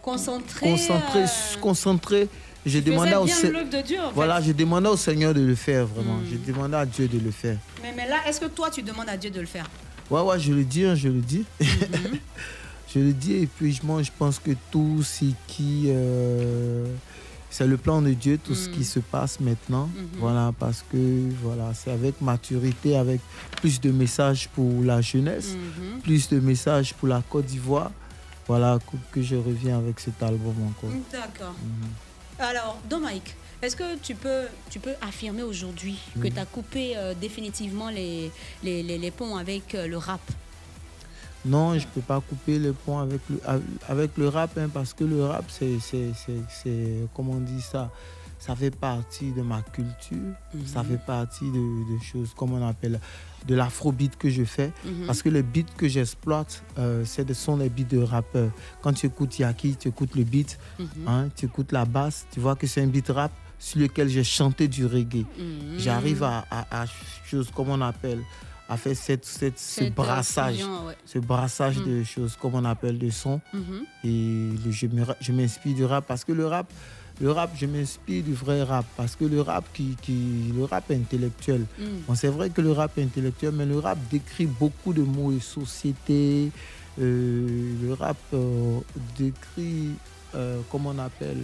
Concentré, 0.00 0.70
Concentré, 0.70 1.22
euh, 1.24 1.60
concentré. 1.60 2.28
Demandé 2.64 3.10
faisais 3.10 3.16
au 3.16 3.26
Se- 3.26 3.46
de 3.76 3.82
Dieu, 3.82 4.00
en 4.00 4.08
fait. 4.08 4.14
Voilà, 4.14 4.40
j'ai 4.40 4.54
demandé 4.54 4.88
au 4.88 4.96
Seigneur 4.96 5.34
de 5.34 5.40
le 5.40 5.54
faire, 5.54 5.84
vraiment. 5.86 6.14
Mm. 6.16 6.26
J'ai 6.30 6.38
demandé 6.52 6.76
à 6.76 6.86
Dieu 6.86 7.08
de 7.08 7.18
le 7.18 7.30
faire. 7.30 7.58
Mais, 7.82 7.92
mais 7.94 8.08
là, 8.08 8.16
est-ce 8.26 8.40
que 8.40 8.46
toi, 8.46 8.70
tu 8.70 8.82
demandes 8.82 9.08
à 9.08 9.16
Dieu 9.18 9.30
de 9.30 9.40
le 9.40 9.46
faire? 9.46 9.68
Ouais, 10.10 10.20
ouais, 10.22 10.38
je 10.40 10.52
le 10.52 10.64
dis, 10.64 10.84
hein, 10.84 10.94
je 10.94 11.08
le 11.08 11.20
dis. 11.20 11.44
Mhm. 11.60 12.18
je 12.94 12.98
le 13.00 13.12
dis, 13.12 13.34
et 13.42 13.46
puis 13.46 13.78
moi, 13.82 14.02
je 14.02 14.10
pense 14.16 14.38
que 14.38 14.52
tout 14.70 15.02
ce 15.02 15.24
qui. 15.48 15.90
C'est 17.54 17.68
le 17.68 17.76
plan 17.76 18.02
de 18.02 18.12
Dieu, 18.14 18.36
tout 18.46 18.56
ce 18.56 18.68
Mm. 18.68 18.72
qui 18.72 18.84
se 18.84 18.98
passe 18.98 19.38
maintenant. 19.38 19.86
Mhm. 19.94 20.18
Voilà, 20.18 20.52
parce 20.58 20.84
que 20.90 21.02
voilà, 21.40 21.72
c'est 21.72 21.92
avec 21.92 22.20
maturité, 22.20 22.96
avec 22.96 23.20
plus 23.60 23.80
de 23.80 23.92
messages 23.92 24.48
pour 24.48 24.82
la 24.82 25.00
jeunesse, 25.00 25.50
Mhm. 25.54 26.00
plus 26.00 26.28
de 26.28 26.40
messages 26.40 26.94
pour 26.94 27.06
la 27.06 27.22
Côte 27.30 27.46
d'Ivoire. 27.46 27.92
Voilà, 28.48 28.78
que, 29.12 29.22
je 29.22 29.36
reviens 29.36 29.78
avec 29.78 30.00
cet 30.00 30.20
album 30.20 30.56
encore. 30.70 30.90
D'accord. 31.12 31.54
Mhm. 31.62 31.90
Alors, 32.40 32.76
Dominique, 32.90 33.36
est-ce 33.62 33.76
que 33.76 33.96
tu 34.02 34.16
peux, 34.16 34.46
tu 34.68 34.80
peux 34.80 34.94
affirmer 35.00 35.44
aujourd'hui 35.44 35.96
que 36.20 36.26
Mhm. 36.26 36.34
tu 36.34 36.40
as 36.40 36.46
coupé 36.46 36.96
euh, 36.96 37.14
définitivement 37.26 37.88
les, 37.88 38.32
les, 38.64 38.82
les- 38.82 38.98
les 38.98 39.10
ponts 39.12 39.36
avec 39.36 39.76
euh, 39.76 39.86
le 39.86 39.96
rap? 39.96 40.20
Non, 41.44 41.78
je 41.78 41.86
peux 41.86 42.00
pas 42.00 42.20
couper 42.20 42.58
le 42.58 42.72
pont 42.72 42.98
avec 42.98 43.20
le, 43.28 43.40
avec 43.88 44.16
le 44.16 44.28
rap, 44.28 44.56
hein, 44.56 44.68
parce 44.72 44.94
que 44.94 45.04
le 45.04 45.24
rap, 45.24 45.44
c'est, 45.48 45.78
c'est, 45.80 46.12
c'est, 46.14 46.40
c'est- 46.48 47.06
comment 47.14 47.32
on 47.34 47.40
dit 47.40 47.60
ça? 47.60 47.90
Ça 48.38 48.54
fait 48.54 48.70
partie 48.70 49.30
de 49.32 49.40
ma 49.42 49.62
culture, 49.62 50.34
ça 50.66 50.82
Mhm. 50.82 50.88
fait 50.90 51.04
partie 51.06 51.50
de, 51.50 51.94
de 51.94 52.02
choses, 52.02 52.32
comme 52.36 52.52
on 52.52 52.66
appelle, 52.66 53.00
de 53.46 53.54
l'afrobeat 53.54 54.16
que 54.16 54.28
je 54.28 54.44
fais. 54.44 54.70
Mhm. 54.84 55.06
Parce 55.06 55.22
que 55.22 55.30
les 55.30 55.42
beats 55.42 55.62
que 55.78 55.88
j'exploite, 55.88 56.62
euh, 56.78 57.04
c'est 57.06 57.24
de- 57.24 57.32
sont 57.34 57.56
des 57.58 57.70
beats 57.70 57.84
de 57.88 58.02
rappeurs. 58.02 58.50
Quand 58.82 58.92
tu 58.92 59.06
écoutes 59.06 59.38
Yaki, 59.38 59.76
tu 59.76 59.88
écoutes 59.88 60.14
le 60.14 60.24
beat, 60.24 60.58
Mhm. 60.78 60.86
hein, 61.06 61.28
tu 61.34 61.46
écoutes 61.46 61.72
la 61.72 61.84
basse, 61.86 62.26
tu 62.32 62.40
vois 62.40 62.54
que 62.56 62.66
c'est 62.66 62.82
un 62.82 62.86
beat 62.86 63.08
rap 63.08 63.32
sur 63.58 63.80
lequel 63.80 64.08
j'ai 64.08 64.24
chanté 64.24 64.68
du 64.68 64.84
reggae. 64.84 65.24
J'arrive 65.78 66.22
à, 66.22 66.44
à, 66.50 66.82
à 66.82 66.86
chose, 67.24 67.50
comme 67.54 67.70
on 67.70 67.80
appelle, 67.80 68.20
à 68.68 68.76
faire 68.76 68.96
cette, 68.96 69.24
cette- 69.24 69.58
ce 69.58 69.80
Cette, 69.84 69.94
brassage, 69.94 70.58
ouais. 70.58 70.96
ce 71.04 71.18
brassage 71.18 71.78
Mm. 71.78 71.84
de 71.84 72.02
choses, 72.04 72.36
comme 72.40 72.54
on 72.54 72.64
appelle, 72.64 72.98
de 72.98 73.10
sons. 73.10 73.40
Mhm. 73.52 73.84
Et 74.04 74.50
le- 74.64 75.14
je 75.20 75.32
m'inspire 75.32 75.74
du 75.74 75.84
rap 75.84 76.06
parce 76.06 76.24
que 76.24 76.32
le 76.32 76.46
rap, 76.46 76.72
le 77.20 77.30
rap, 77.30 77.50
je 77.56 77.66
m'inspire 77.66 78.24
du 78.24 78.32
vrai 78.34 78.62
rap 78.62 78.86
parce 78.96 79.14
que 79.16 79.24
le 79.26 79.40
rap 79.40 79.64
qui, 79.74 79.96
qui 80.02 80.52
le 80.56 80.64
rap 80.64 80.90
intellectuel. 80.90 81.66
Mm. 81.78 81.82
Bon, 82.08 82.14
c'est 82.14 82.28
vrai 82.28 82.50
que 82.50 82.60
le 82.60 82.72
rap 82.72 82.96
est 82.98 83.02
intellectuel, 83.04 83.52
mais 83.54 83.66
le 83.66 83.78
rap 83.78 83.98
décrit 84.10 84.46
beaucoup 84.46 84.92
de 84.92 85.02
mots 85.02 85.30
de 85.32 85.38
société. 85.40 86.50
Euh, 86.98 87.74
le 87.82 87.92
rap 87.94 88.16
euh, 88.32 88.80
décrit, 89.18 89.90
euh, 90.34 90.60
comment 90.70 90.90
on 90.94 90.98
appelle. 90.98 91.42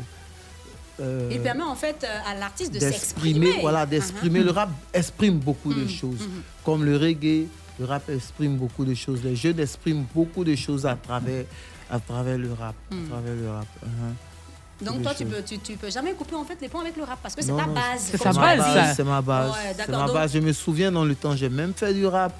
Euh, 1.00 1.28
Il 1.32 1.40
permet 1.40 1.62
en 1.62 1.74
fait 1.74 2.04
euh, 2.04 2.30
à 2.30 2.34
l'artiste 2.34 2.72
de 2.74 2.78
d'exprimer, 2.78 3.46
s'exprimer. 3.46 3.60
voilà, 3.62 3.86
d'exprimer. 3.86 4.40
Mhm. 4.40 4.46
Le 4.46 4.50
rap 4.52 4.70
exprime 4.92 5.38
beaucoup 5.38 5.72
de 5.74 5.82
Mhm, 5.82 5.88
choses, 5.88 6.20
mhm. 6.20 6.42
comme 6.64 6.84
le 6.84 6.96
reggae. 6.96 7.46
Le 7.78 7.86
rap 7.86 8.08
exprime 8.10 8.56
beaucoup 8.56 8.84
de 8.84 8.94
choses. 8.94 9.22
Les 9.24 9.34
jeunes 9.36 9.58
expriment 9.58 10.04
beaucoup 10.14 10.44
de 10.44 10.54
choses 10.54 10.84
à 10.84 10.94
travers, 10.96 11.44
à 11.90 11.98
travers 11.98 12.36
le 12.38 12.52
rap, 12.52 12.74
à 12.92 13.08
travers 13.10 13.34
le 13.34 13.50
rap. 13.50 13.66
Mhm. 13.82 14.86
Donc 14.86 15.02
toi, 15.02 15.12
tu 15.14 15.26
peux, 15.26 15.42
tu, 15.42 15.58
tu 15.58 15.76
peux 15.76 15.90
jamais 15.90 16.12
couper 16.12 16.34
en 16.36 16.44
fait 16.44 16.56
les 16.60 16.68
ponts 16.68 16.80
avec 16.80 16.96
le 16.96 17.04
rap 17.04 17.18
parce 17.22 17.34
que 17.34 17.42
c'est 17.42 17.54
ta 17.54 17.66
non, 17.66 17.74
base. 17.74 18.00
C'est 18.12 18.24
ma 18.24 18.32
base, 18.32 18.96
c'est 18.96 19.04
ma 19.04 19.20
base. 19.22 19.50
Ouais, 19.52 19.86
ma 19.88 20.06
Donc, 20.06 20.14
base. 20.14 20.32
Je 20.32 20.38
me 20.38 20.52
souviens 20.52 20.90
dans 20.90 21.04
le 21.04 21.14
temps, 21.14 21.36
j'ai 21.36 21.48
même 21.50 21.74
fait 21.74 21.92
du 21.92 22.06
rap 22.06 22.32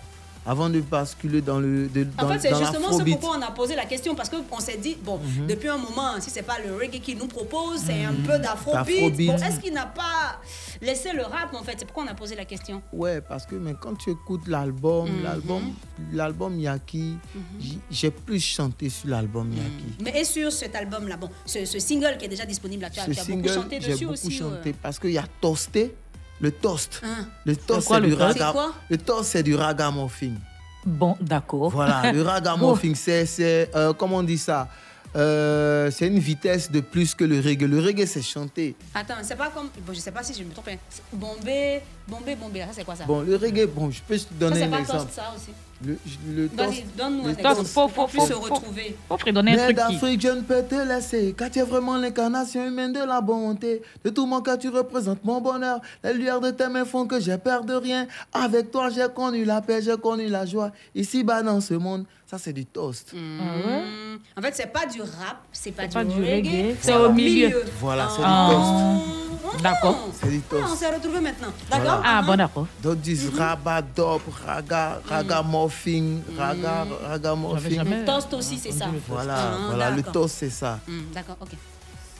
avant 0.46 0.70
de 0.70 0.80
basculer 0.80 1.40
dans 1.42 1.58
le 1.60 1.88
dans, 1.88 2.24
En 2.26 2.28
fait, 2.32 2.38
c'est 2.40 2.54
justement 2.54 2.96
ce 2.98 3.02
pourquoi 3.02 3.36
on 3.38 3.42
a 3.42 3.50
posé 3.50 3.76
la 3.76 3.84
question 3.84 4.14
parce 4.14 4.28
qu'on 4.30 4.60
s'est 4.60 4.78
dit, 4.78 4.96
bon, 5.02 5.18
Mhm. 5.18 5.46
depuis 5.46 5.68
un 5.68 5.76
moment, 5.76 6.18
si 6.20 6.30
c'est 6.30 6.42
pas 6.42 6.56
le 6.64 6.74
reggae 6.74 7.00
qu'il 7.00 7.18
nous 7.18 7.26
propose, 7.26 7.80
c'est 7.86 8.04
un 8.04 8.12
Mhm. 8.12 8.22
peu 8.22 8.38
d'afrobeat. 8.38 9.26
Bon, 9.26 9.36
est-ce 9.36 9.60
qu'il 9.60 9.74
n'a 9.74 9.86
pas 9.86 10.40
laissé 10.80 11.12
le 11.12 11.22
rap 11.22 11.52
en 11.54 11.62
fait? 11.62 11.74
C'est 11.78 11.84
pourquoi 11.84 12.04
on 12.04 12.08
a 12.08 12.14
posé 12.14 12.34
la 12.34 12.44
question. 12.46 12.82
Ouais, 12.92 13.20
parce 13.20 13.44
que 13.46 13.54
mais 13.56 13.74
quand 13.80 13.94
tu 13.96 14.10
écoutes 14.10 14.46
l'album, 14.48 15.08
Mhm. 15.10 15.22
l'album, 15.24 15.62
l'album 16.12 16.58
Yaki, 16.58 17.16
j'ai 17.90 18.10
plus 18.10 18.40
chanté 18.40 18.88
sur 18.88 19.08
l'album 19.10 19.50
Yaki. 19.52 20.02
Mais 20.02 20.20
et 20.20 20.24
sur 20.24 20.50
cet 20.50 20.74
album-là, 20.74 21.16
bon, 21.16 21.28
ce, 21.44 21.64
ce 21.64 21.78
single 21.78 22.16
qui 22.18 22.24
est 22.24 22.28
déjà 22.28 22.46
disponible 22.46 22.82
là, 22.82 22.90
tu 22.90 23.00
as, 23.00 23.04
tu 23.04 23.20
as 23.20 23.24
beaucoup 23.24 23.48
chanté 23.48 23.78
dessus 23.78 24.04
beaucoup 24.06 24.12
aussi. 24.14 24.30
chanté 24.30 24.72
parce 24.72 24.98
qu'il 24.98 25.10
y 25.12 25.18
a 25.18 25.24
Toasté, 25.40 25.94
le 26.40 26.50
toast. 26.52 27.00
Hein. 27.04 27.26
Le 27.44 27.56
toast, 27.56 27.88
c'est 27.88 28.00
du 28.00 28.10
toast 28.10 28.20
raga. 28.22 28.46
C'est 28.46 28.52
quoi? 28.52 28.74
Le 28.88 28.98
toast, 28.98 29.30
c'est 29.32 29.42
du 29.42 29.54
ragamuffin. 29.54 30.32
Bon, 30.84 31.16
d'accord. 31.20 31.70
Voilà, 31.70 32.10
le 32.12 32.22
ragamuffin, 32.32 32.94
c'est, 32.94 33.26
c'est 33.26 33.70
euh, 33.74 33.92
comment 33.92 34.16
on 34.18 34.22
dit 34.22 34.38
ça? 34.38 34.68
Euh, 35.16 35.90
C'est 35.90 36.06
une 36.06 36.18
vitesse 36.20 36.70
de 36.70 36.80
plus 36.80 37.14
que 37.14 37.24
le 37.24 37.40
reggae. 37.40 37.66
Le 37.66 37.80
reggae, 37.80 38.06
c'est 38.06 38.22
chanter. 38.22 38.76
Attends, 38.94 39.14
c'est 39.22 39.34
pas 39.36 39.50
comme. 39.50 39.68
Bon, 39.84 39.92
je 39.92 39.98
sais 39.98 40.12
pas 40.12 40.22
si 40.22 40.32
je 40.34 40.44
me 40.44 40.52
trompe. 40.52 40.68
Bombay, 41.12 41.82
Bombay, 42.06 42.36
Bombay, 42.36 42.60
ça 42.60 42.68
c'est 42.72 42.84
quoi 42.84 42.94
ça? 42.94 43.04
Bon, 43.04 43.20
le 43.22 43.36
reggae, 43.36 43.66
bon, 43.66 43.90
je 43.90 44.00
peux 44.06 44.14
te 44.16 44.20
Ça 44.22 44.28
donner 44.38 44.56
c'est 44.60 44.64
un 44.64 44.70
pas 44.70 44.80
exemple. 44.80 44.98
toast, 45.02 45.14
ça 45.14 45.32
aussi. 45.36 45.50
Le, 45.82 45.97
le 46.28 46.47
Vas-y, 46.55 46.85
donne-nous 46.97 47.24
un 47.24 47.28
le 47.28 47.39
exemple. 47.39 47.65
Faut- 47.65 47.89
faut- 47.89 48.07
se 48.09 48.32
faut- 48.35 48.40
retrouver. 48.40 48.97
Faut 49.09 49.16
fredonner 49.16 49.52
un 49.52 49.57
Mais 49.57 49.65
truc 49.65 49.78
qui... 49.78 49.93
d'Afrique, 49.94 50.20
je 50.20 50.28
ne 50.28 50.40
peux 50.43 50.62
te 50.62 50.74
laisser, 50.74 51.35
car 51.36 51.51
tu 51.51 51.59
es 51.59 51.62
vraiment 51.62 51.97
l'incarnation 51.97 52.66
humaine 52.66 52.93
de 52.93 52.98
la 53.01 53.23
bonté. 53.23 53.81
De 54.05 54.11
tout 54.11 54.27
mon 54.27 54.43
cœur, 54.43 54.59
tu 54.59 54.69
représentes 54.69 55.24
mon 55.24 55.40
bonheur. 55.40 55.81
Les 56.05 56.12
lueurs 56.12 56.40
de 56.43 56.51
tes 56.51 56.69
mains 56.69 56.85
font 56.85 57.07
que 57.07 57.19
j'ai 57.19 57.39
peur 57.39 57.65
de 57.65 57.73
rien. 57.73 58.07
Avec 58.32 58.70
toi, 58.70 58.90
j'ai 58.90 59.07
connu 59.15 59.44
la 59.44 59.62
paix, 59.62 59.81
j'ai 59.81 59.97
connu 59.97 60.27
la 60.28 60.44
joie. 60.44 60.70
Ici, 60.94 61.24
bas 61.24 61.43
dans 61.43 61.62
ce 61.62 61.73
monde, 61.74 62.05
ça 62.31 62.39
c'est 62.39 62.52
du 62.52 62.65
toast. 62.65 63.12
Hmm. 63.12 64.19
En 64.39 64.43
fait, 64.43 64.55
c'est 64.55 64.73
pas 64.73 64.86
du 64.86 65.01
rap, 65.01 65.39
c'est 65.51 65.73
pas, 65.73 65.89
pas 65.89 66.05
du, 66.05 66.15
du 66.15 66.20
reggae, 66.20 66.47
reggae, 66.69 66.77
c'est 66.81 66.94
au 66.94 67.11
milieu. 67.12 67.65
Voilà, 67.81 68.09
c'est 68.15 68.23
Ah. 68.24 68.48
du 68.51 68.55
toast. 68.55 69.62
D'accord. 69.62 70.09
C'est 70.12 70.28
du 70.31 70.40
Ah, 70.52 70.55
on 70.55 70.61
toast. 70.69 70.77
s'est 70.77 70.94
retrouvés 70.94 71.20
maintenant. 71.20 71.48
Voilà. 71.69 71.85
D'accord? 71.85 72.02
Ah, 72.05 72.20
Mhm. 72.20 72.27
bon, 72.28 72.36
d'accord. 72.36 72.66
D'autres 72.82 73.01
disent 73.01 73.31
rabat, 73.36 73.82
dop, 73.82 74.23
raga, 74.47 75.01
raga 75.09 75.43
morphing, 75.43 76.20
raga, 76.39 76.86
raga 77.09 77.35
morphing. 77.35 77.74
jamais- 77.74 78.05
Toast 78.05 78.32
aussi, 78.35 78.59
c'est 78.59 78.70
ça. 78.73 78.86
Voilà, 79.09 79.35
Ah, 79.36 79.57
voilà, 79.66 79.90
le 79.90 79.97
d'accord. 79.97 80.12
toast, 80.12 80.36
c'est 80.39 80.51
ça. 80.51 80.78
Hmm, 80.86 81.12
D'accord, 81.12 81.36
ok. 81.40 81.48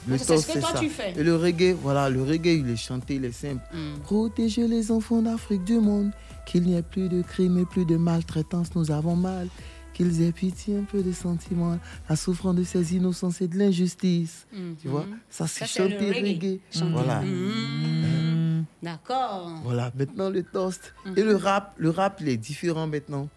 Le 0.07 0.11
Donc, 0.11 0.19
c'est 0.19 0.25
toast, 0.25 0.41
ce 0.41 0.47
que 0.47 0.53
c'est 0.53 0.59
toi, 0.59 0.69
ça. 0.73 0.79
tu 0.79 0.89
fais. 0.89 1.13
Et 1.15 1.23
le 1.23 1.35
reggae, 1.37 1.73
voilà, 1.81 2.09
le 2.09 2.21
reggae, 2.23 2.57
il 2.59 2.69
est 2.69 2.75
chanté, 2.75 3.15
il 3.15 3.23
est 3.25 3.31
simple. 3.31 3.61
Hmm. 3.73 3.99
Protéger 4.03 4.67
les 4.67 4.91
enfants 4.91 5.21
d'Afrique 5.21 5.63
du 5.63 5.79
monde, 5.79 6.11
qu'il 6.45 6.63
n'y 6.63 6.75
ait 6.75 6.81
plus 6.81 7.07
de 7.07 7.21
crimes 7.21 7.59
et 7.59 7.65
plus 7.65 7.85
de 7.85 7.95
maltraitance, 7.97 8.69
nous 8.75 8.91
avons 8.91 9.15
mal. 9.15 9.47
Qu'ils 9.93 10.21
aient 10.21 10.31
pitié, 10.31 10.77
un 10.77 10.83
peu 10.83 11.03
de 11.03 11.11
sentiment, 11.11 11.77
la 12.09 12.15
souffrance 12.15 12.55
de 12.55 12.63
ces 12.63 12.95
innocences 12.95 13.41
et 13.41 13.47
de 13.47 13.57
l'injustice. 13.57 14.47
Tu 14.81 14.87
vois, 14.87 15.05
ça 15.29 15.47
c'est 15.47 15.67
chanté 15.67 16.11
reggae. 16.11 16.59
Voilà. 16.91 17.21
Hmm. 17.21 18.65
D'accord. 18.81 19.51
Voilà, 19.63 19.91
maintenant 19.95 20.29
le 20.29 20.43
toast. 20.43 20.93
Et 21.15 21.23
le 21.23 21.35
rap, 21.35 21.73
le 21.77 21.89
rap, 21.89 22.19
il 22.21 22.29
est 22.29 22.37
différent 22.37 22.87
maintenant. 22.87 23.29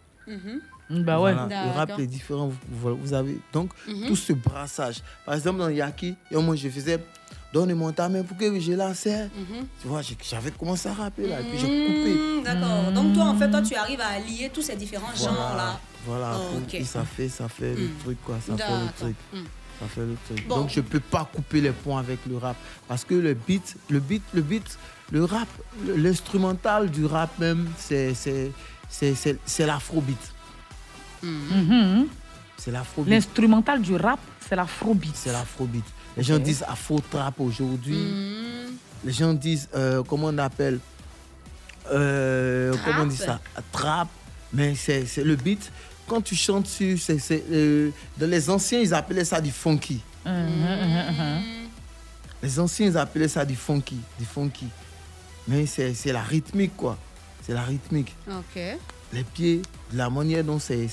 Bah 0.90 1.20
ouais. 1.20 1.32
Voilà, 1.32 1.66
le 1.66 1.70
rap 1.70 1.98
est 1.98 2.06
différent. 2.06 2.52
Vous, 2.70 3.14
avez 3.14 3.38
donc 3.52 3.70
tout 4.06 4.16
ce 4.16 4.32
brassage. 4.32 5.02
Par 5.24 5.34
exemple, 5.34 5.58
dans 5.58 5.68
Yaki, 5.68 6.14
et 6.30 6.36
moi 6.36 6.56
je 6.56 6.68
faisais 6.68 6.98
Donne-moi 7.54 7.92
ta 7.92 8.08
main 8.08 8.24
pour 8.24 8.36
que 8.36 8.58
je 8.58 8.72
la 8.72 8.92
serre. 8.94 9.30
Mhm. 9.36 9.66
Tu 9.80 9.86
vois, 9.86 10.00
j'avais 10.02 10.50
commencé 10.50 10.88
à 10.88 10.92
rapper 10.92 11.28
là, 11.28 11.40
et 11.40 11.44
puis 11.44 11.58
j'ai 11.60 11.66
coupé. 11.86 12.12
Hmm, 12.14 12.42
D'accord. 12.42 12.92
Donc 12.92 13.14
toi, 13.14 13.24
en 13.26 13.36
fait, 13.36 13.48
toi, 13.48 13.62
tu 13.62 13.74
arrives 13.76 14.00
à 14.00 14.08
allier 14.08 14.50
tous 14.52 14.62
ces 14.62 14.74
différents 14.74 15.14
genres-là. 15.14 15.78
Voilà, 16.04 16.36
Oh, 16.36 16.60
ça 16.84 17.04
fait, 17.04 17.28
ça 17.28 17.48
fait 17.48 17.74
le 17.74 17.86
Mm. 17.86 17.90
truc 18.02 18.18
quoi, 18.26 18.36
ça 18.46 18.56
fait 18.56 18.72
le 18.72 18.92
truc. 18.98 19.16
Mm. 19.32 19.38
Ça 19.80 19.86
fait 19.86 20.00
le 20.00 20.16
truc. 20.26 20.48
Bon. 20.48 20.56
Donc 20.56 20.68
je 20.70 20.80
peux 20.80 21.00
pas 21.00 21.24
couper 21.32 21.60
les 21.60 21.70
points 21.70 22.00
avec 22.00 22.18
le 22.28 22.36
rap 22.36 22.56
parce 22.88 23.04
que 23.04 23.14
le 23.14 23.34
beat, 23.34 23.76
le 23.88 24.00
beat, 24.00 24.22
le 24.34 24.42
beat, 24.42 24.78
le 25.12 25.24
rap, 25.24 25.48
l'instrumental 25.96 26.90
du 26.90 27.06
rap 27.06 27.38
même, 27.38 27.70
c'est 27.78 28.14
c'est 28.14 28.50
c'est 28.88 29.14
c'est 29.14 29.38
c'est 29.46 29.64
l'afrobeat. 29.66 30.18
Mhm. 31.22 32.06
C'est 32.56 32.70
l'afrobeat. 32.70 33.10
L'instrumental 33.12 33.80
du 33.80 33.96
rap, 33.96 34.20
c'est 34.46 34.56
l'afrobeat. 34.56 35.14
C'est 35.14 35.32
l'afrobeat. 35.32 35.84
Les 36.16 36.22
gens 36.22 36.36
Ok. 36.36 36.42
disent 36.42 36.64
afro 36.68 37.00
trap 37.10 37.40
aujourd'hui. 37.40 37.96
Hmm. 37.96 38.76
Les 39.04 39.12
gens 39.12 39.32
disent 39.34 39.68
euh, 39.74 40.02
comment 40.02 40.28
on 40.28 40.38
appelle 40.38 40.78
euh, 41.92 42.74
comment 42.84 43.02
on 43.02 43.06
dit 43.06 43.16
ça? 43.16 43.40
Trap. 43.72 44.08
Mais 44.52 44.74
c'est 44.74 45.04
le 45.18 45.36
beat. 45.36 45.70
Quand 46.06 46.20
tu 46.20 46.34
chantes 46.36 46.66
sur, 46.66 46.98
c'est 46.98 47.18
c'est, 47.18 47.44
euh, 47.50 47.90
dans 48.18 48.28
les 48.30 48.48
anciens 48.50 48.80
ils 48.80 48.94
appelaient 48.94 49.24
ça 49.24 49.40
du 49.40 49.50
funky. 49.50 50.00
Mhm, 50.24 50.32
mhm, 50.32 51.10
mhm. 51.10 51.42
Les 52.42 52.58
anciens 52.60 52.86
ils 52.86 52.96
appelaient 52.96 53.28
ça 53.28 53.44
du 53.44 53.56
funky, 53.56 53.98
du 54.18 54.24
funky. 54.24 54.66
Mais 55.48 55.66
c'est 55.66 55.92
c'est 55.94 56.12
la 56.12 56.22
rythmique 56.22 56.76
quoi. 56.76 56.96
C'est 57.42 57.52
la 57.54 57.62
rythmique. 57.62 58.14
Ok. 58.30 58.62
Les 59.12 59.22
pieds, 59.24 59.62
la 59.92 60.08
manière 60.10 60.42
dont 60.44 60.58
c'est 60.58 60.88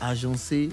agencé. 0.00 0.68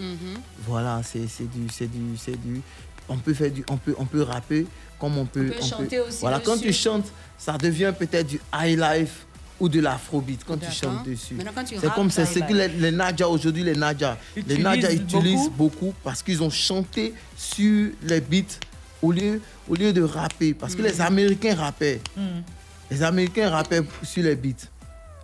Voilà, 0.67 1.01
c'est 1.03 1.27
c'est 1.27 1.49
du, 1.49 1.67
c'est 1.69 1.87
du, 1.87 2.17
c'est 2.17 2.39
du. 2.39 2.61
On 3.09 3.17
peut 3.17 3.33
faire 3.33 3.51
du, 3.51 3.63
on 3.69 3.77
peut, 3.77 3.95
on 3.97 4.05
peut 4.05 4.21
rapper 4.23 4.65
comme 4.99 5.17
on 5.17 5.25
peut. 5.25 5.47
peut 5.47 5.61
chanter 5.63 5.99
aussi 5.99 6.19
Voilà, 6.21 6.39
quand 6.39 6.57
tu 6.57 6.71
chantes, 6.73 7.05
ça 7.37 7.57
devient 7.57 7.93
peut-être 7.97 8.27
du 8.27 8.39
high 8.53 8.79
life 8.79 9.25
ou 9.59 9.69
de 9.69 9.79
l'afrobeat 9.81 10.43
quand 10.45 10.57
tu 10.57 10.71
chantes 10.71 11.05
dessus. 11.05 11.35
C'est 11.79 11.93
comme 11.93 12.09
c'est 12.09 12.25
ce 12.25 12.39
que 12.39 12.53
les, 12.53 12.67
les 12.69 12.91
Nadja 12.91 13.27
aujourd'hui, 13.27 13.63
les 13.63 13.75
Nadja, 13.75 14.17
les 14.47 14.57
Nadja 14.57 14.91
utilisent 14.91 15.49
beaucoup. 15.49 15.85
beaucoup 15.87 15.93
parce 16.03 16.23
qu'ils 16.23 16.41
ont 16.41 16.49
chanté 16.49 17.13
sur 17.37 17.91
les 18.03 18.21
beats 18.21 18.57
au 19.01 19.11
lieu, 19.11 19.41
au 19.69 19.75
lieu 19.75 19.91
de 19.93 20.01
rapper. 20.01 20.53
Parce 20.53 20.75
que 20.75 20.81
Mm. 20.81 20.85
les 20.85 21.01
Américains 21.01 21.55
rappaient. 21.55 22.01
Mhm. 22.17 22.43
Les 22.91 23.03
Américains 23.03 23.49
rappaient 23.49 23.81
sur 24.03 24.23
les 24.23 24.35
beats. 24.35 24.67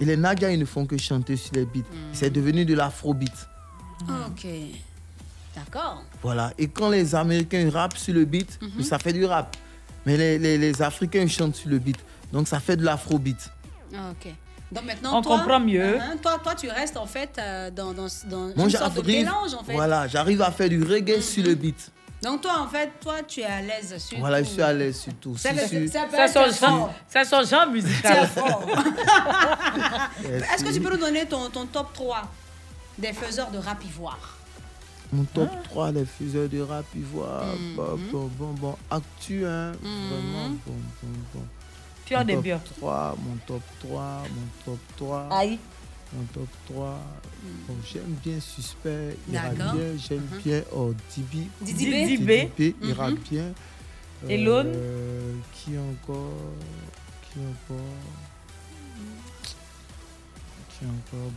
Et 0.01 0.05
les 0.05 0.15
Nadja, 0.17 0.51
ils 0.51 0.59
ne 0.59 0.65
font 0.65 0.85
que 0.85 0.97
chanter 0.97 1.35
sur 1.37 1.53
les 1.55 1.65
beats. 1.65 1.79
Mm. 1.79 2.13
C'est 2.13 2.29
devenu 2.29 2.65
de 2.65 2.73
l'afrobeat. 2.75 3.47
Ok. 4.27 4.45
D'accord. 5.55 6.03
Voilà. 6.21 6.51
Et 6.57 6.67
quand 6.67 6.89
les 6.89 7.15
Américains 7.15 7.69
rappent 7.71 7.97
sur 7.97 8.13
le 8.13 8.25
beat, 8.25 8.59
Mhm. 8.61 8.83
ça 8.83 8.99
fait 8.99 9.13
du 9.13 9.25
rap. 9.25 9.55
Mais 10.05 10.17
les, 10.17 10.37
les- 10.39 10.57
les 10.57 10.81
Africains 10.81 11.27
chantent 11.27 11.55
sur 11.55 11.69
le 11.69 11.79
beat. 11.79 11.97
Donc 12.31 12.47
ça 12.47 12.59
fait 12.59 12.77
de 12.77 12.85
l'afrobeat. 12.85 13.49
Ok. 13.93 14.33
Donc 14.71 14.85
maintenant, 14.85 15.17
On 15.17 15.21
toi, 15.21 15.39
comprend 15.39 15.59
mieux. 15.59 15.99
hein, 15.99 16.15
toi, 16.21 16.39
toi, 16.43 16.53
tu 16.53 16.69
restes 16.69 16.95
en 16.95 17.07
fait 17.07 17.31
euh, 17.39 17.71
dans, 17.71 17.91
dans, 17.91 18.05
dans 18.25 18.39
Moi, 18.55 18.65
une 18.65 18.69
sorte 18.69 18.93
de 18.97 19.01
j'arrive, 19.01 19.25
mélange 19.25 19.53
en 19.55 19.63
fait. 19.63 19.73
voilà, 19.73 20.07
j'arrive 20.07 20.41
à 20.43 20.51
faire 20.51 20.69
du 20.69 20.83
reggae 20.83 21.21
sur 21.21 21.43
le 21.43 21.55
beat. 21.55 21.91
Donc 22.21 22.41
toi, 22.41 22.59
en 22.59 22.67
fait, 22.67 22.91
toi, 23.01 23.15
tu 23.27 23.39
es 23.39 23.45
à 23.45 23.61
l'aise 23.61 23.97
sur 23.97 24.19
Voilà, 24.19 24.43
je 24.43 24.49
suis 24.49 24.61
à 24.61 24.71
l'aise 24.73 24.99
sur 24.99 25.13
tout. 25.15 25.35
Ça, 25.37 25.49
Si- 25.51 25.57
ça- 25.57 25.67
si- 25.67 25.87
ça 25.89 26.05
Ça 26.11 26.27
genre, 26.67 26.93
ça 27.07 27.23
sent 27.23 27.45
genre 27.49 27.67
musical. 27.67 28.29
Est-ce 30.53 30.63
que 30.63 30.73
tu 30.73 30.81
peux 30.81 30.91
nous 30.91 30.97
donner 30.97 31.25
ton, 31.25 31.49
ton 31.49 31.65
top 31.65 31.93
3 31.93 32.23
des 32.97 33.13
faiseurs 33.13 33.51
de 33.51 33.57
rap 33.57 33.83
ivoire? 33.85 34.19
Mon 35.11 35.23
top 35.23 35.49
3 35.63 35.91
des 35.91 36.05
fuseurs 36.05 36.49
de 36.49 36.61
rap 36.61 36.85
ivoire. 36.95 37.45
Mhm. 37.55 37.75
Bon, 37.75 37.97
bon, 38.11 38.29
bon, 38.37 38.53
bon. 38.53 38.75
Actu, 38.91 39.45
hein. 39.45 39.71
Vraiment, 39.81 40.49
bon, 40.65 40.73
bon, 41.01 41.09
bon. 41.33 41.41
Tu 42.05 42.15
en 42.15 42.19
Mon 42.19 42.27
es 42.29 42.33
top 42.35 42.43
bien. 42.43 42.61
3, 42.77 43.15
mon 43.23 43.35
top 43.47 43.61
3, 43.79 44.23
mon 44.35 44.47
top 44.65 44.79
3. 44.97 45.27
Aïe. 45.31 45.59
Mon 46.13 46.23
top 46.33 46.47
3. 46.67 46.99
Bon, 47.67 47.75
j'aime 47.91 48.15
bien 48.23 48.39
Suspect, 48.39 49.15
D'accord. 49.27 49.73
bien. 49.73 49.97
J'aime 49.97 50.27
Mhm. 50.31 50.41
bien 50.43 50.61
oh, 50.73 50.93
Dibi. 51.15 51.49
B, 52.57 52.73
il 52.81 52.93
Mhm. 53.13 53.19
bien. 53.31 53.53
Et 54.27 54.37
Lone? 54.37 54.67
Euh, 54.67 55.33
Qui 55.53 55.71
encore? 55.77 56.33
Qui 57.31 57.39
encore? 57.39 57.85
Qui 60.79 60.85
encore. 60.85 61.29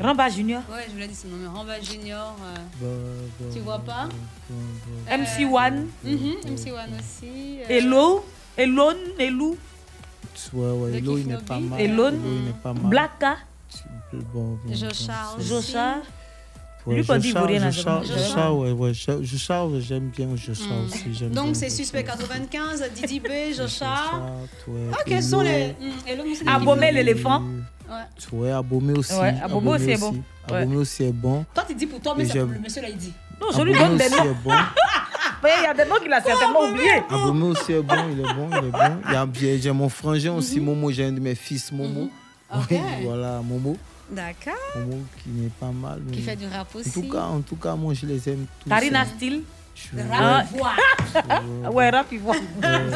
Ramba 0.00 0.28
Junior. 0.28 0.62
Ouais, 0.70 0.84
je 0.86 0.92
voulais 0.92 1.08
dire 1.08 1.16
son 1.16 1.28
nom, 1.28 1.36
mais 1.40 1.48
Ramba 1.48 1.80
Junior. 1.80 2.36
euh, 2.84 3.26
Tu 3.52 3.58
vois 3.60 3.78
pas 3.80 4.04
bon, 4.04 4.14
bon, 4.48 4.56
bon. 5.08 5.22
MC 5.24 5.44
One. 5.52 5.86
mhm, 6.04 6.34
MC 6.44 6.70
One 6.72 6.94
aussi. 6.98 7.58
euh, 7.60 7.64
Hello. 7.68 8.24
Elon. 8.56 8.94
Elou. 9.18 9.56
Ouais, 10.52 10.70
ouais, 10.70 10.90
De 10.92 10.96
Elo, 10.98 11.18
il 11.18 11.26
n'est 11.26 11.36
pas 11.38 11.58
mal. 11.58 11.80
Elon. 11.80 12.08
Elo, 12.08 12.18
il 12.24 12.44
n'est 12.44 12.52
pas 12.62 12.72
mal. 12.72 12.82
Blacka. 12.84 13.36
Bon, 14.12 14.20
bon, 14.32 14.58
c'est-. 14.74 16.02
Ouais, 16.86 16.94
Lui, 16.94 17.02
dit 17.02 17.06
c'est 17.06 17.38
ouais, 18.54 18.72
ouais, 18.72 18.94
j'aime 19.80 20.08
bien 20.08 20.28
Joshua 20.34 20.66
Mm. 20.76 20.84
aussi. 20.86 21.14
j'aime 21.14 21.30
Donc 21.32 21.54
c'est. 21.56 21.68
Suspect 21.68 22.04
95, 22.04 22.84
Didi 22.94 23.20
B, 23.20 23.26
Joshua. 23.56 24.22
ouais, 24.66 24.80
Ah, 24.92 25.02
quels 25.04 25.22
sont 25.22 25.40
les. 25.42 25.74
Mm, 25.78 26.48
Abomé 26.48 26.90
l'éléphant. 26.92 27.42
Ouais. 27.90 28.38
Ouais, 28.38 28.50
Abomé 28.52 28.92
aussi. 28.92 29.12
Ouais, 29.14 29.34
Abomé 29.42 29.70
aussi 29.72 29.90
est 29.90 29.98
bon. 29.98 30.12
Ouais. 30.50 30.56
Abomé 30.56 30.76
aussi 30.76 31.04
est 31.04 31.12
bon. 31.12 31.44
Toi, 31.54 31.64
tu 31.66 31.74
dis 31.74 31.86
pour 31.86 32.00
toi, 32.00 32.14
mais 32.16 32.24
j'aime- 32.24 32.52
le 32.52 32.58
monsieur 32.60 32.82
là, 32.82 32.88
il 32.88 32.96
dit. 32.96 33.12
Non, 33.40 33.48
je 33.56 33.62
lui 33.62 33.72
donne 33.72 33.96
des 33.96 34.04
aussi 34.06 34.16
noms. 34.16 34.24
est 34.30 34.34
bon. 34.44 34.50
Mais 35.42 35.50
il 35.58 35.62
y 35.62 35.66
a 35.66 35.72
des 35.72 35.86
noms 35.88 35.96
qu'il 35.96 36.12
a 36.12 36.20
certainement 36.20 36.60
oubliés. 36.68 37.02
Abomé 37.08 37.44
aussi 37.44 37.72
est 37.72 37.80
bon, 37.80 37.94
il 38.12 38.20
est 38.20 38.34
bon, 38.34 38.50
il 38.52 38.68
est 38.68 38.70
bon. 38.70 39.00
Il 39.08 39.12
y 39.14 39.16
a, 39.16 39.58
j'ai 39.58 39.72
mon 39.72 39.88
frangin 39.88 40.34
aussi, 40.34 40.60
Momo, 40.60 40.90
j'ai 40.90 41.06
un 41.06 41.12
de 41.12 41.20
mes 41.20 41.34
fils, 41.34 41.72
Momo. 41.72 42.10
Oui, 42.70 42.78
voilà, 43.04 43.40
Momo. 43.42 43.76
D'accord. 44.10 44.52
Momo 44.76 44.98
qui 45.22 45.30
n'est 45.30 45.48
pas 45.48 45.70
mal. 45.70 46.00
Qui 46.12 46.20
fait 46.20 46.36
du 46.36 46.44
rap 46.46 46.68
En 46.74 46.78
aussi. 46.80 46.90
tout 46.92 47.08
cas, 47.08 47.22
en 47.22 47.40
tout 47.40 47.56
cas, 47.56 47.74
moi 47.74 47.94
je 47.94 48.04
les 48.06 48.28
aime 48.28 48.44
tous. 48.62 48.68
Tarina 48.68 49.00
hein. 49.02 49.06
Je- 49.74 49.98
Ah. 50.12 50.44
Ouais. 50.52 51.68
Ouais, 51.72 51.90
rap 51.90 52.12
ivoire. 52.12 52.36
Euh, 52.62 52.90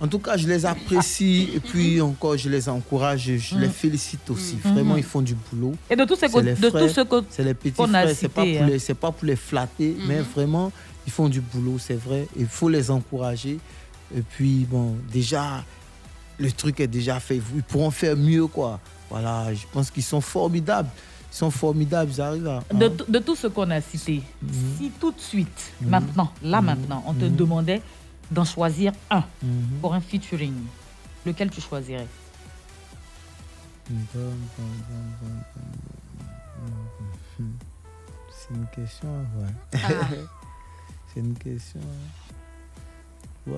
en 0.00 0.08
tout 0.08 0.18
cas, 0.18 0.36
je 0.36 0.48
les 0.48 0.64
apprécie 0.66 1.50
et 1.54 1.60
puis 1.60 2.00
encore, 2.00 2.36
je 2.36 2.48
les 2.48 2.68
encourage, 2.68 3.20
je, 3.22 3.36
je 3.36 3.56
les 3.58 3.68
félicite 3.68 4.28
aussi. 4.30 4.58
Mhm. 4.64 4.72
Vraiment, 4.74 4.96
ils 4.96 5.02
font 5.04 5.20
du 5.22 5.34
boulot. 5.34 5.74
Et 5.90 5.96
de 5.96 6.04
tous 6.04 6.16
ces 6.16 6.26
C'est 6.28 6.32
co- 6.32 6.40
les 6.40 6.54
de 6.54 6.70
frères, 6.70 7.08
que- 7.08 7.24
c'est 7.30 7.44
les 7.44 7.54
petits 7.54 7.74
frères. 7.74 8.08
C'est 8.14 8.28
pas 8.28 8.42
cités, 8.42 8.54
pour 8.56 8.62
hein. 8.64 8.66
les, 8.70 8.78
c'est 8.78 8.94
pas 8.94 9.12
pour 9.12 9.26
les 9.26 9.36
flatter, 9.36 9.96
mais 10.06 10.18
Mhm. 10.20 10.26
vraiment, 10.34 10.72
ils 11.06 11.12
font 11.12 11.28
du 11.28 11.40
boulot, 11.40 11.78
c'est 11.78 12.00
vrai. 12.00 12.26
Il 12.36 12.46
faut 12.46 12.68
les 12.68 12.90
encourager. 12.90 13.58
Et 14.16 14.22
puis, 14.22 14.66
bon, 14.70 14.96
déjà, 15.12 15.64
le 16.38 16.50
truc 16.50 16.80
est 16.80 16.86
déjà 16.86 17.20
fait. 17.20 17.36
Ils 17.54 17.62
pourront 17.62 17.90
faire 17.90 18.16
mieux, 18.16 18.46
quoi. 18.46 18.80
Voilà, 19.10 19.52
je 19.52 19.64
pense 19.72 19.90
qu'ils 19.90 20.02
sont 20.02 20.20
formidables. 20.22 20.88
Ils 21.32 21.36
sont 21.36 21.50
formidables, 21.50 22.10
ils 22.12 22.20
arrivent 22.20 22.46
à. 22.48 22.60
De, 22.74 22.84
hein. 22.86 22.90
t- 22.90 23.10
de 23.10 23.18
tout 23.18 23.34
ce 23.34 23.46
qu'on 23.46 23.70
a 23.70 23.80
cité, 23.80 24.22
si 24.78 24.90
tout 25.00 25.12
de 25.12 25.20
suite, 25.20 25.72
Mhm. 25.80 25.88
maintenant, 25.88 26.30
là 26.42 26.60
maintenant, 26.60 27.02
on 27.06 27.14
te 27.14 27.24
Mhm. 27.24 27.36
demandait 27.36 27.80
d'en 28.30 28.44
choisir 28.44 28.92
un 29.10 29.24
Mhm. 29.42 29.78
pour 29.80 29.94
un 29.94 30.00
featuring, 30.00 30.52
lequel 31.24 31.50
tu 31.50 31.60
choisirais? 31.62 32.06
C'est 38.30 38.54
une 38.54 38.66
question, 38.74 39.08
ouais. 39.38 39.48
Ah. 39.74 39.78
C'est 41.14 41.20
une 41.20 41.34
question. 41.34 41.80
Ouais. 43.46 43.54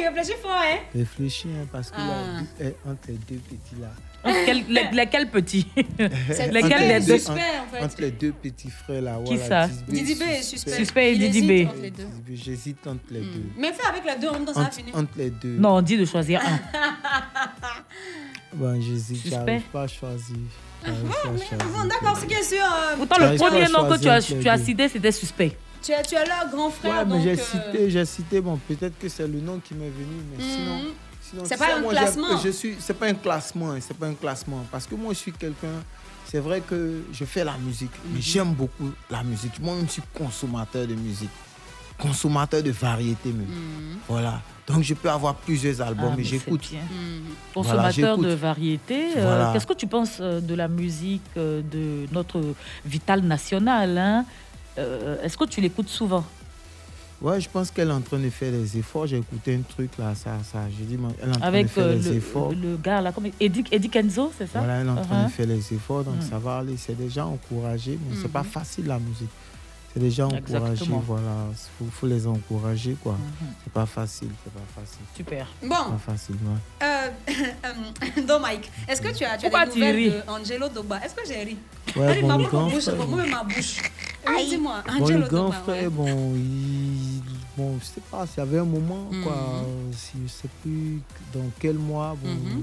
Il 0.00 0.08
réfléchit 0.08 0.38
fort, 0.42 0.50
hein 0.52 0.78
Réfléchis, 0.94 1.48
hein, 1.60 1.66
parce 1.70 1.90
que 1.90 1.96
Ah. 1.98 2.06
là, 2.08 2.42
eh, 2.60 2.88
entre 2.88 3.00
les 3.08 3.14
deux 3.28 3.36
petits 3.40 3.80
là. 3.80 3.88
Quel- 4.44 4.64
les- 4.68 4.90
Lesquels 4.92 5.28
petits? 5.30 5.66
C'est 6.30 6.52
Lesquels 6.52 6.88
les 6.88 7.00
deux 7.00 7.16
Suspect, 7.18 7.32
en 7.62 7.74
fait? 7.74 7.84
Entre 7.84 8.00
les 8.02 8.10
deux 8.10 8.32
petits 8.32 8.68
frères 8.70 9.00
là. 9.02 9.18
Qui 9.24 9.36
voilà, 9.36 9.68
ça? 9.68 9.74
Didi 9.88 10.14
B 10.14 10.22
et 10.38 10.42
Suspect. 10.42 10.70
Suspect 10.72 11.12
et 11.12 11.16
Didi 11.18 11.42
B. 11.42 11.68
J'hésite 12.32 12.86
entre 12.86 13.00
les 13.10 13.20
deux. 13.20 13.44
Mais 13.56 13.72
fais 13.72 13.86
avec 13.88 14.04
les 14.04 14.20
deux 14.20 14.28
en 14.28 14.32
même 14.34 14.44
temps, 14.44 14.52
ça 14.54 14.60
va 14.60 14.66
Entre, 14.66 14.74
finir. 14.76 14.94
entre 14.94 15.12
les 15.16 15.30
deux. 15.30 15.56
Non, 15.56 15.76
on 15.76 15.82
dit 15.82 15.96
de 15.96 16.04
choisir 16.04 16.40
un. 16.42 16.58
Bon, 18.52 18.80
j'hésite, 18.80 19.26
j'arrive 19.28 19.62
pas 19.72 19.82
à 19.82 19.86
choisir. 19.86 20.36
D'accord, 20.84 22.18
ce 22.18 22.26
qui 22.26 22.34
est 22.34 22.42
sûr. 22.42 22.58
euh, 22.64 22.96
Pourtant, 22.96 23.16
le 23.20 23.26
pas 23.26 23.32
à 23.32 23.36
premier 23.48 23.68
nom 23.68 23.88
que 23.88 23.98
tu 24.00 24.08
as, 24.08 24.20
tu 24.22 24.64
cité, 24.64 24.88
c'était 24.88 25.12
suspect. 25.12 25.56
Tu 25.82 25.92
es, 25.92 26.02
tu 26.02 26.14
leur 26.14 26.50
grand 26.50 26.70
frère. 26.70 26.98
Ouais, 26.98 27.04
mais 27.04 27.10
donc, 27.14 27.22
j'ai 27.22 27.30
euh, 27.32 27.36
cité, 27.42 27.90
j'ai 27.90 28.04
cité, 28.04 28.40
bon, 28.40 28.58
peut-être 28.68 28.98
que 28.98 29.08
c'est 29.08 29.26
le 29.26 29.40
nom 29.40 29.58
qui 29.58 29.74
m'est 29.74 29.88
venu, 29.90 30.22
mais 30.30 30.44
Mhm. 30.44 30.50
sinon. 30.50 30.80
sinon, 31.22 31.42
C'est 31.46 31.56
pas 31.56 31.66
sais, 31.66 31.72
un 31.72 31.80
moi, 31.80 31.92
classement. 31.92 32.36
Je 32.42 32.48
suis, 32.50 32.76
c'est 32.80 32.94
pas 32.94 33.06
un 33.06 33.14
classement, 33.14 33.70
hein, 33.70 33.78
c'est 33.80 33.96
pas 33.96 34.06
un 34.06 34.14
classement. 34.14 34.64
Parce 34.70 34.86
que 34.86 34.94
moi, 34.94 35.12
je 35.14 35.18
suis 35.18 35.32
quelqu'un, 35.32 35.82
c'est 36.26 36.38
vrai 36.40 36.60
que 36.60 37.02
je 37.12 37.24
fais 37.24 37.44
la 37.44 37.56
musique, 37.58 37.92
Mhm. 38.04 38.10
mais 38.14 38.20
j'aime 38.20 38.52
beaucoup 38.52 38.90
la 39.10 39.22
musique. 39.22 39.58
Moi-même, 39.60 39.86
je 39.86 39.92
suis 39.92 40.02
consommateur 40.14 40.86
de 40.86 40.94
musique. 40.94 41.30
consommateur 41.98 42.62
de 42.62 42.70
variété 42.70 43.30
même. 43.30 43.46
Voilà. 44.08 44.40
Donc 44.66 44.82
je 44.82 44.94
peux 44.94 45.10
avoir 45.10 45.34
plusieurs 45.34 45.82
albums 45.82 46.06
Ah, 46.12 46.14
et 46.14 46.16
mais 46.16 46.24
j'écoute. 46.24 46.66
Voilà, 46.72 46.82
Consommateur 47.52 48.16
de 48.16 48.32
variété, 48.32 49.18
euh, 49.18 49.52
qu'est-ce 49.52 49.66
que 49.66 49.74
tu 49.74 49.86
penses 49.86 50.16
euh, 50.18 50.40
de 50.40 50.54
la 50.54 50.66
musique 50.68 51.20
de 51.36 52.06
notre 52.10 52.40
Vital 52.86 53.20
National 53.20 53.98
hein? 53.98 54.24
Euh, 54.78 55.22
Est-ce 55.22 55.36
que 55.36 55.44
tu 55.44 55.60
l'écoutes 55.60 55.88
souvent? 55.88 56.24
Ouais, 57.20 57.38
je 57.38 57.50
pense 57.50 57.70
qu'elle 57.70 57.88
est 57.88 57.92
en 57.92 58.00
train 58.00 58.18
de 58.18 58.30
faire 58.30 58.50
des 58.50 58.78
efforts. 58.78 59.06
J'ai 59.06 59.18
écouté 59.18 59.54
un 59.54 59.60
truc 59.60 59.90
là, 59.98 60.14
ça, 60.14 60.38
ça. 60.42 60.60
Je 60.70 60.84
dis, 60.84 60.96
elle 61.22 61.28
est 61.28 61.32
en 61.32 61.36
train 61.38 61.46
Avec 61.48 61.66
de 61.66 61.70
faire 61.70 61.84
euh, 61.84 61.96
des 61.98 62.10
le, 62.10 62.16
efforts. 62.16 62.52
le 62.52 62.76
gars 62.78 63.02
là, 63.02 63.12
comme 63.12 63.26
Eddie, 63.38 63.64
Eddie 63.70 63.90
Kenzo, 63.90 64.32
c'est 64.38 64.46
ça? 64.46 64.60
Voilà, 64.60 64.76
elle 64.80 64.86
est 64.86 64.90
en 64.90 65.02
train 65.04 65.24
Uh-huh. 65.24 65.26
de 65.26 65.30
faire 65.30 65.46
les 65.46 65.74
efforts, 65.74 66.04
donc 66.04 66.16
Mm. 66.16 66.30
ça 66.30 66.38
va 66.38 66.58
aller. 66.58 66.76
C'est 66.78 66.96
déjà 66.96 67.26
encouragé, 67.26 67.98
mais 68.08 68.16
c'est 68.22 68.32
pas 68.32 68.40
Mhm. 68.42 68.46
facile 68.46 68.86
la 68.86 68.98
musique. 68.98 69.28
C'est 69.92 69.98
déjà 70.00 70.26
encouragé, 70.26 70.70
Exactement. 70.72 71.00
voilà. 71.04 71.46
Il 71.50 71.56
faut, 71.86 71.90
faut 71.90 72.06
les 72.06 72.24
encourager, 72.26 72.96
quoi. 73.02 73.14
Mhm. 73.14 73.46
C'est 73.64 73.72
pas 73.72 73.86
facile, 73.86 74.30
c'est 74.44 74.52
pas 74.52 74.60
facile. 74.80 75.00
Super. 75.16 75.46
Bon. 75.62 75.68
C'est 75.68 75.90
pas 75.92 76.12
facile, 76.12 76.36
ouais. 76.36 76.86
Euh, 76.86 78.22
donc, 78.28 78.42
Mike, 78.42 78.70
est-ce 78.88 79.02
que 79.02 79.08
tu 79.16 79.24
as, 79.24 79.36
tu 79.36 79.46
as 79.46 79.66
des 79.66 79.72
tu 79.72 79.78
nouvelles 79.80 80.10
de 80.12 80.30
Angelo 80.30 80.68
Dogba 80.68 81.00
Est-ce 81.04 81.14
que 81.16 81.26
j'ai 81.26 81.42
ri? 81.42 81.56
Ouais, 81.96 82.18
Elle 82.18 82.22
bon, 82.22 82.36
bouche, 82.68 82.84
frère, 82.84 83.06
ma 83.28 83.42
bouche. 83.42 83.78
Oui, 84.28 84.48
dis-moi, 84.48 84.82
Bon, 84.86 84.92
Angelo 85.04 85.26
grand 85.26 85.42
Dogba. 85.46 85.56
frère, 85.64 85.82
ouais. 85.82 85.88
bon, 85.88 86.34
il, 86.36 87.22
bon, 87.56 87.78
je 87.80 87.84
sais 87.84 88.00
pas, 88.10 88.24
il 88.32 88.38
y 88.38 88.42
avait 88.42 88.58
un 88.60 88.64
moment, 88.64 89.06
quoi, 89.24 89.32
Mhm. 89.32 89.64
euh, 89.64 89.92
si, 89.96 90.12
je 90.24 90.30
sais 90.30 90.48
plus 90.62 91.02
dans 91.34 91.50
quel 91.58 91.74
mois, 91.78 92.16
bon, 92.22 92.28
Mhm. 92.30 92.62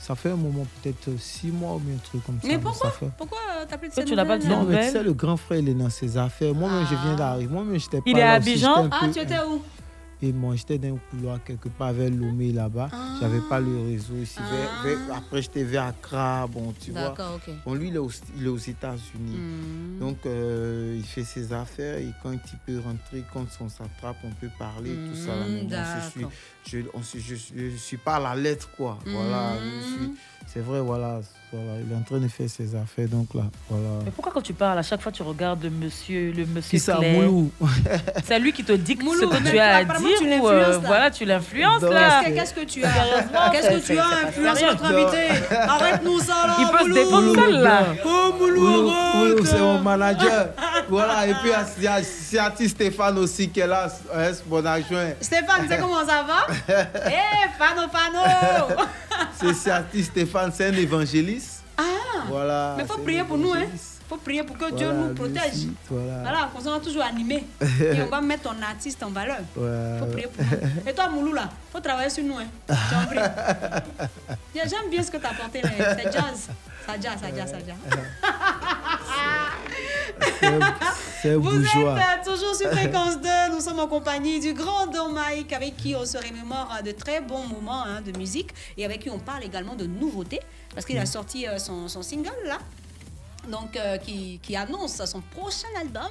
Ça 0.00 0.14
fait 0.14 0.30
un 0.30 0.36
moment, 0.36 0.66
peut-être 0.82 1.10
six 1.20 1.48
mois 1.48 1.74
ou 1.74 1.78
bien 1.78 1.94
un 1.94 1.98
truc 1.98 2.24
comme 2.24 2.40
ça. 2.40 2.48
Mais 2.48 2.58
pourquoi 2.58 2.90
fait- 2.90 3.10
Pourquoi 3.18 3.38
euh, 3.60 3.64
t'as 3.68 3.76
plus 3.78 3.88
de 3.90 3.94
ces 3.94 4.04
tu 4.04 4.14
n'as 4.16 4.24
pas 4.24 4.38
de 4.38 4.44
nouvelles, 4.44 4.58
Non, 4.58 4.64
mais 4.68 4.86
tu 4.86 4.92
sais, 4.92 5.02
le 5.02 5.12
grand 5.12 5.36
frère, 5.36 5.58
il 5.58 5.68
est 5.68 5.74
dans 5.74 5.90
ses 5.90 6.16
affaires. 6.16 6.54
Moi-même, 6.54 6.86
je 6.90 6.94
viens 6.96 7.14
d'arriver. 7.16 7.52
Moi-même, 7.52 7.78
j'étais 7.78 7.98
pas 7.98 8.04
Il 8.06 8.18
est 8.18 8.22
à 8.22 8.32
Abidjan 8.32 8.88
Ah, 8.90 9.00
peu- 9.06 9.12
tu 9.12 9.18
étais 9.20 9.38
où 9.46 9.62
Et 10.22 10.32
moi, 10.32 10.54
j'étais 10.54 10.76
dans 10.78 10.94
un 10.94 10.98
couloir 11.10 11.42
quelque 11.42 11.68
part 11.70 11.92
vers 11.94 12.10
Lomé 12.10 12.52
là-bas. 12.52 12.90
J'avais 13.20 13.40
pas 13.48 13.58
le 13.58 13.86
réseau 13.86 14.16
ici. 14.16 14.38
Vers- 14.38 14.82
vers- 15.06 15.16
après, 15.16 15.40
j'étais 15.40 15.64
vers 15.64 15.84
Accra. 15.84 16.46
Bon, 16.46 16.74
tu 16.78 16.90
vois. 16.92 17.08
Bon, 17.64 17.74
lui, 17.74 17.88
il 17.88 17.94
est 17.94 17.98
aux, 17.98 18.10
il 18.36 18.44
est 18.44 18.48
aux 18.48 18.56
États-Unis. 18.58 19.36
Hmm. 19.36 19.98
Donc, 19.98 20.18
euh, 20.26 20.94
il 20.98 21.04
fait 21.06 21.24
ses 21.24 21.52
affaires. 21.54 21.96
Et 21.98 22.12
quand 22.22 22.32
il 22.32 22.58
peut 22.66 22.80
rentrer, 22.80 23.24
quand 23.32 23.46
on 23.60 23.68
s'attrape, 23.70 24.16
on 24.22 24.30
peut 24.32 24.50
parler, 24.58 24.90
tout 24.94 25.16
ça. 25.16 25.34
Là. 25.36 25.44
Mais 25.48 25.62
Hmm, 25.62 25.68
moi, 26.22 26.30
je 26.66 27.18
je, 27.18 27.34
suis- 27.34 27.70
je 27.70 27.76
suis 27.76 27.96
pas 27.96 28.16
à 28.16 28.20
la 28.20 28.34
lettre, 28.34 28.68
quoi. 28.76 28.98
Voilà. 29.06 29.54
Hmm. 29.54 30.10
C'est 30.46 30.60
vrai, 30.60 30.80
voilà, 30.80 31.20
voilà. 31.52 31.80
Il 31.84 31.92
est 31.92 31.96
en 31.96 32.02
train 32.02 32.18
de 32.18 32.28
faire 32.28 32.48
ses 32.48 32.74
affaires. 32.74 33.08
Donc, 33.08 33.34
là, 33.34 33.42
voilà. 33.68 33.88
Mais 34.04 34.10
pourquoi 34.10 34.32
quand 34.32 34.40
tu 34.42 34.52
parles, 34.52 34.78
à 34.78 34.82
chaque 34.82 35.00
fois 35.00 35.10
tu 35.12 35.22
regardes 35.22 35.62
le 35.64 35.70
monsieur, 35.70 36.32
le 36.32 36.46
monsieur 36.46 36.70
Qui 36.70 36.78
ça, 36.78 36.96
Claire 36.96 37.14
Moulou? 37.28 37.50
C'est 38.24 38.38
lui 38.38 38.52
qui 38.52 38.62
te 38.64 38.72
dicte 38.72 39.02
Moulou, 39.02 39.20
ce 39.20 39.26
que 39.36 39.50
tu 39.50 39.58
as 39.58 39.76
à 39.76 39.84
dire 39.84 39.96
tu 40.18 40.24
ou 40.24 40.28
l'influences, 40.28 40.50
euh, 40.52 40.70
là. 40.72 40.78
voilà, 40.86 41.10
tu 41.10 41.24
l'influences 41.24 41.82
là. 41.82 42.22
Qu'est-ce 42.24 42.54
que- 42.54 42.60
tu 42.64 42.84
as 42.84 42.90
Qu'est-ce 43.52 43.68
que 43.68 43.86
tu 43.92 43.98
as 43.98 44.06
influencé 44.28 44.64
notre 44.66 44.84
invité 44.84 45.54
Arrête-nous 45.54 46.18
ça 46.20 46.46
là 46.46 46.56
Il 46.60 46.66
peut 46.68 46.88
se 46.88 46.94
défendre 46.94 47.34
seul 47.34 47.54
là. 47.62 47.82
Oh 48.04 48.32
Moulou, 48.38 48.90
Moulou, 49.16 49.44
c'est 49.44 49.58
mon 49.58 49.78
manager. 49.80 50.48
voilà, 50.88 51.26
et 51.26 51.34
puis 51.34 51.50
il 51.78 51.84
y 51.84 51.86
a 51.88 52.02
Siati 52.02 52.68
Stéphane 52.68 53.18
aussi 53.18 53.48
qui 53.48 53.60
est 53.60 53.66
là, 53.66 53.86
hein, 54.14 54.30
c'est 54.32 54.46
mon 54.48 54.64
adjoint. 54.64 55.10
Stéphane, 55.20 55.62
tu 55.62 55.68
sais 55.68 55.78
comment 55.78 56.06
ça 56.06 56.22
va 56.22 56.46
Eh, 57.06 57.48
Fano 57.58 57.88
Fano 57.90 58.20
C'est 59.40 59.54
Siati 59.54 60.04
Stéphane, 60.04 60.50
c'est 60.54 60.66
un 60.68 60.72
évangéliste. 60.74 61.39
Ah 61.80 62.24
Voilà. 62.28 62.74
Mais 62.76 62.84
faut 62.84 62.94
c'est 62.96 63.02
prier 63.02 63.24
pour 63.24 63.38
nous, 63.38 63.52
hein. 63.52 63.66
Faut 64.10 64.16
prier 64.16 64.42
pour 64.42 64.58
que 64.58 64.72
Dieu 64.72 64.90
nous 64.92 65.14
protège. 65.14 65.68
voilà. 65.88 66.18
Voilà, 66.22 66.50
qu'on 66.52 66.60
soit 66.60 66.80
toujours 66.80 67.04
animé. 67.04 67.46
Et 67.80 68.02
on 68.02 68.08
va 68.10 68.20
mettre 68.20 68.42
ton 68.42 68.60
artiste 68.60 69.00
en 69.04 69.10
valeur. 69.10 69.38
Ouais. 69.56 69.98
Faut 70.00 70.06
prier 70.06 70.26
pour 70.26 70.44
nous. 70.44 70.90
Et 70.90 70.92
toi, 70.92 71.08
Moulou, 71.08 71.32
là, 71.32 71.48
faut 71.72 71.78
travailler 71.78 72.10
sur 72.10 72.24
nous. 72.24 72.36
Hein. 72.38 72.46
Je 72.68 72.74
t'en 72.74 73.06
prie. 73.06 73.20
J'aime 74.54 74.90
bien 74.90 75.02
ce 75.02 75.10
que 75.12 75.16
tu 75.18 75.24
as 75.26 75.30
apporté. 75.30 75.62
là. 75.62 75.70
C'est 75.96 76.12
jazz. 76.12 76.48
Ça 76.86 76.94
jazz, 77.00 77.18
ça 77.22 77.28
jazz, 77.36 77.50
ça 77.52 77.58
jazz. 77.64 77.76
C'est 81.22 81.30
un 81.30 81.36
Vous 81.38 81.50
bourgeois. 81.50 81.96
êtes 81.98 82.26
euh, 82.26 82.32
toujours 82.32 82.54
sur 82.54 82.70
Fréquence 82.70 83.20
2. 83.20 83.28
Nous 83.52 83.60
sommes 83.60 83.78
en 83.78 83.86
compagnie 83.86 84.40
du 84.40 84.54
grand 84.54 84.86
Don 84.86 85.10
Mike 85.12 85.52
avec 85.52 85.76
qui 85.76 85.94
on 85.94 86.04
se 86.04 86.16
remémore 86.18 86.68
euh, 86.78 86.82
de 86.82 86.90
très 86.92 87.20
bons 87.20 87.46
moments 87.46 87.84
hein, 87.84 88.00
de 88.00 88.16
musique 88.18 88.50
et 88.76 88.84
avec 88.84 89.00
qui 89.02 89.10
on 89.10 89.18
parle 89.18 89.44
également 89.44 89.74
de 89.76 89.84
nouveautés 89.86 90.40
parce 90.74 90.86
qu'il 90.86 90.98
a 90.98 91.06
sorti 91.06 91.46
euh, 91.46 91.58
son, 91.58 91.88
son 91.88 92.02
single 92.02 92.32
là, 92.46 92.58
donc 93.48 93.76
euh, 93.76 93.96
qui, 93.98 94.38
qui 94.42 94.56
annonce 94.56 95.04
son 95.04 95.20
prochain 95.20 95.68
album 95.80 96.10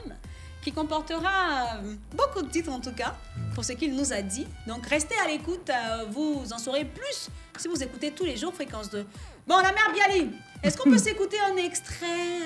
qui 0.61 0.71
comportera 0.71 1.77
euh, 1.77 1.95
beaucoup 2.15 2.41
de 2.41 2.49
titres 2.49 2.71
en 2.71 2.79
tout 2.79 2.91
cas 2.91 3.15
pour 3.55 3.63
ce 3.63 3.73
qu'il 3.73 3.95
nous 3.95 4.13
a 4.13 4.21
dit. 4.21 4.47
Donc 4.67 4.85
restez 4.85 5.15
à 5.23 5.27
l'écoute, 5.27 5.69
euh, 5.69 6.05
vous 6.09 6.43
en 6.51 6.57
saurez 6.57 6.85
plus 6.85 7.29
si 7.57 7.67
vous 7.67 7.81
écoutez 7.81 8.11
tous 8.11 8.25
les 8.25 8.37
jours 8.37 8.53
Fréquence 8.53 8.89
2. 8.89 9.05
Bon, 9.47 9.57
la 9.57 9.71
mère 9.71 9.91
Bialy, 9.93 10.31
est-ce 10.63 10.77
qu'on 10.77 10.89
peut 10.89 10.97
s'écouter 11.09 11.37
un 11.39 11.57
extrait 11.57 12.39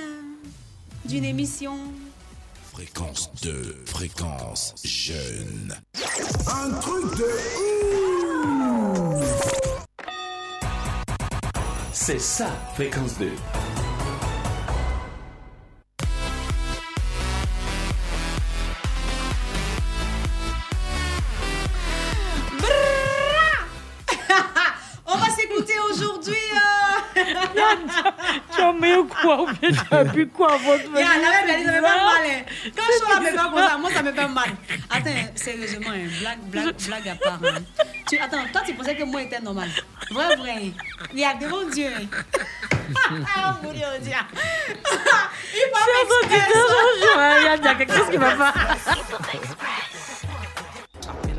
d'une 1.05 1.25
émission? 1.25 1.77
Fréquence 2.71 3.31
2, 3.43 3.83
fréquence 3.85 4.73
jeune. 4.83 5.75
Un 6.47 6.71
truc 6.79 7.17
de 7.17 7.29
C'est 11.91 12.19
ça, 12.19 12.49
fréquence 12.73 13.17
2. 13.19 13.29
Quoi 30.33 30.53
avant 30.53 30.77
de 30.77 30.83
venir 30.83 30.99
Yeah, 30.99 31.07
ça 31.07 31.43
me 31.43 31.47
fait 31.47 31.57
bizarre. 31.57 31.81
mal. 31.81 32.25
hein. 32.25 32.41
Quand 32.75 32.83
je 32.87 32.91
suis 32.97 33.13
là, 33.13 33.19
me 33.19 33.25
fait 33.25 33.35
comme 33.35 33.57
ça, 33.67 33.77
moi, 33.77 33.89
ça 33.91 34.03
me 34.03 34.11
fait 34.13 34.27
mal. 34.27 34.49
Attends, 34.89 35.31
sérieusement, 35.35 35.89
hein, 35.89 36.07
blague, 36.19 36.39
blague, 36.45 36.75
blague 36.87 37.07
à 37.09 37.15
part. 37.15 37.39
hein. 37.43 37.59
Tu, 38.09 38.17
attends, 38.19 38.45
toi, 38.51 38.61
tu 38.65 38.73
pensais 38.73 38.95
que 38.95 39.03
moi, 39.03 39.21
j'étais 39.21 39.39
normal. 39.39 39.69
Vrai, 40.11 40.35
vrai? 40.35 40.71
Il 41.13 41.19
y 41.19 41.25
a 41.25 41.33
devant 41.35 41.63
Dieu. 41.69 41.87
hein. 41.95 42.07
Ah, 43.35 43.57
mon 43.63 43.71
Dieu. 43.71 43.81
Il 45.55 45.59
hein, 47.17 47.55
il 47.57 47.65
y 47.65 47.67
a 47.67 47.75
quelque 47.75 47.93
chose 47.95 48.09
qui 48.09 48.17
va 48.17 48.31
pas. 48.35 48.53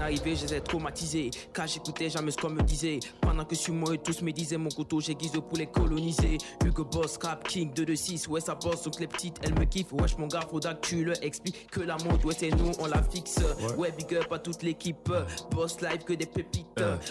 À 0.04 0.08
peine 0.08 0.18
arrivé, 0.18 0.36
j'étais 0.36 0.60
traumatisé. 0.60 1.30
Car 1.54 1.66
j'écoutais 1.66 2.10
jamais 2.10 2.30
ce 2.30 2.36
qu'on 2.36 2.50
me 2.50 2.62
disait. 2.62 3.00
Pendant 3.22 3.44
que 3.44 3.54
sur 3.54 3.72
moi, 3.72 3.96
tous 3.96 4.20
me 4.20 4.32
disaient 4.32 4.58
mon 4.58 4.68
couteau, 4.68 5.00
j'aiguise 5.00 5.32
pour 5.32 5.56
les 5.56 5.66
coloniser. 5.66 6.36
Hugo 6.64 6.84
Boss, 6.84 7.18
Rap 7.22 7.48
King 7.48 7.72
226, 7.72 8.28
ouais, 8.28 8.40
ça 8.40 8.54
bosse. 8.54 8.82
Donc 8.82 9.00
les 9.00 9.06
petites, 9.06 9.36
elles 9.42 9.54
me 9.58 9.64
kiffent. 9.64 9.92
Wesh, 9.92 10.18
mon 10.18 10.26
gars, 10.26 10.42
faudra 10.50 10.74
que 10.74 10.86
tu 10.86 11.04
leur 11.04 11.16
expliques 11.22 11.70
que 11.70 11.80
la 11.80 11.96
mode, 12.04 12.22
ouais, 12.24 12.34
c'est 12.38 12.50
nous, 12.50 12.72
on 12.80 12.86
la 12.86 13.02
fixe. 13.02 13.40
Ouais, 13.78 13.92
big 13.92 14.14
up 14.16 14.30
à 14.30 14.38
toute 14.38 14.62
l'équipe. 14.62 15.10
Boss 15.50 15.80
live 15.80 16.04
que 16.04 16.12
des 16.12 16.26
pépites. 16.26 16.66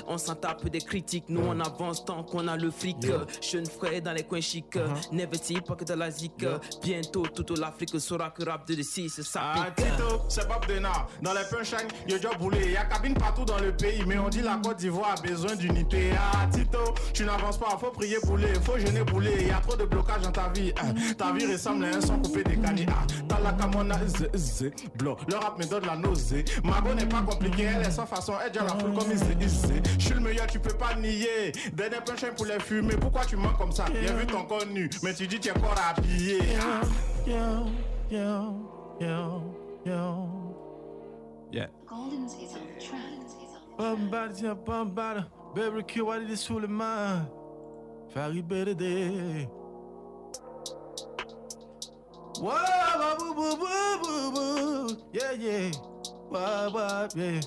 On 0.08 0.18
s'en 0.20 0.36
tape 0.36 0.68
des 0.70 0.80
critiques. 0.82 1.26
Nous, 1.30 1.42
on 1.42 1.60
avance 1.60 2.06
tant 2.06 2.24
qu'on 2.24 2.48
a 2.48 2.56
le 2.58 2.70
fric. 2.70 2.98
Jeune 3.42 3.66
frère 3.66 4.02
dans 4.04 4.14
les 4.14 4.24
coins 4.24 4.42
chics. 4.42 4.78
Never 5.12 5.38
see, 5.42 5.60
pas 5.62 5.76
que 5.76 5.84
de 5.86 5.94
la 5.94 6.12
zik. 6.12 6.46
Bientôt, 6.84 7.24
toute 7.28 7.58
l'Afrique 7.58 8.00
saura 8.00 8.30
que 8.30 8.44
rap 8.44 8.68
226, 8.68 9.22
ça 9.24 9.42
Ah, 9.56 9.72
pique. 9.72 9.86
Tito, 9.86 10.22
c'est 10.30 10.48
Bob 10.48 10.66
Denard. 10.68 11.08
Dans 11.22 11.34
les 11.34 11.44
punchlines, 11.50 11.88
yo 12.08 12.18
job 12.22 12.38
boulé. 12.40 12.72
Y 12.74 12.83
a 12.84 12.86
cabine 12.86 13.14
partout 13.14 13.46
dans 13.46 13.58
le 13.60 13.72
pays, 13.72 14.04
mais 14.06 14.18
on 14.18 14.30
dit 14.30 14.42
la 14.42 14.60
Côte 14.64 14.78
d'Ivoire 14.78 15.16
a 15.18 15.22
besoin 15.22 15.56
d'unité. 15.56 16.12
Ah, 16.18 16.46
Tito, 16.52 16.80
tu 17.14 17.26
n'avances 17.26 17.58
pas, 17.58 17.78
faut 17.80 17.92
prier 17.92 18.18
bouler, 18.24 18.54
faut 18.62 18.78
jeûner 18.78 19.04
bouler. 19.04 19.48
Y 19.48 19.52
a 19.52 19.60
trop 19.60 19.76
de 19.76 19.86
blocages 19.86 20.22
dans 20.22 20.32
ta 20.32 20.50
vie. 20.50 20.74
Ah, 20.78 20.94
ta 21.18 21.32
vie 21.32 21.52
ressemble 21.52 21.86
à 21.86 21.90
un 21.90 22.02
son 22.02 22.20
coupé 22.20 22.44
décalé. 22.44 22.86
Ah, 22.90 23.06
t'as 23.28 23.40
la 23.40 23.54
camona, 23.54 23.96
z, 24.06 24.30
z, 24.36 24.72
blanc. 24.98 25.18
Le 25.28 25.36
rap 25.36 25.58
me 25.58 25.66
donne 25.66 25.86
la 25.86 25.96
nausée. 25.96 26.46
Mago 26.64 26.94
n'est 26.94 27.06
pas 27.06 27.22
compliqué, 27.22 27.64
elle 27.64 27.88
est 27.88 27.92
sans 27.92 28.06
façon, 28.06 28.34
elle 28.44 28.52
déjà 28.52 28.66
la 28.66 28.76
foule 28.78 28.94
comme 28.94 29.12
il 29.12 29.50
sait. 29.50 29.82
Je 29.98 30.04
suis 30.04 30.14
le 30.14 30.20
meilleur, 30.20 30.48
tu 30.48 30.60
peux 30.60 30.74
pas 30.74 30.96
nier. 30.96 31.52
Dernier 31.74 31.98
punchline 32.06 32.34
pour 32.36 32.46
les 32.46 32.60
fumer, 32.60 32.96
pourquoi 32.98 33.26
tu 33.26 33.36
mens 33.36 33.54
comme 33.58 33.72
ça? 33.72 33.86
Bien 33.86 34.14
vu 34.14 34.26
ton 34.26 34.44
corps 34.44 34.66
nu, 34.66 34.90
mais 35.02 35.14
tu 35.14 35.28
dis 35.28 35.40
tu 35.40 35.50
es 35.50 35.52
encore 35.52 35.76
habillé. 35.90 36.40
Ah. 36.60 36.82
Yo, 37.26 37.66
yo, 38.12 38.54
yo, 39.00 39.42
yo. 39.86 40.44
Yeah. 41.54 41.68
Bombard. 43.78 45.26
Baby, 45.56 45.84
qui 45.84 46.00
va 46.00 46.14
aller 46.14 46.36
sous 46.36 46.60
le 46.60 46.68
main? 46.68 47.28
Farid 48.10 48.46
BDD. 48.48 49.48
Whoa, 52.40 53.18
boo, 53.18 53.34
boo, 53.36 53.56
boo, 53.58 54.00
boo, 54.02 54.32
boo. 54.32 54.96
Yeah, 55.14 55.32
yeah. 55.34 55.72
Wah, 56.30 56.70
wah, 56.74 57.08
yeah. 57.16 57.40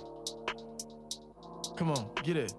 Come 1.76 1.90
on, 1.90 2.08
get 2.22 2.36
it. 2.36 2.54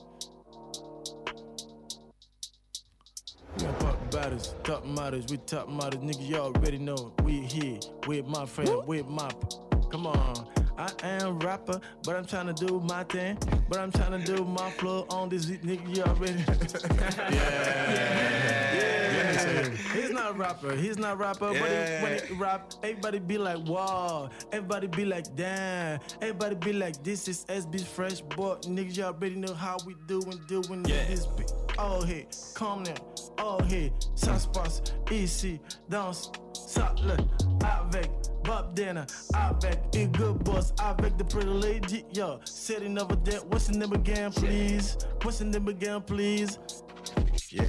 We 3.57 3.63
got 3.63 3.79
pop 3.79 4.11
batters, 4.11 4.53
top 4.63 4.85
models, 4.85 5.25
we 5.31 5.37
top 5.37 5.69
models, 5.69 6.03
niggas, 6.03 6.29
y'all 6.29 6.53
already 6.55 6.77
know. 6.77 7.13
We 7.23 7.39
here 7.41 7.79
with 8.05 8.27
my 8.27 8.45
friend, 8.45 8.85
with 8.85 9.07
my. 9.07 9.29
p- 9.29 9.57
Come 9.89 10.05
on, 10.07 10.47
I 10.77 10.91
am 11.03 11.39
rapper, 11.39 11.81
but 12.03 12.15
I'm 12.15 12.25
trying 12.25 12.53
to 12.53 12.65
do 12.65 12.79
my 12.81 13.03
thing. 13.05 13.37
But 13.67 13.79
I'm 13.79 13.91
trying 13.91 14.23
to 14.23 14.35
do 14.35 14.43
my 14.45 14.69
flow 14.71 15.07
on 15.09 15.29
this 15.29 15.47
nigga. 15.47 16.07
Already. 16.07 16.43
yeah. 17.33 19.06
He's 19.93 20.11
not 20.11 20.31
a 20.31 20.33
rapper. 20.33 20.75
He's 20.75 20.97
not 20.97 21.17
rapper. 21.17 21.53
But 21.53 21.55
he, 21.55 22.03
when 22.03 22.19
he 22.27 22.33
rap, 22.35 22.73
everybody 22.83 23.19
be 23.19 23.37
like, 23.37 23.59
wow. 23.67 24.29
Everybody 24.51 24.87
be 24.87 25.05
like, 25.05 25.35
damn. 25.35 25.99
Everybody 26.21 26.55
be 26.55 26.73
like, 26.73 27.03
this 27.03 27.27
is 27.27 27.45
SB 27.45 27.81
Fresh, 27.81 28.21
but 28.21 28.63
niggas 28.63 28.97
y'all 28.97 29.07
already 29.07 29.35
know 29.35 29.53
how 29.53 29.77
we 29.85 29.95
doing, 30.07 30.39
doing 30.47 30.83
this 30.83 31.25
beat. 31.25 31.51
Oh 31.79 32.03
hey, 32.03 32.27
come 32.55 32.83
down. 32.83 32.97
Oh 33.37 33.59
hey, 33.67 33.91
ça 34.15 34.39
se 34.39 34.47
passe 34.47 34.81
ici, 35.11 35.59
ça 36.53 36.95
le, 37.05 37.15
avec 37.63 38.09
Bob 38.43 38.73
Denner, 38.73 39.05
avec 39.35 39.77
a 39.95 40.05
good 40.07 40.43
boss, 40.43 40.73
avec 40.79 41.17
the 41.17 41.23
pretty 41.23 41.47
lady, 41.47 42.03
yo. 42.13 42.39
Setting 42.45 42.97
over 42.97 43.15
there, 43.17 43.41
what's 43.41 43.67
the 43.67 43.77
name 43.77 43.93
again, 43.93 44.31
please? 44.31 44.97
What's 45.21 45.37
the 45.39 45.45
name 45.45 45.67
again, 45.67 46.01
please? 46.01 46.57
Yeah. 47.49 47.63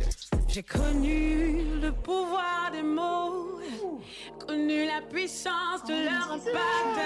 J'ai 0.50 0.62
connu 0.62 1.78
le 1.82 1.92
pouvoir 1.92 2.70
des 2.72 2.82
mots, 2.82 3.60
connu 4.46 4.86
la 4.86 5.02
puissance 5.02 5.84
de 5.84 5.92
leur 5.92 6.32
impact. 6.32 6.98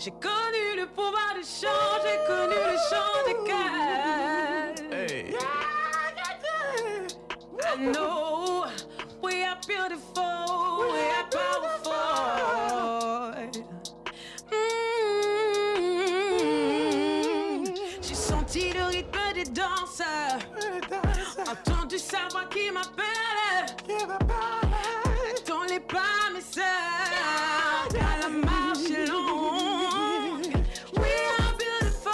J'ai 0.00 0.10
connu 0.10 0.76
le 0.76 0.86
pouvoir 0.86 1.34
du 1.36 1.44
chant, 1.44 2.02
j'ai 2.02 2.18
connu 2.26 2.56
le 2.56 2.76
chant 2.90 3.22
des 3.26 3.36
cœurs. 3.48 4.74
Hey. 4.92 5.34
I 7.60 7.76
know 7.76 8.64
we 9.22 9.44
are 9.44 9.58
beautiful, 9.66 10.84
we 10.92 11.00
are 11.16 11.28
powerful. 11.30 11.87
Sa 22.78 22.90
voix 22.96 23.66
qui 23.86 24.06
m'appelle. 24.06 25.36
Dans 25.46 25.64
les 25.64 25.80
pas, 25.80 26.30
mes 26.34 26.40
sœurs, 26.40 27.88
car 27.92 28.18
la 28.20 28.28
marche 28.28 28.90
est 28.90 29.06
longue. 29.06 30.52
We 30.96 31.10
are 31.38 31.52
beautiful, 31.58 32.12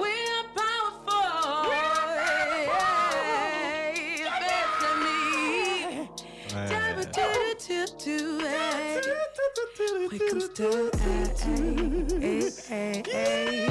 we 0.00 0.10
are 0.36 0.46
powerful. 0.54 1.30
Bethany, 4.40 5.22
do-do-do-do-do, 6.68 8.18
hey. 8.44 9.00
Fréquence 10.08 10.48
deux, 10.56 10.90
hey, 11.04 11.26
hey, 12.20 12.50
hey, 12.68 13.02
hey. 13.06 13.68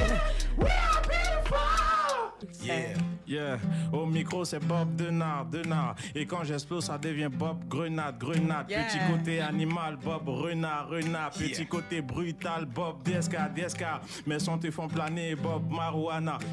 Yeah. 2.60 3.07
Yeah, 3.28 3.58
au 3.92 4.06
micro 4.06 4.44
c'est 4.44 4.64
Bob 4.64 4.96
Denard, 4.96 5.44
Denard. 5.46 5.94
Et 6.14 6.24
quand 6.24 6.44
j'explose, 6.44 6.84
ça 6.84 6.96
devient 6.96 7.28
Bob 7.30 7.58
Grenade, 7.68 8.18
Grenade. 8.18 8.66
Yeah. 8.70 8.84
Petit 8.84 8.98
côté 9.10 9.40
animal, 9.40 9.98
Bob 10.02 10.28
Renard, 10.28 10.88
Renard. 10.88 11.30
Petit 11.30 11.66
côté 11.66 12.00
brutal, 12.00 12.64
Bob 12.64 13.02
DSK, 13.04 13.36
DSK. 13.54 13.84
Mes 14.26 14.38
sons 14.38 14.58
te 14.58 14.70
font 14.70 14.88
planer, 14.88 15.34
Bob 15.34 15.62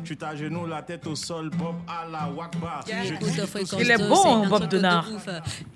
suis 0.04 0.18
à 0.22 0.36
genoux, 0.36 0.66
la 0.66 0.82
tête 0.82 1.08
au 1.08 1.16
sol, 1.16 1.50
Bob 1.50 1.76
Allah 1.88 2.30
Wakba. 2.36 2.82
Écoute, 2.88 3.30
kiffe 3.30 3.46
Fréquence 3.46 3.70
tout 3.70 3.78
Il 3.80 3.92
est 3.92 3.98
2, 3.98 4.10
bon, 4.10 4.48
Bob 4.48 4.62
de 4.64 4.78
Denard. 4.78 5.08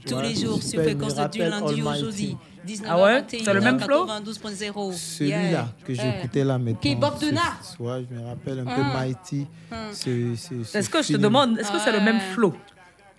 Tous 0.05 0.15
Ouais, 0.15 0.23
les 0.23 0.35
jours 0.35 0.61
sur 0.61 0.81
Fréquence 0.81 1.15
2 1.15 1.29
du 1.29 1.39
lundi 1.39 1.81
au 1.81 1.93
jeudi. 1.93 2.37
19h21, 2.67 2.85
Ah 2.89 3.01
ouais? 3.03 3.25
C'est 3.29 3.53
le 3.53 3.61
même 3.61 3.79
flow 3.79 4.05
92.0. 4.05 4.93
Celui-là 4.93 5.41
Yeah. 5.49 5.67
que 5.85 5.93
j'écoutais 5.93 6.43
là 6.43 6.57
maintenant. 6.57 6.79
Qui 6.81 6.89
est 6.91 6.95
Bob 6.95 7.19
Denard 7.19 7.59
Ouais, 7.79 8.05
je 8.09 8.15
me 8.15 8.25
rappelle 8.27 8.59
un 8.59 8.65
peu 8.65 8.81
Hum. 8.81 8.93
Mighty. 8.93 9.47
Ce- 9.93 10.35
ce- 10.35 10.63
ce 10.63 10.77
Est-ce 10.77 10.89
que 10.89 11.01
je 11.01 11.13
te 11.13 11.17
demande, 11.17 11.57
est-ce 11.59 11.71
que 11.71 11.79
c'est 11.79 11.91
le 11.91 12.01
même 12.01 12.19
flow 12.33 12.53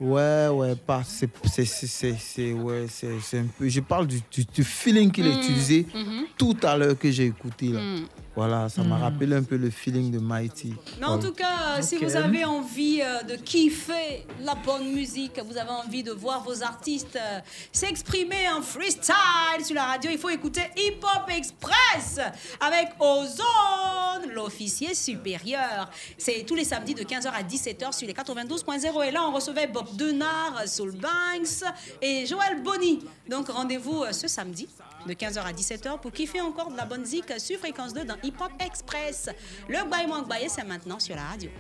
Ouais, 0.01 0.49
ouais, 0.49 0.75
pas. 0.77 1.03
C'est, 1.05 1.29
c'est, 1.45 1.67
c'est, 1.67 1.87
c'est, 1.87 2.17
c'est- 2.19 2.53
ouais, 2.55 2.87
c'est, 2.89 3.21
c'est 3.23 3.39
un 3.41 3.47
peu. 3.59 3.69
Je 3.69 3.81
parle 3.81 4.07
du, 4.07 4.21
du, 4.31 4.45
du 4.47 4.65
feeling 4.65 5.11
qu'il 5.13 5.27
a 5.27 5.31
Mhm, 5.31 5.39
utilisé 5.39 5.87
mhm. 5.95 6.25
tout 6.39 6.57
à 6.63 6.77
l'heure 6.79 6.99
que 6.99 7.11
j'ai 7.11 7.27
écouté 7.27 7.67
là. 7.69 7.81
Mhm. 7.81 8.07
Voilà, 8.35 8.69
ça 8.71 8.83
m'a 8.83 8.97
Mhm. 8.97 9.03
rappelé 9.03 9.37
un 9.37 9.43
peu 9.43 9.57
le 9.57 9.69
feeling 9.71 10.11
de 10.11 10.19
Mighty. 10.19 10.73
Mais 10.99 11.05
en 11.05 11.17
Voilà. 11.17 11.23
tout 11.25 11.33
cas, 11.35 11.77
euh, 11.79 11.83
si 11.83 11.97
vous 11.99 12.17
avez 12.17 12.45
envie 12.47 13.03
euh, 13.03 13.23
de 13.25 13.35
kiffer 13.37 14.25
la 14.41 14.55
bonne 14.55 14.91
musique, 14.95 15.39
vous 15.47 15.59
avez 15.59 15.69
envie 15.71 16.03
de 16.03 16.13
voir 16.13 16.43
vos 16.45 16.63
artistes 16.63 17.17
euh, 17.17 17.41
s'exprimer 17.73 18.49
en 18.57 18.63
freestyle 18.63 19.65
sur 19.65 19.75
la 19.75 19.85
radio, 19.85 20.11
il 20.11 20.19
faut 20.19 20.31
écouter 20.31 20.63
Hip 20.79 21.01
Hop 21.03 21.29
Express 21.29 22.21
avec 22.61 22.91
Ozone, 23.01 24.33
l'officier 24.33 24.95
supérieur. 24.95 25.91
C'est 26.17 26.45
tous 26.47 26.55
les 26.55 26.65
samedis 26.65 26.95
de 26.95 27.03
15h 27.03 27.31
à 27.35 27.43
17h 27.43 27.93
sur 27.93 28.07
les 28.07 28.15
92.0. 28.15 29.03
Et 29.07 29.11
là, 29.11 29.23
on 29.29 29.33
recevait 29.33 29.67
Bob 29.67 29.87
Denard, 29.95 30.63
Soul 30.67 30.93
Banks 30.93 31.65
et 32.01 32.27
Joël 32.27 32.63
Bonny. 32.63 33.01
Donc 33.29 33.49
rendez-vous 33.49 34.03
euh, 34.03 34.13
ce 34.13 34.29
samedi 34.29 34.69
de 35.07 35.13
15h 35.15 35.39
à 35.41 35.53
17h 35.53 36.01
pour 36.01 36.13
kiffer 36.13 36.41
encore 36.41 36.71
de 36.71 36.77
la 36.77 36.85
bonne 36.85 37.05
zik 37.05 37.33
sur 37.39 37.59
Fréquence 37.59 37.93
2 37.95 38.05
dans 38.05 38.17
Hip 38.23 38.35
Hop 38.41 38.53
Express. 38.65 39.31
Le 39.69 39.89
Baye 39.89 40.07
Manque 40.07 40.29
Baye, 40.29 40.49
c'est 40.49 40.65
maintenant 40.65 40.99
sur 40.99 41.17
la 41.17 41.23
radio. 41.23 41.51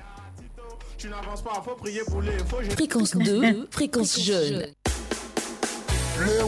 Tu 0.98 1.08
n'avances 1.08 1.42
pas, 1.42 1.62
faut 1.64 1.76
prier 1.76 2.02
pour 2.06 2.20
les. 2.20 2.38
Fréquence 2.74 3.16
2, 3.16 3.68
fréquence 3.70 4.20
jeune. 4.20 4.66
Le. 6.18 6.44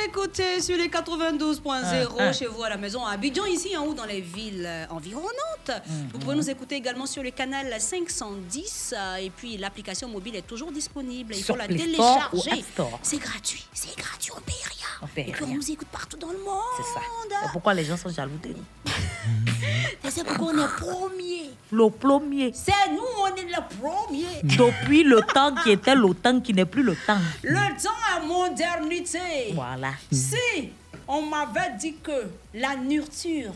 Nous 0.00 0.08
écoutez 0.08 0.60
sur 0.60 0.76
les 0.76 0.88
92.0 0.88 1.60
Ah, 1.66 2.06
ah. 2.18 2.32
chez 2.32 2.46
vous 2.46 2.62
à 2.62 2.68
la 2.68 2.76
maison 2.76 3.04
à 3.04 3.12
Abidjan, 3.12 3.44
ici 3.46 3.76
en 3.76 3.86
haut 3.86 3.94
dans 3.94 4.04
les 4.04 4.20
villes 4.20 4.64
euh, 4.66 4.86
environnantes. 4.90 5.30
Mm, 5.68 5.92
Vous 6.12 6.18
pouvez 6.18 6.36
nous 6.36 6.50
écouter 6.50 6.76
également 6.76 7.06
sur 7.06 7.22
le 7.22 7.30
canal 7.30 7.74
510 7.78 8.94
euh, 8.96 9.16
et 9.16 9.30
puis 9.30 9.56
l'application 9.56 10.08
mobile 10.08 10.36
est 10.36 10.46
toujours 10.46 10.72
disponible. 10.72 11.34
Il 11.34 11.44
Sur 11.44 11.54
faut 11.54 11.60
la 11.60 11.68
télécharger. 11.68 12.64
C'est 13.02 13.18
gratuit, 13.18 13.66
c'est 13.72 13.96
gratuit, 13.96 14.32
on 14.36 14.40
paye 14.40 14.54
rien. 14.62 14.86
On 15.02 15.06
paye 15.06 15.28
et 15.28 15.32
puis 15.32 15.44
on 15.44 15.54
nous 15.54 15.70
écoute 15.70 15.88
partout 15.90 16.16
dans 16.16 16.30
le 16.32 16.38
monde. 16.38 16.60
C'est 16.76 16.94
ça. 16.94 17.50
Pourquoi 17.52 17.74
les 17.74 17.84
gens 17.84 17.96
sont 17.96 18.10
jaloux 18.10 18.38
de 18.42 18.48
nous 18.48 18.64
c'est 20.08 20.24
pourquoi 20.24 20.52
on 20.54 20.58
est 20.58 20.76
premier. 20.76 21.50
Le 21.70 21.90
premier. 21.90 22.52
C'est 22.54 22.72
nous, 22.90 22.98
on 23.22 23.26
est 23.36 23.44
le 23.44 23.78
premier. 23.78 24.26
Depuis 24.42 25.04
le 25.04 25.20
temps 25.20 25.54
qui 25.62 25.70
était 25.70 25.94
le 25.94 26.14
temps 26.14 26.40
qui 26.40 26.52
n'est 26.52 26.64
plus 26.64 26.82
le 26.82 26.96
temps. 27.06 27.18
Le 27.42 27.82
temps 27.82 27.90
à 28.16 28.20
modernité. 28.20 29.52
Voilà. 29.54 29.89
Si 30.10 30.72
on 31.06 31.22
m'avait 31.22 31.76
dit 31.78 31.96
que 31.96 32.28
la 32.54 32.76
nourriture 32.76 33.54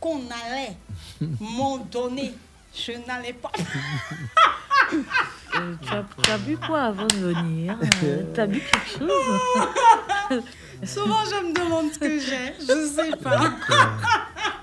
qu'on 0.00 0.22
allait 0.30 0.76
m'en 1.40 1.78
donner, 1.78 2.34
je 2.74 2.92
n'allais 3.06 3.32
pas. 3.34 3.52
Euh, 5.56 5.74
tu, 5.82 6.30
as, 6.30 6.38
bu 6.38 6.56
quoi 6.56 6.82
avant 6.82 7.06
de 7.06 7.16
venir? 7.16 7.76
Euh, 8.04 8.22
Tu 8.34 8.40
as 8.40 8.46
bu 8.46 8.60
quelque 8.60 8.98
chose? 8.98 10.42
Souvent, 10.84 11.24
je 11.24 11.46
me 11.46 11.52
demande 11.54 11.92
ce 11.92 11.98
que 11.98 12.18
j'ai. 12.18 12.54
Je 12.58 12.86
sais 12.88 13.16
pas. 13.22 13.40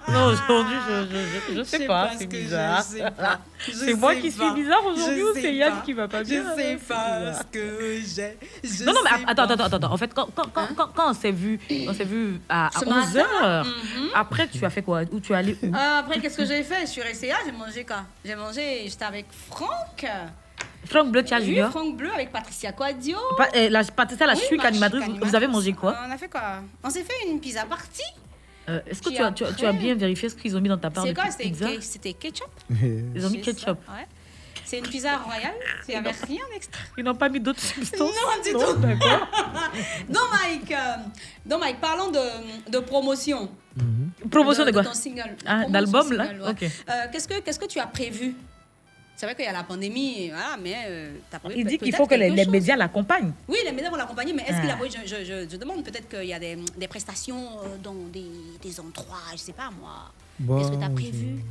Non, 0.09 0.27
aujourd'hui, 0.27 0.77
je, 0.87 0.93
je, 1.03 1.17
je, 1.17 1.53
je 1.53 1.57
Je 1.57 1.63
sais 1.63 1.77
sais 1.79 1.85
pas, 1.85 2.05
pas 2.07 2.13
ce 2.13 2.19
c'est 2.19 2.27
bizarre. 2.27 2.81
je 2.81 2.97
sais 2.97 3.11
pas. 3.11 3.39
Je 3.59 3.71
C'est 3.73 3.93
moi 3.93 4.15
qui 4.15 4.31
suis 4.31 4.51
bizarre 4.53 4.85
aujourd'hui 4.85 5.23
ou 5.23 5.33
c'est 5.33 5.53
Yann 5.53 5.81
qui 5.83 5.91
va 5.93 6.07
pas 6.07 6.23
bien 6.23 6.43
Je 6.43 6.61
sais 6.61 6.77
C'est 6.79 6.87
pas 6.87 7.33
ce 7.33 7.43
que 7.43 7.99
j'ai. 8.05 8.37
Je 8.63 8.85
Non, 8.85 8.93
non, 8.93 9.01
mais 9.03 9.25
attends, 9.27 9.43
attends, 9.43 9.65
attends, 9.65 9.75
attends. 9.75 9.91
En 9.93 9.97
fait, 9.97 10.13
quand, 10.13 10.27
quand, 10.33 10.47
quand, 10.53 10.67
quand, 10.75 10.87
quand 10.95 11.09
on 11.11 11.13
s'est 11.13 11.31
vu, 11.31 11.59
on 11.87 11.93
s'est 11.93 12.05
vu 12.05 12.39
à, 12.47 12.69
Ce 12.73 12.85
11 12.85 12.95
matin, 12.95 13.27
h 13.43 13.63
mhm. 13.65 14.09
après, 14.15 14.47
tu 14.47 14.63
as 14.63 14.69
fait 14.69 14.81
quoi? 14.81 15.01
Où 15.11 15.19
tu 15.19 15.33
es 15.33 15.35
allé 15.35 15.57
où? 15.61 15.67
Euh, 15.67 15.99
après, 15.99 16.19
qu'est-ce 16.19 16.37
que 16.37 16.45
j'ai 16.45 16.63
fait? 16.63 16.81
Je 16.81 16.91
suis 16.91 17.01
restée 17.01 17.27
là, 17.27 17.35
j'ai 17.45 17.51
mangé 17.51 17.83
quoi? 17.83 18.03
J'ai 18.23 18.35
mangé, 18.35 18.85
j'étais 18.87 19.05
avec 19.05 19.25
Franck. 19.49 20.05
Franck 20.89 21.11
Bleu, 21.11 21.23
Tia 21.23 21.37
Oui, 21.39 21.45
Junior 21.45 21.69
Franck 21.71 21.95
Bleu 21.97 22.11
avec 22.13 22.31
Patricia 22.31 22.71
Quadio. 22.71 23.17
Pa- 23.37 23.49
eh, 23.53 23.69
la 23.69 23.83
Patricia, 23.83 24.25
la 24.25 24.33
Oui, 24.33 24.39
chic 24.49 24.57
ma 24.57 24.65
animatrice, 24.69 25.03
vous- 25.05 25.17
vous 25.27 25.35
avez 25.35 25.47
mangé 25.47 25.73
quoi 25.73 25.95
On 26.07 26.11
a 26.11 26.17
fait 26.17 26.29
quoi 26.29 26.41
On 26.83 26.89
s'est 26.89 27.03
fait 27.03 27.27
une 27.29 27.39
pizza 27.39 27.65
party. 27.65 28.01
Euh, 28.69 28.81
Est-ce 28.85 29.01
que 29.01 29.09
tu 29.09 29.21
as, 29.21 29.31
tu, 29.31 29.45
as, 29.45 29.53
tu 29.53 29.65
as 29.65 29.69
après- 29.69 29.79
bien 29.81 29.95
vérifié 29.95 30.27
ce 30.29 30.35
qu'ils 30.35 30.55
ont 30.57 30.61
mis 30.61 30.67
dans 30.69 30.77
ta 30.77 30.89
part 30.89 31.03
C'est 31.05 31.13
de 31.13 31.19
quoi 31.19 31.31
C'était 31.31 31.43
pizza 31.45 31.67
ke- 31.67 31.81
C'était 31.81 32.13
ketchup 32.13 32.49
Ils 33.15 33.25
ont 33.25 33.29
mis 33.29 33.41
ketchup. 33.41 33.65
ça, 33.65 33.93
ouais. 33.93 34.07
C'est 34.65 34.79
une 34.79 34.87
pizza 34.87 35.15
royale. 35.19 35.53
Il 35.87 35.91
n'y 35.91 35.95
avait 35.95 36.11
rien 36.27 36.41
extra. 36.53 36.81
Ils 36.97 37.03
n'ont 37.05 37.15
pas 37.15 37.29
mis 37.29 37.39
d'autres 37.39 37.61
substances 37.61 37.99
Non, 38.01 38.43
du 38.43 38.51
Non, 38.51 38.59
tout. 38.73 38.79
d'accord. 38.79 39.27
Donc, 40.09 40.23
Mike, 40.43 40.71
euh, 40.73 40.95
donc, 41.45 41.61
Mike, 41.61 41.79
parlons 41.79 42.11
de, 42.11 42.69
de 42.69 42.79
promotion. 42.79 43.49
Promotion 44.29 44.65
de 44.65 44.71
quoi 44.71 44.83
ton 44.83 44.93
single. 44.93 45.37
Ah, 45.45 45.63
d'album, 45.69 46.11
là 46.11 46.25
ouais. 46.25 46.49
Ok. 46.49 46.63
Euh, 46.63 46.93
Qu'est-ce 47.13 47.29
que 47.29 47.39
Qu'est-ce 47.39 47.59
que 47.59 47.65
tu 47.67 47.79
as 47.79 47.87
prévu 47.87 48.35
C'est 49.17 49.25
vrai 49.25 49.33
qu'il 49.33 49.45
y 49.45 49.47
a 49.47 49.51
la 49.51 49.63
pandémie, 49.63 50.29
voilà, 50.29 50.55
mais 50.61 50.75
euh, 50.87 51.11
prévu 51.43 51.55
Il 51.59 51.65
dit 51.65 51.79
qu'il 51.79 51.95
faut 51.95 52.05
que 52.05 52.13
les, 52.13 52.45
médias 52.45 52.75
l'accompagnent. 52.75 53.31
Oui, 53.47 53.57
les 53.65 53.71
médias 53.71 53.89
vont 53.89 53.95
l'accompagner, 53.95 54.31
mais 54.31 54.43
est-ce 54.43 54.61
qu'il 54.61 54.69
a 54.69 54.73
Ah. 54.73 54.77
prévu 54.77 54.93
je, 55.03 55.09
je, 55.09 55.25
je, 55.25 55.49
je 55.49 55.57
demande 55.57 55.83
peut-être 55.83 56.07
qu'il 56.07 56.27
y 56.29 56.33
a 56.35 56.39
des, 56.39 56.55
des 56.77 56.87
prestations 56.87 57.35
euh, 57.63 57.77
dans 57.83 57.95
des, 58.13 58.27
des 58.61 58.79
endroits, 58.79 59.17
je 59.31 59.37
sais 59.37 59.53
pas 59.53 59.71
moi. 59.81 60.11
Bon, 60.37 60.59
Est-ce 60.59 60.69
que 60.71 60.75
tu 60.75 60.83
as 60.83 60.89
prévu? 60.91 61.43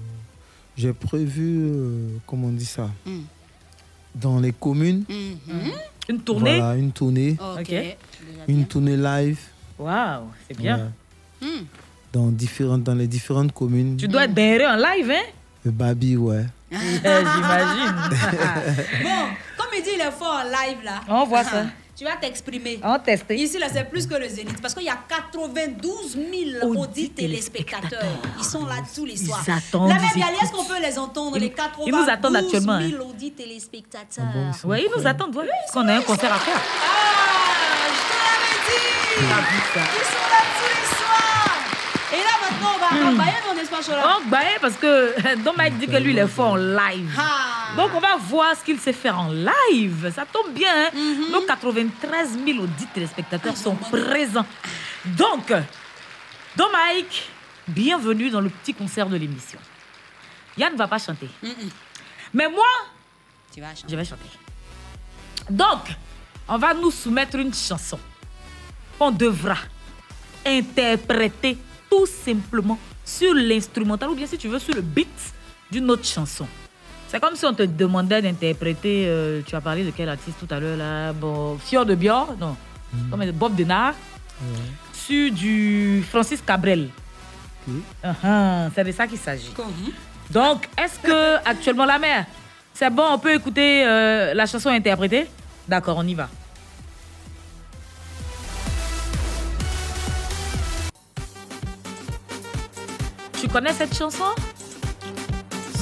J'ai 0.76 0.93
prévu, 0.93 1.59
euh, 1.59 2.09
comment 2.24 2.47
on 2.47 2.52
dit 2.52 2.64
ça? 2.64 2.88
Hmm. 3.05 3.22
Dans 4.14 4.38
les 4.38 4.52
communes. 4.52 5.05
Mhm. 5.09 5.72
Une 6.09 6.20
tournée? 6.20 6.59
Voilà, 6.59 6.76
une 6.76 6.93
tournée. 6.93 7.36
Ok. 7.59 7.74
Une 8.47 8.64
tournée 8.66 8.97
live. 8.97 9.40
Waouh, 9.76 10.26
c'est 10.47 10.56
bien. 10.56 10.93
Ouais. 11.43 11.48
Hmm. 11.48 11.64
Dans, 12.12 12.28
différentes, 12.28 12.84
dans 12.84 12.94
les 12.94 13.09
différentes 13.09 13.51
communes. 13.52 13.97
Tu 13.97 14.06
dois 14.06 14.26
être 14.26 14.34
derrière 14.34 14.70
en 14.70 14.76
live, 14.76 15.10
hein? 15.10 15.24
Le 15.64 15.72
Babi, 15.72 16.16
ouais. 16.16 16.44
J'imagine. 16.70 17.94
Bon, 19.02 19.22
comme 19.56 19.68
il 19.76 19.82
dit, 19.82 19.90
il 19.94 20.01
est 20.01 20.10
fort 20.10 20.40
en 20.40 20.44
live 20.44 20.78
là. 20.84 21.01
On 21.09 21.24
voit 21.24 21.44
ça. 21.44 21.64
Tu 21.97 22.05
vas 22.05 22.16
t'exprimer. 22.16 22.78
On 22.84 22.98
teste. 22.98 23.24
Ici, 23.30 23.59
là, 23.59 23.68
c'est 23.72 23.88
plus 23.88 24.06
que 24.06 24.14
le 24.16 24.28
Zénith 24.28 24.60
parce 24.60 24.74
qu'il 24.74 24.82
y 24.84 24.88
a 24.90 24.98
92 25.09 26.12
000 26.60 26.76
audits 26.76 27.09
téléspectateurs. 27.09 28.05
Ils 28.38 28.44
sont 28.44 28.66
là 28.66 28.74
tous 28.94 29.06
les 29.06 29.16
soirs. 29.16 29.43
Ils 29.48 29.51
attendent, 29.51 29.88
La 29.88 29.94
même 29.94 30.05
ils 30.14 30.20
Yali, 30.20 30.36
est-ce 30.43 30.52
qu'on 30.52 30.64
peut 30.66 30.78
les 30.78 30.98
entendre, 30.98 31.38
Ils- 31.38 31.44
les 31.44 31.51
92 31.52 31.86
ils 31.86 31.93
nous 31.94 32.10
attendent 32.10 32.36
actuellement, 32.36 32.78
000 32.82 33.02
audits 33.02 33.32
Ah 33.34 33.43
téléspectateurs 33.43 34.26
Oui, 34.64 34.84
ils 34.86 35.01
nous 35.01 35.06
attendent, 35.06 35.34
ouais, 35.36 35.47
parce 35.48 35.72
qu'on 35.72 35.88
a 35.88 35.94
un 35.94 36.02
concert 36.02 36.34
à 36.34 36.38
faire. 36.38 36.60
Ah, 36.60 37.88
je 37.88 38.02
te 38.12 38.18
l'avais 38.26 38.60
dit 38.68 38.84
Ils 39.16 40.05
sont 40.05 40.28
là 40.28 40.43
tous 40.59 40.68
les 40.68 40.97
soirs 40.98 41.06
Et 42.16 42.22
là, 42.24 42.30
maintenant, 42.51 42.70
on 42.74 42.78
va 42.78 42.86
Hmm. 43.05 43.09
emballer 43.14 43.32
mon 43.47 43.60
espace 43.60 43.88
là. 43.88 44.18
Bah, 44.26 44.38
eh, 44.55 44.59
parce 44.60 44.76
que 44.76 45.36
Don 45.44 45.52
Mike 45.56 45.78
dit 45.78 45.86
que 45.86 45.97
lui, 45.97 46.12
il 46.12 46.18
est 46.18 46.26
fort 46.26 46.52
en 46.52 46.56
live. 46.56 47.12
Ah. 47.18 47.76
Donc, 47.76 47.90
on 47.94 48.01
va 48.01 48.16
voir 48.16 48.56
ce 48.56 48.64
qu'il 48.64 48.78
sait 48.80 48.93
faire 48.93 49.18
en 49.18 49.30
live. 49.30 50.10
Ça 50.14 50.24
tombe 50.24 50.52
bien. 50.52 50.72
hein. 50.86 50.90
Mhm. 50.94 51.30
Nos 51.32 51.43
93 51.43 52.38
000 52.44 52.59
audits 52.60 52.86
téléspectateurs 52.94 53.56
sont 53.56 53.74
présents. 53.76 54.47
Donc, 55.05 55.52
Don 56.56 56.66
Mike, 56.72 57.28
bienvenue 57.68 58.30
dans 58.30 58.40
le 58.40 58.48
petit 58.48 58.72
concert 58.72 59.06
de 59.09 59.16
l'émission. 59.16 59.59
Yann 60.56 60.72
ne 60.72 60.78
va 60.78 60.88
pas 60.88 60.98
chanter. 60.98 61.28
Mais 62.32 62.48
moi, 62.48 62.64
Tu 63.55 63.60
vas 63.60 63.74
chanter. 63.74 63.88
je 63.90 63.97
vais 63.97 64.05
chanter. 64.05 64.30
Donc, 65.51 65.80
on 66.48 66.56
va 66.56 66.72
nous 66.72 66.90
soumettre 66.90 67.36
une 67.36 67.52
chanson 67.52 67.98
qu'on 68.98 69.10
devra 69.10 69.56
interpréter 70.47 71.59
tout 71.90 72.06
simplement 72.06 72.78
sur 73.04 73.34
l'instrumental 73.34 74.10
ou 74.10 74.14
bien 74.14 74.26
si 74.26 74.36
tu 74.38 74.48
veux 74.48 74.58
sur 74.58 74.74
le 74.74 74.80
beat 74.82 75.08
d'une 75.70 75.90
autre 75.90 76.04
chanson. 76.04 76.46
C'est 77.08 77.20
comme 77.20 77.36
si 77.36 77.44
on 77.46 77.54
te 77.54 77.62
demandait 77.62 78.20
d'interpréter, 78.20 79.04
euh, 79.06 79.40
tu 79.46 79.54
as 79.54 79.60
parlé 79.60 79.84
de 79.84 79.90
quel 79.90 80.08
artiste 80.08 80.36
tout 80.40 80.52
à 80.52 80.58
l'heure 80.58 80.76
là, 80.76 81.12
bon, 81.12 81.56
Fior 81.58 81.86
de 81.86 81.94
Bior, 81.94 82.34
non, 82.40 82.56
il- 83.22 83.32
Bob 83.32 83.54
Denard, 83.54 83.94
sur 84.92 85.32
du 85.32 86.04
Francis 86.10 86.42
Cabrel. 86.42 86.88
Uh-huh, 88.04 88.70
c'est 88.74 88.84
de 88.84 88.92
ça 88.92 89.06
qu'il 89.06 89.18
s'agit. 89.18 89.52
Donc, 90.30 90.68
est-ce 90.78 90.98
que 91.00 91.36
actuellement 91.48 91.84
la 91.84 91.98
mère, 91.98 92.26
c'est 92.74 92.90
bon, 92.90 93.04
on 93.12 93.18
peut 93.18 93.34
écouter 93.34 93.84
euh, 93.86 94.34
la 94.34 94.46
chanson 94.46 94.68
interprétée? 94.68 95.26
D'accord, 95.68 95.96
on 95.98 96.06
y 96.06 96.14
va. 96.14 96.28
Connais 103.57 103.73
cette 103.73 103.97
chanson? 103.97 104.24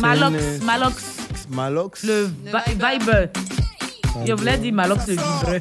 Malox, 0.01 0.33
une- 0.37 0.65
Malox, 0.65 1.03
Malox? 1.51 2.03
le 2.05 2.27
vi- 2.27 2.75
Viber. 2.75 3.31
Je 4.25 4.33
voulais 4.33 4.59
dire 4.59 4.73
Malox 4.73 5.09
le 5.09 5.15
vibreur. 5.15 5.51
Ouais, 5.51 5.61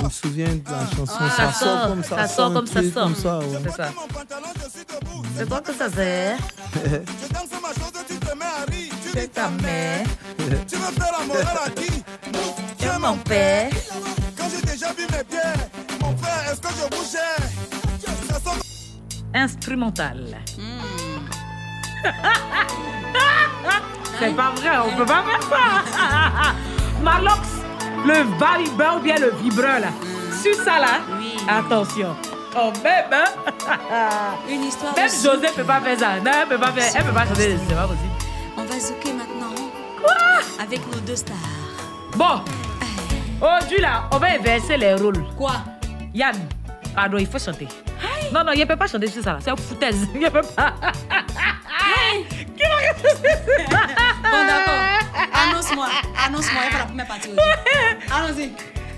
je 0.00 0.04
me 0.04 0.10
souviens 0.10 0.48
de 0.48 0.62
la 0.68 0.96
chanson. 0.96 1.12
Ah, 1.20 1.30
ça, 1.36 1.52
sort 1.52 1.86
comme 1.88 2.02
ça. 2.02 2.16
ça 2.16 2.26
sort 2.26 2.52
comme 2.52 2.66
ça 2.66 2.82
sort. 2.82 3.02
Comme 3.04 3.14
ça, 3.14 3.38
ouais. 3.38 3.46
C'est 3.62 3.76
ça. 3.76 3.88
C'est 5.36 5.46
toi 5.48 5.60
que 5.60 5.72
ça 5.72 5.86
c'est. 5.94 6.36
C'est 9.12 9.32
ta 9.32 9.48
mère. 9.50 10.04
Tu 10.68 10.76
veux 10.76 10.92
faire 10.92 11.12
la 11.18 11.26
morale 11.26 11.58
à 11.66 11.70
qui? 11.70 12.02
Tu 12.78 12.86
es 12.86 12.98
mon 12.98 13.16
père. 13.18 13.70
Quand 14.36 14.44
j'ai 14.50 14.62
déjà 14.72 14.88
vu 14.94 15.02
mes 15.12 15.24
pieds, 15.24 15.38
mon 16.00 16.16
frère, 16.16 16.50
est-ce 16.52 16.60
que 16.60 16.68
je 16.68 16.88
bougeais? 16.96 17.18
Ça 17.46 17.59
Instrumental. 19.34 20.38
C'est 24.18 24.36
pas 24.36 24.50
vrai, 24.50 24.70
on 24.84 24.96
peut 24.96 25.06
pas 25.06 25.22
faire 25.22 25.42
ça. 25.42 25.58
Malox, 27.02 27.48
le 28.04 28.24
vibreur 28.64 28.96
ou 28.96 29.00
bien 29.00 29.16
le 29.16 29.30
vibreur 29.42 29.80
là. 29.80 29.88
Sur 30.42 30.54
ça 30.54 30.78
là, 30.78 31.00
attention. 31.48 32.14
Oh 32.56 32.72
même, 32.82 33.04
hein? 33.12 33.24
Une 34.50 34.64
histoire 34.64 34.94
Même. 34.96 35.08
José 35.08 35.48
peut 35.54 35.64
pas 35.64 35.80
faire 35.80 35.98
ça. 35.98 36.20
Non, 36.20 36.32
elle 36.42 36.48
peut 36.48 36.58
pas 36.58 36.72
faire. 36.72 36.92
Elle 36.96 37.04
peut 37.04 37.12
pas 37.12 37.26
chanter, 37.26 37.56
c'est 37.68 37.74
pas 37.74 37.86
possible. 37.86 38.08
On 38.56 38.64
va 38.64 38.80
zouker 38.80 39.12
maintenant. 39.12 39.54
Avec 40.60 40.80
nos 40.92 41.00
deux 41.00 41.16
stars. 41.16 41.36
Bon, 42.16 42.40
aujourd'hui 43.40 43.80
là, 43.80 44.08
on 44.10 44.18
va 44.18 44.32
inverser 44.32 44.76
les 44.76 44.94
rôles. 44.94 45.24
Quoi? 45.36 45.52
Yann, 46.12 46.36
pardon, 46.94 47.18
il 47.18 47.26
faut 47.26 47.38
chanter. 47.38 47.68
Non, 48.32 48.44
non, 48.44 48.52
il 48.52 48.60
ne 48.60 48.64
peut 48.64 48.76
pas 48.76 48.86
chanter 48.86 49.08
sur 49.08 49.22
ça. 49.22 49.38
C'est 49.40 49.50
une 49.50 49.56
foutaise. 49.56 50.08
Il 50.14 50.20
ne 50.20 50.28
peut 50.28 50.40
pas. 50.56 50.74
Qui 52.56 52.62
va 53.70 53.78
Bon, 54.22 54.46
d'accord. 54.46 54.82
Annonce-moi. 55.32 55.86
Annonce-moi. 56.26 56.62
Il 56.66 56.70
faut 56.72 56.78
la 56.78 56.84
première 56.84 57.06
partie 57.06 57.28
aujourd'hui. 57.28 58.08
Allons-y. 58.12 58.52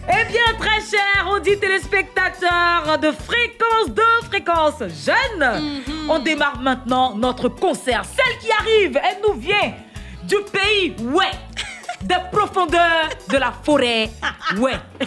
Eh 0.08 0.24
bien, 0.32 0.42
très 0.58 0.80
chers 0.80 1.28
audits 1.30 1.58
téléspectateurs 1.58 2.98
de 3.00 3.12
Fréquence 3.12 3.88
2, 3.90 4.02
Fréquence 4.28 4.82
Jeune, 5.06 5.82
on 6.08 6.18
démarre 6.18 6.58
maintenant 6.60 7.14
notre 7.14 7.48
concert. 7.48 8.02
Celle 8.04 8.38
qui 8.38 8.50
arrive, 8.52 8.98
elle 9.02 9.18
nous 9.26 9.34
vient 9.40 9.72
du 10.24 10.36
pays, 10.52 10.96
ouais, 11.14 11.30
des 12.02 12.16
profondeurs 12.32 13.10
de 13.28 13.36
la 13.36 13.52
forêt, 13.62 14.10
ouais. 14.58 14.74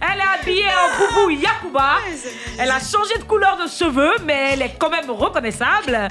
Elle 0.00 0.20
est 0.20 0.40
habillée 0.40 0.68
en 0.68 0.98
boubou 0.98 1.30
Yakuba. 1.30 1.98
Elle 2.58 2.70
a 2.70 2.78
changé 2.80 3.18
de 3.18 3.24
couleur 3.24 3.56
de 3.56 3.66
cheveux, 3.68 4.14
mais 4.24 4.50
elle 4.52 4.62
est 4.62 4.76
quand 4.78 4.90
même 4.90 5.10
reconnaissable. 5.10 6.08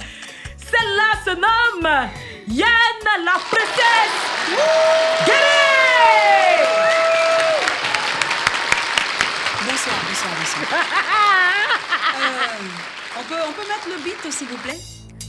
Celle-là 0.58 1.12
se 1.24 1.32
nomme 1.32 2.10
Yann 2.48 3.24
la 3.24 3.34
princesse. 3.34 4.22
Guéret 5.26 6.66
Bonsoir, 9.62 9.96
bonsoir, 10.08 10.34
bonsoir. 10.40 10.82
Euh, 12.18 13.20
on, 13.20 13.24
peut, 13.24 13.42
on 13.48 13.52
peut 13.52 13.68
mettre 13.68 13.88
le 13.90 14.04
beat, 14.04 14.32
s'il 14.32 14.48
vous 14.48 14.58
plaît? 14.58 14.78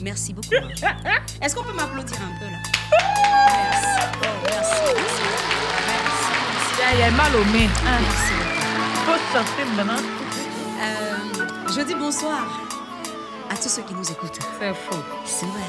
Merci 0.03 0.33
beaucoup. 0.35 0.51
Est-ce 1.43 1.55
qu'on 1.55 1.65
peut 1.65 1.73
m'applaudir 1.73 2.17
un 2.21 2.39
peu 2.39 2.47
là? 2.51 2.59
Merci. 3.71 3.89
Oh, 4.23 4.27
merci. 4.45 4.83
Il 5.89 5.96
y 6.95 7.03
a 7.03 7.11
mal 7.11 7.35
aux 7.35 7.45
mains. 7.45 7.69
Hein. 7.87 7.99
Merci. 8.01 8.35
Faut 9.05 9.19
chanter 9.33 9.65
maintenant. 9.77 10.03
Euh, 10.81 11.17
je 11.75 11.81
dis 11.83 11.95
bonsoir 11.95 12.47
à 13.51 13.57
tous 13.57 13.69
ceux 13.69 13.83
qui 13.83 13.95
nous 13.95 14.11
écoutent. 14.11 14.39
C'est 14.61 14.75
faux. 14.75 15.03
C'est 15.25 15.47
vrai. 15.47 15.61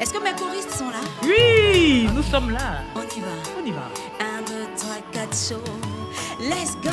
Est-ce 0.00 0.12
que 0.12 0.18
mes 0.22 0.34
choristes 0.34 0.72
sont 0.72 0.90
là? 0.90 1.00
Oui, 1.22 2.08
nous 2.12 2.22
sommes 2.22 2.50
là. 2.50 2.82
On 2.96 3.02
y 3.02 3.20
va. 3.20 3.26
On 3.60 3.64
y 3.64 3.70
va. 3.70 3.88
Un, 4.20 4.42
deux, 4.42 4.66
trois, 4.76 4.96
quatre, 5.12 5.36
show. 5.36 5.62
Let's 6.40 6.76
go. 6.82 6.90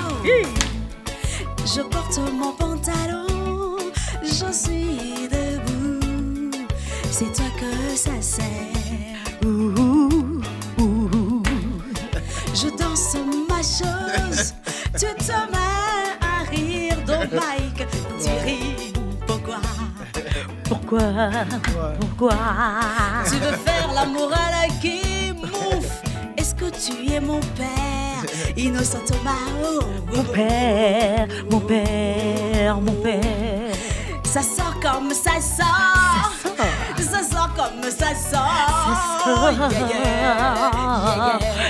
Je 1.65 1.81
porte 1.81 2.19
mon 2.33 2.53
pantalon, 2.53 3.77
je 4.23 4.51
suis 4.51 5.27
debout. 5.29 6.51
C'est 7.11 7.31
toi 7.33 7.45
que 7.59 7.95
ça 7.95 8.21
sert. 8.21 8.45
Ouh, 9.45 10.41
ouh. 10.79 11.43
Je 12.53 12.67
danse 12.77 13.15
chose, 13.63 14.53
tu 14.93 15.05
te 15.23 15.31
mets 15.51 16.17
à 16.21 16.49
rire. 16.49 16.97
Donc 17.05 17.31
Mike, 17.31 17.87
tu 18.21 18.29
ris. 18.43 18.93
Pourquoi 19.27 19.57
Pourquoi? 20.65 21.01
Pourquoi? 21.99 22.37
Tu 23.25 23.35
veux 23.35 23.57
faire 23.57 23.91
l'amour 23.93 24.31
à 24.33 24.51
la 24.51 24.73
qui 24.81 25.31
mouf 25.33 26.01
Est-ce 26.37 26.55
que 26.55 26.69
tu 26.69 27.13
es 27.13 27.19
mon 27.19 27.39
père? 27.39 28.25
Innocent 28.57 28.99
Thomas 29.05 29.31
oh. 29.63 29.81
Mon 30.15 30.23
père, 30.23 31.27
mon 31.49 31.59
père, 31.59 32.81
mon 32.81 32.93
père. 32.93 33.75
Ça 34.23 34.41
sort 34.41 34.79
comme 34.81 35.13
ça 35.13 35.39
sort 35.41 36.10
Ça 37.11 37.23
sort 37.23 37.49
comme 37.55 37.91
ça 37.91 38.15
sort 38.15 39.51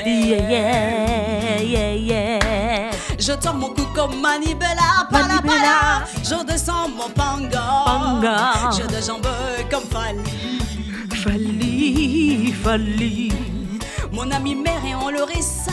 Yeah, 0.06 0.38
yeah, 0.46 1.62
yeah, 1.62 1.94
yeah. 1.94 2.92
Je 3.18 3.32
tords 3.34 3.56
mon 3.56 3.70
cou 3.70 3.86
comme 3.96 4.22
Manibella, 4.22 5.08
pala 5.10 5.42
pala. 5.42 6.04
Je 6.24 6.46
descends 6.46 6.90
mon 6.90 7.10
panga. 7.10 8.72
Je 8.72 8.84
de 8.86 9.02
jambes 9.02 9.28
comme 9.72 9.84
Fali. 9.90 10.60
Fali, 11.24 12.54
Fali. 12.64 13.32
Mon 14.12 14.30
ami 14.30 14.56
mère 14.56 14.86
et 14.86 14.94
on 14.94 15.10
l'aurait 15.10 15.42
ça. 15.42 15.72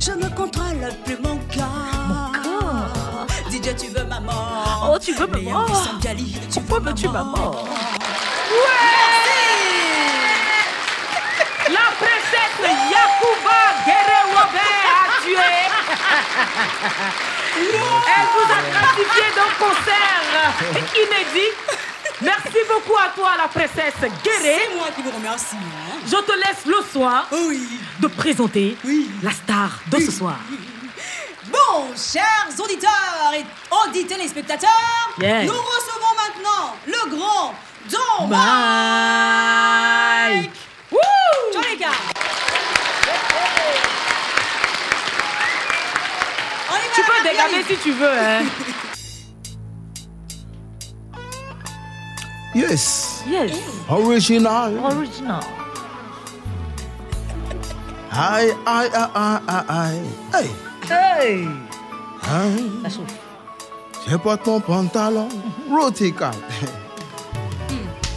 Je 0.00 0.12
ne 0.12 0.28
contrôle 0.30 0.88
plus 1.04 1.18
mon 1.22 1.38
corps. 1.54 3.26
DJ, 3.50 3.74
tu 3.76 3.88
veux 3.88 4.04
ma 4.04 4.18
mort. 4.20 4.90
Oh, 4.92 4.98
tu 4.98 5.12
veux 5.12 5.26
ma 5.26 5.38
mort. 5.38 5.98
tu 6.50 6.60
veux 7.06 7.12
ma 7.12 7.22
mort? 7.24 7.34
mort 7.34 7.64
La 11.70 11.86
princesse 12.00 12.62
Yakuba 12.90 13.60
Guerre 13.84 14.24
Robert 14.32 14.84
a 14.88 15.22
tué. 15.22 15.52
Elle 17.58 18.26
vous 18.34 18.48
a 18.52 18.60
gratifié 18.70 19.24
d'un 19.34 19.50
concert 19.58 20.22
inédit. 20.94 21.52
Merci 22.20 22.58
beaucoup 22.68 22.96
à 22.96 23.08
toi, 23.14 23.30
la 23.36 23.48
princesse 23.48 23.94
Guéré. 24.24 24.60
C'est 24.68 24.74
moi 24.76 24.88
qui 24.94 25.02
vous 25.02 25.10
remercie. 25.10 25.56
hein. 25.56 25.98
Je 26.06 26.16
te 26.16 26.32
laisse 26.32 26.64
le 26.66 26.80
soin 26.92 27.24
de 28.00 28.06
présenter 28.08 28.76
la 29.22 29.30
star 29.30 29.70
de 29.86 29.98
ce 30.00 30.10
soir. 30.10 30.36
Bon, 31.46 31.88
chers 31.96 32.48
auditeurs 32.62 33.32
et 33.34 33.44
audités 33.84 34.14
téléspectateurs, 34.16 34.68
Yeah. 35.20 35.44
nous 35.44 35.52
recevons 35.52 36.14
maintenant 36.16 36.76
le 36.86 37.10
grand 37.16 37.54
Don 37.90 38.26
Mike. 38.28 38.38
Mike. 40.34 40.50
Ciao 41.52 41.62
les 41.68 41.76
gars. 41.76 41.90
On 46.70 46.74
dégager 47.30 47.62
si 47.68 47.76
tu 47.82 47.92
veux. 47.92 48.18
Hein. 48.18 48.44
Yes. 52.54 53.22
Yes. 53.28 53.52
Original. 53.88 54.78
Original. 54.78 55.42
Aïe, 58.10 58.52
aïe, 58.66 58.88
aïe, 58.94 59.40
aïe, 59.46 59.62
aïe, 59.68 60.00
aïe. 60.32 60.50
Hey. 60.90 61.48
Aïe. 62.22 62.70
Ça 62.82 62.88
chauffe. 62.88 63.14
Je 64.08 64.16
porte 64.16 64.46
mon 64.46 64.60
pantalon 64.60 65.28
rotical. 65.70 66.32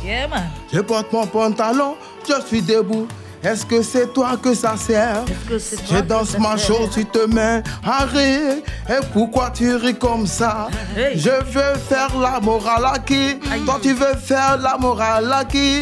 Yeah, 0.04 0.28
man. 0.28 0.50
Je 0.74 0.80
porte 0.80 1.12
mon 1.12 1.28
pantalon, 1.28 1.96
je 2.28 2.42
suis 2.48 2.62
debout. 2.62 3.08
Est-ce 3.44 3.66
que 3.66 3.82
c'est 3.82 4.14
toi 4.14 4.38
que 4.42 4.54
ça 4.54 4.76
sert? 4.78 5.24
Je 5.50 6.00
danse 6.02 6.38
ma 6.38 6.58
chose, 6.58 6.90
tu 6.94 7.06
te 7.06 7.26
mets 7.26 7.64
à 7.84 8.06
rire. 8.06 8.58
Et 8.90 9.06
pourquoi 9.14 9.50
tu 9.50 9.76
ris 9.76 9.96
comme 9.98 10.28
ça? 10.28 10.68
Hey. 10.96 11.18
Je 11.18 11.30
veux 11.30 11.76
faire 11.90 12.18
la 12.20 12.40
morale 12.40 12.86
à 12.86 13.00
qui? 13.00 13.40
Toi 13.66 13.80
tu 13.82 13.94
veux 13.94 14.16
faire 14.16 14.58
la 14.62 14.78
morale 14.78 15.32
à 15.32 15.44
qui? 15.44 15.82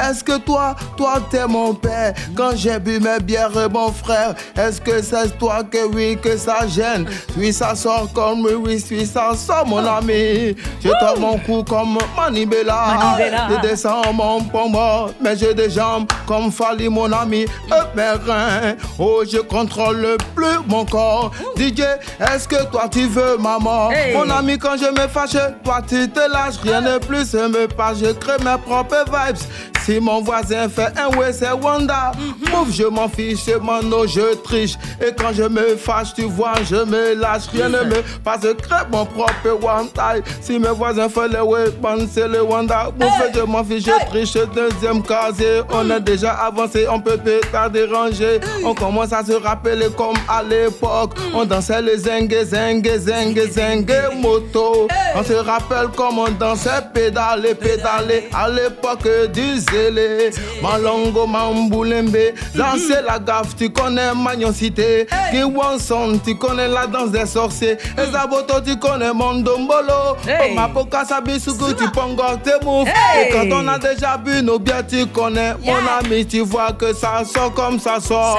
Est-ce 0.00 0.24
que 0.24 0.38
toi, 0.38 0.74
toi 0.96 1.20
t'es 1.30 1.46
mon 1.46 1.74
père? 1.74 2.14
Quand 2.34 2.56
j'ai 2.56 2.78
bu 2.78 2.98
mes 3.00 3.20
bières, 3.20 3.50
mon 3.70 3.92
frère 3.92 4.34
Est-ce 4.56 4.80
que 4.80 5.02
c'est 5.02 5.36
toi 5.38 5.62
que 5.62 5.86
oui, 5.86 6.16
que 6.20 6.36
ça 6.36 6.66
gêne? 6.66 7.06
Oui, 7.36 7.52
ça 7.52 7.74
sort 7.74 8.08
comme 8.14 8.46
oui, 8.46 8.82
oui, 8.90 9.06
ça 9.06 9.32
sort 9.36 9.66
mon 9.66 9.84
ami. 9.84 10.56
Je 10.82 10.88
tords 11.00 11.18
mon 11.18 11.38
cou 11.38 11.62
comme 11.64 11.98
Manibela. 12.16 12.96
Manibela. 12.96 13.48
Je 13.50 13.68
descends 13.68 14.12
mon 14.12 14.42
pomme, 14.44 14.78
mais 15.20 15.36
j'ai 15.36 15.52
des 15.54 15.70
jambes 15.70 16.06
comme 16.26 16.50
Fali, 16.50 16.88
mon 16.94 17.12
ami. 17.12 17.46
Reins, 17.70 18.76
oh, 18.98 19.22
je 19.30 19.38
contrôle 19.38 20.16
plus 20.34 20.58
mon 20.66 20.84
corps. 20.84 21.32
DJ, 21.56 21.80
est-ce 22.20 22.46
que 22.48 22.64
toi 22.70 22.88
tu 22.90 23.06
veux 23.06 23.36
ma 23.38 23.58
mort? 23.58 23.92
Hey. 23.92 24.14
Mon 24.14 24.30
ami, 24.30 24.58
quand 24.58 24.76
je 24.76 24.90
me 24.90 25.08
fâche, 25.08 25.36
toi 25.64 25.80
tu 25.86 26.08
te 26.08 26.20
lâches. 26.20 26.58
Rien 26.62 26.80
de 26.80 26.98
plus 26.98 27.34
me 27.34 27.66
passe, 27.66 27.98
je 27.98 28.12
crée 28.12 28.38
mes 28.44 28.58
propres 28.64 29.04
vibes. 29.06 29.36
Si 29.84 30.00
mon 30.00 30.22
voisin 30.22 30.66
fait 30.68 30.92
un 30.98 31.14
ouais, 31.18 31.30
c'est 31.30 31.52
Wanda. 31.52 32.12
Mouf, 32.50 32.72
je 32.72 32.84
m'en 32.84 33.06
fiche, 33.06 33.46
mano, 33.62 34.06
je 34.06 34.34
triche. 34.36 34.76
Et 34.98 35.12
quand 35.14 35.34
je 35.34 35.42
me 35.42 35.76
fâche, 35.76 36.14
tu 36.14 36.22
vois, 36.22 36.54
je 36.64 36.76
me 36.76 37.14
lâche. 37.14 37.48
Rien 37.52 37.68
ne 37.68 37.82
me 37.84 38.02
passe, 38.24 38.40
je 38.44 38.52
crée 38.52 38.84
mon 38.90 39.04
propre 39.04 39.58
Wanda. 39.60 40.14
Si 40.40 40.58
mes 40.58 40.68
voisins 40.68 41.10
font 41.10 41.28
le 41.30 41.42
ouais, 41.42 41.70
bon, 41.82 42.08
c'est 42.10 42.28
le 42.28 42.42
Wanda. 42.42 42.90
Mouf, 42.98 43.12
je 43.34 43.40
m'en 43.42 43.62
fiche, 43.62 43.84
je 43.84 44.06
triche. 44.06 44.32
Deuxième 44.54 45.02
casier, 45.02 45.60
on 45.70 45.90
a 45.90 46.00
déjà 46.00 46.32
avancé, 46.32 46.83
on 46.90 47.00
peut 47.00 47.18
pas 47.52 47.68
déranger. 47.68 48.40
On 48.64 48.74
commence 48.74 49.12
à 49.12 49.24
se 49.24 49.32
rappeler 49.32 49.86
comme 49.96 50.16
à 50.28 50.42
l'époque. 50.42 51.12
On 51.34 51.44
dansait 51.44 51.82
les 51.82 51.98
zingue, 51.98 52.36
zingue, 52.44 52.90
zingue, 52.96 53.40
zingue, 53.50 53.94
moto. 54.20 54.88
On 55.14 55.22
se 55.22 55.34
rappelle 55.34 55.88
comme 55.96 56.18
on 56.18 56.30
dansait, 56.30 56.70
pédale, 56.92 57.54
pédale. 57.60 58.24
À 58.32 58.48
l'époque 58.48 59.08
du 59.32 59.58
zélé. 59.58 60.30
Malongo, 60.62 61.26
Mamboulembe. 61.26 62.16
Lancer 62.54 63.02
la 63.06 63.18
gaffe, 63.18 63.56
tu 63.56 63.70
connais 63.70 64.14
Magnon 64.14 64.52
Cité. 64.52 65.06
Kiwanson, 65.30 66.20
tu 66.24 66.36
connais 66.36 66.68
la 66.68 66.86
danse 66.86 67.10
des 67.10 67.26
sorciers. 67.26 67.76
Et 67.98 68.10
Zaboto, 68.12 68.60
tu 68.64 68.78
connais 68.78 69.12
Mondombolo. 69.12 70.16
Mapoka 70.54 71.04
Sabisuku, 71.04 71.74
tu 71.74 71.90
pongo 71.90 72.22
tes. 72.42 72.54
Et 72.54 73.30
quand 73.30 73.48
on 73.52 73.68
a 73.68 73.78
déjà 73.78 74.16
bu 74.16 74.42
nos 74.42 74.58
bières, 74.58 74.86
tu 74.86 75.06
connais 75.06 75.54
mon 75.64 75.74
ami, 75.98 76.26
tu 76.26 76.40
vois 76.40 76.72
que 76.76 76.92
ça 76.92 77.22
sort 77.24 77.52
comme 77.54 77.78
ça 77.78 78.00
sort. 78.00 78.38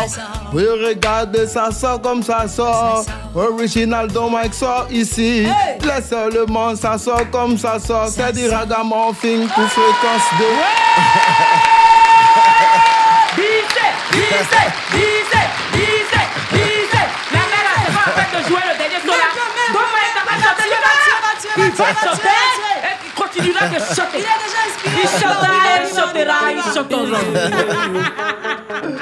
Oui, 0.53 0.64
regarde, 0.64 1.45
ça 1.48 1.72
sort 1.72 2.02
comme 2.02 2.24
ça 2.24 2.48
sort. 2.48 3.06
Original 3.36 4.07
Don 4.07 4.30
Mike 4.30 4.53
sort 4.53 4.88
ici. 4.90 5.48
Laisse 5.84 6.10
seulement, 6.10 6.76
ça 6.76 6.98
sort 6.98 7.30
comme 7.32 7.57
ça 7.57 7.80
sort. 7.80 8.07
C'est 8.10 8.34
du 8.34 8.49
ragamuffin 8.49 9.48
pour 9.53 9.66
fréquence 9.66 10.30
de. 10.40 10.45
Bissé. 13.36 13.86
La 17.34 17.40
mère 17.40 17.68
c'est 17.86 17.94
pas 17.94 17.99
en 17.99 18.12
train 18.14 18.30
de 18.32 18.48
jouer 18.48 18.64
le 18.72 18.78
dernier 18.78 18.99
son 19.02 19.12
là. 19.12 19.30
Donc, 19.74 19.88
moi, 19.91 19.99
t'as 20.14 20.26
pas 20.26 20.38
chanté 20.41 20.64
le 20.64 20.70
gars. 20.72 20.95
Il 21.57 21.72
va 21.72 21.86
chanter 21.86 22.55
il 23.46 23.54
de 23.54 23.80
est 24.18 24.40
déjà 24.44 24.62
inspiré. 24.68 24.96
Il 25.04 25.10
chantera, 25.20 25.66
il 25.82 25.88
chantera, 25.96 26.40
il. 26.52 26.60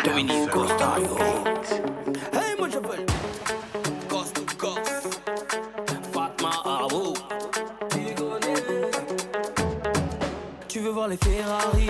Dominique 0.03 0.49
Costario. 0.49 1.13
Hey, 2.33 2.55
moi 2.57 2.67
je 2.71 2.77
veux 2.77 3.05
Cost 4.09 4.33
to 4.33 4.43
Cost. 4.57 5.19
Fatma 6.13 6.51
Awo. 6.65 7.13
Tu 10.67 10.79
veux 10.79 10.89
voir 10.89 11.07
les 11.07 11.17
Ferrari, 11.17 11.87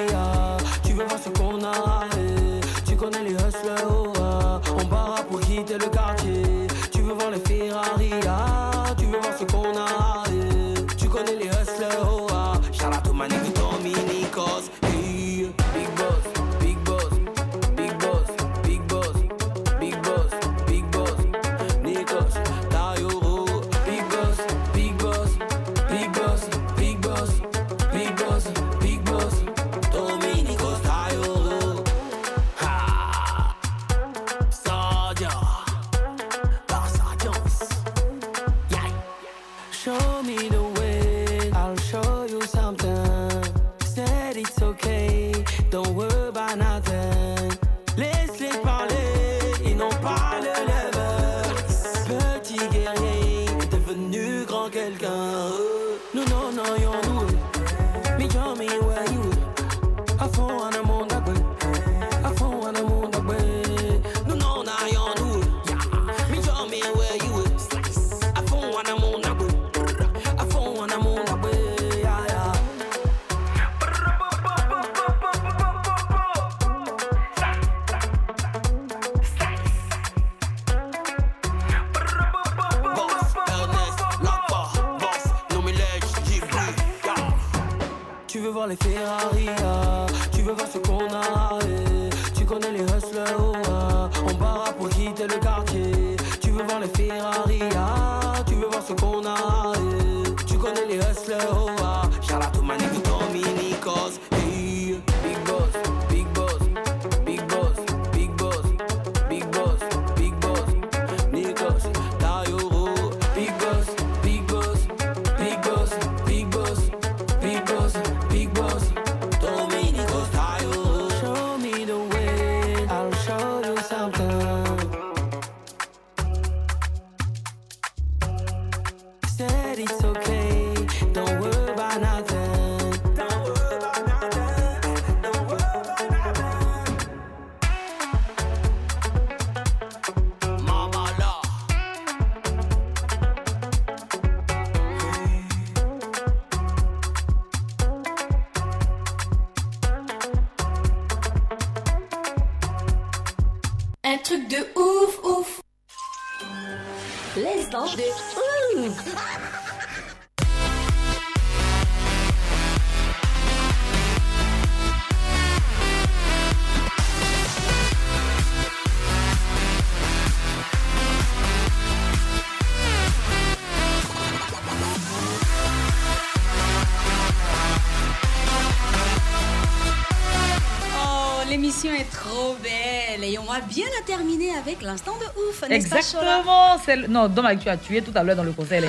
terminer 184.06 184.52
avec 184.58 184.82
l'instant 184.82 185.14
de 185.14 185.26
ouf. 185.50 185.62
pas, 185.62 185.68
Exactement. 185.70 186.78
c'est 186.86 186.96
le- 186.96 187.08
Non, 187.08 187.28
Dom, 187.28 187.48
tu 187.60 187.70
as 187.70 187.78
tué 187.78 188.02
tout 188.02 188.12
à 188.16 188.24
l'heure 188.24 188.36
dans 188.36 188.44
le 188.44 188.52
conseil. 188.52 188.82
là. 188.82 188.88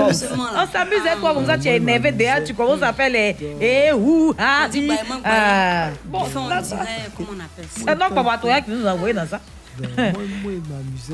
On 0.00 0.12
s'amuse, 0.12 0.98
hein, 1.06 1.16
toi, 1.20 1.34
comme 1.34 1.46
ça, 1.46 1.58
tu 1.58 1.68
es 1.68 1.76
énervé 1.76 2.12
déjà, 2.12 2.40
tu 2.40 2.54
commences 2.54 2.82
à 2.82 2.92
faire 2.92 3.10
les. 3.10 3.36
Eh, 3.60 3.92
ouh, 3.92 4.34
ah, 4.38 4.68
bah, 4.68 4.78
bah, 5.08 5.14
ah. 5.24 5.88
Bon, 6.04 6.20
Bon, 6.20 6.26
on 6.36 6.48
dirait, 6.60 6.86
comment 7.16 7.28
on 7.30 7.40
appelle 7.40 7.66
ça? 7.68 7.80
C'est 7.86 7.98
donc 7.98 8.14
Papa 8.14 8.38
Toya 8.38 8.60
qui 8.60 8.70
nous 8.70 8.86
a 8.86 8.92
envoyé 8.92 9.14
dans 9.14 9.26
ça. 9.26 9.40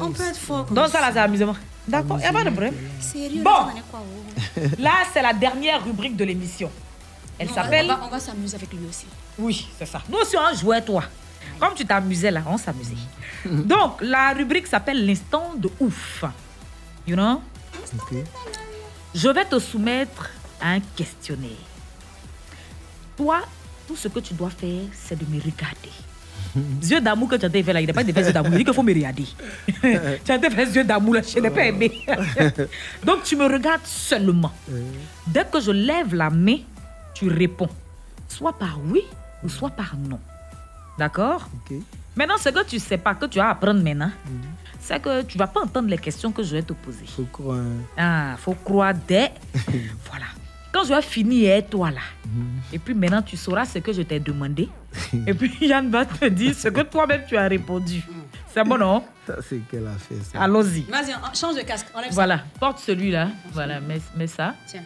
On 0.00 0.10
peut 0.10 0.22
être 0.28 0.36
fort 0.38 0.64
Donc, 0.66 0.88
ça, 0.88 1.00
là, 1.00 1.10
c'est 1.12 1.18
amusement. 1.20 1.56
D'accord, 1.88 2.18
il 2.18 2.22
n'y 2.22 2.26
a 2.26 2.32
pas 2.32 2.44
de 2.44 2.50
problème. 2.50 2.74
Sérieux, 3.00 3.42
Bon. 3.42 3.50
là, 3.50 3.68
oh? 3.94 4.60
Là, 4.78 4.90
c'est 5.12 5.22
la 5.22 5.32
dernière 5.32 5.82
rubrique 5.82 6.16
de 6.16 6.24
l'émission. 6.24 6.70
Elle 7.38 7.48
s'appelle. 7.50 7.86
On 7.86 7.94
va, 7.94 8.00
on 8.04 8.08
va 8.08 8.20
s'amuser 8.20 8.56
avec 8.56 8.70
lui 8.72 8.86
aussi. 8.88 9.06
Oui, 9.38 9.66
c'est 9.78 9.86
ça. 9.86 10.02
Nous 10.08 10.18
aussi, 10.18 10.36
on 10.36 10.54
jouait, 10.54 10.82
toi. 10.82 11.04
Comme 11.58 11.74
tu 11.74 11.84
t'amusais 11.84 12.30
là, 12.30 12.42
on 12.46 12.56
s'amusait. 12.56 12.94
Donc, 13.44 14.00
la 14.00 14.32
rubrique 14.32 14.66
s'appelle 14.66 15.04
l'instant 15.06 15.54
de 15.56 15.68
ouf. 15.80 16.24
You 17.06 17.16
know? 17.16 17.42
Je 19.14 19.28
vais 19.28 19.44
te 19.44 19.58
soumettre 19.58 20.30
à 20.60 20.70
un 20.72 20.80
questionnaire. 20.96 21.50
Toi, 23.16 23.40
tout 23.86 23.96
ce 23.96 24.08
que 24.08 24.20
tu 24.20 24.34
dois 24.34 24.50
faire, 24.50 24.82
c'est 24.92 25.18
de 25.18 25.24
me 25.24 25.40
regarder. 25.40 25.90
Yeux 26.88 27.00
d'amour 27.00 27.28
que 27.28 27.36
tu 27.36 27.46
as 27.46 27.50
fait 27.50 27.72
là, 27.72 27.80
il 27.80 27.86
n'a 27.86 27.92
pas 27.92 28.04
de 28.04 28.12
yeux 28.12 28.32
d'amour. 28.32 28.52
Il 28.52 28.58
dit 28.58 28.64
qu'il 28.64 28.74
faut 28.74 28.82
me 28.82 28.94
regarder. 28.94 29.26
tu 30.24 30.32
as 30.32 30.38
fait 30.38 30.64
yeux 30.76 30.84
d'amour 30.84 31.14
là, 31.14 31.22
je 31.22 31.38
n'ai 31.38 31.50
pas 31.50 31.64
aimé. 31.64 32.04
Donc, 33.04 33.24
tu 33.24 33.36
me 33.36 33.44
regardes 33.44 33.84
seulement. 33.84 34.52
Dès 35.26 35.44
que 35.44 35.60
je 35.60 35.70
lève 35.70 36.14
la 36.14 36.30
main, 36.30 36.58
tu 37.14 37.28
réponds. 37.28 37.68
Soit 38.28 38.56
par 38.56 38.78
oui 38.84 39.02
ou 39.42 39.48
soit 39.48 39.70
par 39.70 39.96
non. 39.96 40.20
D'accord 41.00 41.48
Maintenant, 42.14 42.36
ce 42.36 42.50
que 42.50 42.62
tu 42.66 42.76
ne 42.76 42.80
sais 42.80 42.98
pas, 42.98 43.14
que 43.14 43.24
tu 43.24 43.38
vas 43.38 43.48
apprendre 43.48 43.82
maintenant, 43.82 44.10
c'est 44.78 45.00
que 45.00 45.22
tu 45.22 45.38
ne 45.38 45.42
vas 45.42 45.46
pas 45.46 45.62
entendre 45.62 45.88
les 45.88 45.96
questions 45.96 46.30
que 46.30 46.42
je 46.42 46.56
vais 46.56 46.62
te 46.62 46.74
poser. 46.74 47.06
Faut 47.06 47.24
croire. 47.32 47.56
Ah, 47.96 48.34
faut 48.36 48.52
croire 48.52 48.92
dès. 49.08 49.32
voilà. 50.10 50.26
Quand 50.70 50.84
je 50.84 50.92
vais 50.92 51.00
finir, 51.00 51.64
toi 51.70 51.90
là. 51.90 52.02
Et 52.70 52.78
puis 52.78 52.92
maintenant, 52.92 53.22
tu 53.22 53.38
sauras 53.38 53.64
ce 53.64 53.78
que 53.78 53.94
je 53.94 54.02
t'ai 54.02 54.20
demandé. 54.20 54.68
Et 55.26 55.32
puis 55.32 55.56
Yann 55.66 55.88
va 55.90 56.04
te 56.04 56.26
dire 56.26 56.54
ce 56.54 56.68
que 56.68 56.82
toi-même 56.82 57.22
tu 57.26 57.34
as 57.38 57.48
répondu. 57.48 58.02
C'est 58.52 58.62
bon, 58.62 58.76
non 58.76 59.02
Ça, 59.26 59.36
c'est 59.48 59.60
qu'elle 59.70 59.86
a 59.86 59.92
fait 59.92 60.16
ça. 60.22 60.42
Allons-y. 60.42 60.82
Vas-y, 60.82 61.14
on- 61.14 61.34
change 61.34 61.56
de 61.56 61.62
casque. 61.62 61.86
Enlève 61.94 62.10
ça. 62.10 62.14
Voilà, 62.14 62.40
porte 62.58 62.78
celui-là. 62.80 63.28
Voilà, 63.52 63.80
mets, 63.80 64.02
mets 64.18 64.26
ça. 64.26 64.54
Tiens. 64.66 64.82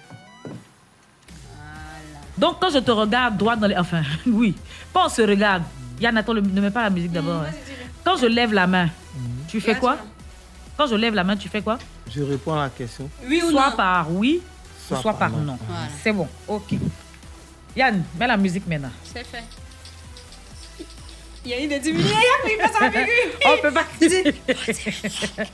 Donc, 2.39 2.61
quand 2.61 2.71
je 2.71 2.79
te 2.79 2.91
regarde 2.93 3.37
droit 3.37 3.57
dans 3.57 3.67
les. 3.67 3.77
Enfin, 3.77 4.03
oui. 4.27 4.55
Pas 4.93 5.07
on 5.07 5.09
se 5.09 5.23
regarde. 5.23 5.65
Yann, 6.05 6.17
attends, 6.19 6.35
le- 6.35 6.43
ne 6.43 6.61
mets 6.61 6.71
pas 6.71 6.83
la 6.83 6.91
musique 6.91 7.13
d'abord. 7.13 7.41
hein. 7.43 7.47
Quand 8.05 8.17
je 8.19 8.27
lève 8.27 8.53
la 8.53 8.67
main, 8.67 8.91
tu 9.49 9.59
fais 9.61 9.75
quoi? 9.75 9.97
Quand 10.77 10.87
je 10.87 10.95
lève 10.97 11.15
la 11.15 11.25
main, 11.25 11.35
tu 11.37 11.49
fais 11.49 11.63
quoi? 11.63 11.79
Je 12.15 12.23
réponds 12.23 12.53
à 12.55 12.65
la 12.65 12.69
question. 12.69 13.09
Oui 13.27 13.41
ou 13.43 13.51
Soit 13.51 13.71
non? 13.71 13.77
par 13.77 14.13
oui, 14.13 14.43
soit, 14.87 14.99
Soit 15.01 15.13
par 15.15 15.31
par 15.31 15.39
non. 15.39 15.53
non. 15.53 15.59
Voilà. 15.67 15.87
C'est 16.03 16.13
bon, 16.13 16.29
ok. 16.47 16.75
Yann, 17.75 18.05
mets 18.19 18.27
la 18.27 18.37
musique 18.37 18.67
maintenant. 18.67 18.91
C'est 19.03 19.25
fait. 19.25 19.43
Il 21.47 21.51
y 21.51 21.55
a 21.55 21.67
des 21.67 21.79
diminués, 21.81 22.11
il 22.11 22.13
a 22.13 22.39
pris 22.43 22.57
pas 22.73 22.79
sa 22.79 22.91
figure. 22.91 23.07
On 23.47 23.57
peut 23.63 23.73
pas. 23.73 23.85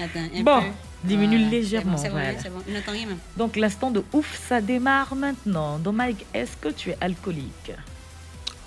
Attends, 0.00 0.20
un 0.34 0.42
Bon, 0.42 0.60
peu. 0.60 0.66
diminue 1.04 1.36
Voilà, 1.38 1.50
légèrement. 1.50 1.96
C'est 1.96 2.08
bon, 2.08 2.14
voilà. 2.14 2.30
c'est 2.30 2.36
bon, 2.36 2.42
c'est 2.44 2.50
bon. 2.50 2.62
Il 2.68 2.74
n'entend 2.74 2.92
rien 2.92 3.06
même. 3.06 3.18
Donc, 3.36 3.56
l'instant 3.56 3.90
de 3.90 4.04
ouf, 4.12 4.40
ça 4.48 4.60
démarre 4.60 5.14
maintenant. 5.16 5.78
Donc, 5.78 5.94
Mike, 5.94 6.24
est-ce 6.34 6.56
que 6.56 6.68
tu 6.70 6.90
es 6.90 6.96
alcoolique? 7.00 7.72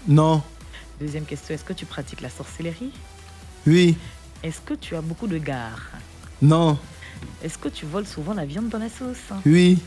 Non. 0.07 0.41
Deuxième 0.99 1.25
question, 1.25 1.53
est-ce 1.53 1.63
que 1.63 1.73
tu 1.73 1.85
pratiques 1.85 2.21
la 2.21 2.29
sorcellerie? 2.29 2.91
Oui. 3.67 3.97
Est-ce 4.43 4.61
que 4.61 4.73
tu 4.73 4.95
as 4.95 5.01
beaucoup 5.01 5.27
de 5.27 5.37
gares? 5.37 5.91
Non. 6.41 6.77
Est-ce 7.43 7.57
que 7.57 7.69
tu 7.69 7.85
voles 7.85 8.07
souvent 8.07 8.33
la 8.33 8.45
viande 8.45 8.69
dans 8.69 8.79
la 8.79 8.89
sauce? 8.89 9.17
Oui. 9.45 9.79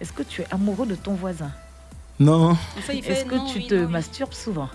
Est-ce 0.00 0.12
que 0.12 0.22
tu 0.22 0.42
es 0.42 0.46
amoureux 0.50 0.86
de 0.86 0.94
ton 0.94 1.14
voisin? 1.14 1.50
Non. 2.18 2.56
Est-ce 2.78 3.24
que 3.24 3.34
non, 3.34 3.46
tu 3.46 3.58
oui, 3.58 3.66
te 3.66 3.74
non, 3.74 3.86
oui. 3.86 3.92
masturbes 3.92 4.32
souvent? 4.32 4.68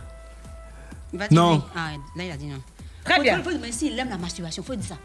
Il 1.14 1.20
va 1.20 1.28
dire 1.28 1.42
Non. 1.42 1.56
oui. 1.56 1.62
Ah, 1.76 1.90
là, 2.16 2.24
il 2.26 2.32
a 2.32 2.38
dit 2.38 2.48
non. 2.48 2.62
Très 3.04 3.16
Faut- 3.16 3.22
bien. 3.24 3.42
Faut, 3.42 3.50
faut, 3.50 3.58
mais 3.60 3.72
s'il 3.72 3.98
aime 3.98 4.10
la 4.10 4.18
masturbation, 4.18 4.62
faut 4.64 4.76
dire 4.76 4.86
ça. 4.90 4.98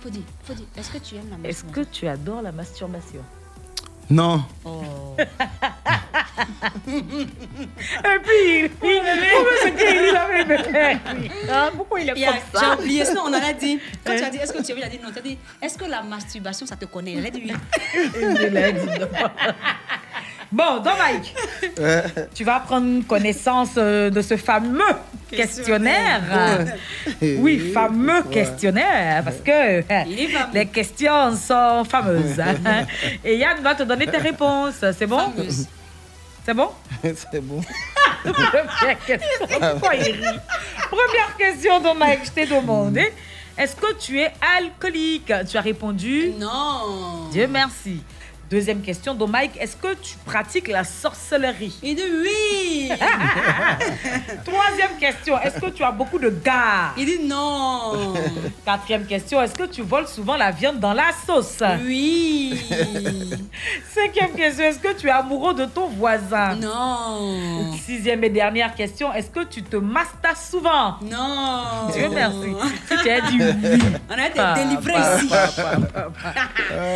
Faut 0.00 0.10
dire, 0.10 0.22
faut 0.44 0.54
dire. 0.54 0.66
Est-ce 0.76 0.90
que 0.90 0.98
tu 0.98 1.14
aimes 1.14 1.30
la 1.30 1.48
Est-ce 1.48 1.64
masturbation? 1.64 1.84
que 1.92 1.96
tu 1.96 2.06
adores 2.08 2.42
la 2.42 2.52
masturbation? 2.52 3.22
Non. 4.12 4.44
Oh. 4.64 5.16
Et 6.84 8.18
puis, 8.22 8.68
pourquoi 8.68 9.02
là 10.12 10.28
même 10.28 10.60
Hein, 11.50 11.70
Pourquoi 11.76 12.00
il 12.00 12.10
est 12.10 12.12
Il 12.16 12.20
y 12.20 12.24
a- 12.24 12.32
comme 12.32 12.40
J'ai 12.52 12.58
ça? 12.58 12.74
oublié, 12.78 13.04
sinon 13.04 13.22
on 13.26 13.28
en 13.34 13.42
a 13.42 13.52
dit. 13.54 13.78
Quand 14.04 14.14
tu 14.16 14.22
as 14.24 14.30
dit, 14.30 14.36
est-ce 14.38 14.52
que 14.52 14.62
tu 14.62 14.72
aimes, 14.72 14.78
il 14.78 14.84
a 14.84 14.88
dit 14.88 14.98
non? 15.02 15.10
Tu 15.12 15.18
as 15.18 15.22
dit, 15.22 15.38
est-ce 15.62 15.78
que 15.78 15.84
la 15.86 16.02
masturbation, 16.02 16.66
ça 16.66 16.76
te 16.76 16.84
connaît? 16.84 17.12
Il 17.12 17.26
a 17.26 17.30
dit 17.30 17.42
oui. 17.44 17.52
Il 18.16 18.56
a 18.56 18.72
dit 18.72 18.86
non. 18.86 19.08
Bon, 20.52 20.80
donc 20.80 20.92
Mike, 20.98 21.34
tu 22.34 22.44
vas 22.44 22.60
prendre 22.60 23.06
connaissance 23.06 23.70
euh, 23.78 24.10
de 24.10 24.20
ce 24.20 24.36
fameux 24.36 24.82
questionnaire. 25.30 26.20
Oui, 27.38 27.72
fameux 27.72 28.20
Ouais. 28.22 28.30
questionnaire, 28.34 29.24
parce 29.24 29.38
que 29.38 29.82
les 30.54 30.66
questions 30.66 31.34
sont 31.36 31.84
fameuses. 31.88 32.38
hein. 32.38 32.84
Et 33.24 33.36
Yann 33.38 33.62
va 33.62 33.74
te 33.74 33.82
donner 33.84 34.06
tes 34.06 34.18
réponses. 34.18 34.84
C'est 34.98 35.06
bon? 35.06 35.18
Fameuse. 35.18 35.66
C'est 36.44 36.54
bon? 36.54 36.68
C'est 37.02 37.40
bon. 37.40 37.60
Première 38.24 39.04
question. 39.06 39.46
Pourquoi 39.48 39.94
il 39.94 40.02
rit? 40.02 40.38
Première 40.90 41.36
question, 41.38 41.80
donc 41.80 41.98
Mike, 41.98 42.20
je 42.26 42.30
t'ai 42.30 42.46
demandé. 42.46 43.12
Est-ce 43.56 43.74
que 43.76 43.94
tu 43.94 44.18
es 44.20 44.30
alcoolique? 44.56 45.32
Tu 45.48 45.56
as 45.56 45.60
répondu 45.60 46.32
Non. 46.38 47.28
Dieu 47.30 47.46
merci. 47.46 48.02
Deuxième 48.52 48.82
question, 48.82 49.14
donc 49.14 49.30
Mike, 49.30 49.52
est-ce 49.58 49.74
que 49.74 49.94
tu 49.94 50.14
pratiques 50.26 50.68
la 50.68 50.84
sorcellerie? 50.84 51.74
Il 51.82 51.96
dit 51.96 52.02
oui. 52.22 52.90
Troisième 54.44 54.98
question, 55.00 55.40
est-ce 55.40 55.58
que 55.58 55.70
tu 55.70 55.82
as 55.82 55.90
beaucoup 55.90 56.18
de 56.18 56.28
gars? 56.28 56.92
Il 56.98 57.06
dit 57.06 57.26
non. 57.26 58.12
Quatrième 58.66 59.06
question, 59.06 59.40
est-ce 59.40 59.54
que 59.54 59.62
tu 59.62 59.80
voles 59.80 60.06
souvent 60.06 60.36
la 60.36 60.50
viande 60.50 60.80
dans 60.80 60.92
la 60.92 61.12
sauce? 61.26 61.62
Oui. 61.82 62.62
Cinquième 63.90 64.32
question, 64.32 64.64
est-ce 64.64 64.80
que 64.80 64.92
tu 65.00 65.06
es 65.06 65.10
amoureux 65.10 65.54
de 65.54 65.64
ton 65.64 65.88
voisin? 65.88 66.54
Non. 66.56 67.72
Sixième 67.86 68.22
et 68.22 68.28
dernière 68.28 68.74
question, 68.74 69.14
est-ce 69.14 69.30
que 69.30 69.44
tu 69.44 69.62
te 69.62 69.76
mastas 69.76 70.50
souvent? 70.50 70.96
Non. 71.00 71.88
Dieu 71.90 72.10
merci. 72.12 72.54
Si 72.86 73.02
tu 73.02 73.10
as 73.10 73.20
dit 73.22 73.38
oui. 73.40 73.82
On 74.10 74.18
a 74.18 74.26
été 74.26 74.62
délivrés 74.62 74.92
ici. 74.92 75.30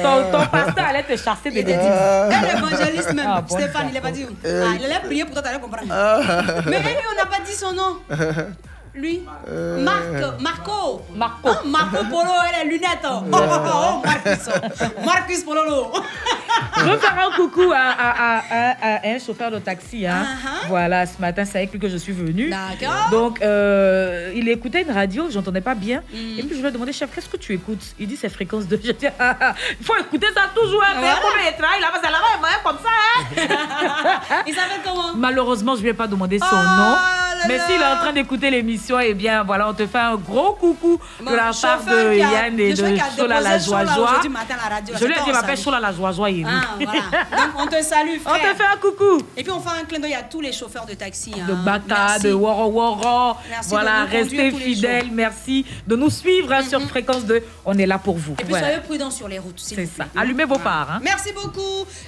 Ton, 0.03 0.39
ton 0.39 0.47
pasteur 0.49 0.85
allait 0.85 1.03
te 1.03 1.17
chasser 1.17 1.46
des 1.51 1.63
dédits. 1.63 1.79
Et 1.79 2.55
l'évangéliste 2.55 3.13
même, 3.15 3.27
Ah, 3.29 3.41
bon 3.41 3.57
Stéphane, 3.59 3.87
il 3.89 3.95
n'a 3.95 4.01
pas 4.01 4.11
dit. 4.11 4.27
Euh. 4.45 4.67
Ah, 4.69 4.75
il 4.79 4.85
allait 4.85 5.01
prier 5.01 5.25
pour 5.25 5.35
toi, 5.35 5.43
tu 5.43 5.49
allais 5.49 5.61
comprendre. 5.61 5.89
Ah. 5.91 6.21
Mais 6.67 6.79
lui, 6.81 6.89
on 7.13 7.17
n'a 7.17 7.27
pas 7.27 7.43
dit 7.45 7.53
son 7.53 7.73
nom. 7.73 7.99
Lui? 8.97 9.23
Euh. 9.49 9.83
Marc, 9.83 10.41
Marco. 10.41 11.03
Marco. 11.15 11.49
Ah, 11.51 11.61
Marco 11.67 11.97
Polo 12.11 12.31
et 12.49 12.65
les 12.65 12.71
lunettes. 12.71 13.05
Oh, 13.05 13.21
oh, 13.31 13.37
oh, 13.37 13.69
oh, 14.03 14.03
Marcus. 14.07 14.49
Marcus 15.05 15.45
Pololo. 15.45 15.93
Je 16.79 16.85
veux 16.85 16.97
faire 16.99 17.15
un 17.19 17.37
coucou 17.37 17.71
à, 17.75 17.79
à- 17.79 18.39
à- 18.39 18.43
à- 18.51 18.97
à 18.97 19.09
un 19.09 19.19
chauffeur 19.19 19.51
de 19.51 19.59
taxi. 19.59 20.07
hein. 20.07 20.25
Uh-huh. 20.25 20.69
Voilà, 20.69 21.05
ce 21.07 21.21
matin, 21.21 21.45
c'est 21.45 21.59
avec 21.59 21.73
lui 21.73 21.79
que 21.79 21.89
je 21.89 21.97
suis 21.99 22.13
venue. 22.13 22.49
D'accord. 22.51 23.09
Donc, 23.11 23.43
euh, 23.43 24.33
il 24.35 24.49
écoutait 24.49 24.83
une 24.83 24.91
radio, 24.93 25.29
j'entendais 25.31 25.61
pas 25.61 25.75
bien. 25.75 26.03
Mm. 26.13 26.39
Et 26.39 26.43
puis, 26.43 26.57
je 26.57 26.61
lui 26.63 26.69
ai 26.69 26.71
demandé, 26.71 26.93
chef, 26.93 27.11
qu'est-ce 27.15 27.29
que 27.29 27.37
tu 27.37 27.53
écoutes? 27.53 27.83
Il 27.99 28.07
dit, 28.09 28.17
c'est 28.17 28.29
fréquence 28.31 28.67
2. 28.67 28.81
Je 28.85 28.93
dis, 28.93 29.07
ah, 29.19 29.37
ah, 29.41 29.55
il 29.79 29.85
faut 29.85 29.97
écouter 29.97 30.29
ça 30.35 30.43
toujours. 30.55 30.83
Hein, 30.83 30.95
mais 31.01 31.01
Voilà. 31.01 31.81
là-bas, 31.81 32.01
là-bas, 32.03 32.41
va 32.41 32.49
comme 32.71 32.79
ça. 32.83 32.91
Hein. 32.91 34.43
Il 34.47 34.55
s'appelle 34.55 34.81
comment? 34.85 35.15
Malheureusement, 35.15 35.77
je 35.77 35.83
lui 35.83 35.89
ai 35.91 35.95
pas 35.95 36.07
demandé 36.07 36.39
son 36.39 36.47
Oh 36.51 36.57
nom. 36.57 36.97
Mais 37.49 37.59
s'il 37.67 37.81
est 37.81 37.85
en 37.85 37.97
train 37.97 38.13
d'écouter 38.13 38.51
l'émission, 38.51 38.99
eh 39.01 39.15
bien, 39.15 39.43
voilà, 39.45 39.69
on 39.69 39.75
te 39.75 39.87
fait 39.87 39.99
un 39.99 40.17
gros 40.17 40.53
coucou 40.55 40.99
de 41.21 41.35
la 41.35 41.51
part 41.53 41.85
de 41.85 42.15
Yann 42.17 42.59
et 42.61 42.73
de 42.75 42.97
Chola 43.17 43.41
la 43.41 43.59
joie 43.59 43.85
joie. 43.85 44.11
à 44.19 44.23
Je 44.23 45.05
lui 45.05 45.13
ai 45.13 45.25
dit, 45.25 45.31
m'appelle 45.33 45.57
on 45.59 45.63
Chola 45.63 45.81
la 45.81 45.93
joie 45.93 46.13
joie. 46.13 46.29
Ah. 46.47 46.77
Donc, 47.37 47.51
on 47.59 47.67
te 47.67 47.83
salue, 47.83 48.19
On 48.27 48.29
frère. 48.31 48.53
te 48.53 48.57
fait 48.57 48.67
un 48.67 48.77
coucou. 48.77 49.19
Et 49.37 49.43
puis, 49.43 49.53
on 49.53 49.61
fait 49.61 49.81
un 49.81 49.85
clin 49.85 49.99
d'œil 49.99 50.15
à 50.15 50.23
tous 50.23 50.41
les 50.41 50.53
chauffeurs 50.53 50.87
de 50.87 50.95
taxi. 50.95 51.31
de 51.31 51.41
hein. 51.53 51.63
Baka, 51.65 51.85
Merci. 51.89 52.23
de 52.25 52.33
Woro 52.33 52.71
Woro. 52.71 53.37
Merci 53.49 53.69
voilà, 53.71 54.07
de 54.07 54.11
restez 54.13 54.51
fidèles. 54.53 55.09
Merci 55.13 55.65
de 55.87 55.97
nous 55.97 56.11
suivre 56.11 56.53
hein, 56.53 56.63
sur 56.63 56.81
Fréquence 56.83 57.25
2. 57.25 57.43
On 57.65 57.77
est 57.79 57.87
là 57.87 57.99
pour 57.99 58.17
vous. 58.17 58.35
Et 58.39 58.45
puis, 58.45 58.55
soyez 58.55 58.79
prudents 58.81 59.11
sur 59.11 59.29
les 59.29 59.39
routes. 59.39 59.59
C'est 59.59 59.87
ça. 59.87 60.05
Allumez 60.17 60.45
vos 60.45 60.59
phares. 60.59 60.93
hein. 60.93 61.01
Merci 61.03 61.33
beaucoup. 61.33 61.61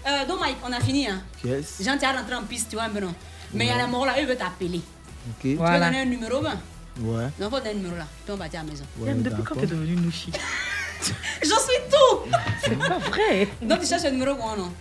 Euh, 0.07 0.27
donc, 0.27 0.41
Mike, 0.41 0.57
on 0.67 0.73
a 0.73 0.81
fini. 0.81 1.09
Yes. 1.45 1.81
Jean, 1.85 1.97
tu 1.99 2.05
as 2.05 2.13
rentré 2.13 2.35
en 2.35 2.43
piste, 2.43 2.69
tu 2.71 2.77
vois, 2.77 2.87
mais 2.93 3.01
non? 3.01 3.15
Mais 3.55 3.65
il 3.67 3.69
y 3.69 3.73
a 3.73 3.77
la 3.79 3.87
mort 3.87 4.05
là, 4.05 4.13
il 4.21 4.27
veut 4.27 4.37
t'appeler. 4.37 4.81
Ok. 5.31 5.43
Tu 5.43 5.57
veux 5.57 5.57
donner 5.57 6.01
un 6.01 6.05
numéro, 6.05 6.41
ben 6.41 6.59
Ouais. 7.01 7.29
Non, 7.41 7.49
faut 7.51 7.59
donner 7.59 7.71
un 7.71 7.75
numéro 7.75 7.97
là. 7.97 8.07
Puis 8.25 8.33
on 8.33 8.37
va 8.37 8.45
à 8.47 8.49
la 8.53 8.63
maison. 8.65 8.85
Ouais, 8.99 9.15
depuis 9.15 9.43
quand 9.43 9.55
t'es 9.55 9.67
devenu 9.67 9.95
Nouchi 9.97 10.33
J'en 11.43 11.59
suis 11.61 11.81
tout 11.91 12.31
C'est 12.65 12.77
pas 12.79 12.99
vrai. 12.99 13.49
Donc, 13.63 13.81
tu 13.81 13.87
cherches 13.87 14.05
un 14.05 14.11
numéro 14.11 14.35
quoi, 14.35 14.57
non 14.57 14.73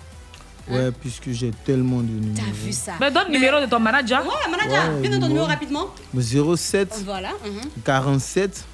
Ouais, 0.70 0.92
puisque 0.92 1.30
j'ai 1.32 1.52
tellement 1.52 2.00
de 2.00 2.10
numéros. 2.10 2.36
T'as 2.36 2.52
vu 2.52 2.74
ça 2.74 2.94
Mais 3.00 3.12
donne 3.12 3.28
le 3.28 3.34
numéro 3.34 3.60
de 3.62 3.68
ton 3.68 3.80
manager. 3.80 4.26
Ouais, 4.26 4.52
manager, 4.52 4.96
Ouais, 4.96 5.02
viens 5.02 5.12
dans 5.12 5.20
ton 5.22 5.28
numéro. 5.28 5.46
rapidement. 5.46 5.88
07 6.20 7.04
Voilà. 7.06 7.30
mhm. 7.46 7.70
47 7.86 8.66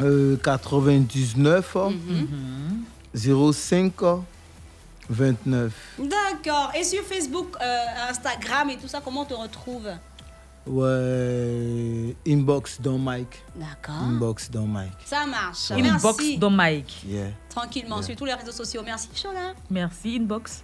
euh, 0.00 0.36
99 0.38 1.76
05 3.14 3.92
29. 5.08 5.72
D'accord. 5.98 6.72
Et 6.74 6.82
sur 6.84 7.02
Facebook, 7.04 7.54
euh, 7.60 8.10
Instagram 8.10 8.70
et 8.70 8.76
tout 8.76 8.88
ça, 8.88 9.00
comment 9.04 9.22
on 9.22 9.24
te 9.24 9.34
retrouve? 9.34 9.88
Ouais, 10.66 12.16
inbox 12.26 12.80
dans 12.80 12.98
Mike. 12.98 13.44
D'accord. 13.54 14.02
Inbox 14.02 14.50
dans 14.50 14.66
Mike. 14.66 14.92
Ça 15.04 15.24
marche. 15.26 15.70
Inbox 15.70 16.02
Merci. 16.02 16.38
dans 16.38 16.50
Mike. 16.50 17.04
Yeah. 17.06 17.28
Tranquillement, 17.48 18.02
sur 18.02 18.16
tous 18.16 18.24
les 18.24 18.34
réseaux 18.34 18.52
sociaux. 18.52 18.82
Merci. 18.84 19.08
Chola. 19.14 19.54
Merci, 19.70 20.16
inbox. 20.20 20.62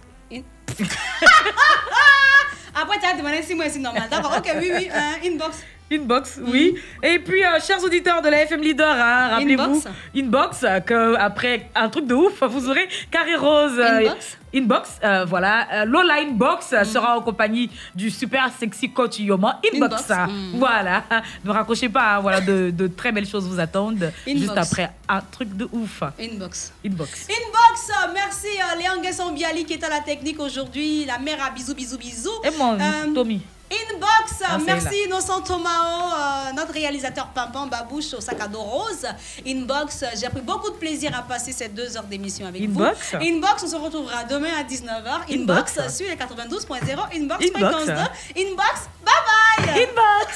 Après, 2.75 2.97
tu 2.99 3.05
as 3.05 3.15
demandé 3.17 3.41
si 3.43 3.53
moi, 3.55 3.65
c'est 3.69 3.79
normal. 3.79 4.03
D'accord, 4.09 4.33
ok, 4.37 4.51
oui, 4.59 4.71
oui. 4.75 4.89
euh, 4.91 5.27
inbox. 5.27 5.63
Inbox, 5.91 6.39
oui. 6.41 6.75
Et 7.03 7.19
puis, 7.19 7.43
euh, 7.45 7.59
chers 7.59 7.83
auditeurs 7.83 8.21
de 8.21 8.29
la 8.29 8.41
FM 8.43 8.61
Leader, 8.61 8.95
hein, 8.95 9.27
rappelez-vous, 9.35 9.61
Inbox. 9.63 9.87
inbox, 10.15 10.63
euh, 10.63 10.79
que 10.79 11.15
après 11.17 11.69
un 11.75 11.87
truc 11.89 12.07
de 12.07 12.15
ouf, 12.15 12.41
vous 12.41 12.67
aurez 12.69 12.87
Carré 13.11 13.35
Rose. 13.35 13.77
euh, 13.77 13.99
Inbox. 13.99 14.37
Inbox, 14.55 14.99
euh, 15.03 15.25
voilà. 15.25 15.67
Euh, 15.73 15.85
Lola 15.85 16.15
Inbox 16.21 16.73
euh, 16.73 16.83
sera 16.83 17.17
en 17.17 17.21
compagnie 17.21 17.71
du 17.95 18.09
super 18.11 18.51
sexy 18.57 18.91
coach 18.91 19.19
Yoma. 19.19 19.59
Inbox, 19.73 20.09
Inbox, 20.11 20.31
mm. 20.31 20.57
voilà. 20.59 21.03
Ne 21.43 21.51
raccrochez 21.51 21.89
pas, 21.89 22.15
hein, 22.15 22.19
voilà, 22.21 22.39
de, 22.39 22.69
de 22.71 22.87
très 22.87 23.11
belles 23.11 23.27
choses 23.27 23.47
vous 23.47 23.59
attendent. 23.59 24.11
Inbox. 24.27 24.39
Juste 24.39 24.57
après 24.57 24.91
un 25.09 25.21
truc 25.21 25.55
de 25.57 25.67
ouf. 25.71 26.01
Inbox. 26.19 26.71
Inbox. 26.85 27.27
Inbox, 27.29 27.91
merci 28.13 28.47
euh, 28.47 28.79
Léon 28.79 29.01
Guesson 29.01 29.31
Biali 29.31 29.65
qui 29.65 29.73
est 29.73 29.83
à 29.83 29.89
la 29.89 29.99
technique 30.01 30.39
aujourd'hui. 30.39 30.52
La 31.07 31.17
mère 31.19 31.43
à 31.43 31.49
bisous, 31.49 31.73
bisous, 31.73 31.97
bisous. 31.97 32.29
Et 32.43 32.51
mon 32.57 32.73
Euh, 32.79 33.13
Tommy. 33.13 33.41
Inbox, 33.71 34.43
Ah, 34.47 34.59
merci 34.63 34.95
Innocent 35.07 35.41
Tomao, 35.41 35.65
euh, 35.71 36.51
notre 36.55 36.73
réalisateur 36.73 37.27
Pimpin 37.33 37.65
Babouche 37.65 38.13
au 38.13 38.21
sac 38.21 38.39
à 38.39 38.47
dos 38.47 38.61
rose. 38.61 39.03
Inbox, 39.47 40.03
euh, 40.03 40.07
j'ai 40.19 40.29
pris 40.29 40.41
beaucoup 40.41 40.69
de 40.69 40.75
plaisir 40.75 41.11
à 41.17 41.23
passer 41.23 41.51
ces 41.53 41.69
deux 41.69 41.97
heures 41.97 42.03
d'émission 42.03 42.45
avec 42.45 42.61
Inbox. 42.61 43.13
vous. 43.13 43.17
Inbox, 43.25 43.63
on 43.63 43.67
se 43.67 43.75
retrouvera 43.75 44.25
demain 44.25 44.51
à 44.59 44.63
19h. 44.63 45.21
Inbox, 45.31 45.77
Inbox. 45.79 45.95
sur 45.97 46.05
les 46.07 46.15
92.0. 46.15 46.99
Inbox, 47.15 47.45
Inbox. 47.45 47.49
fréquence 47.51 47.85
2. 47.87 48.41
Inbox, 48.43 48.89
bye 49.03 49.23
bye. 49.65 49.87
Inbox. 49.87 50.29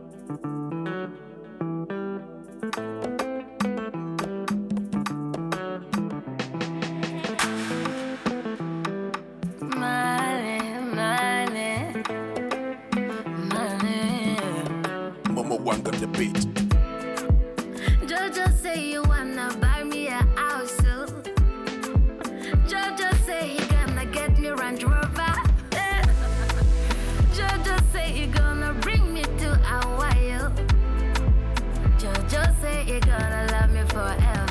one 15.70 15.82
got 15.82 15.94
the 16.00 16.06
beat. 16.18 16.40
Jojo 18.10 18.46
say 18.60 18.90
you 18.90 19.02
wanna 19.04 19.48
buy 19.60 19.84
me 19.84 20.08
a 20.08 20.22
house. 20.40 20.74
so. 20.82 20.96
Jojo 22.70 23.08
say 23.26 23.42
he 23.54 23.62
gonna 23.74 24.04
get 24.06 24.36
me 24.40 24.48
Range 24.50 24.82
Rover. 24.82 25.34
Eh. 25.72 26.02
Jojo 27.36 27.76
say 27.92 28.08
he 28.18 28.26
gonna 28.26 28.72
bring 28.84 29.14
me 29.14 29.22
to 29.42 29.48
Hawaii. 29.70 30.40
Jojo 32.00 32.42
say 32.60 32.78
he 32.90 32.98
gonna 33.10 33.42
love 33.52 33.70
me 33.76 33.82
forever. 33.94 34.49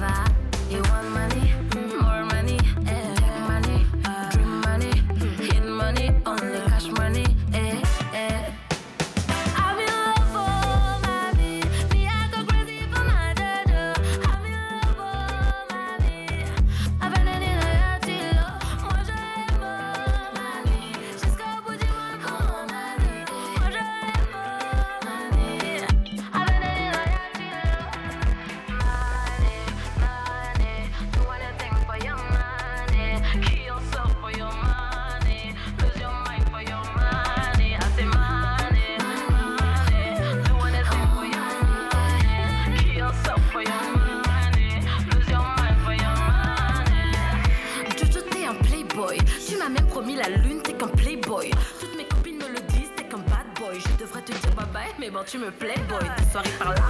Tu 55.25 55.37
me 55.37 55.51
playboy. 55.51 55.99
Des 56.17 56.31
soirées 56.31 56.49
par 56.57 56.69
là, 56.69 56.81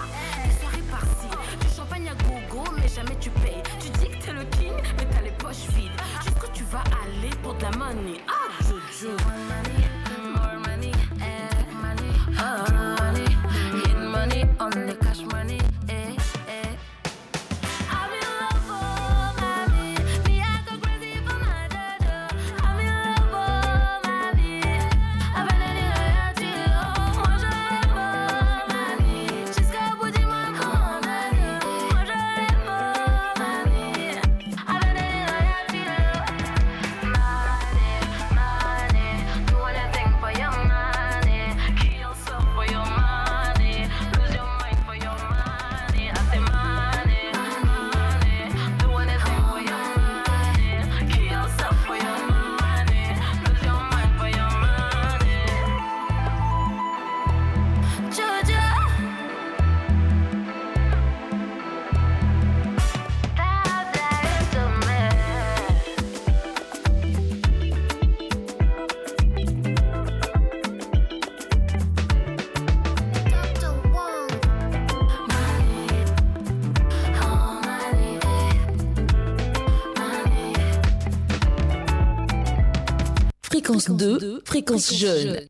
des 0.43 0.59
soirées 0.59 0.83
par-ci. 0.89 1.27
Du 1.61 1.75
champagne 1.75 2.09
à 2.09 2.15
gogo, 2.23 2.63
mais 2.75 2.87
jamais 2.87 3.15
tu 3.19 3.29
payes. 3.29 3.61
Tu 3.79 3.89
dis 3.89 4.09
que 4.09 4.25
t'es 4.25 4.33
le 4.33 4.43
king, 4.45 4.73
mais 4.97 5.05
t'as 5.11 5.21
les 5.21 5.31
poches 5.31 5.67
vides. 5.75 5.91
Jusqu'où 6.23 6.47
tu 6.53 6.63
vas 6.65 6.83
aller 7.03 7.29
pour 7.41 7.55
de 7.55 7.63
la 7.63 7.71
102, 83.99 84.41
fréquence, 84.45 84.45
fréquence 84.45 84.93
jeune. 84.93 85.21
jeune. 85.21 85.48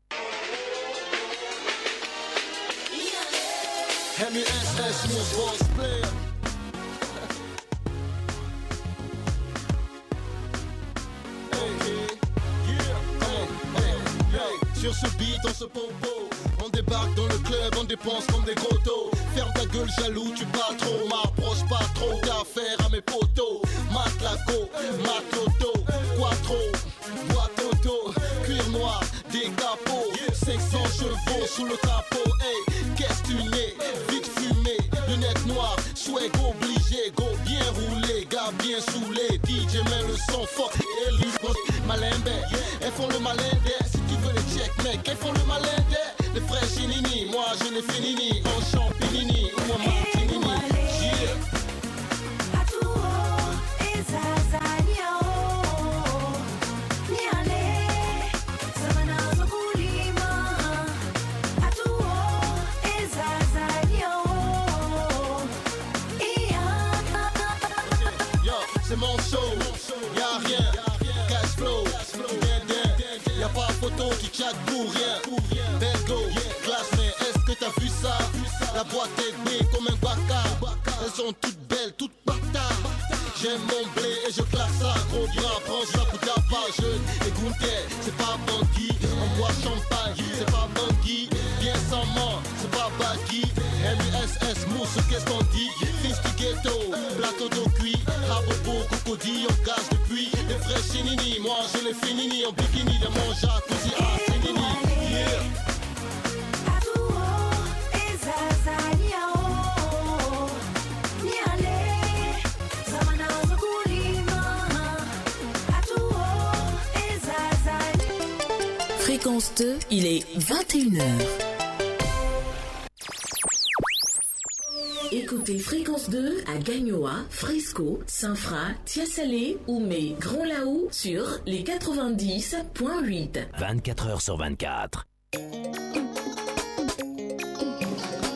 Monaco, 127.80 128.00
Saint-Fra, 128.06 128.68
Thiassalé, 128.84 129.58
Oumé, 129.66 130.16
Grand 130.18 130.44
Laou 130.44 130.88
sur 130.90 131.24
les 131.46 131.62
90.8. 131.62 133.46
24 133.58 134.06
heures 134.08 134.22
sur 134.22 134.36
24. 134.36 135.06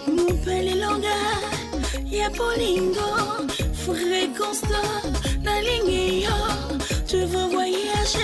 Mupelilonga 0.07 1.09
ya 2.07 2.31
bolingo 2.31 3.49
fréquence 3.75 4.63
ligne 5.63 6.27
je 7.07 7.17
veux 7.17 7.49
voyager 7.51 8.19